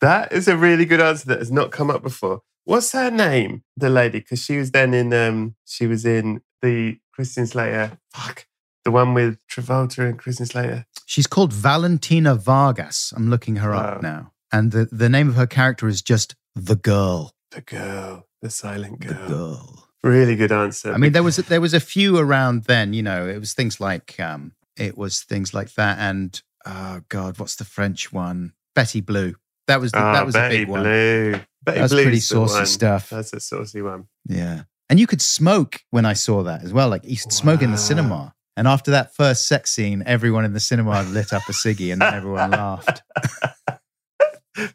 That 0.00 0.32
is 0.32 0.46
a 0.46 0.56
really 0.56 0.84
good 0.84 1.00
answer 1.00 1.26
that 1.28 1.40
has 1.40 1.50
not 1.50 1.72
come 1.72 1.90
up 1.90 2.02
before. 2.02 2.42
What's 2.64 2.92
her 2.92 3.10
name? 3.10 3.64
The 3.76 3.90
lady, 3.90 4.20
because 4.20 4.44
she 4.44 4.56
was 4.58 4.70
then 4.70 4.94
in 4.94 5.12
um 5.12 5.56
she 5.64 5.86
was 5.86 6.04
in 6.06 6.42
the 6.60 6.98
Christian 7.12 7.46
Slater. 7.46 7.98
Fuck. 8.14 8.46
The 8.84 8.90
one 8.90 9.14
with 9.14 9.38
Travolta 9.48 10.08
and 10.08 10.18
Christian 10.18 10.46
Slater. 10.46 10.86
She's 11.06 11.26
called 11.26 11.52
Valentina 11.52 12.34
Vargas. 12.34 13.12
I'm 13.16 13.30
looking 13.30 13.56
her 13.56 13.70
Wow. 13.70 13.78
up 13.96 14.02
now. 14.02 14.32
And 14.50 14.72
the, 14.72 14.86
the 14.90 15.08
name 15.08 15.28
of 15.28 15.36
her 15.36 15.46
character 15.46 15.86
is 15.88 16.02
just 16.02 16.34
The 16.54 16.76
Girl. 16.76 17.32
The 17.52 17.60
girl. 17.60 18.26
The 18.40 18.50
silent 18.50 19.00
Girl. 19.00 19.12
The 19.14 19.26
girl. 19.28 19.88
Really 20.02 20.34
good 20.36 20.50
answer. 20.50 20.92
I 20.92 20.96
mean, 20.96 21.12
there 21.12 21.22
was 21.22 21.36
there 21.36 21.60
was 21.60 21.74
a 21.74 21.80
few 21.80 22.18
around 22.18 22.64
then. 22.64 22.92
You 22.92 23.04
know, 23.04 23.28
it 23.28 23.38
was 23.38 23.54
things 23.54 23.78
like 23.80 24.18
um, 24.18 24.52
it 24.76 24.98
was 24.98 25.20
things 25.22 25.54
like 25.54 25.72
that, 25.74 25.96
and 26.00 26.42
oh 26.66 27.02
god, 27.08 27.38
what's 27.38 27.54
the 27.54 27.64
French 27.64 28.12
one? 28.12 28.52
Betty 28.74 29.00
Blue. 29.00 29.36
That 29.68 29.80
was 29.80 29.92
the, 29.92 29.98
Ah, 30.00 30.14
that 30.14 30.26
was 30.26 30.34
Betty 30.34 30.56
a 30.56 30.58
big 30.62 30.68
one. 30.68 30.80
Blue. 30.82 31.32
Betty 31.62 31.78
That's 31.78 31.92
Blue's 31.92 32.04
pretty 32.04 32.18
saucy 32.20 32.54
one. 32.54 32.66
stuff. 32.66 33.10
That's 33.10 33.32
a 33.32 33.38
saucy 33.38 33.80
one. 33.80 34.08
Yeah, 34.28 34.62
and 34.90 34.98
you 34.98 35.06
could 35.06 35.22
smoke 35.22 35.78
when 35.90 36.04
I 36.04 36.14
saw 36.14 36.42
that 36.42 36.64
as 36.64 36.72
well. 36.72 36.88
Like 36.88 37.04
you 37.04 37.16
could 37.16 37.32
smoke 37.32 37.62
in 37.62 37.70
the 37.70 37.78
cinema. 37.78 38.34
And 38.56 38.68
after 38.68 38.90
that 38.90 39.14
first 39.14 39.46
sex 39.48 39.70
scene, 39.72 40.02
everyone 40.06 40.44
in 40.44 40.52
the 40.52 40.60
cinema 40.60 41.02
lit 41.04 41.32
up 41.32 41.42
a 41.48 41.52
ciggy, 41.52 41.92
and 41.92 42.02
then 42.02 42.12
everyone 42.14 42.50
laughed. 42.62 43.02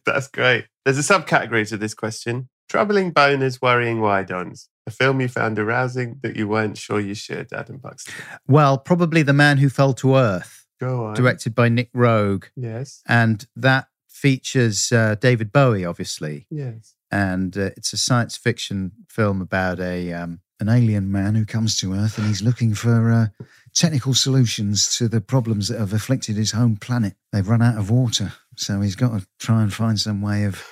That's 0.06 0.28
great. 0.28 0.66
There's 0.86 0.98
a 0.98 1.02
subcategory 1.14 1.68
to 1.70 1.78
this 1.78 1.94
question. 1.94 2.50
Troubling 2.70 3.14
boners, 3.14 3.62
worrying 3.62 4.02
wide-ons. 4.02 4.70
A 4.88 4.92
film 4.92 5.22
you 5.22 5.28
found 5.28 5.60
arousing 5.60 6.18
that 6.24 6.36
you 6.36 6.48
weren't 6.48 6.78
sure 6.78 7.00
you 7.00 7.14
should, 7.14 7.54
Adam 7.54 7.78
Buxton. 7.78 8.14
Well, 8.48 8.78
probably 8.78 9.22
the 9.22 9.34
man 9.34 9.58
who 9.58 9.70
fell 9.70 9.94
to 9.96 10.16
earth, 10.16 10.66
Go 10.80 11.06
on. 11.06 11.14
directed 11.14 11.54
by 11.54 11.70
Nick 11.70 11.92
Roeg, 11.94 12.46
Yes. 12.56 13.02
and 13.08 13.46
that 13.56 13.88
features 14.10 14.92
uh, 14.92 15.16
David 15.20 15.52
Bowie, 15.52 15.86
obviously. 15.86 16.48
Yes. 16.50 16.96
and 17.12 17.56
uh, 17.58 17.70
it's 17.78 17.94
a 17.94 17.98
science 17.98 18.36
fiction 18.36 18.92
film 19.08 19.42
about 19.42 19.80
a 19.80 20.12
um, 20.14 20.40
an 20.60 20.70
alien 20.70 21.12
man 21.12 21.36
who 21.36 21.46
comes 21.46 21.78
to 21.78 21.94
Earth 21.94 22.18
and 22.18 22.28
he's 22.28 22.42
looking 22.42 22.74
for 22.74 23.12
uh, 23.12 23.28
technical 23.74 24.14
solutions 24.14 24.96
to 24.98 25.08
the 25.08 25.22
problems 25.22 25.68
that 25.68 25.80
have 25.80 25.94
afflicted 25.94 26.36
his 26.36 26.52
home 26.52 26.78
planet. 26.78 27.14
They've 27.32 27.48
run 27.48 27.62
out 27.62 27.78
of 27.78 27.92
water, 27.92 28.34
so 28.56 28.82
he's 28.82 28.96
got 28.96 29.20
to 29.20 29.28
try 29.40 29.62
and 29.62 29.74
find 29.74 30.00
some 30.00 30.22
way 30.22 30.46
of 30.46 30.64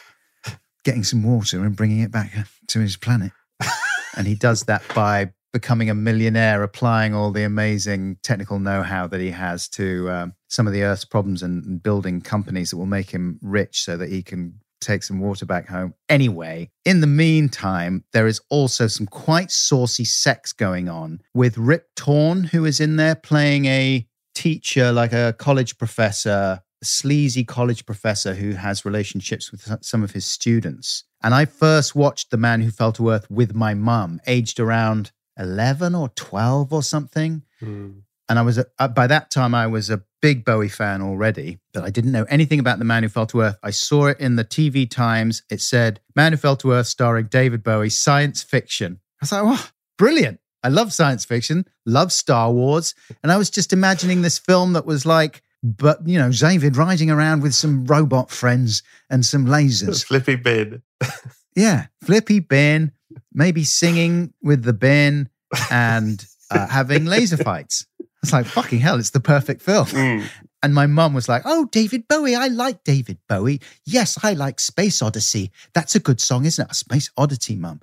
getting 0.84 1.04
some 1.04 1.24
water 1.24 1.64
and 1.64 1.76
bringing 1.76 2.00
it 2.00 2.12
back 2.12 2.38
uh, 2.38 2.44
to 2.68 2.80
his 2.80 2.98
planet. 2.98 3.32
and 4.18 4.28
he 4.28 4.36
does 4.36 4.64
that 4.64 4.84
by 4.94 5.32
becoming 5.54 5.90
a 5.90 5.96
millionaire, 5.96 6.64
applying 6.64 7.16
all 7.16 7.32
the 7.32 7.44
amazing 7.44 8.18
technical 8.24 8.60
know-how 8.60 9.08
that 9.08 9.22
he 9.22 9.32
has 9.32 9.70
to 9.70 10.10
um, 10.10 10.34
some 10.50 10.68
of 10.68 10.74
the 10.74 10.84
Earth's 10.84 11.06
problems 11.06 11.42
and 11.42 11.82
building 11.82 12.22
companies 12.22 12.72
that 12.72 12.78
will 12.78 12.86
make 12.86 13.10
him 13.10 13.40
rich, 13.42 13.82
so 13.82 13.96
that 13.98 14.10
he 14.10 14.22
can 14.22 14.60
take 14.86 15.04
some 15.04 15.20
water 15.20 15.46
back 15.46 15.68
home. 15.68 15.94
Anyway, 16.10 16.70
in 16.86 17.02
the 17.02 17.08
meantime, 17.08 18.04
there 18.14 18.28
is 18.28 18.42
also 18.50 18.88
some 18.88 19.08
quite 19.08 19.52
saucy 19.52 20.06
sex 20.06 20.54
going 20.54 20.88
on 20.90 21.22
with 21.34 21.58
Rip 21.58 21.90
Torn, 21.96 22.46
who 22.46 22.66
is 22.66 22.80
in 22.80 22.96
there 22.96 23.16
playing 23.16 23.66
a 23.66 24.08
teacher, 24.34 24.92
like 24.92 25.14
a 25.14 25.34
college 25.38 25.78
professor, 25.78 26.62
a 26.82 26.86
sleazy 26.86 27.44
college 27.44 27.86
professor 27.86 28.36
who 28.36 28.52
has 28.52 28.86
relationships 28.86 29.52
with 29.52 29.84
some 29.84 30.04
of 30.04 30.12
his 30.12 30.26
students. 30.26 31.04
And 31.24 31.34
I 31.34 31.46
first 31.46 31.96
watched 31.96 32.32
The 32.32 32.38
Man 32.38 32.62
Who 32.62 32.72
Fell 32.72 32.92
to 32.94 33.10
Earth 33.10 33.30
with 33.30 33.56
my 33.56 33.74
mum, 33.74 34.20
aged 34.28 34.60
around 34.60 35.12
11 35.38 35.96
or 35.96 36.10
12 36.10 36.72
or 36.72 36.84
something 36.84 37.44
Mm. 37.62 38.02
And 38.30 38.40
I 38.40 38.42
was 38.42 38.58
a, 38.58 38.66
uh, 38.80 38.88
by 38.88 39.08
that 39.08 39.32
time 39.32 39.54
I 39.54 39.68
was 39.68 39.90
a 39.90 40.04
big 40.22 40.46
Bowie 40.46 40.70
fan 40.70 41.02
already, 41.02 41.60
but 41.74 41.84
I 41.84 41.90
didn't 41.90 42.12
know 42.12 42.26
anything 42.30 42.60
about 42.60 42.80
the 42.80 42.86
Man 42.86 43.04
Who 43.04 43.10
Fell 43.10 43.28
to 43.28 43.42
Earth. 43.42 43.58
I 43.62 43.72
saw 43.72 44.08
it 44.08 44.20
in 44.20 44.36
the 44.36 44.46
TV 44.46 44.90
Times. 44.90 45.44
It 45.50 45.62
said 45.62 46.00
"Man 46.16 46.32
Who 46.32 46.38
Fell 46.38 46.56
to 46.58 46.72
Earth" 46.72 46.88
starring 46.88 47.28
David 47.28 47.64
Bowie, 47.64 47.90
science 47.90 48.44
fiction. 48.44 49.00
I 49.22 49.24
was 49.24 49.32
like, 49.32 49.42
"Oh, 49.44 49.70
brilliant! 49.98 50.40
I 50.64 50.70
love 50.70 50.94
science 50.94 51.26
fiction, 51.26 51.66
love 51.86 52.12
Star 52.12 52.52
Wars," 52.52 52.96
and 53.24 53.32
I 53.32 53.38
was 53.38 53.50
just 53.50 53.74
imagining 53.74 54.22
this 54.22 54.40
film 54.40 54.74
that 54.74 54.86
was 54.86 55.06
like, 55.06 55.44
but 55.64 56.08
you 56.08 56.20
know, 56.20 56.32
David 56.32 56.78
riding 56.78 57.10
around 57.12 57.42
with 57.42 57.56
some 57.56 57.86
robot 57.86 58.32
friends 58.32 58.84
and 59.10 59.26
some 59.26 59.46
lasers. 59.56 60.06
Flippy 60.06 60.36
bin. 60.36 60.82
Yeah, 61.56 61.86
flippy 62.04 62.40
bin, 62.40 62.92
maybe 63.34 63.64
singing 63.64 64.34
with 64.44 64.64
the 64.64 64.74
bin 64.74 65.30
and 65.72 66.24
uh, 66.52 66.68
having 66.68 67.06
laser 67.06 67.38
fights. 67.38 67.86
It's 68.26 68.34
like 68.34 68.48
fucking 68.48 68.80
hell, 68.80 68.98
it's 68.98 69.12
the 69.12 69.20
perfect 69.20 69.62
film. 69.62 69.86
Mm. 69.86 70.26
And 70.64 70.74
my 70.74 70.88
mum 70.88 71.14
was 71.14 71.30
like, 71.30 71.44
"Oh, 71.46 71.66
David 71.72 72.08
Bowie, 72.08 72.34
I 72.34 72.48
like 72.48 72.84
David 72.84 73.20
Bowie. 73.30 73.62
Yes, 73.86 74.18
I 74.24 74.34
like 74.34 74.60
Space 74.60 75.00
Odyssey. 75.04 75.52
That's 75.76 75.94
a 75.94 76.00
good 76.00 76.20
song, 76.20 76.46
isn't 76.46 76.66
it? 76.66 76.72
A 76.72 76.74
Space 76.74 77.12
Oddity, 77.18 77.56
mum." 77.56 77.82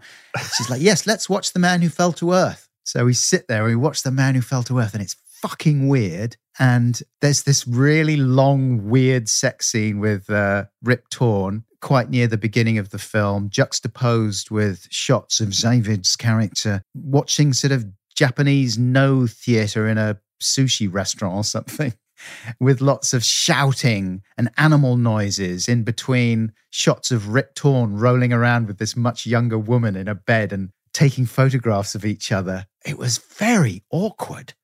She's 0.57 0.69
like, 0.69 0.83
"Yes, 0.83 1.07
let's 1.07 1.31
watch 1.31 1.53
The 1.53 1.61
Man 1.61 1.81
Who 1.81 1.89
Fell 1.89 2.13
to 2.15 2.33
Earth." 2.33 2.69
So 2.83 3.05
we 3.05 3.15
sit 3.15 3.47
there 3.47 3.59
and 3.59 3.69
we 3.69 3.77
watch 3.77 4.03
The 4.03 4.11
Man 4.11 4.35
Who 4.35 4.41
Fell 4.41 4.65
to 4.65 4.81
Earth, 4.81 4.95
and 4.95 5.03
it's 5.03 5.15
fucking 5.43 5.87
weird. 5.87 6.37
And 6.59 7.01
there's 7.21 7.45
this 7.45 7.69
really 7.69 8.17
long, 8.17 8.89
weird 8.89 9.29
sex 9.29 9.69
scene 9.69 10.01
with 10.01 10.29
uh, 10.29 10.65
Rip 10.83 11.09
Torn 11.09 11.65
quite 11.81 12.11
near 12.11 12.27
the 12.27 12.39
beginning 12.39 12.79
of 12.79 12.91
the 12.91 12.99
film, 12.99 13.49
juxtaposed 13.49 14.51
with 14.51 14.89
shots 14.91 15.41
of 15.41 15.53
David's 15.53 16.17
character 16.17 16.83
watching 16.95 17.53
sort 17.53 17.73
of 17.73 17.87
Japanese 18.15 18.79
Noh 18.79 19.27
theater 19.27 19.89
in 19.89 19.99
a 19.99 20.19
sushi 20.43 20.93
restaurant 20.93 21.35
or 21.35 21.45
something. 21.45 21.95
With 22.61 22.81
lots 22.81 23.13
of 23.13 23.25
shouting 23.25 24.23
and 24.39 24.51
animal 24.57 24.97
noises 24.97 25.69
in 25.69 25.83
between 25.83 26.53
shots 26.71 27.11
of 27.11 27.31
Rip 27.31 27.55
Torn 27.55 27.97
rolling 27.97 28.33
around 28.33 28.69
with 28.69 28.79
this 28.79 28.95
much 28.95 29.27
younger 29.27 29.59
woman 29.59 29.97
in 29.97 30.07
a 30.07 30.15
bed 30.15 30.53
and 30.53 30.71
taking 30.93 31.27
photographs 31.27 31.97
of 31.97 32.05
each 32.05 32.31
other. 32.31 32.67
It 32.85 32.97
was 32.97 33.19
very 33.19 33.83
awkward. 33.91 34.55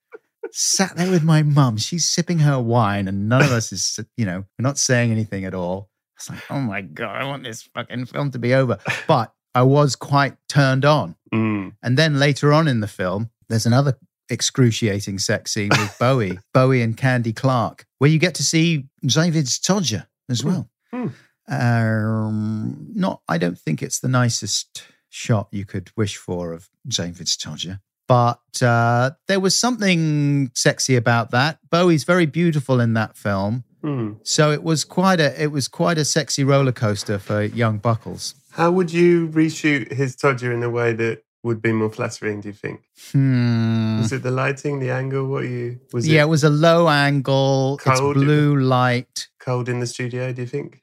Sat 0.52 0.96
there 0.96 1.10
with 1.10 1.24
my 1.24 1.42
mum. 1.42 1.78
She's 1.78 2.08
sipping 2.08 2.38
her 2.40 2.60
wine, 2.60 3.08
and 3.08 3.28
none 3.28 3.42
of 3.42 3.50
us 3.50 3.72
is, 3.72 3.98
you 4.16 4.24
know, 4.24 4.44
we're 4.58 4.62
not 4.62 4.78
saying 4.78 5.10
anything 5.10 5.44
at 5.44 5.54
all. 5.54 5.90
It's 6.16 6.30
like, 6.30 6.50
oh 6.50 6.60
my 6.60 6.80
God, 6.80 7.16
I 7.16 7.24
want 7.24 7.44
this 7.44 7.62
fucking 7.62 8.06
film 8.06 8.30
to 8.32 8.38
be 8.38 8.54
over. 8.54 8.78
But 9.06 9.32
I 9.54 9.62
was 9.62 9.96
quite 9.96 10.36
turned 10.48 10.84
on. 10.84 11.16
Mm. 11.32 11.74
And 11.82 11.96
then 11.96 12.18
later 12.18 12.52
on 12.52 12.68
in 12.68 12.80
the 12.80 12.88
film, 12.88 13.30
there's 13.48 13.66
another 13.66 13.98
excruciating 14.30 15.18
sex 15.18 15.52
scene 15.52 15.70
with 15.70 15.96
Bowie, 16.00 16.38
Bowie 16.52 16.82
and 16.82 16.96
Candy 16.96 17.32
Clark, 17.32 17.86
where 17.98 18.10
you 18.10 18.18
get 18.18 18.34
to 18.36 18.44
see 18.44 18.86
David 19.04 19.46
Todger 19.46 20.06
as 20.28 20.44
well. 20.44 20.68
Mm. 20.92 21.12
Um, 21.50 22.88
not, 22.94 23.22
I 23.28 23.38
don't 23.38 23.58
think 23.58 23.82
it's 23.82 24.00
the 24.00 24.08
nicest 24.08 24.84
shot 25.08 25.48
you 25.50 25.64
could 25.64 25.90
wish 25.96 26.16
for 26.16 26.52
of 26.52 26.68
David 26.86 27.26
Todger. 27.26 27.80
But 28.06 28.62
uh, 28.62 29.12
there 29.26 29.40
was 29.40 29.54
something 29.54 30.50
sexy 30.54 30.96
about 30.96 31.30
that. 31.30 31.58
Bowie's 31.70 32.04
very 32.04 32.26
beautiful 32.26 32.80
in 32.80 32.94
that 32.94 33.16
film. 33.16 33.64
Hmm. 33.82 34.14
So 34.22 34.50
it 34.50 34.62
was 34.62 34.84
quite 34.84 35.20
a 35.20 35.40
it 35.40 35.52
was 35.52 35.68
quite 35.68 35.98
a 35.98 36.04
sexy 36.04 36.42
roller 36.42 36.72
coaster 36.72 37.18
for 37.18 37.42
young 37.42 37.78
Buckles. 37.78 38.34
How 38.52 38.70
would 38.72 38.92
you 38.92 39.28
reshoot 39.28 39.92
his 39.92 40.16
Todger 40.16 40.52
in 40.52 40.62
a 40.62 40.70
way 40.70 40.92
that 40.94 41.22
would 41.42 41.60
be 41.62 41.72
more 41.72 41.90
flattering? 41.90 42.40
Do 42.40 42.48
you 42.48 42.54
think? 42.54 42.82
Hmm. 43.12 43.98
Was 44.00 44.12
it 44.12 44.22
the 44.22 44.30
lighting, 44.30 44.80
the 44.80 44.90
angle? 44.90 45.26
What 45.28 45.44
you 45.44 45.80
was 45.92 46.06
yeah, 46.08 46.20
it 46.20 46.24
it 46.24 46.28
was 46.28 46.44
a 46.44 46.50
low 46.50 46.88
angle. 46.88 47.78
Cold? 47.82 48.16
It's 48.16 48.24
blue 48.24 48.56
light. 48.56 49.28
cold 49.40 49.68
in 49.68 49.80
the 49.80 49.86
studio? 49.86 50.32
Do 50.32 50.42
you 50.42 50.48
think? 50.48 50.82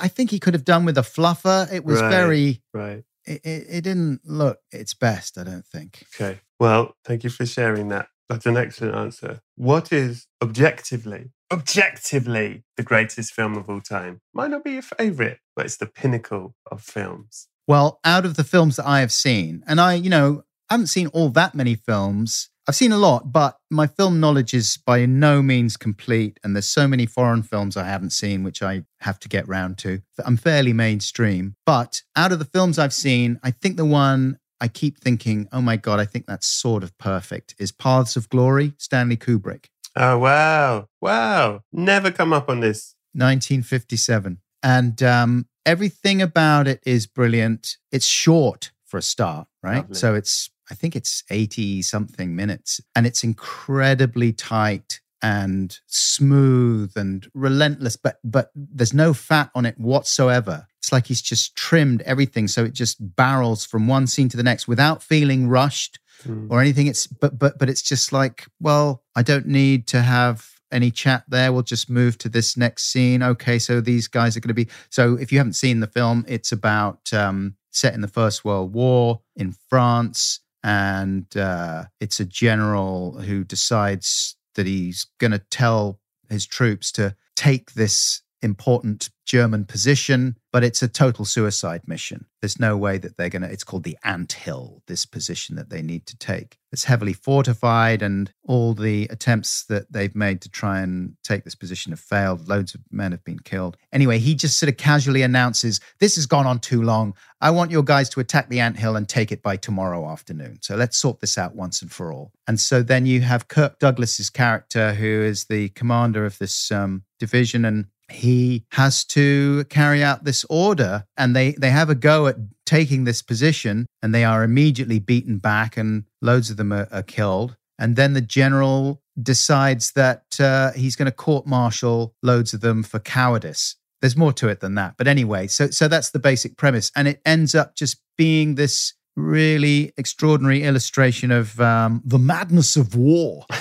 I 0.00 0.08
think 0.08 0.30
he 0.30 0.38
could 0.40 0.54
have 0.54 0.64
done 0.64 0.84
with 0.84 0.98
a 0.98 1.02
fluffer. 1.02 1.72
It 1.72 1.84
was 1.84 2.00
Right. 2.00 2.10
very. 2.10 2.62
Right. 2.72 3.04
It, 3.26 3.40
it, 3.44 3.66
it 3.70 3.80
didn't 3.84 4.20
look 4.24 4.58
its 4.70 4.92
best. 4.92 5.38
I 5.38 5.44
don't 5.44 5.66
think. 5.66 6.04
Okay. 6.14 6.40
Well, 6.60 6.94
thank 7.04 7.24
you 7.24 7.30
for 7.30 7.46
sharing 7.46 7.88
that. 7.88 8.08
That's 8.28 8.46
an 8.46 8.56
excellent 8.56 8.94
answer. 8.96 9.40
What 9.56 9.92
is 9.92 10.26
objectively, 10.42 11.30
objectively 11.52 12.64
the 12.76 12.82
greatest 12.82 13.32
film 13.32 13.56
of 13.56 13.68
all 13.68 13.80
time? 13.80 14.20
Might 14.32 14.50
not 14.50 14.64
be 14.64 14.72
your 14.72 14.82
favorite, 14.82 15.38
but 15.56 15.66
it's 15.66 15.76
the 15.76 15.86
pinnacle 15.86 16.54
of 16.70 16.82
films. 16.82 17.48
Well, 17.66 18.00
out 18.04 18.24
of 18.24 18.36
the 18.36 18.44
films 18.44 18.76
that 18.76 18.86
I 18.86 19.00
have 19.00 19.12
seen, 19.12 19.62
and 19.66 19.80
I, 19.80 19.94
you 19.94 20.10
know, 20.10 20.44
haven't 20.70 20.88
seen 20.88 21.08
all 21.08 21.28
that 21.30 21.54
many 21.54 21.74
films. 21.74 22.50
I've 22.66 22.74
seen 22.74 22.92
a 22.92 22.98
lot, 22.98 23.30
but 23.30 23.58
my 23.70 23.86
film 23.86 24.20
knowledge 24.20 24.54
is 24.54 24.78
by 24.78 25.04
no 25.04 25.42
means 25.42 25.76
complete. 25.76 26.40
And 26.42 26.56
there's 26.56 26.68
so 26.68 26.88
many 26.88 27.04
foreign 27.04 27.42
films 27.42 27.76
I 27.76 27.84
haven't 27.84 28.10
seen, 28.10 28.42
which 28.42 28.62
I 28.62 28.84
have 29.00 29.18
to 29.20 29.28
get 29.28 29.46
round 29.46 29.76
to. 29.78 30.00
I'm 30.24 30.38
fairly 30.38 30.72
mainstream. 30.72 31.56
But 31.66 32.00
out 32.16 32.32
of 32.32 32.38
the 32.38 32.46
films 32.46 32.78
I've 32.78 32.94
seen, 32.94 33.38
I 33.42 33.50
think 33.50 33.76
the 33.76 33.84
one 33.84 34.38
I 34.60 34.68
keep 34.68 34.98
thinking, 34.98 35.46
oh 35.52 35.60
my 35.60 35.76
God, 35.76 36.00
I 36.00 36.06
think 36.06 36.26
that's 36.26 36.46
sort 36.46 36.82
of 36.82 36.96
perfect 36.96 37.54
is 37.58 37.70
Paths 37.70 38.16
of 38.16 38.30
Glory, 38.30 38.72
Stanley 38.78 39.18
Kubrick, 39.18 39.66
Oh, 39.96 40.18
wow. 40.18 40.88
Wow. 41.00 41.62
Never 41.72 42.10
come 42.10 42.32
up 42.32 42.48
on 42.48 42.60
this. 42.60 42.94
1957. 43.12 44.38
And 44.62 45.02
um, 45.02 45.46
everything 45.66 46.22
about 46.22 46.66
it 46.68 46.80
is 46.84 47.06
brilliant. 47.06 47.76
It's 47.92 48.06
short 48.06 48.72
for 48.84 48.98
a 48.98 49.02
start, 49.02 49.48
right? 49.62 49.78
Lovely. 49.78 49.94
So 49.94 50.14
it's, 50.14 50.50
I 50.70 50.74
think 50.74 50.96
it's 50.96 51.24
80 51.30 51.82
something 51.82 52.34
minutes 52.34 52.80
and 52.94 53.06
it's 53.06 53.24
incredibly 53.24 54.32
tight 54.32 55.00
and 55.22 55.78
smooth 55.86 56.92
and 56.96 57.26
relentless, 57.34 57.96
but, 57.96 58.18
but 58.22 58.50
there's 58.54 58.92
no 58.92 59.14
fat 59.14 59.50
on 59.54 59.64
it 59.64 59.78
whatsoever. 59.78 60.66
It's 60.78 60.92
like 60.92 61.06
he's 61.06 61.22
just 61.22 61.56
trimmed 61.56 62.02
everything. 62.02 62.46
So 62.46 62.64
it 62.64 62.74
just 62.74 62.96
barrels 63.16 63.64
from 63.64 63.88
one 63.88 64.06
scene 64.06 64.28
to 64.28 64.36
the 64.36 64.42
next 64.42 64.68
without 64.68 65.02
feeling 65.02 65.48
rushed 65.48 65.98
Hmm. 66.22 66.46
or 66.48 66.60
anything. 66.60 66.86
It's, 66.86 67.08
but, 67.08 67.38
but, 67.38 67.58
but 67.58 67.68
it's 67.68 67.82
just 67.82 68.12
like, 68.12 68.46
well, 68.60 69.02
I 69.16 69.22
don't 69.22 69.46
need 69.46 69.88
to 69.88 70.00
have 70.00 70.48
any 70.74 70.90
chat 70.90 71.24
there. 71.28 71.52
We'll 71.52 71.62
just 71.62 71.88
move 71.88 72.18
to 72.18 72.28
this 72.28 72.56
next 72.56 72.90
scene. 72.90 73.22
Okay, 73.22 73.58
so 73.58 73.80
these 73.80 74.08
guys 74.08 74.36
are 74.36 74.40
going 74.40 74.48
to 74.48 74.54
be. 74.54 74.68
So 74.90 75.14
if 75.14 75.32
you 75.32 75.38
haven't 75.38 75.54
seen 75.54 75.80
the 75.80 75.86
film, 75.86 76.24
it's 76.28 76.52
about 76.52 77.12
um, 77.12 77.56
set 77.70 77.94
in 77.94 78.00
the 78.00 78.08
First 78.08 78.44
World 78.44 78.74
War 78.74 79.20
in 79.36 79.54
France, 79.68 80.40
and 80.62 81.34
uh, 81.36 81.84
it's 82.00 82.20
a 82.20 82.24
general 82.24 83.20
who 83.20 83.44
decides 83.44 84.36
that 84.54 84.66
he's 84.66 85.06
going 85.18 85.32
to 85.32 85.42
tell 85.50 86.00
his 86.28 86.46
troops 86.46 86.92
to 86.92 87.14
take 87.36 87.72
this 87.72 88.22
important 88.44 89.10
German 89.24 89.64
position, 89.64 90.36
but 90.52 90.62
it's 90.62 90.82
a 90.82 90.88
total 90.88 91.24
suicide 91.24 91.82
mission. 91.86 92.26
There's 92.40 92.60
no 92.60 92.76
way 92.76 92.98
that 92.98 93.16
they're 93.16 93.30
going 93.30 93.42
to, 93.42 93.50
it's 93.50 93.64
called 93.64 93.84
the 93.84 93.96
Ant 94.04 94.32
Hill, 94.32 94.82
this 94.86 95.06
position 95.06 95.56
that 95.56 95.70
they 95.70 95.80
need 95.80 96.06
to 96.06 96.18
take. 96.18 96.58
It's 96.70 96.84
heavily 96.84 97.14
fortified, 97.14 98.02
and 98.02 98.30
all 98.44 98.74
the 98.74 99.08
attempts 99.10 99.64
that 99.64 99.90
they've 99.92 100.14
made 100.14 100.42
to 100.42 100.50
try 100.50 100.80
and 100.80 101.16
take 101.24 101.44
this 101.44 101.54
position 101.54 101.92
have 101.92 102.00
failed. 102.00 102.48
Loads 102.48 102.74
of 102.74 102.82
men 102.90 103.12
have 103.12 103.24
been 103.24 103.38
killed. 103.38 103.76
Anyway, 103.92 104.18
he 104.18 104.34
just 104.34 104.58
sort 104.58 104.68
of 104.68 104.76
casually 104.76 105.22
announces, 105.22 105.80
This 106.00 106.16
has 106.16 106.26
gone 106.26 106.46
on 106.46 106.58
too 106.58 106.82
long. 106.82 107.14
I 107.40 107.50
want 107.50 107.70
your 107.70 107.82
guys 107.82 108.08
to 108.10 108.20
attack 108.20 108.48
the 108.48 108.60
Ant 108.60 108.78
Hill 108.78 108.96
and 108.96 109.08
take 109.08 109.32
it 109.32 109.42
by 109.42 109.56
tomorrow 109.56 110.08
afternoon. 110.08 110.58
So 110.60 110.76
let's 110.76 110.98
sort 110.98 111.20
this 111.20 111.38
out 111.38 111.54
once 111.54 111.80
and 111.80 111.90
for 111.90 112.12
all. 112.12 112.32
And 112.46 112.60
so 112.60 112.82
then 112.82 113.06
you 113.06 113.22
have 113.22 113.48
Kirk 113.48 113.78
Douglas's 113.78 114.30
character, 114.30 114.94
who 114.94 115.06
is 115.06 115.46
the 115.46 115.70
commander 115.70 116.26
of 116.26 116.38
this 116.38 116.70
um, 116.70 117.04
division, 117.18 117.64
and 117.64 117.86
he 118.10 118.64
has 118.72 119.04
to 119.04 119.64
carry 119.70 120.02
out 120.02 120.24
this 120.24 120.44
order 120.50 121.04
and 121.16 121.34
they 121.34 121.52
they 121.52 121.70
have 121.70 121.88
a 121.90 121.94
go 121.94 122.26
at 122.26 122.36
taking 122.66 123.04
this 123.04 123.22
position 123.22 123.86
and 124.02 124.14
they 124.14 124.24
are 124.24 124.42
immediately 124.42 124.98
beaten 124.98 125.38
back 125.38 125.76
and 125.76 126.04
loads 126.22 126.50
of 126.50 126.56
them 126.56 126.72
are, 126.72 126.88
are 126.90 127.02
killed. 127.02 127.56
And 127.78 127.96
then 127.96 128.12
the 128.12 128.20
general 128.20 129.02
decides 129.20 129.92
that 129.92 130.24
uh, 130.40 130.72
he's 130.72 130.96
going 130.96 131.06
to 131.06 131.12
court 131.12 131.46
martial 131.46 132.14
loads 132.22 132.54
of 132.54 132.60
them 132.60 132.82
for 132.82 132.98
cowardice. 132.98 133.76
There's 134.00 134.16
more 134.16 134.32
to 134.34 134.48
it 134.48 134.60
than 134.60 134.74
that 134.74 134.94
but 134.98 135.06
anyway 135.08 135.46
so 135.46 135.68
so 135.70 135.88
that's 135.88 136.10
the 136.10 136.18
basic 136.18 136.56
premise. 136.56 136.90
And 136.94 137.08
it 137.08 137.20
ends 137.24 137.54
up 137.54 137.74
just 137.74 137.98
being 138.16 138.54
this 138.56 138.94
really 139.16 139.92
extraordinary 139.96 140.62
illustration 140.62 141.30
of 141.30 141.60
um, 141.60 142.02
the 142.04 142.18
madness 142.18 142.76
of 142.76 142.94
war. 142.94 143.46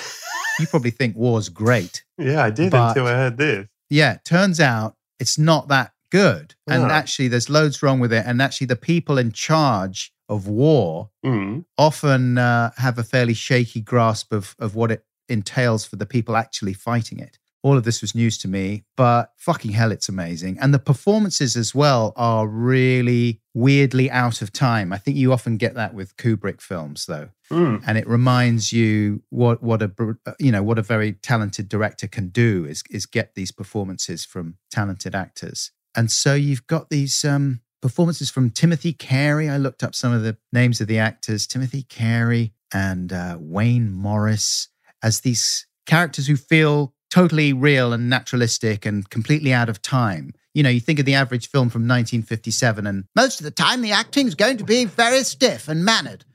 You 0.60 0.68
probably 0.68 0.92
think 0.92 1.16
war's 1.16 1.50
great. 1.50 2.04
Yeah, 2.20 2.44
I 2.44 2.52
did 2.52 2.70
But- 2.72 2.90
until 2.90 3.08
I 3.08 3.14
heard 3.14 3.38
this. 3.38 3.68
Yeah, 3.94 4.18
turns 4.26 4.60
out 4.60 4.96
it's 5.20 5.38
not 5.38 5.68
that 5.68 5.92
good. 6.10 6.56
And 6.68 6.82
Yeah. 6.84 6.88
actually, 7.02 7.28
there's 7.28 7.50
loads 7.50 7.82
wrong 7.84 8.00
with 8.00 8.12
it. 8.12 8.24
And 8.26 8.42
actually, 8.42 8.68
the 8.68 8.76
people 8.76 9.18
in 9.18 9.32
charge 9.32 10.12
of 10.28 10.48
war 10.48 11.10
Mm. 11.24 11.66
often 11.78 12.38
uh, 12.38 12.72
have 12.78 12.98
a 12.98 13.04
fairly 13.04 13.34
shaky 13.34 13.82
grasp 13.82 14.34
of, 14.34 14.56
of 14.60 14.76
what 14.76 14.92
it 14.92 15.06
entails 15.30 15.86
for 15.86 15.96
the 15.96 16.06
people 16.06 16.36
actually 16.36 16.74
fighting 16.74 17.20
it. 17.20 17.38
All 17.64 17.78
of 17.78 17.86
this 17.86 18.02
was 18.02 18.14
news 18.14 18.38
to 18.40 18.48
me, 18.48 18.84
but 18.98 19.32
fucking 19.38 19.72
hell, 19.72 19.92
it's 19.92 20.10
amazing. 20.10 20.58
And 20.60 20.74
the 20.74 20.80
performances 20.80 21.56
as 21.56 21.74
well 21.74 22.12
are 22.18 22.46
really 22.46 23.40
weirdly 23.54 24.12
out 24.12 24.42
of 24.42 24.52
time. 24.52 24.92
I 24.92 24.98
think 24.98 25.16
you 25.18 25.32
often 25.32 25.56
get 25.58 25.74
that 25.76 25.94
with 25.94 26.16
Kubrick 26.18 26.62
films, 26.62 27.06
though 27.06 27.30
Mm. 27.52 27.84
and 27.86 27.98
it 27.98 28.08
reminds 28.08 28.74
you 28.74 29.22
what 29.30 29.62
what 29.62 29.82
a 29.84 29.92
you 30.40 30.52
know 30.52 30.64
what 30.64 30.80
a 30.80 30.82
very 30.82 31.12
talented 31.14 31.70
director 31.70 32.08
can 32.08 32.30
do 32.30 32.66
is 32.66 32.82
is 32.90 33.06
get 33.06 33.36
these 33.36 33.52
performances 33.52 34.26
from 34.26 34.56
talented 34.72 35.14
actors 35.14 35.72
and 35.94 36.10
so 36.10 36.34
you've 36.34 36.66
got 36.68 36.90
these 36.90 37.24
um 37.26 37.60
performances 37.82 38.32
from 38.32 38.50
timothy 38.50 38.94
carey 38.94 39.50
i 39.50 39.58
looked 39.58 39.84
up 39.84 39.94
some 39.94 40.14
of 40.14 40.24
the 40.24 40.38
names 40.54 40.80
of 40.82 40.88
the 40.88 40.98
actors 40.98 41.46
timothy 41.46 41.84
carey 41.84 42.54
and 42.74 43.12
uh, 43.14 43.38
wayne 43.40 43.92
morris 43.92 44.70
as 45.04 45.20
these 45.20 45.68
characters 45.86 46.26
who 46.28 46.38
feel 46.38 46.96
totally 47.14 47.54
real 47.54 47.94
and 47.94 48.10
naturalistic 48.10 48.88
and 48.88 49.08
completely 49.12 49.54
out 49.54 49.70
of 49.70 49.82
time 49.82 50.34
you 50.54 50.62
know, 50.62 50.70
you 50.70 50.80
think 50.80 51.00
of 51.00 51.06
the 51.06 51.16
average 51.16 51.50
film 51.50 51.70
from 51.70 51.82
1957, 51.82 52.86
and 52.86 53.06
most 53.16 53.40
of 53.40 53.44
the 53.44 53.52
time 53.52 53.82
the 53.82 53.92
acting 53.92 54.28
is 54.28 54.36
going 54.36 54.58
to 54.58 54.64
be 54.64 54.86
very 54.86 55.24
stiff 55.24 55.68
and 55.68 55.84
mannered 55.84 56.26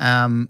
um, 0.00 0.48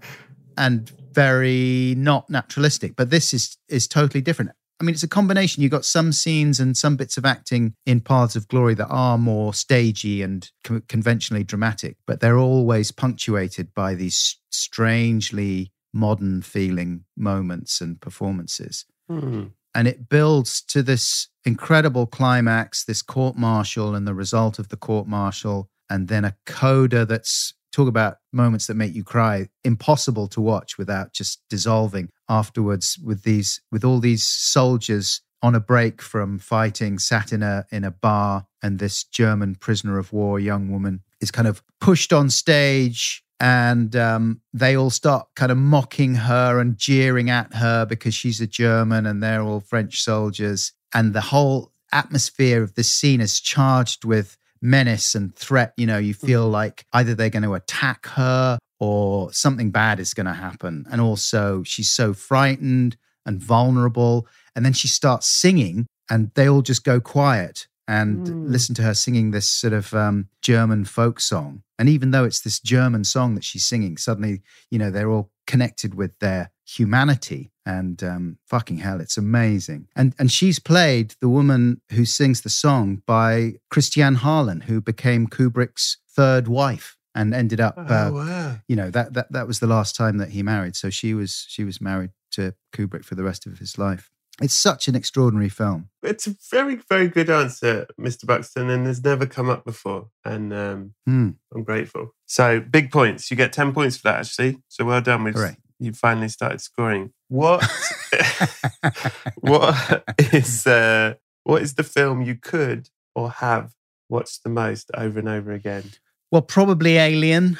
and 0.57 0.91
very 1.13 1.93
not 1.95 2.29
naturalistic. 2.29 2.95
But 2.95 3.11
this 3.11 3.33
is 3.33 3.57
is 3.67 3.87
totally 3.87 4.21
different. 4.21 4.51
I 4.81 4.85
mean, 4.85 4.93
it's 4.93 5.03
a 5.03 5.09
combination. 5.09 5.61
You've 5.61 5.71
got 5.71 5.85
some 5.85 6.11
scenes 6.11 6.59
and 6.59 6.75
some 6.75 6.95
bits 6.95 7.17
of 7.17 7.25
acting 7.25 7.75
in 7.85 7.99
Paths 7.99 8.35
of 8.35 8.47
Glory 8.47 8.73
that 8.75 8.87
are 8.87 9.17
more 9.17 9.53
stagey 9.53 10.23
and 10.23 10.49
co- 10.63 10.81
conventionally 10.87 11.43
dramatic, 11.43 11.97
but 12.07 12.21
they're 12.21 12.37
always 12.37 12.91
punctuated 12.91 13.73
by 13.75 13.93
these 13.93 14.37
strangely 14.49 15.71
modern 15.93 16.41
feeling 16.41 17.03
moments 17.17 17.81
and 17.81 17.99
performances 17.99 18.85
Mm. 19.09 19.51
And 19.75 19.87
it 19.87 20.09
builds 20.09 20.61
to 20.61 20.83
this 20.83 21.27
incredible 21.45 22.05
climax 22.05 22.83
this 22.85 23.01
court 23.01 23.35
martial 23.35 23.95
and 23.95 24.07
the 24.07 24.13
result 24.13 24.59
of 24.59 24.69
the 24.69 24.77
court 24.77 25.07
martial 25.07 25.69
and 25.89 26.07
then 26.07 26.25
a 26.25 26.35
coda 26.45 27.05
that's 27.05 27.53
talk 27.71 27.87
about 27.87 28.17
moments 28.33 28.67
that 28.67 28.75
make 28.75 28.93
you 28.93 29.03
cry 29.03 29.47
impossible 29.63 30.27
to 30.27 30.41
watch 30.41 30.77
without 30.77 31.13
just 31.13 31.41
dissolving 31.49 32.09
afterwards 32.27 32.97
with 33.03 33.23
these 33.23 33.61
with 33.71 33.83
all 33.83 33.99
these 33.99 34.23
soldiers 34.23 35.21
on 35.41 35.55
a 35.55 35.59
break 35.59 36.01
from 36.01 36.39
fighting 36.39 36.99
sat 36.99 37.31
in 37.31 37.43
a 37.43 37.65
in 37.71 37.83
a 37.83 37.91
bar 37.91 38.45
and 38.61 38.79
this 38.79 39.03
german 39.03 39.55
prisoner 39.55 39.97
of 39.97 40.11
war 40.11 40.39
young 40.39 40.71
woman 40.71 41.01
is 41.21 41.31
kind 41.31 41.47
of 41.47 41.63
pushed 41.79 42.11
on 42.11 42.29
stage 42.29 43.23
and 43.39 43.95
um, 43.95 44.41
they 44.53 44.75
all 44.75 44.89
start 44.89 45.27
kind 45.35 45.51
of 45.51 45.57
mocking 45.57 46.15
her 46.15 46.59
and 46.59 46.77
jeering 46.77 47.29
at 47.29 47.53
her 47.55 47.85
because 47.85 48.13
she's 48.13 48.41
a 48.41 48.47
German 48.47 49.05
and 49.05 49.23
they're 49.23 49.41
all 49.41 49.61
French 49.61 50.01
soldiers. 50.01 50.73
And 50.93 51.13
the 51.13 51.21
whole 51.21 51.71
atmosphere 51.91 52.61
of 52.61 52.75
this 52.75 52.91
scene 52.91 53.21
is 53.21 53.39
charged 53.39 54.03
with 54.03 54.37
menace 54.61 55.15
and 55.15 55.33
threat. 55.35 55.73
You 55.77 55.87
know, 55.87 55.97
you 55.97 56.13
feel 56.13 56.49
like 56.49 56.85
either 56.91 57.15
they're 57.15 57.29
going 57.29 57.43
to 57.43 57.53
attack 57.53 58.07
her 58.07 58.59
or 58.79 59.31
something 59.31 59.71
bad 59.71 59.99
is 59.99 60.13
going 60.13 60.25
to 60.25 60.33
happen. 60.33 60.85
And 60.91 60.99
also, 60.99 61.63
she's 61.63 61.89
so 61.89 62.13
frightened 62.13 62.97
and 63.25 63.41
vulnerable. 63.41 64.27
And 64.55 64.65
then 64.65 64.73
she 64.73 64.87
starts 64.87 65.27
singing, 65.27 65.85
and 66.09 66.31
they 66.35 66.49
all 66.49 66.61
just 66.61 66.83
go 66.83 66.99
quiet 66.99 67.67
and 67.97 68.27
Mm. 68.27 68.49
listen 68.51 68.75
to 68.75 68.83
her 68.83 68.93
singing 68.93 69.31
this 69.31 69.47
sort 69.61 69.73
of 69.73 69.93
um, 69.93 70.27
German 70.41 70.85
folk 70.85 71.19
song. 71.19 71.63
And 71.79 71.89
even 71.89 72.11
though 72.11 72.23
it's 72.29 72.41
this 72.41 72.59
German 72.59 73.03
song 73.03 73.35
that 73.35 73.43
she's 73.43 73.65
singing, 73.65 73.97
suddenly, 73.97 74.41
you 74.71 74.77
know, 74.79 74.91
they're 74.91 75.09
all 75.09 75.31
connected 75.47 75.95
with 75.95 76.11
their 76.19 76.51
humanity. 76.65 77.51
And 77.65 78.03
um, 78.03 78.37
fucking 78.47 78.77
hell, 78.79 78.99
it's 79.01 79.17
amazing. 79.17 79.87
And 79.95 80.13
and 80.19 80.31
she's 80.31 80.59
played 80.59 81.15
the 81.21 81.29
woman 81.29 81.81
who 81.91 82.05
sings 82.05 82.41
the 82.41 82.49
song 82.49 83.01
by 83.05 83.53
Christiane 83.73 84.15
Harlan, 84.15 84.61
who 84.61 84.81
became 84.81 85.27
Kubrick's 85.27 85.97
third 86.15 86.47
wife 86.47 86.95
and 87.15 87.33
ended 87.33 87.59
up. 87.59 87.75
uh, 87.77 88.09
oh, 88.11 88.13
wow. 88.13 88.55
you 88.67 88.75
know 88.75 88.89
that 88.91 89.13
that 89.13 89.31
that 89.31 89.47
was 89.47 89.59
the 89.59 89.67
last 89.67 89.95
time 89.95 90.17
that 90.17 90.29
he 90.29 90.43
married. 90.43 90.75
So 90.75 90.89
she 90.89 91.13
was 91.13 91.45
she 91.47 91.63
was 91.63 91.79
married 91.81 92.11
to 92.31 92.53
Kubrick 92.75 93.05
for 93.05 93.15
the 93.15 93.23
rest 93.23 93.45
of 93.47 93.59
his 93.59 93.77
life. 93.77 94.09
It's 94.41 94.53
such 94.53 94.87
an 94.87 94.95
extraordinary 94.95 95.49
film. 95.49 95.89
It's 96.01 96.27
a 96.27 96.35
very, 96.49 96.75
very 96.89 97.07
good 97.09 97.29
answer, 97.29 97.87
Mr. 97.99 98.25
Buxton, 98.25 98.69
and 98.69 98.85
has 98.87 99.03
never 99.03 99.25
come 99.25 99.49
up 99.49 99.65
before. 99.65 100.09
And 100.23 100.53
um, 100.53 100.93
Hmm. 101.05 101.29
I'm 101.53 101.63
grateful. 101.63 102.15
So 102.25 102.59
big 102.61 102.91
points. 102.91 103.29
You 103.29 103.37
get 103.37 103.51
10 103.51 103.73
points 103.73 103.97
for 103.97 104.03
that, 104.03 104.19
actually. 104.19 104.61
So 104.69 104.85
well 104.85 105.01
done. 105.01 105.25
Hooray. 105.25 105.57
you 105.79 105.91
finally 105.93 106.29
started 106.29 106.61
scoring. 106.61 107.11
What 107.27 107.63
what 109.39 110.03
is 110.33 110.65
uh, 110.67 111.15
what 111.43 111.61
is 111.61 111.75
the 111.75 111.83
film 111.83 112.21
you 112.21 112.35
could 112.35 112.89
or 113.15 113.29
have 113.31 113.73
watched 114.09 114.43
the 114.43 114.49
most 114.49 114.89
over 114.95 115.19
and 115.19 115.29
over 115.29 115.51
again? 115.51 115.83
Well, 116.31 116.41
probably 116.41 116.97
Alien. 116.97 117.57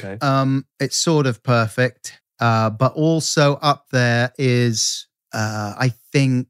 Okay. 0.00 0.18
Um, 0.24 0.66
it's 0.78 0.96
sort 0.96 1.26
of 1.26 1.42
perfect, 1.42 2.20
uh, 2.40 2.70
but 2.70 2.92
also 2.94 3.54
up 3.56 3.86
there 3.90 4.32
is 4.38 5.07
uh, 5.32 5.74
I 5.78 5.92
think 6.12 6.48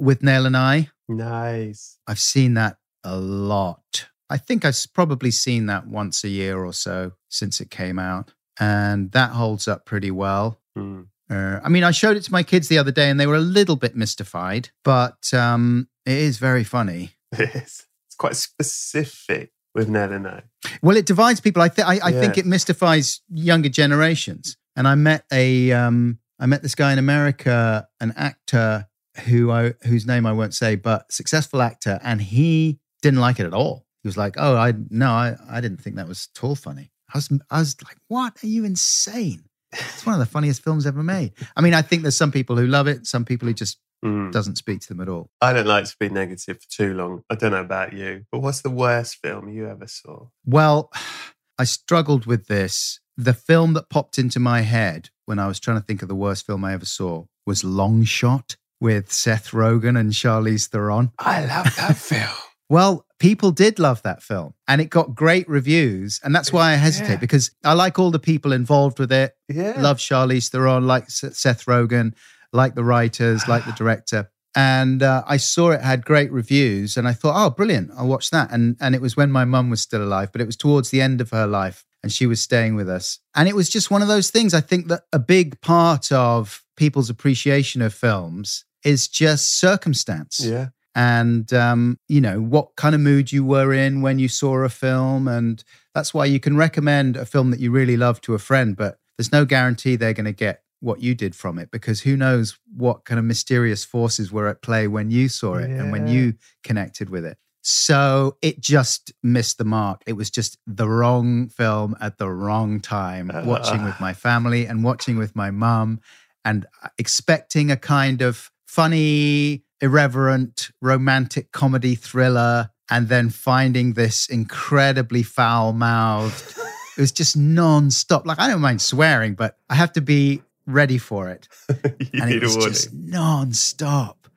Withnail 0.00 0.46
and 0.46 0.56
I. 0.56 0.90
Nice. 1.08 1.98
I've 2.06 2.18
seen 2.18 2.54
that 2.54 2.78
a 3.02 3.16
lot. 3.16 4.08
I 4.30 4.38
think 4.38 4.64
I've 4.64 4.78
probably 4.94 5.30
seen 5.30 5.66
that 5.66 5.86
once 5.86 6.24
a 6.24 6.28
year 6.28 6.64
or 6.64 6.72
so 6.72 7.12
since 7.28 7.60
it 7.60 7.70
came 7.70 7.98
out, 7.98 8.32
and 8.58 9.12
that 9.12 9.30
holds 9.30 9.68
up 9.68 9.84
pretty 9.84 10.10
well. 10.10 10.60
Hmm. 10.76 11.02
Uh, 11.30 11.60
I 11.62 11.68
mean, 11.68 11.84
I 11.84 11.90
showed 11.90 12.16
it 12.16 12.22
to 12.24 12.32
my 12.32 12.42
kids 12.42 12.68
the 12.68 12.78
other 12.78 12.92
day, 12.92 13.10
and 13.10 13.18
they 13.18 13.26
were 13.26 13.36
a 13.36 13.40
little 13.40 13.76
bit 13.76 13.96
mystified, 13.96 14.70
but 14.82 15.32
um, 15.32 15.88
it 16.04 16.16
is 16.16 16.38
very 16.38 16.64
funny. 16.64 17.12
It's, 17.32 17.86
it's 18.06 18.16
quite 18.18 18.36
specific 18.36 19.52
Withnail 19.76 20.12
and 20.12 20.26
I. 20.26 20.42
Well, 20.82 20.96
it 20.96 21.06
divides 21.06 21.40
people. 21.40 21.62
I, 21.62 21.68
th- 21.68 21.86
I, 21.86 21.98
I 22.02 22.12
think 22.12 22.38
it 22.38 22.46
mystifies 22.46 23.20
younger 23.28 23.68
generations. 23.68 24.56
And 24.76 24.88
I 24.88 24.94
met 24.94 25.24
a, 25.32 25.72
um, 25.72 26.18
I 26.44 26.46
met 26.46 26.60
this 26.60 26.74
guy 26.74 26.92
in 26.92 26.98
America, 26.98 27.88
an 28.00 28.12
actor 28.18 28.86
who 29.24 29.50
I, 29.50 29.72
whose 29.86 30.06
name 30.06 30.26
I 30.26 30.32
won't 30.32 30.52
say, 30.52 30.76
but 30.76 31.10
successful 31.10 31.62
actor, 31.62 31.98
and 32.02 32.20
he 32.20 32.80
didn't 33.00 33.20
like 33.20 33.40
it 33.40 33.46
at 33.46 33.54
all. 33.54 33.86
He 34.02 34.08
was 34.08 34.18
like, 34.18 34.34
"Oh, 34.36 34.54
I 34.54 34.74
no, 34.90 35.08
I, 35.10 35.36
I 35.48 35.62
didn't 35.62 35.80
think 35.80 35.96
that 35.96 36.06
was 36.06 36.28
at 36.36 36.44
all 36.44 36.54
funny." 36.54 36.92
I 37.14 37.16
was, 37.16 37.30
I 37.50 37.60
was 37.60 37.76
like, 37.82 37.96
"What? 38.08 38.44
Are 38.44 38.46
you 38.46 38.66
insane?" 38.66 39.44
It's 39.72 40.04
one 40.04 40.12
of 40.12 40.18
the 40.18 40.26
funniest 40.26 40.62
films 40.62 40.86
ever 40.86 41.02
made. 41.02 41.32
I 41.56 41.62
mean, 41.62 41.72
I 41.72 41.80
think 41.80 42.02
there's 42.02 42.14
some 42.14 42.30
people 42.30 42.56
who 42.56 42.66
love 42.66 42.88
it, 42.88 43.06
some 43.06 43.24
people 43.24 43.48
who 43.48 43.54
just 43.54 43.78
Hmm. 44.02 44.30
doesn't 44.30 44.56
speak 44.56 44.80
to 44.82 44.88
them 44.88 45.00
at 45.00 45.08
all. 45.08 45.30
I 45.40 45.54
don't 45.54 45.66
like 45.66 45.86
to 45.86 45.96
be 45.98 46.10
negative 46.10 46.58
for 46.60 46.68
too 46.68 46.92
long. 46.92 47.22
I 47.30 47.36
don't 47.36 47.52
know 47.52 47.62
about 47.62 47.94
you, 47.94 48.26
but 48.30 48.40
what's 48.40 48.60
the 48.60 48.68
worst 48.68 49.16
film 49.22 49.48
you 49.48 49.66
ever 49.66 49.86
saw? 49.86 50.26
Well, 50.44 50.92
I 51.58 51.64
struggled 51.64 52.26
with 52.26 52.48
this. 52.48 53.00
The 53.16 53.32
film 53.32 53.72
that 53.74 53.88
popped 53.88 54.18
into 54.18 54.38
my 54.40 54.60
head 54.60 55.08
when 55.26 55.38
I 55.38 55.46
was 55.46 55.60
trying 55.60 55.78
to 55.78 55.84
think 55.84 56.02
of 56.02 56.08
the 56.08 56.14
worst 56.14 56.46
film 56.46 56.64
I 56.64 56.72
ever 56.74 56.84
saw 56.84 57.24
was 57.46 57.64
Long 57.64 58.04
Shot 58.04 58.56
with 58.80 59.12
Seth 59.12 59.50
Rogen 59.52 59.98
and 59.98 60.12
Charlize 60.12 60.68
Theron. 60.68 61.12
I 61.18 61.44
love 61.46 61.74
that 61.76 61.96
film. 61.96 62.28
Well, 62.70 63.04
people 63.18 63.50
did 63.52 63.78
love 63.78 64.00
that 64.02 64.22
film 64.22 64.54
and 64.66 64.80
it 64.80 64.86
got 64.86 65.14
great 65.14 65.46
reviews. 65.48 66.18
And 66.24 66.34
that's 66.34 66.50
why 66.50 66.72
I 66.72 66.76
hesitate 66.76 67.10
Yeah. 67.12 67.16
because 67.18 67.50
I 67.62 67.74
like 67.74 67.98
all 67.98 68.10
the 68.10 68.18
people 68.18 68.52
involved 68.52 68.98
with 68.98 69.12
it. 69.12 69.34
Yeah. 69.50 69.74
Love 69.80 69.98
Charlize 69.98 70.48
Theron, 70.50 70.86
like 70.86 71.10
Seth 71.10 71.66
Rogen, 71.66 72.14
like 72.54 72.74
the 72.74 72.82
writers, 72.82 73.46
like 73.46 73.66
the 73.66 73.72
director. 73.76 74.30
And 74.56 75.02
uh, 75.02 75.22
I 75.26 75.36
saw 75.36 75.72
it 75.72 75.82
had 75.82 76.06
great 76.06 76.32
reviews, 76.32 76.96
and 76.96 77.06
I 77.06 77.12
thought, 77.12 77.34
oh, 77.36 77.50
brilliant! 77.50 77.90
I'll 77.98 78.06
watch 78.06 78.30
that. 78.30 78.50
And 78.52 78.76
and 78.80 78.94
it 78.94 79.00
was 79.02 79.16
when 79.16 79.30
my 79.32 79.44
mum 79.44 79.68
was 79.68 79.80
still 79.82 80.02
alive, 80.02 80.30
but 80.32 80.40
it 80.40 80.46
was 80.46 80.56
towards 80.56 80.90
the 80.90 81.00
end 81.02 81.20
of 81.20 81.30
her 81.30 81.46
life, 81.46 81.84
and 82.04 82.12
she 82.12 82.26
was 82.26 82.40
staying 82.40 82.76
with 82.76 82.88
us. 82.88 83.18
And 83.34 83.48
it 83.48 83.56
was 83.56 83.68
just 83.68 83.90
one 83.90 84.02
of 84.02 84.08
those 84.08 84.30
things. 84.30 84.54
I 84.54 84.60
think 84.60 84.86
that 84.88 85.02
a 85.12 85.18
big 85.18 85.60
part 85.60 86.12
of 86.12 86.62
people's 86.76 87.10
appreciation 87.10 87.82
of 87.82 87.92
films 87.94 88.64
is 88.84 89.08
just 89.08 89.58
circumstance 89.58 90.40
Yeah. 90.44 90.68
and 90.94 91.52
um, 91.52 91.98
you 92.08 92.20
know 92.20 92.40
what 92.40 92.76
kind 92.76 92.94
of 92.94 93.00
mood 93.00 93.32
you 93.32 93.44
were 93.44 93.72
in 93.72 94.02
when 94.02 94.18
you 94.18 94.28
saw 94.28 94.58
a 94.58 94.68
film 94.68 95.26
and 95.26 95.64
that's 95.94 96.12
why 96.14 96.24
you 96.26 96.38
can 96.38 96.56
recommend 96.56 97.16
a 97.16 97.24
film 97.24 97.50
that 97.50 97.60
you 97.60 97.70
really 97.70 97.96
love 97.96 98.20
to 98.22 98.34
a 98.34 98.38
friend 98.38 98.76
but 98.76 98.98
there's 99.16 99.32
no 99.32 99.44
guarantee 99.44 99.96
they're 99.96 100.12
going 100.12 100.24
to 100.26 100.32
get 100.32 100.62
what 100.80 101.00
you 101.00 101.14
did 101.14 101.34
from 101.34 101.58
it 101.58 101.70
because 101.70 102.02
who 102.02 102.14
knows 102.16 102.58
what 102.76 103.04
kind 103.06 103.18
of 103.18 103.24
mysterious 103.24 103.84
forces 103.84 104.30
were 104.30 104.48
at 104.48 104.60
play 104.60 104.86
when 104.86 105.10
you 105.10 105.28
saw 105.28 105.54
it 105.54 105.70
and 105.70 105.90
when 105.92 106.06
you 106.06 106.34
connected 106.62 107.08
with 107.08 107.24
it 107.24 107.38
so 107.66 108.36
it 108.42 108.60
just 108.60 109.12
missed 109.22 109.58
the 109.58 109.64
mark 109.64 110.02
it 110.06 110.12
was 110.12 110.30
just 110.30 110.58
the 110.66 110.88
wrong 110.88 111.48
film 111.48 111.96
at 112.00 112.18
the 112.18 112.28
wrong 112.28 112.78
time 112.80 113.30
watching 113.44 113.82
with 113.84 113.98
my 114.00 114.12
family 114.12 114.66
and 114.66 114.84
watching 114.84 115.16
with 115.16 115.34
my 115.34 115.50
mum 115.50 115.98
and 116.44 116.66
uh, 116.82 116.88
expecting 116.98 117.70
a 117.70 117.76
kind 117.76 118.22
of 118.22 118.50
funny, 118.66 119.62
irreverent, 119.80 120.70
romantic 120.82 121.52
comedy 121.52 121.94
thriller, 121.94 122.70
and 122.90 123.08
then 123.08 123.30
finding 123.30 123.94
this 123.94 124.28
incredibly 124.28 125.22
foul 125.22 125.72
mouthed. 125.72 126.56
it 126.96 127.00
was 127.00 127.12
just 127.12 127.36
non 127.36 127.90
stop. 127.90 128.26
Like, 128.26 128.38
I 128.38 128.48
don't 128.48 128.60
mind 128.60 128.82
swearing, 128.82 129.34
but 129.34 129.56
I 129.70 129.74
have 129.74 129.92
to 129.92 130.00
be 130.00 130.42
ready 130.66 130.98
for 130.98 131.30
it. 131.30 131.48
you 131.68 132.20
And 132.20 132.30
it 132.30 132.42
was 132.42 132.56
just 132.56 132.92
non 132.92 133.52
stop. 133.52 134.28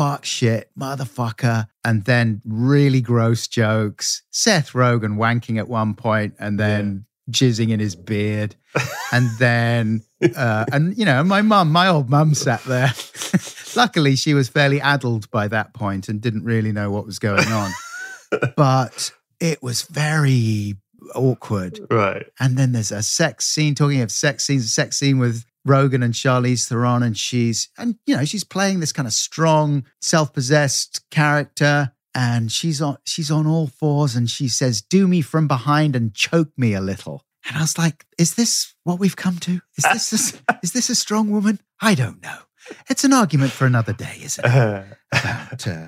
Fuck 0.00 0.24
shit, 0.24 0.70
motherfucker. 0.78 1.66
And 1.84 2.06
then 2.06 2.40
really 2.46 3.02
gross 3.02 3.46
jokes. 3.46 4.22
Seth 4.30 4.72
Rogen 4.72 5.18
wanking 5.18 5.58
at 5.58 5.68
one 5.68 5.92
point 5.92 6.32
and 6.38 6.58
then 6.58 7.04
jizzing 7.30 7.68
in 7.68 7.80
his 7.80 7.96
beard. 7.96 8.56
And 9.12 9.28
then, 9.38 10.02
uh, 10.36 10.64
and 10.72 10.96
you 10.96 11.04
know, 11.04 11.24
my 11.24 11.42
mum, 11.42 11.72
my 11.72 11.88
old 11.88 12.08
mum 12.08 12.32
sat 12.32 12.62
there. 12.62 12.92
Luckily, 13.76 14.14
she 14.14 14.34
was 14.34 14.48
fairly 14.48 14.80
addled 14.80 15.28
by 15.32 15.48
that 15.48 15.74
point 15.74 16.08
and 16.08 16.20
didn't 16.20 16.44
really 16.44 16.70
know 16.70 16.92
what 16.92 17.04
was 17.04 17.18
going 17.18 17.48
on. 17.48 17.72
but 18.56 19.10
it 19.40 19.62
was 19.64 19.82
very 19.82 20.76
awkward. 21.16 21.80
Right. 21.90 22.24
And 22.38 22.56
then 22.56 22.70
there's 22.70 22.92
a 22.92 23.02
sex 23.02 23.46
scene, 23.46 23.74
talking 23.74 24.00
of 24.00 24.12
sex 24.12 24.46
scenes, 24.46 24.64
a 24.64 24.68
sex 24.68 24.96
scene 24.96 25.18
with 25.18 25.44
Rogen 25.66 26.04
and 26.04 26.14
Charlize 26.14 26.68
Theron. 26.68 27.02
And 27.02 27.16
she's, 27.16 27.68
and 27.78 27.96
you 28.06 28.16
know, 28.16 28.24
she's 28.24 28.44
playing 28.44 28.80
this 28.80 28.92
kind 28.92 29.06
of 29.06 29.12
strong, 29.12 29.84
self-possessed 30.00 31.08
character. 31.10 31.92
And 32.14 32.50
she's 32.50 32.82
on, 32.82 32.98
she's 33.04 33.30
on 33.30 33.46
all 33.46 33.68
fours 33.68 34.16
and 34.16 34.28
she 34.28 34.48
says, 34.48 34.82
do 34.82 35.06
me 35.06 35.20
from 35.20 35.46
behind 35.46 35.94
and 35.94 36.12
choke 36.12 36.50
me 36.56 36.74
a 36.74 36.80
little. 36.80 37.24
And 37.46 37.56
I 37.56 37.60
was 37.60 37.78
like, 37.78 38.04
is 38.18 38.34
this 38.34 38.74
what 38.84 38.98
we've 38.98 39.16
come 39.16 39.38
to? 39.38 39.60
Is 39.78 39.84
this, 39.84 40.40
a, 40.48 40.58
is 40.62 40.72
this 40.72 40.90
a 40.90 40.94
strong 40.94 41.30
woman? 41.30 41.60
I 41.80 41.94
don't 41.94 42.22
know. 42.22 42.38
It's 42.88 43.04
an 43.04 43.12
argument 43.12 43.52
for 43.52 43.66
another 43.66 43.92
day, 43.92 44.18
isn't 44.22 44.44
it? 44.44 44.84
About 45.12 45.66
uh, 45.66 45.86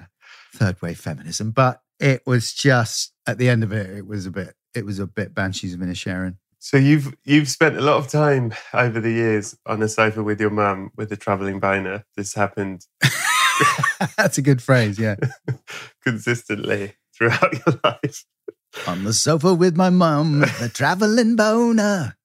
third 0.54 0.80
wave 0.80 0.98
feminism, 0.98 1.50
but 1.50 1.82
it 2.00 2.22
was 2.26 2.52
just 2.52 3.12
at 3.26 3.38
the 3.38 3.48
end 3.48 3.62
of 3.62 3.72
it, 3.72 3.90
it 3.90 4.06
was 4.06 4.26
a 4.26 4.30
bit, 4.30 4.54
it 4.74 4.84
was 4.84 4.98
a 4.98 5.06
bit 5.06 5.34
Banshees 5.34 5.74
of 5.74 5.80
Inisherin. 5.80 6.36
So 6.62 6.76
you've 6.76 7.12
you've 7.24 7.48
spent 7.48 7.76
a 7.76 7.80
lot 7.80 7.96
of 7.96 8.06
time 8.06 8.54
over 8.72 9.00
the 9.00 9.10
years 9.10 9.56
on 9.66 9.82
a 9.82 9.88
sofa 9.88 10.22
with 10.22 10.40
your 10.40 10.50
mum 10.50 10.92
with 10.96 11.10
a 11.10 11.16
travelling 11.16 11.58
boner. 11.58 12.04
This 12.16 12.34
happened 12.34 12.86
That's 14.16 14.38
a 14.38 14.42
good 14.42 14.62
phrase, 14.62 14.96
yeah. 14.96 15.16
consistently 16.04 16.94
throughout 17.12 17.52
your 17.52 17.80
life. 17.82 18.24
On 18.86 19.02
the 19.02 19.12
sofa 19.12 19.54
with 19.54 19.76
my 19.76 19.90
mum, 19.90 20.40
the 20.40 20.70
traveling 20.72 21.34
boner. 21.34 22.16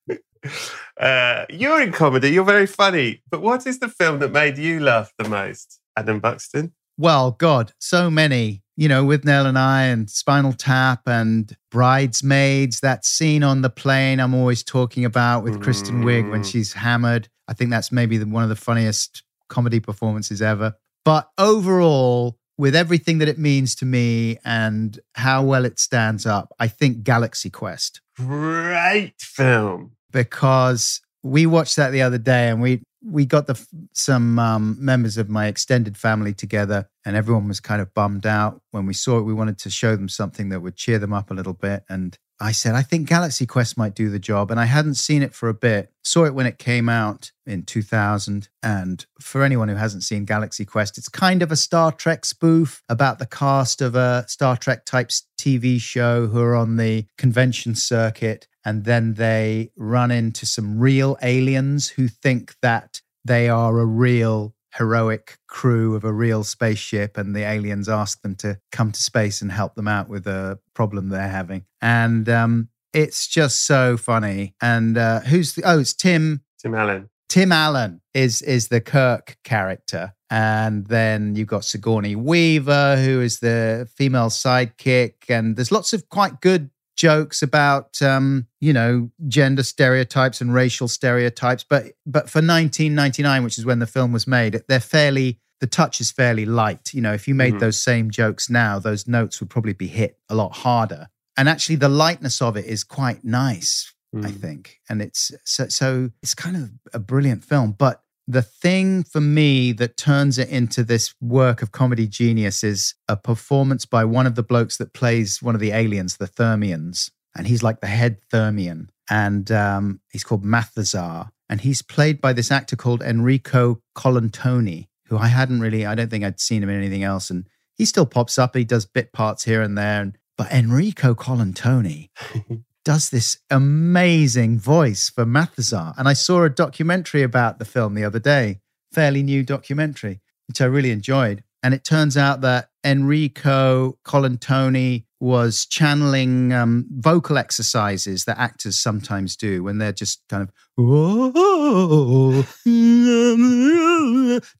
Uh, 0.99 1.45
you're 1.49 1.81
in 1.81 1.91
comedy. 1.91 2.29
You're 2.29 2.45
very 2.45 2.67
funny. 2.67 3.23
But 3.29 3.41
what 3.41 3.65
is 3.65 3.79
the 3.79 3.89
film 3.89 4.19
that 4.19 4.31
made 4.31 4.59
you 4.59 4.79
laugh 4.79 5.11
the 5.17 5.27
most, 5.27 5.79
Adam 5.97 6.19
Buxton? 6.19 6.73
Well, 6.95 7.31
God, 7.31 7.73
so 7.79 8.11
many. 8.11 8.61
You 8.77 8.87
know, 8.87 9.03
Withnail 9.05 9.45
and 9.47 9.57
I, 9.57 9.83
and 9.85 10.09
Spinal 10.09 10.53
Tap, 10.53 11.01
and 11.07 11.55
Bridesmaids. 11.71 12.79
That 12.81 13.05
scene 13.05 13.43
on 13.43 13.61
the 13.61 13.69
plane 13.69 14.19
I'm 14.19 14.33
always 14.35 14.63
talking 14.63 15.03
about 15.03 15.43
with 15.43 15.59
Kristen 15.59 16.03
Wiig 16.03 16.29
when 16.29 16.41
Mm. 16.41 16.45
she's 16.51 16.73
hammered. 16.73 17.27
I 17.47 17.53
think 17.53 17.71
that's 17.71 17.91
maybe 17.91 18.17
the, 18.17 18.27
one 18.27 18.43
of 18.43 18.49
the 18.49 18.55
funniest 18.55 19.23
comedy 19.49 19.79
performances 19.79 20.41
ever. 20.41 20.75
But 21.03 21.27
overall, 21.37 22.37
with 22.57 22.75
everything 22.75 23.17
that 23.19 23.27
it 23.27 23.39
means 23.39 23.73
to 23.75 23.85
me 23.85 24.37
and 24.45 24.99
how 25.15 25.43
well 25.43 25.65
it 25.65 25.79
stands 25.79 26.25
up, 26.25 26.53
I 26.59 26.67
think 26.67 27.03
Galaxy 27.03 27.49
Quest. 27.49 28.01
Great 28.17 29.13
film. 29.19 29.91
because 30.11 31.01
we 31.23 31.45
watched 31.45 31.75
that 31.75 31.89
the 31.91 32.01
other 32.01 32.17
day 32.17 32.47
and 32.49 32.61
we 32.61 32.81
we 33.03 33.25
got 33.25 33.47
the 33.47 33.67
some 33.93 34.39
um, 34.39 34.75
members 34.79 35.17
of 35.17 35.29
my 35.29 35.47
extended 35.47 35.97
family 35.97 36.33
together 36.33 36.89
and 37.05 37.15
everyone 37.15 37.47
was 37.47 37.59
kind 37.59 37.81
of 37.81 37.93
bummed 37.93 38.25
out. 38.25 38.61
When 38.71 38.85
we 38.85 38.93
saw 38.93 39.19
it 39.19 39.23
we 39.23 39.33
wanted 39.33 39.57
to 39.59 39.69
show 39.69 39.95
them 39.95 40.09
something 40.09 40.49
that 40.49 40.61
would 40.61 40.75
cheer 40.75 40.99
them 40.99 41.13
up 41.13 41.31
a 41.31 41.33
little 41.33 41.53
bit. 41.53 41.83
And 41.89 42.17
i 42.39 42.51
said 42.51 42.75
i 42.75 42.83
think 42.83 43.09
galaxy 43.09 43.47
quest 43.47 43.77
might 43.77 43.95
do 43.95 44.09
the 44.09 44.19
job. 44.19 44.51
And 44.51 44.59
i 44.59 44.65
hadn't 44.65 44.95
seen 44.95 45.21
it 45.21 45.33
for 45.33 45.49
a 45.49 45.53
bit. 45.53 45.91
Saw 46.03 46.25
it 46.25 46.33
when 46.33 46.45
it 46.45 46.57
came 46.57 46.89
out 46.89 47.31
in 47.45 47.63
2000 47.63 48.49
and 48.63 49.05
for 49.19 49.43
anyone 49.43 49.69
who 49.69 49.75
hasn't 49.75 50.03
seen 50.03 50.25
galaxy 50.25 50.65
quest 50.65 50.97
it's 50.97 51.09
kind 51.09 51.41
of 51.41 51.51
a 51.51 51.55
star 51.55 51.91
trek 51.91 52.25
spoof 52.25 52.81
about 52.89 53.19
the 53.19 53.25
cast 53.25 53.81
of 53.81 53.95
a 53.95 54.25
star 54.27 54.57
trek 54.57 54.85
type 54.85 55.09
tv 55.39 55.79
show 55.79 56.27
who 56.27 56.41
are 56.41 56.55
on 56.55 56.77
the 56.77 57.05
convention 57.17 57.75
circuit 57.75 58.47
and 58.67 58.83
then 58.83 59.13
they 59.13 59.71
run 59.77 60.11
into 60.11 60.45
some 60.45 60.77
real 60.77 61.17
aliens 61.21 61.87
who 61.87 62.09
think 62.09 62.53
that 62.61 62.99
they 63.23 63.47
are 63.47 63.79
a 63.79 63.85
real 63.85 64.53
heroic 64.75 65.37
crew 65.47 65.95
of 65.95 66.03
a 66.03 66.11
real 66.11 66.43
spaceship 66.43 67.17
and 67.17 67.33
the 67.33 67.43
aliens 67.43 67.87
ask 67.87 68.21
them 68.23 68.35
to 68.35 68.59
come 68.73 68.91
to 68.91 69.01
space 69.01 69.41
and 69.41 69.53
help 69.53 69.75
them 69.75 69.87
out 69.87 70.09
with 70.09 70.27
a 70.27 70.59
problem 70.73 71.07
they're 71.07 71.29
having. 71.29 71.63
And 71.81 72.27
um, 72.27 72.67
it's 72.91 73.25
just 73.25 73.65
so 73.65 73.95
funny. 73.95 74.53
And 74.61 74.97
uh, 74.97 75.21
who's 75.21 75.53
the 75.53 75.63
oh 75.63 75.79
it's 75.79 75.93
tim 75.93 76.41
Tim 76.59 76.75
Allen. 76.75 77.09
Tim 77.29 77.53
Allen 77.53 78.01
is 78.13 78.41
is 78.41 78.67
the 78.67 78.81
Kirk 78.81 79.37
character, 79.45 80.13
and 80.29 80.87
then 80.87 81.35
you've 81.35 81.47
got 81.47 81.63
Sigourney 81.63 82.15
Weaver, 82.15 82.97
who 82.97 83.21
is 83.21 83.39
the 83.39 83.87
female 83.95 84.29
sidekick, 84.29 85.29
and 85.29 85.55
there's 85.55 85.71
lots 85.71 85.93
of 85.93 86.09
quite 86.09 86.41
good 86.41 86.69
jokes 86.97 87.41
about 87.41 88.01
um, 88.01 88.47
you 88.59 88.73
know 88.73 89.09
gender 89.29 89.63
stereotypes 89.63 90.41
and 90.41 90.53
racial 90.53 90.87
stereotypes, 90.89 91.63
but 91.63 91.85
but 92.05 92.29
for 92.29 92.39
1999, 92.39 93.43
which 93.43 93.57
is 93.57 93.65
when 93.65 93.79
the 93.79 93.87
film 93.87 94.11
was 94.11 94.27
made, 94.27 94.61
they're 94.67 94.79
fairly 94.81 95.39
the 95.59 95.67
touch 95.67 96.01
is 96.01 96.11
fairly 96.11 96.45
light. 96.45 96.93
You 96.93 97.01
know, 97.01 97.13
if 97.13 97.27
you 97.27 97.33
made 97.33 97.55
Mhm. 97.55 97.59
those 97.61 97.81
same 97.81 98.11
jokes 98.11 98.49
now, 98.49 98.77
those 98.77 99.07
notes 99.07 99.39
would 99.39 99.49
probably 99.49 99.73
be 99.73 99.87
hit 99.87 100.19
a 100.29 100.35
lot 100.35 100.51
harder. 100.57 101.07
And 101.35 101.47
actually, 101.47 101.77
the 101.77 101.89
lightness 101.89 102.41
of 102.41 102.57
it 102.57 102.65
is 102.65 102.83
quite 102.83 103.23
nice 103.23 103.93
I 104.15 104.31
Mm. 104.31 104.41
think. 104.41 104.79
And 104.89 105.01
it's 105.01 105.31
so, 105.43 105.67
so 105.67 106.11
it's 106.23 106.33
kind 106.33 106.55
of 106.55 106.71
a 106.93 106.97
brilliant 106.99 107.43
film. 107.43 107.75
But 107.77 108.01
the 108.27 108.41
thing 108.41 109.03
for 109.03 109.21
me 109.21 109.71
that 109.73 109.95
turns 109.95 110.37
it 110.37 110.49
into 110.49 110.83
this 110.83 111.13
work 111.21 111.61
of 111.61 111.71
comedy 111.71 112.07
genius 112.07 112.63
is 112.63 112.93
a 113.07 113.15
performance 113.15 113.85
by 113.85 114.03
one 114.03 114.27
of 114.27 114.35
the 114.35 114.43
blokes 114.43 114.77
that 114.77 114.93
plays 114.93 115.41
one 115.41 115.55
of 115.55 115.61
the 115.61 115.71
aliens, 115.71 116.17
the 116.17 116.27
Thermians. 116.27 117.09
And 117.35 117.47
he's 117.47 117.63
like 117.63 117.79
the 117.79 117.87
head 117.87 118.17
Thermian. 118.33 118.89
And 119.09 119.49
um, 119.51 120.01
he's 120.11 120.25
called 120.25 120.43
Mathazar. 120.43 121.29
And 121.49 121.61
he's 121.61 121.81
played 121.81 122.19
by 122.19 122.33
this 122.33 122.51
actor 122.51 122.75
called 122.75 123.01
Enrico 123.01 123.81
Colantoni, 123.95 124.87
who 125.05 125.17
I 125.17 125.27
hadn't 125.27 125.61
really, 125.61 125.85
I 125.85 125.95
don't 125.95 126.09
think 126.09 126.25
I'd 126.25 126.41
seen 126.41 126.61
him 126.61 126.69
in 126.69 126.77
anything 126.77 127.03
else. 127.03 127.29
And 127.29 127.47
he 127.77 127.85
still 127.85 128.05
pops 128.05 128.37
up. 128.37 128.55
He 128.55 128.65
does 128.65 128.85
bit 128.85 129.13
parts 129.13 129.45
here 129.45 129.61
and 129.61 129.77
there. 129.77 130.01
And, 130.01 130.17
but 130.37 130.51
Enrico 130.51 131.15
Colantoni 131.15 132.09
does 132.87 133.09
this 133.09 133.37
amazing 133.49 134.57
voice 134.57 135.09
for 135.09 135.25
Mathazar. 135.25 135.93
And 135.97 136.07
I 136.07 136.13
saw 136.13 136.45
a 136.45 136.49
documentary 136.49 137.21
about 137.21 137.59
the 137.59 137.65
film 137.65 137.95
the 137.95 138.05
other 138.05 138.17
day, 138.17 138.61
fairly 138.93 139.23
new 139.23 139.43
documentary, 139.43 140.21
which 140.47 140.61
I 140.61 140.65
really 140.67 140.91
enjoyed. 140.91 141.43
And 141.61 141.73
it 141.73 141.83
turns 141.83 142.15
out 142.15 142.39
that 142.41 142.69
Enrico 142.85 143.97
Colantoni 144.05 145.03
was 145.19 145.65
channeling 145.65 146.53
um, 146.53 146.85
vocal 146.89 147.37
exercises 147.37 148.23
that 148.23 148.37
actors 148.37 148.79
sometimes 148.79 149.35
do 149.35 149.63
when 149.63 149.79
they're 149.79 149.91
just 149.91 150.23
kind 150.29 150.43
of 150.43 150.49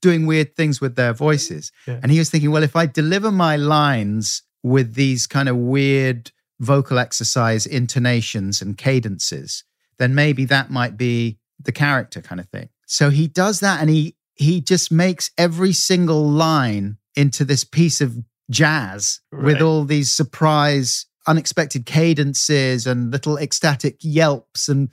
doing 0.02 0.26
weird 0.26 0.54
things 0.58 0.82
with 0.82 0.98
their 0.98 1.14
voices. 1.14 1.72
Yeah. 1.88 2.02
And 2.04 2.12
he 2.12 2.20
was 2.20 2.30
thinking, 2.30 2.52
well, 2.52 2.64
if 2.64 2.76
I 2.76 2.88
deliver 2.88 3.32
my 3.32 3.56
lines 3.56 4.42
with 4.64 4.96
these 4.96 5.28
kind 5.28 5.48
of 5.48 5.56
weird 5.56 6.34
vocal 6.60 7.00
exercise 7.00 7.66
intonations 7.66 8.62
and 8.62 8.78
cadences, 8.78 9.64
then 10.00 10.16
maybe 10.16 10.46
that 10.46 10.70
might 10.70 10.98
be 10.98 11.38
the 11.60 11.72
character 11.72 12.22
kind 12.22 12.40
of 12.40 12.48
thing. 12.50 12.70
So 12.86 13.10
he 13.10 13.28
does 13.28 13.60
that 13.60 13.82
and 13.82 13.90
he 13.90 14.16
he 14.36 14.62
just 14.62 14.92
makes 14.92 15.32
every 15.38 15.74
single 15.74 16.30
line 16.30 16.98
into 17.16 17.44
this 17.44 17.64
piece 17.64 18.02
of 18.02 18.18
jazz 18.52 19.20
with 19.32 19.62
all 19.62 19.84
these 19.84 20.12
surprise 20.12 21.08
unexpected 21.26 21.86
cadences 21.86 22.88
and 22.88 23.12
little 23.12 23.38
ecstatic 23.38 23.98
yelps 24.02 24.70
and 24.70 24.90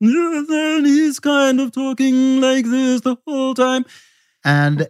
and 0.00 0.86
he's 0.86 1.18
kind 1.18 1.60
of 1.60 1.72
talking 1.72 2.40
like 2.40 2.64
this 2.66 3.00
the 3.00 3.16
whole 3.26 3.54
time. 3.54 3.84
And 4.44 4.88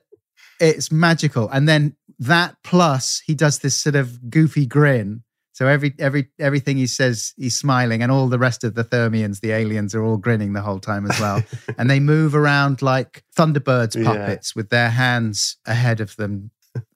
it's 0.61 0.91
magical. 0.91 1.49
And 1.49 1.69
then 1.69 1.97
that 2.19 2.57
plus 2.65 3.23
he 3.25 3.35
does 3.35 3.61
this 3.61 3.77
sort 3.77 3.95
of 3.95 4.31
goofy 4.31 4.67
grin 4.67 5.23
so 5.57 5.67
every 5.67 5.95
every 5.99 6.29
everything 6.39 6.77
he 6.77 6.87
says 6.87 7.33
he's 7.39 7.57
smiling 7.59 8.03
and 8.03 8.13
all 8.13 8.29
the 8.29 8.39
rest 8.39 8.63
of 8.63 8.75
the 8.75 8.85
thermians 8.85 9.41
the 9.41 9.53
aliens 9.53 9.95
are 9.95 10.05
all 10.05 10.19
grinning 10.19 10.53
the 10.53 10.61
whole 10.61 10.79
time 10.81 11.11
as 11.11 11.19
well. 11.19 11.43
And 11.79 11.89
they 11.91 11.99
move 12.01 12.35
around 12.35 12.83
like 12.83 13.25
thunderbirds 13.37 13.97
Yeah. 13.97 14.05
puppets 14.11 14.55
with 14.55 14.69
their 14.69 14.91
hands 14.91 15.57
ahead 15.65 16.01
of 16.01 16.15
them 16.17 16.51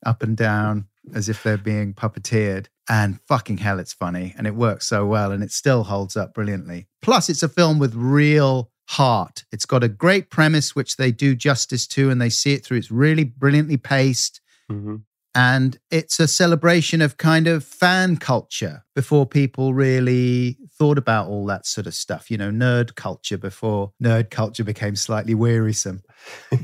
up 0.04 0.22
and 0.22 0.36
down 0.36 0.74
as 1.14 1.28
if 1.30 1.42
they're 1.42 1.56
being 1.72 1.94
puppeteered. 1.94 2.66
And 2.86 3.18
fucking 3.28 3.58
hell 3.58 3.78
it's 3.78 3.94
funny 3.94 4.34
and 4.36 4.46
it 4.46 4.54
works 4.54 4.86
so 4.86 5.06
well 5.06 5.32
and 5.32 5.42
it 5.42 5.52
still 5.52 5.84
holds 5.84 6.14
up 6.16 6.34
brilliantly. 6.34 6.86
Plus 7.00 7.28
it's 7.30 7.42
a 7.42 7.48
film 7.48 7.78
with 7.78 7.94
real 7.94 8.70
heart. 8.88 9.44
It's 9.52 9.64
got 9.66 9.82
a 9.84 9.88
great 9.88 10.28
premise 10.28 10.74
which 10.76 10.96
they 10.96 11.12
do 11.12 11.34
justice 11.34 11.86
to 11.94 12.10
and 12.10 12.20
they 12.20 12.28
see 12.30 12.52
it 12.52 12.62
through. 12.64 12.78
It's 12.78 12.90
really 12.90 13.24
brilliantly 13.24 13.78
paced. 13.78 14.40
Mhm. 14.70 15.02
And 15.34 15.78
it's 15.90 16.18
a 16.18 16.26
celebration 16.26 17.00
of 17.00 17.16
kind 17.16 17.46
of 17.46 17.64
fan 17.64 18.16
culture 18.16 18.84
before 18.94 19.24
people 19.26 19.72
really 19.74 20.56
thought 20.76 20.98
about 20.98 21.28
all 21.28 21.46
that 21.46 21.66
sort 21.66 21.86
of 21.86 21.94
stuff 21.94 22.30
you 22.30 22.36
know 22.38 22.50
nerd 22.50 22.94
culture 22.96 23.38
before 23.38 23.92
nerd 24.02 24.30
culture 24.30 24.64
became 24.64 24.96
slightly 24.96 25.34
wearisome 25.34 26.02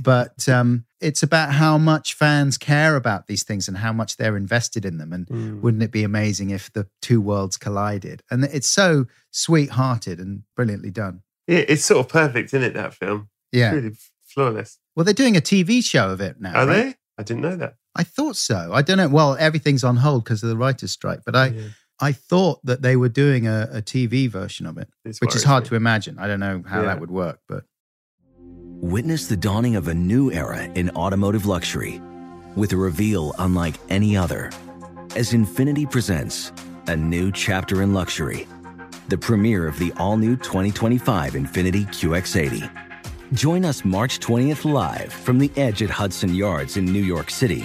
but 0.02 0.48
um, 0.56 0.84
it's 1.01 1.22
about 1.22 1.52
how 1.52 1.78
much 1.78 2.14
fans 2.14 2.59
care 2.59 2.97
about 2.97 3.26
these 3.26 3.44
things 3.44 3.68
and 3.68 3.76
how 3.76 3.93
much 3.93 4.16
they're 4.16 4.36
invested 4.36 4.84
in 4.84 4.98
them 4.98 5.12
and 5.12 5.26
Mm. 5.26 5.60
wouldn't 5.60 5.82
it 5.82 5.90
be 5.93 6.02
amazing 6.05 6.51
if 6.51 6.72
the 6.72 6.86
two 7.02 7.20
worlds 7.20 7.56
collided 7.56 8.22
and 8.30 8.44
it's 8.44 8.68
so 8.68 9.06
sweet-hearted 9.30 10.18
and 10.18 10.43
brilliantly 10.56 10.90
done 10.90 11.22
Yeah, 11.47 11.64
it's 11.68 11.84
sort 11.84 12.05
of 12.05 12.09
perfect, 12.10 12.48
isn't 12.48 12.62
it? 12.62 12.74
That 12.74 12.94
film. 12.94 13.28
yeah 13.52 13.72
Really 13.72 13.93
flawless. 14.24 14.78
well 14.97 15.05
they're 15.05 15.14
doing 15.14 15.36
a 15.36 15.40
tv 15.40 15.84
show 15.84 16.10
of 16.10 16.20
it 16.20 16.40
now 16.40 16.55
Are 16.55 16.66
right? 16.66 16.76
they? 16.84 16.94
I 17.18 17.22
didn't 17.22 17.43
know 17.43 17.56
that. 17.56 17.76
I 17.97 18.05
thought 18.05 18.36
so 18.36 18.70
i 18.74 18.82
don't 18.82 18.98
know 18.98 19.09
well 19.09 19.36
everything's 19.40 19.82
on 19.85 19.97
hold 19.97 20.24
because 20.24 20.43
of 20.43 20.48
the 20.51 20.56
writers 20.56 20.93
strike 20.93 21.20
but 21.24 21.35
i 21.35 21.47
Yeah, 21.48 21.62
I 21.98 22.12
thought 22.12 22.59
that 22.64 22.82
they 22.82 22.94
were 22.94 23.09
doing 23.09 23.47
a, 23.47 23.68
a 23.73 23.81
TV 23.81 24.28
version 24.28 24.66
of 24.66 24.77
it, 24.77 24.86
this 25.02 25.18
which 25.23 25.35
is 25.35 25.44
hard 25.44 25.62
me. 25.64 25.68
to 25.70 25.77
imagine. 25.77 26.18
I 26.18 26.27
don't 26.28 26.40
know 26.40 26.62
how 26.66 26.81
Yeah. 26.81 26.89
that 26.89 27.01
would 27.01 27.10
work, 27.10 27.39
but 27.48 27.64
Witness 28.82 29.27
the 29.28 29.36
dawning 29.36 29.77
of 29.77 29.89
a 29.89 29.94
new 29.94 30.31
era 30.31 30.64
in 30.74 30.90
automotive 30.90 31.47
luxury 31.47 32.01
with 32.55 32.73
a 32.73 32.77
reveal 32.77 33.35
unlike 33.39 33.77
any 33.89 34.14
other 34.16 34.51
as 35.16 35.32
Infiniti 35.32 35.90
presents 35.90 36.52
a 36.89 36.94
new 36.97 37.32
chapter 37.32 37.81
in 37.81 37.94
luxury, 37.94 38.47
the 39.09 39.16
premiere 39.16 39.66
of 39.66 39.78
the 39.78 39.90
all 39.97 40.18
new 40.18 40.36
2025 40.36 41.32
Infiniti 41.32 41.86
QX80. 41.86 42.70
Join 43.32 43.64
us 43.64 43.85
March 43.86 44.18
20th 44.20 44.70
live 44.70 45.10
from 45.12 45.39
the 45.39 45.51
edge 45.56 45.82
at 45.82 45.89
Hudson 45.90 46.35
Yards 46.35 46.77
in 46.77 46.85
New 46.85 47.02
York 47.02 47.31
City, 47.31 47.64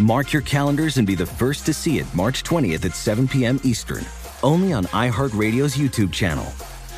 Mark 0.00 0.32
your 0.32 0.42
calendars 0.42 0.96
and 0.96 1.06
be 1.06 1.14
the 1.14 1.26
first 1.26 1.64
to 1.66 1.74
see 1.74 1.98
it 1.98 2.06
March 2.14 2.42
20th 2.42 2.86
at 2.86 2.96
7 2.96 3.28
p.m. 3.28 3.60
Eastern, 3.62 4.02
only 4.42 4.72
on 4.72 4.86
iHeartRadio's 4.86 5.76
YouTube 5.76 6.10
channel. 6.10 6.46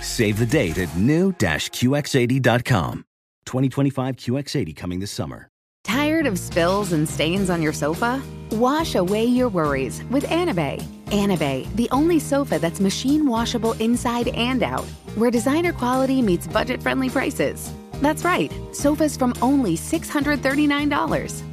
Save 0.01 0.39
the 0.39 0.47
date 0.47 0.79
at 0.79 0.97
new-QX80.com. 0.97 3.05
2025 3.45 4.16
QX80 4.16 4.77
coming 4.77 5.01
this 5.01 5.11
summer. 5.11 5.49
Tired 5.83 6.27
of 6.27 6.39
spills 6.39 6.93
and 6.93 7.09
stains 7.09 7.51
on 7.51 7.61
your 7.61 7.73
sofa? 7.73 8.23
Wash 8.53 8.95
away 8.95 9.24
your 9.24 9.49
worries 9.49 10.05
with 10.05 10.23
Anabei. 10.27 10.81
Anabei, 11.07 11.74
the 11.74 11.89
only 11.91 12.20
sofa 12.20 12.61
that's 12.61 12.79
machine 12.79 13.27
washable 13.27 13.73
inside 13.74 14.29
and 14.29 14.62
out, 14.62 14.85
where 15.16 15.33
designer 15.33 15.73
quality 15.73 16.23
meets 16.23 16.47
budget 16.47 16.81
friendly 16.81 17.11
prices. 17.11 17.73
That's 17.95 18.24
right, 18.24 18.53
sofas 18.73 19.16
from 19.16 19.35
only 19.43 19.77
$639. 19.77 21.52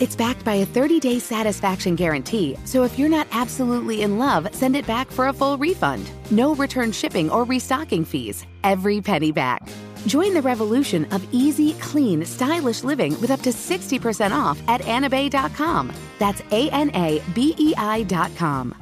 It's 0.00 0.16
backed 0.16 0.46
by 0.46 0.54
a 0.54 0.66
30 0.66 0.98
day 0.98 1.18
satisfaction 1.18 1.94
guarantee, 1.94 2.56
so 2.64 2.84
if 2.84 2.98
you're 2.98 3.10
not 3.10 3.26
absolutely 3.32 4.00
in 4.00 4.16
love, 4.18 4.48
send 4.54 4.74
it 4.74 4.86
back 4.86 5.10
for 5.10 5.28
a 5.28 5.32
full 5.32 5.58
refund. 5.58 6.10
No 6.30 6.54
return 6.54 6.90
shipping 6.90 7.30
or 7.30 7.44
restocking 7.44 8.06
fees. 8.06 8.46
Every 8.64 9.02
penny 9.02 9.30
back. 9.30 9.60
Join 10.06 10.32
the 10.32 10.40
revolution 10.40 11.04
of 11.12 11.26
easy, 11.32 11.74
clean, 11.74 12.24
stylish 12.24 12.82
living 12.82 13.20
with 13.20 13.30
up 13.30 13.42
to 13.42 13.50
60% 13.50 14.32
off 14.32 14.58
at 14.68 14.80
anabei.com. 14.82 15.92
That's 16.18 16.40
A 16.50 16.70
N 16.70 16.90
A 16.94 17.20
B 17.34 17.54
E 17.58 17.74
I.com. 17.76 18.74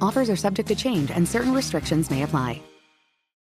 Offers 0.00 0.30
are 0.30 0.36
subject 0.36 0.68
to 0.68 0.74
change 0.74 1.10
and 1.10 1.28
certain 1.28 1.52
restrictions 1.52 2.10
may 2.10 2.22
apply. 2.22 2.62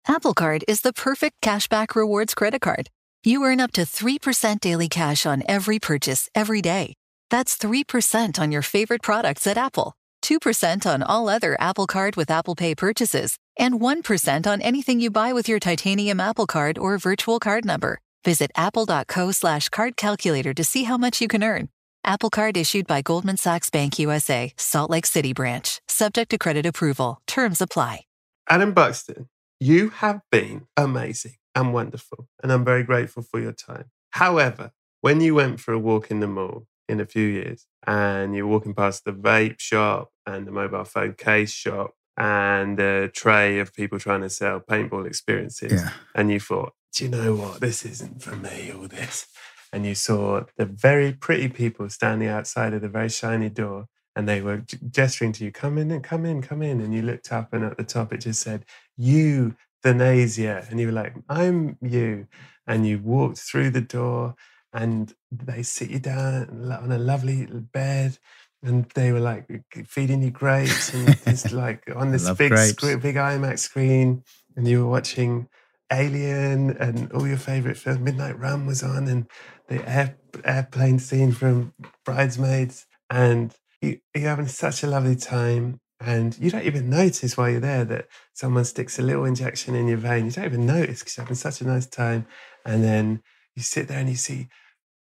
Apple 0.06 0.34
Card 0.34 0.64
is 0.68 0.82
the 0.82 0.92
perfect 0.92 1.40
cashback 1.40 1.96
rewards 1.96 2.34
credit 2.34 2.60
card. 2.60 2.90
You 3.24 3.42
earn 3.42 3.58
up 3.58 3.72
to 3.72 3.82
3% 3.82 4.60
daily 4.60 4.88
cash 4.88 5.26
on 5.26 5.42
every 5.48 5.80
purchase 5.80 6.28
every 6.34 6.60
day. 6.62 6.94
That's 7.30 7.56
3% 7.58 8.38
on 8.38 8.52
your 8.52 8.62
favorite 8.62 9.02
products 9.02 9.46
at 9.46 9.58
Apple, 9.58 9.94
2% 10.22 10.86
on 10.86 11.02
all 11.02 11.28
other 11.28 11.56
Apple 11.60 11.86
Card 11.86 12.16
with 12.16 12.30
Apple 12.30 12.54
Pay 12.54 12.74
purchases, 12.74 13.36
and 13.58 13.80
1% 13.80 14.46
on 14.46 14.62
anything 14.62 15.00
you 15.00 15.10
buy 15.10 15.32
with 15.32 15.48
your 15.48 15.58
titanium 15.58 16.20
Apple 16.20 16.46
Card 16.46 16.78
or 16.78 16.98
virtual 16.98 17.40
card 17.40 17.64
number. 17.64 18.00
Visit 18.24 18.50
apple.co 18.56 19.30
slash 19.30 19.68
card 19.68 19.96
calculator 19.96 20.52
to 20.52 20.64
see 20.64 20.84
how 20.84 20.96
much 20.96 21.20
you 21.20 21.28
can 21.28 21.44
earn. 21.44 21.68
Apple 22.04 22.30
Card 22.30 22.56
issued 22.56 22.86
by 22.86 23.02
Goldman 23.02 23.36
Sachs 23.36 23.70
Bank 23.70 23.98
USA, 23.98 24.52
Salt 24.56 24.90
Lake 24.90 25.06
City 25.06 25.32
branch, 25.32 25.80
subject 25.88 26.30
to 26.30 26.38
credit 26.38 26.66
approval. 26.66 27.20
Terms 27.26 27.60
apply. 27.60 28.02
Adam 28.48 28.72
Buxton, 28.72 29.28
you 29.58 29.88
have 29.88 30.20
been 30.30 30.66
amazing 30.76 31.34
and 31.54 31.72
wonderful, 31.72 32.28
and 32.42 32.52
I'm 32.52 32.64
very 32.64 32.84
grateful 32.84 33.22
for 33.22 33.40
your 33.40 33.52
time. 33.52 33.90
However, 34.10 34.70
when 35.00 35.20
you 35.20 35.34
went 35.34 35.60
for 35.60 35.72
a 35.72 35.78
walk 35.78 36.10
in 36.10 36.20
the 36.20 36.28
mall 36.28 36.66
in 36.88 37.00
a 37.00 37.06
few 37.06 37.26
years 37.26 37.66
and 37.86 38.34
you're 38.34 38.46
walking 38.46 38.74
past 38.74 39.04
the 39.04 39.12
vape 39.12 39.60
shop 39.60 40.10
and 40.26 40.46
the 40.46 40.52
mobile 40.52 40.84
phone 40.84 41.14
case 41.14 41.52
shop 41.52 41.92
and 42.16 42.80
a 42.80 43.08
tray 43.08 43.58
of 43.58 43.74
people 43.74 43.98
trying 43.98 44.22
to 44.22 44.30
sell 44.30 44.58
paintball 44.60 45.06
experiences, 45.06 45.72
Yeah. 45.82 45.90
and 46.14 46.30
you 46.30 46.40
thought, 46.40 46.72
do 46.94 47.04
you 47.04 47.10
know 47.10 47.34
what? 47.34 47.60
This 47.60 47.84
isn't 47.84 48.22
for 48.22 48.34
me, 48.36 48.72
all 48.74 48.88
this. 48.88 49.26
And 49.72 49.84
you 49.84 49.94
saw 49.94 50.44
the 50.56 50.64
very 50.64 51.12
pretty 51.12 51.48
people 51.48 51.90
standing 51.90 52.28
outside 52.28 52.72
of 52.72 52.80
the 52.80 52.88
very 52.88 53.10
shiny 53.10 53.50
door 53.50 53.86
and 54.14 54.26
they 54.26 54.40
were 54.40 54.64
gesturing 54.90 55.32
to 55.32 55.44
you, 55.44 55.52
come 55.52 55.76
in 55.76 55.90
and 55.90 56.02
come 56.02 56.24
in, 56.24 56.40
come 56.40 56.62
in. 56.62 56.80
And 56.80 56.94
you 56.94 57.02
looked 57.02 57.30
up 57.30 57.52
and 57.52 57.62
at 57.64 57.76
the 57.76 57.84
top 57.84 58.14
it 58.14 58.22
just 58.22 58.40
said, 58.40 58.64
you, 58.96 59.54
Thanasia. 59.84 60.70
And 60.70 60.80
you 60.80 60.86
were 60.86 60.92
like, 60.92 61.14
I'm 61.28 61.76
you. 61.82 62.26
And 62.66 62.86
you 62.86 62.98
walked 62.98 63.38
through 63.38 63.70
the 63.70 63.82
door 63.82 64.34
and 64.76 65.14
they 65.32 65.62
sit 65.62 65.90
you 65.90 65.98
down 65.98 66.70
on 66.70 66.92
a 66.92 66.98
lovely 66.98 67.46
bed. 67.46 68.18
And 68.62 68.84
they 68.94 69.10
were 69.12 69.20
like 69.20 69.46
feeding 69.86 70.22
you 70.22 70.30
grapes 70.30 70.92
and 70.92 71.08
this 71.24 71.52
like 71.52 71.82
on 71.94 72.10
this 72.10 72.28
big 72.30 72.56
screen, 72.56 72.98
big 72.98 73.16
IMAX 73.16 73.60
screen, 73.60 74.22
and 74.54 74.68
you 74.68 74.84
were 74.84 74.90
watching 74.90 75.48
Alien 75.92 76.76
and 76.78 77.10
all 77.12 77.26
your 77.26 77.36
favorite 77.36 77.76
films. 77.76 78.00
Midnight 78.00 78.38
Run 78.38 78.66
was 78.66 78.82
on, 78.82 79.06
and 79.08 79.26
the 79.68 79.88
air, 79.88 80.16
airplane 80.44 80.98
scene 80.98 81.32
from 81.32 81.72
Bridesmaids, 82.04 82.86
and 83.08 83.54
you, 83.80 84.00
you're 84.14 84.28
having 84.28 84.48
such 84.48 84.82
a 84.82 84.88
lovely 84.88 85.16
time. 85.16 85.80
And 86.00 86.36
you 86.38 86.50
don't 86.50 86.64
even 86.64 86.90
notice 86.90 87.36
while 87.38 87.48
you're 87.48 87.60
there 87.60 87.84
that 87.84 88.08
someone 88.34 88.64
sticks 88.66 88.98
a 88.98 89.02
little 89.02 89.24
injection 89.24 89.74
in 89.74 89.88
your 89.88 89.96
vein. 89.96 90.26
You 90.26 90.30
don't 90.32 90.44
even 90.44 90.66
notice 90.66 90.98
because 90.98 91.16
you're 91.16 91.24
having 91.24 91.36
such 91.36 91.62
a 91.62 91.66
nice 91.66 91.86
time. 91.86 92.26
And 92.66 92.84
then 92.84 93.22
you 93.54 93.62
sit 93.62 93.88
there 93.88 93.98
and 93.98 94.08
you 94.08 94.16
see 94.16 94.48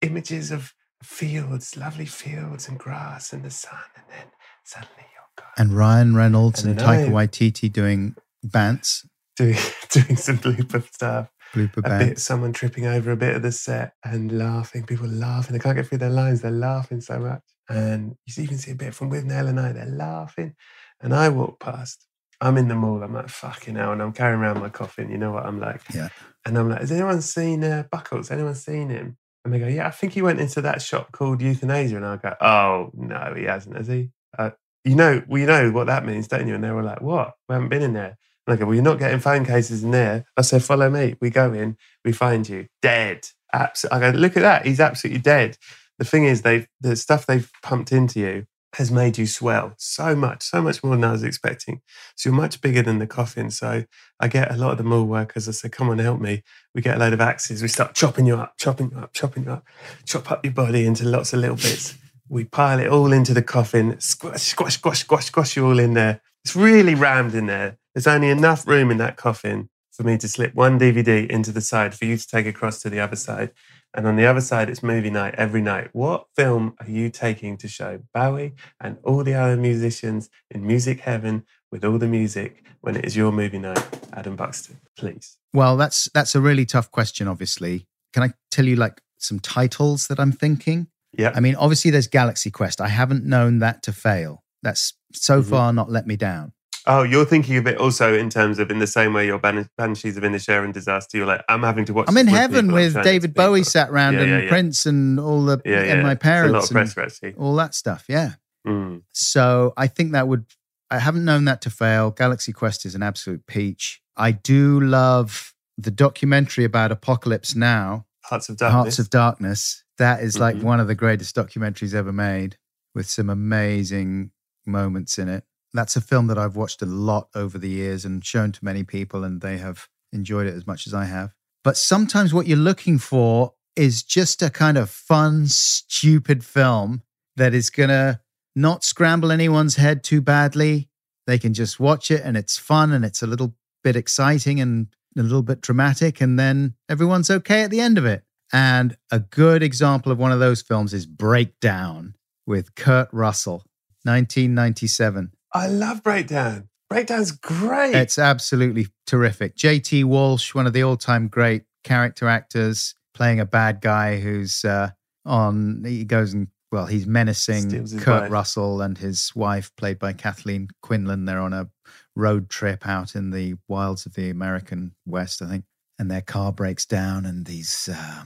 images 0.03 0.51
of 0.51 0.73
fields, 1.03 1.77
lovely 1.77 2.07
fields 2.07 2.69
and 2.69 2.79
grass 2.79 3.33
and 3.33 3.45
the 3.45 3.51
sun. 3.51 3.79
And 3.97 4.05
then 4.11 4.27
suddenly 4.65 4.91
you're 4.99 5.35
gone. 5.45 5.53
And 5.59 5.77
Ryan 5.77 6.15
Reynolds 6.15 6.63
and, 6.65 6.73
And 6.79 6.81
Taika 6.81 7.09
I- 7.09 7.27
Waititi 7.27 7.73
doing 7.73 8.15
bants, 8.47 9.07
Doing, 9.37 9.57
doing 9.91 10.17
some 10.17 10.39
blooper 10.39 10.87
stuff. 10.93 11.29
blooper 11.55 11.79
a 11.85 11.99
bit, 12.07 12.19
someone 12.19 12.53
tripping 12.53 12.87
over 12.87 13.11
a 13.13 13.17
bit 13.17 13.35
of 13.37 13.43
the 13.43 13.53
set 13.53 13.95
and 14.05 14.37
laughing. 14.39 14.85
People 14.85 15.09
laughing. 15.09 15.55
They 15.55 15.59
can't 15.59 15.77
get 15.77 15.87
through 15.87 15.99
their 15.99 16.11
lines. 16.11 16.43
They're 16.43 16.51
laughing 16.51 17.01
so 17.01 17.19
much. 17.19 17.41
And 17.69 18.17
you 18.27 18.43
even 18.45 18.59
see 18.59 18.73
a 18.73 18.75
bit 18.75 18.95
from 18.95 19.11
Withnail 19.11 19.49
and 19.49 19.59
I. 19.59 19.73
They're 19.73 19.87
laughing. 19.87 20.55
And 21.01 21.15
I 21.15 21.31
walk 21.31 21.61
past. 21.61 22.07
I'm 22.41 22.59
in 22.59 22.69
the 22.69 22.75
mall. 22.75 23.03
I'm 23.03 23.15
like, 23.15 23.29
fucking 23.29 23.77
hell. 23.77 23.93
And 23.93 24.03
I'm 24.03 24.13
carrying 24.13 24.41
around 24.41 24.61
my 24.61 24.69
coffin. 24.69 25.11
You 25.11 25.17
know 25.17 25.33
what 25.33 25.47
I'm 25.47 25.61
like? 25.61 25.81
Yeah. 25.95 26.09
And 26.45 26.59
I'm 26.59 26.69
like, 26.69 26.81
has 26.81 26.93
anyone 26.93 27.23
seen 27.23 27.63
uh, 27.65 27.85
Buckles? 27.91 28.31
Anyone 28.31 28.55
seen 28.57 28.91
him? 28.91 29.17
And 29.45 29.53
they 29.53 29.59
go, 29.59 29.67
yeah, 29.67 29.87
I 29.87 29.91
think 29.91 30.13
he 30.13 30.23
went 30.23 30.41
into 30.41 30.61
that 30.63 30.83
shop 30.83 31.13
called 31.13 31.43
Euthanasia. 31.43 31.97
And 31.97 32.07
I 32.07 32.17
go, 32.17 32.35
oh, 32.41 32.91
no, 32.95 33.35
he 33.37 33.45
hasn't, 33.45 33.77
has 33.77 33.89
he? 33.89 34.11
Uh, 34.39 34.51
you 34.85 34.95
know, 34.95 35.23
we 35.29 35.45
know 35.45 35.71
what 35.71 35.87
that 35.89 36.07
means, 36.07 36.29
don't 36.29 36.47
you? 36.47 36.55
And 36.55 36.63
they 36.63 36.71
were 36.71 36.83
like, 36.83 37.01
what? 37.01 37.35
We 37.49 37.55
haven't 37.55 37.69
been 37.69 37.83
in 37.83 37.93
there. 37.93 38.19
And 38.47 38.55
I 38.55 38.57
go, 38.57 38.67
well, 38.67 38.75
you're 38.75 38.85
not 38.85 38.99
getting 38.99 39.21
phone 39.21 39.45
cases 39.45 39.85
in 39.85 39.91
there. 39.91 40.27
I 40.37 40.43
said, 40.43 40.63
follow 40.63 40.91
me. 40.91 41.17
We 41.21 41.31
go 41.31 41.53
in, 41.53 41.77
we 42.05 42.13
find 42.13 42.49
you 42.49 42.67
dead. 42.81 43.27
Absolutely. 43.53 43.97
I 43.97 44.13
go, 44.13 44.19
look 44.19 44.37
at 44.37 44.43
that. 44.43 44.67
He's 44.67 44.81
absolutely 44.81 45.21
dead. 45.21 45.59
The 45.99 46.05
thing 46.05 46.25
is, 46.25 46.43
they've 46.43 46.67
the 46.81 46.97
stuff 46.97 47.27
they've 47.27 47.51
pumped 47.63 47.93
into 47.93 48.19
you 48.19 48.47
has 48.75 48.91
made 48.91 49.19
you 49.19 49.27
swell 49.27 49.75
so 49.77 50.17
much, 50.17 50.43
so 50.43 50.63
much 50.63 50.83
more 50.83 50.97
than 50.97 51.05
I 51.05 51.13
was 51.13 51.23
expecting. 51.23 51.83
So 52.17 52.31
you're 52.31 52.37
much 52.37 52.61
bigger 52.61 52.83
than 52.83 52.99
the 52.99 53.07
coffin. 53.07 53.51
So 53.51 53.85
I 54.19 54.29
get 54.29 54.51
a 54.51 54.57
lot 54.57 54.73
of 54.73 54.79
the 54.79 54.85
mall 54.85 55.05
workers. 55.05 55.49
I 55.49 55.53
say, 55.53 55.69
come 55.69 55.91
on, 55.91 55.99
help 55.99 56.21
me. 56.21 56.43
We 56.75 56.81
get 56.81 56.97
a 56.97 56.99
load 56.99 57.13
of 57.13 57.21
axes. 57.21 57.61
We 57.61 57.69
start 57.69 57.95
chopping 57.95 58.27
you 58.27 58.37
up, 58.37 58.55
chopping 58.59 58.91
you 58.91 58.99
up, 58.99 59.13
chopping 59.13 59.45
you 59.45 59.53
up, 59.53 59.65
chop 60.07 60.31
up 60.31 60.45
your 60.45 60.55
body 60.55 60.87
into 60.87 61.05
lots 61.05 61.33
of 61.33 61.41
little 61.41 61.57
bits. 61.57 61.97
We 62.29 62.45
pile 62.45 62.81
it 62.81 62.89
all 62.89 63.13
into 63.13 63.35
the 63.35 63.43
coffin, 63.43 64.01
squash, 64.01 64.43
squash, 64.43 64.75
squash, 64.75 65.01
squash, 65.01 65.27
squash 65.27 65.57
you 65.57 65.67
all 65.67 65.79
in 65.79 65.93
there. 65.93 66.23
It's 66.45 66.57
really 66.57 66.95
rammed 66.95 67.35
in 67.35 67.47
there. 67.47 67.79
There's 67.95 68.07
only 68.07 68.31
enough 68.31 68.67
room 68.67 68.91
in 68.91 68.97
that 68.99 69.17
coffin 69.17 69.69
for 69.91 70.03
me 70.03 70.17
to 70.17 70.27
slip 70.27 70.55
one 70.55 70.79
DVD 70.79 71.29
into 71.29 71.53
the 71.53 71.61
side 71.61 71.95
for 71.95 72.07
you 72.07 72.17
to 72.17 72.27
take 72.27 72.47
across 72.47 72.81
to 72.81 72.91
the 72.91 73.01
other 73.01 73.17
side. 73.17 73.53
And 73.95 74.07
on 74.07 74.17
the 74.17 74.25
other 74.27 74.41
side, 74.41 74.71
it's 74.71 74.83
movie 74.83 75.11
night 75.11 75.35
every 75.37 75.61
night. 75.61 75.91
What 75.93 76.27
film 76.35 76.75
are 76.81 76.89
you 76.89 77.11
taking 77.11 77.57
to 77.59 77.69
show 77.69 78.01
Bowie 78.15 78.55
and 78.81 78.97
all 79.05 79.23
the 79.23 79.35
other 79.35 79.57
musicians 79.57 80.31
in 80.51 80.67
music 80.67 81.01
heaven 81.01 81.45
with 81.71 81.85
all 81.85 81.99
the 81.99 82.07
music 82.09 82.65
when 82.81 82.97
it 82.97 83.05
is 83.05 83.17
your 83.17 83.33
movie 83.33 83.59
night? 83.59 83.85
Adam 84.15 84.35
Buxton, 84.37 84.81
please. 84.97 85.37
Well, 85.53 85.77
that's 85.77 86.09
that's 86.15 86.35
a 86.35 86.41
really 86.41 86.65
tough 86.65 86.91
question. 86.91 87.29
Obviously, 87.29 87.87
can 88.15 88.23
I 88.23 88.33
tell 88.51 88.65
you 88.65 88.77
like 88.77 89.03
some 89.19 89.41
titles 89.41 90.07
that 90.09 90.19
I'm 90.19 90.33
thinking? 90.33 90.87
Yeah. 91.17 91.33
I 91.35 91.41
mean, 91.41 91.55
obviously, 91.57 91.91
there's 91.91 92.07
Galaxy 92.09 92.51
Quest. 92.51 92.81
I 92.81 92.89
haven't 92.89 93.25
known 93.25 93.59
that 93.59 93.83
to 93.83 93.93
fail. 93.93 94.43
That's 94.63 94.95
so 95.13 95.43
Mhm. 95.43 95.51
far 95.51 95.73
not 95.75 95.91
let 95.91 96.07
me 96.07 96.17
down. 96.17 96.53
Oh, 96.87 97.03
you're 97.05 97.25
thinking 97.25 97.57
of 97.59 97.67
it 97.67 97.79
also 97.79 98.13
in 98.15 98.29
terms 98.29 98.59
of 98.59 98.71
in 98.71 98.79
the 98.81 98.87
same 98.87 99.13
way 99.15 99.27
your 99.27 99.39
Ban- 99.39 99.69
Banshees 99.79 100.17
of 100.17 100.25
Inisherin 100.25 100.65
and 100.65 100.75
disaster. 100.75 101.17
You're 101.17 101.27
like, 101.27 101.45
I'm 101.49 101.63
having 101.63 101.85
to 101.85 101.93
watch. 101.95 102.07
I'm 102.09 102.17
in 102.17 102.27
heaven 102.27 102.73
with 102.73 102.95
showing 102.95 103.05
it 103.05 103.09
to 103.09 103.13
David 103.13 103.35
Bowie 103.35 103.63
sat 103.63 103.93
round 103.93 104.17
Yeah, 104.17 104.23
and 104.23 104.31
yeah, 104.31 104.39
yeah. 104.41 104.49
Prince 104.49 104.85
and 104.87 105.21
all 105.21 105.45
the 105.45 105.61
and 105.65 106.03
my 106.03 106.13
It's 106.13 106.15
a 106.15 106.15
lot 106.15 106.21
parents 106.21 106.71
of 106.71 106.77
and 106.77 106.99
actually. 106.99 107.35
all 107.35 107.55
that 107.57 107.75
stuff. 107.75 108.05
Yeah. 108.09 108.33
Mm. 108.67 109.03
So 109.13 109.73
I 109.77 109.87
think 109.87 110.13
that 110.13 110.27
would, 110.29 110.47
I 110.91 110.99
haven't 110.99 111.25
known 111.25 111.45
that 111.47 111.61
to 111.63 111.71
fail. 111.71 112.11
Galaxy 112.11 112.53
Quest 112.53 112.85
is 112.85 112.95
an 112.95 113.03
absolute 113.03 113.47
peach. 113.47 114.01
I 114.17 114.33
do 114.33 114.81
love 114.81 115.55
the 115.79 115.91
documentary 115.91 116.65
about 116.65 116.93
Apocalypse 116.93 117.55
Now, 117.55 118.07
Hearts 118.25 118.49
of 118.49 118.57
Darkness. 118.57 118.75
Hearts 118.85 118.99
of 118.99 119.11
Darkness. 119.11 119.85
That 119.99 120.21
is 120.21 120.39
like 120.39 120.57
Mhm. 120.57 120.63
one 120.63 120.81
of 120.81 120.87
the 120.89 120.95
greatest 120.95 121.35
documentaries 121.37 121.95
ever 121.95 122.13
made 122.13 122.57
with 122.95 123.09
some 123.09 123.31
amazing 123.31 124.33
moments 124.67 125.19
in 125.19 125.29
it. 125.29 125.45
That's 125.75 125.97
a 125.97 126.01
film 126.01 126.27
that 126.27 126.39
I've 126.39 126.57
watched 126.57 126.83
a 126.83 126.87
lot 126.87 127.29
over 127.35 127.59
the 127.59 127.69
years 127.69 128.05
and 128.05 128.25
shown 128.25 128.53
to 128.53 128.65
many 128.65 128.85
people, 128.85 129.25
and 129.25 129.41
they 129.41 129.59
have 129.59 129.89
enjoyed 130.13 130.47
it 130.47 130.55
as 130.55 130.67
much 130.67 130.87
as 130.87 130.95
I 130.95 131.05
have. 131.05 131.33
But 131.65 131.77
sometimes 131.77 132.35
what 132.35 132.47
you're 132.47 132.59
looking 132.59 132.99
for 132.99 133.55
is 133.77 134.03
just 134.03 134.43
a 134.43 134.51
kind 134.51 134.77
of 134.77 134.91
fun, 134.91 135.47
stupid 135.47 136.45
film 136.45 137.03
that 137.37 137.55
is 137.55 137.71
going 137.71 137.89
to 137.89 138.21
not 138.55 138.85
scramble 138.85 139.33
anyone's 139.33 139.77
head 139.77 140.05
too 140.05 140.21
badly. 140.21 140.89
They 141.27 141.39
can 141.39 141.55
just 141.55 141.81
watch 141.81 142.11
it 142.11 142.23
and 142.23 142.37
it's 142.37 142.59
fun 142.59 142.93
and 142.93 143.05
it's 143.05 143.23
a 143.23 143.27
little 143.27 143.55
bit 143.83 143.97
exciting 143.97 144.61
and 144.61 144.89
a 145.17 145.23
little 145.23 145.43
bit 145.43 145.61
dramatic, 145.61 146.21
and 146.21 146.39
then 146.39 146.75
everyone's 146.89 147.31
okay 147.31 147.63
at 147.63 147.71
the 147.71 147.81
end 147.81 147.99
of 147.99 148.05
it. 148.05 148.25
And 148.53 148.97
a 149.11 149.21
good 149.21 149.63
example 149.63 150.13
of 150.13 150.19
one 150.19 150.33
of 150.33 150.41
those 150.41 150.63
films 150.63 150.93
is 150.93 151.07
Breakdown 151.07 152.15
with 152.47 152.75
Kurt 152.75 153.09
Russell, 153.13 153.65
1997. 154.05 155.33
I 155.55 155.67
love 155.69 156.03
Breakdown. 156.03 156.69
Breakdown's 156.89 157.33
great. 157.33 157.95
It's 157.95 158.19
absolutely 158.19 158.89
terrific. 159.07 159.57
JT 159.57 160.05
Walsh, 160.05 160.55
one 160.55 160.67
of 160.67 160.73
the 160.73 160.83
all 160.83 160.97
time 160.97 161.29
great 161.29 161.65
character 161.85 162.29
actors, 162.29 162.95
playing 163.15 163.41
a 163.41 163.47
bad 163.47 163.81
guy 163.81 164.19
who's 164.19 164.65
uh, 164.65 164.91
on, 165.25 165.83
he 165.87 166.05
goes 166.05 166.33
and, 166.33 166.49
well, 166.71 166.87
he's 166.87 167.07
menacing 167.07 167.71
Kurt 167.99 168.23
wife. 168.23 168.31
Russell 168.31 168.81
and 168.81 168.97
his 168.97 169.31
wife, 169.35 169.71
played 169.77 169.99
by 169.99 170.13
Kathleen 170.13 170.69
Quinlan. 170.83 171.25
They're 171.25 171.41
on 171.41 171.53
a 171.53 171.69
road 172.17 172.49
trip 172.49 172.87
out 172.87 173.15
in 173.15 173.31
the 173.31 173.55
wilds 173.69 174.07
of 174.07 174.15
the 174.15 174.31
American 174.31 174.95
West, 175.07 175.43
I 175.43 175.49
think. 175.49 175.65
And 175.99 176.11
their 176.11 176.23
car 176.23 176.53
breaks 176.53 176.87
down 176.87 177.27
and 177.27 177.45
these, 177.47 177.89
uh, 177.93 178.25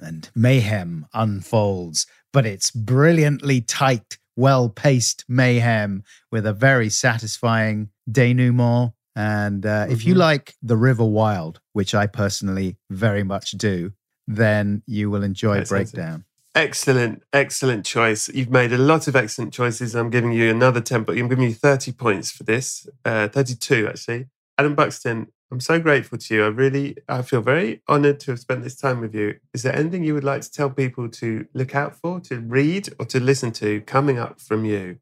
and 0.00 0.28
mayhem 0.34 1.06
unfolds. 1.14 2.06
But 2.32 2.46
it's 2.46 2.70
brilliantly 2.72 3.60
tight, 3.60 4.18
well 4.36 4.68
paced 4.68 5.24
mayhem 5.28 6.02
with 6.32 6.46
a 6.46 6.52
very 6.52 6.88
satisfying 6.90 7.90
denouement. 8.10 8.92
And 9.16 9.64
uh, 9.64 9.86
if 9.88 10.04
you 10.04 10.14
Mhm. 10.14 10.18
like 10.18 10.54
The 10.62 10.76
River 10.76 11.04
Wild, 11.04 11.60
which 11.72 11.94
I 11.94 12.06
personally 12.06 12.76
very 12.90 13.22
much 13.22 13.52
do, 13.52 13.92
then 14.26 14.82
you 14.86 15.10
will 15.10 15.22
enjoy 15.22 15.58
That 15.58 15.68
sounds 15.68 15.92
it. 15.92 15.96
Breakdown. 15.96 16.24
Excellent, 16.56 17.22
excellent 17.32 17.84
choice. 17.84 18.28
You've 18.28 18.50
made 18.50 18.72
a 18.72 18.78
lot 18.78 19.08
of 19.08 19.16
excellent 19.16 19.52
choices. 19.52 19.94
I'm 19.94 20.10
giving 20.10 20.32
you 20.32 20.50
another 20.50 20.80
10, 20.80 21.02
but 21.04 21.16
I'm 21.18 21.28
giving 21.28 21.44
you 21.48 21.54
30 21.54 21.92
points 21.92 22.30
for 22.30 22.44
this, 22.44 22.86
uh, 23.04 23.28
32 23.28 23.88
actually. 23.88 24.26
Adam 24.56 24.74
Buxton, 24.76 25.28
I'm 25.50 25.60
so 25.60 25.78
grateful 25.78 26.18
to 26.18 26.34
you. 26.34 26.44
I 26.44 26.48
really, 26.48 26.96
I 27.08 27.22
feel 27.22 27.40
very 27.40 27.82
honored 27.86 28.18
to 28.20 28.32
have 28.32 28.40
spent 28.40 28.64
this 28.64 28.76
time 28.76 29.00
with 29.00 29.14
you. 29.14 29.34
Is 29.52 29.62
there 29.62 29.74
anything 29.74 30.02
you 30.02 30.14
would 30.14 30.24
like 30.24 30.42
to 30.42 30.50
tell 30.50 30.70
people 30.70 31.08
to 31.10 31.46
look 31.54 31.74
out 31.74 31.94
for, 31.94 32.18
to 32.20 32.40
read, 32.40 32.88
or 32.98 33.04
to 33.06 33.20
listen 33.20 33.52
to 33.52 33.80
coming 33.82 34.18
up 34.18 34.40
from 34.40 34.64
you 34.64 34.98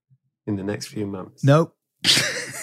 in 0.47 0.57
the 0.57 0.63
next 0.63 0.89
few 0.89 1.07
months? 1.07 1.43
Nope. 1.45 1.75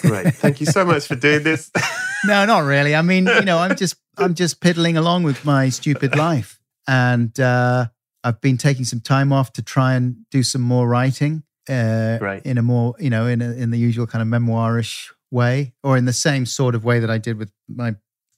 Great. 0.02 0.36
Thank 0.36 0.60
you 0.60 0.66
so 0.66 0.86
much 0.86 1.08
for 1.08 1.16
doing 1.16 1.44
this. 1.44 1.72
no, 2.26 2.46
not 2.46 2.60
really. 2.60 2.96
I 2.96 3.02
mean, 3.02 3.28
you 3.28 3.42
know, 3.42 3.58
I'm 3.58 3.76
just 3.76 3.96
I'm 4.18 4.34
just 4.34 4.62
piddling 4.62 4.98
along 4.98 5.24
with 5.24 5.44
my 5.46 5.70
stupid 5.70 6.16
life, 6.16 6.60
and 6.88 7.38
uh, 7.40 7.88
I've 8.24 8.42
been 8.42 8.58
taking 8.58 8.86
some 8.86 9.00
time 9.00 9.32
off 9.34 9.54
to 9.54 9.62
try 9.62 9.94
and 9.96 10.18
do 10.30 10.44
some 10.44 10.62
more 10.62 10.88
writing. 10.88 11.44
Uh, 11.70 12.18
Right. 12.20 12.46
In 12.46 12.58
a 12.58 12.62
more, 12.62 12.96
you 13.00 13.10
know, 13.10 13.28
in 13.28 13.42
a, 13.42 13.52
in 13.52 13.72
the 13.72 13.78
usual 13.78 14.08
kind 14.08 14.22
of 14.22 14.28
memoirish 14.28 15.10
way, 15.32 15.74
or 15.84 15.98
in 15.98 16.06
the 16.06 16.14
same 16.14 16.46
sort 16.46 16.76
of 16.76 16.84
way 16.84 17.00
that 17.00 17.10
I 17.10 17.18
did 17.18 17.38
with 17.38 17.52
my 17.68 17.96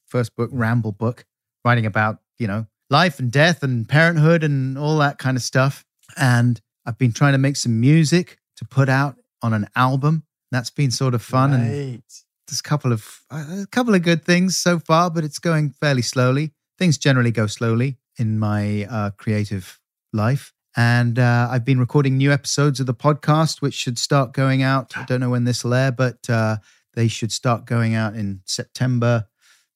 first 0.07 0.35
book, 0.35 0.49
Ramble 0.51 0.91
book, 0.91 1.25
writing 1.63 1.85
about 1.85 2.19
you 2.37 2.47
know 2.47 2.67
life 2.89 3.19
and 3.19 3.31
death 3.31 3.63
and 3.63 3.87
parenthood 3.87 4.43
and 4.43 4.77
all 4.77 4.97
that 4.99 5.17
kind 5.17 5.37
of 5.37 5.43
stuff. 5.43 5.85
And 6.17 6.59
I've 6.85 6.97
been 6.97 7.13
trying 7.13 7.31
to 7.33 7.37
make 7.37 7.55
some 7.55 7.79
music 7.79 8.37
to 8.57 8.65
put 8.65 8.89
out 8.89 9.15
on 9.41 9.53
an 9.53 9.67
album. 9.75 10.23
That's 10.51 10.69
been 10.69 10.91
sort 10.91 11.13
of 11.13 11.21
fun 11.21 11.53
and 11.53 12.03
there's 12.47 12.59
a 12.59 12.63
couple 12.63 12.91
of 12.91 13.21
a 13.31 13.65
couple 13.71 13.95
of 13.95 14.01
good 14.03 14.25
things 14.25 14.57
so 14.57 14.77
far, 14.77 15.09
but 15.09 15.23
it's 15.23 15.39
going 15.39 15.69
fairly 15.69 16.01
slowly. 16.01 16.51
Things 16.77 16.97
generally 16.97 17.31
go 17.31 17.47
slowly 17.47 17.97
in 18.17 18.39
my 18.39 18.85
uh, 18.89 19.11
creative 19.11 19.79
life, 20.11 20.53
and 20.75 21.17
uh, 21.17 21.47
I've 21.49 21.63
been 21.63 21.79
recording 21.79 22.17
new 22.17 22.31
episodes 22.31 22.81
of 22.81 22.87
the 22.87 22.93
podcast, 22.93 23.61
which 23.61 23.73
should 23.73 23.97
start 23.97 24.33
going 24.33 24.63
out. 24.63 24.97
I 24.97 25.05
don't 25.05 25.21
know 25.21 25.29
when 25.29 25.45
this 25.45 25.63
will 25.63 25.73
air, 25.73 25.93
but 25.93 26.29
uh, 26.29 26.57
they 26.93 27.07
should 27.07 27.31
start 27.31 27.65
going 27.65 27.95
out 27.95 28.15
in 28.15 28.41
September 28.45 29.27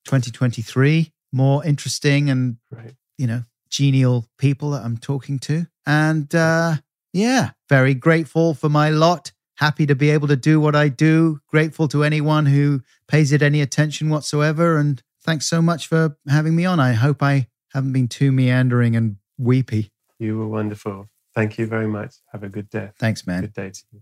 2023. 0.06 1.12
More 1.32 1.66
interesting 1.66 2.30
and 2.30 2.58
Right. 2.72 2.96
you 3.18 3.28
know 3.28 3.44
genial 3.70 4.28
people 4.38 4.72
that 4.72 4.84
I'm 4.86 4.98
talking 4.98 5.38
to, 5.40 5.66
and 5.86 6.34
uh, 6.34 6.76
yeah, 7.14 7.52
very 7.70 7.94
grateful 7.94 8.54
for 8.54 8.70
my 8.70 8.90
lot. 8.90 9.32
Happy 9.58 9.86
to 9.86 9.96
be 9.96 10.10
able 10.10 10.28
to 10.28 10.36
do 10.36 10.60
what 10.60 10.76
I 10.76 10.90
do. 10.90 11.40
Grateful 11.48 11.88
to 11.90 12.04
anyone 12.04 12.46
who 12.46 12.82
pays 13.08 13.32
it 13.32 13.42
any 13.42 13.62
attention 13.62 14.10
whatsoever. 14.10 14.78
And 14.78 15.02
thanks 15.24 15.46
so 15.46 15.62
much 15.62 15.88
for 15.88 16.18
having 16.28 16.58
me 16.58 16.66
on. 16.66 16.78
I 16.82 16.92
hope 16.92 17.24
I 17.24 17.48
haven't 17.74 17.94
been 17.94 18.10
too 18.10 18.34
meandering 18.34 18.98
and 18.98 19.16
weepy. 19.38 19.92
You 20.20 20.38
were 20.38 20.48
wonderful. 20.50 21.10
Thank 21.34 21.58
you 21.58 21.68
very 21.68 21.88
much. 21.88 22.16
Have 22.34 22.44
a 22.44 22.50
good 22.50 22.70
day. 22.70 22.92
Thanks, 23.00 23.26
man. 23.26 23.42
Good 23.42 23.54
day 23.54 23.70
to 23.70 23.84
you. 23.94 24.02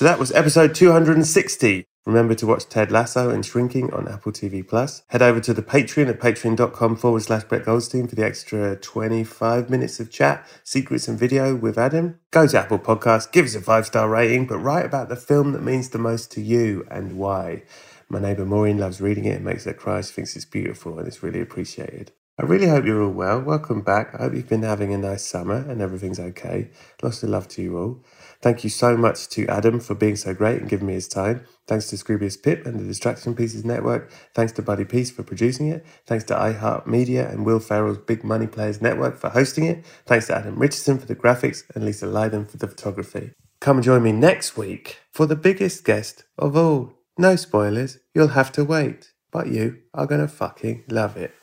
So 0.00 0.06
that 0.06 0.18
was 0.18 0.32
episode 0.32 0.74
260. 0.74 1.84
Remember 2.06 2.34
to 2.34 2.46
watch 2.46 2.66
Ted 2.70 2.90
Lasso 2.90 3.28
and 3.28 3.44
Shrinking 3.44 3.92
on 3.92 4.08
Apple 4.08 4.32
TV 4.32 4.66
Plus. 4.66 5.02
Head 5.08 5.20
over 5.20 5.40
to 5.40 5.52
the 5.52 5.62
Patreon 5.62 6.08
at 6.08 6.18
patreon.com 6.18 6.96
forward 6.96 7.20
slash 7.20 7.44
Brett 7.44 7.66
Goldstein 7.66 8.06
for 8.08 8.14
the 8.14 8.24
extra 8.24 8.76
25 8.76 9.68
minutes 9.68 10.00
of 10.00 10.10
chat, 10.10 10.46
secrets, 10.64 11.06
and 11.06 11.18
video 11.18 11.54
with 11.54 11.76
Adam. 11.76 12.18
Go 12.30 12.46
to 12.46 12.58
Apple 12.58 12.78
Podcasts, 12.78 13.30
give 13.30 13.44
us 13.44 13.54
a 13.54 13.60
five 13.60 13.84
star 13.84 14.08
rating, 14.08 14.46
but 14.46 14.56
write 14.56 14.86
about 14.86 15.10
the 15.10 15.16
film 15.16 15.52
that 15.52 15.62
means 15.62 15.90
the 15.90 15.98
most 15.98 16.32
to 16.32 16.40
you 16.40 16.86
and 16.90 17.18
why. 17.18 17.64
My 18.08 18.20
neighbour 18.20 18.46
Maureen 18.46 18.78
loves 18.78 19.02
reading 19.02 19.26
it 19.26 19.42
makes 19.42 19.66
her 19.66 19.74
cry. 19.74 20.00
She 20.00 20.14
thinks 20.14 20.34
it's 20.34 20.46
beautiful 20.46 20.98
and 20.98 21.06
it's 21.06 21.22
really 21.22 21.42
appreciated. 21.42 22.12
I 22.38 22.44
really 22.44 22.68
hope 22.68 22.86
you're 22.86 23.02
all 23.02 23.10
well. 23.10 23.38
Welcome 23.42 23.82
back. 23.82 24.14
I 24.14 24.22
hope 24.22 24.32
you've 24.32 24.48
been 24.48 24.62
having 24.62 24.94
a 24.94 24.96
nice 24.96 25.26
summer 25.26 25.56
and 25.56 25.82
everything's 25.82 26.18
okay. 26.18 26.70
Lots 27.02 27.22
of 27.22 27.28
love 27.28 27.48
to 27.48 27.60
you 27.60 27.76
all. 27.76 28.02
Thank 28.42 28.64
you 28.64 28.70
so 28.70 28.96
much 28.96 29.28
to 29.30 29.46
Adam 29.48 29.80
for 29.80 29.94
being 29.94 30.16
so 30.16 30.32
great 30.32 30.60
and 30.60 30.68
giving 30.68 30.86
me 30.86 30.94
his 30.94 31.08
time. 31.08 31.44
Thanks 31.66 31.88
to 31.88 31.96
Scroobius 31.96 32.42
Pip 32.42 32.66
and 32.66 32.80
the 32.80 32.84
Distraction 32.84 33.34
Pieces 33.34 33.66
Network. 33.66 34.10
Thanks 34.34 34.52
to 34.52 34.62
Buddy 34.62 34.86
Peace 34.86 35.10
for 35.10 35.22
producing 35.22 35.68
it. 35.68 35.84
Thanks 36.06 36.24
to 36.24 36.34
iHeartMedia 36.34 37.30
and 37.30 37.44
Will 37.44 37.60
Ferrell's 37.60 37.98
Big 37.98 38.24
Money 38.24 38.46
Players 38.46 38.80
Network 38.80 39.18
for 39.18 39.28
hosting 39.28 39.64
it. 39.66 39.84
Thanks 40.06 40.28
to 40.28 40.36
Adam 40.36 40.58
Richardson 40.58 40.98
for 40.98 41.06
the 41.06 41.16
graphics 41.16 41.64
and 41.74 41.84
Lisa 41.84 42.06
Lydon 42.06 42.46
for 42.46 42.56
the 42.56 42.68
photography. 42.68 43.32
Come 43.60 43.76
and 43.76 43.84
join 43.84 44.02
me 44.02 44.12
next 44.12 44.56
week 44.56 45.00
for 45.12 45.26
the 45.26 45.36
biggest 45.36 45.84
guest 45.84 46.24
of 46.38 46.56
all. 46.56 46.94
No 47.18 47.36
spoilers, 47.36 47.98
you'll 48.14 48.28
have 48.28 48.52
to 48.52 48.64
wait. 48.64 49.12
But 49.30 49.48
you 49.48 49.78
are 49.92 50.06
going 50.06 50.22
to 50.22 50.28
fucking 50.28 50.84
love 50.88 51.16
it. 51.16 51.34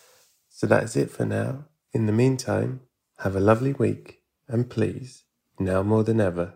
So 0.50 0.66
that's 0.66 0.96
it 0.96 1.12
for 1.12 1.26
now. 1.26 1.66
In 1.94 2.08
the 2.08 2.12
meantime, 2.12 2.82
have 3.20 3.36
a 3.36 3.40
lovely 3.40 3.74
week 3.74 4.22
and 4.48 4.70
please, 4.70 5.24
now 5.60 5.84
more 5.84 6.04
than 6.04 6.20
ever, 6.20 6.56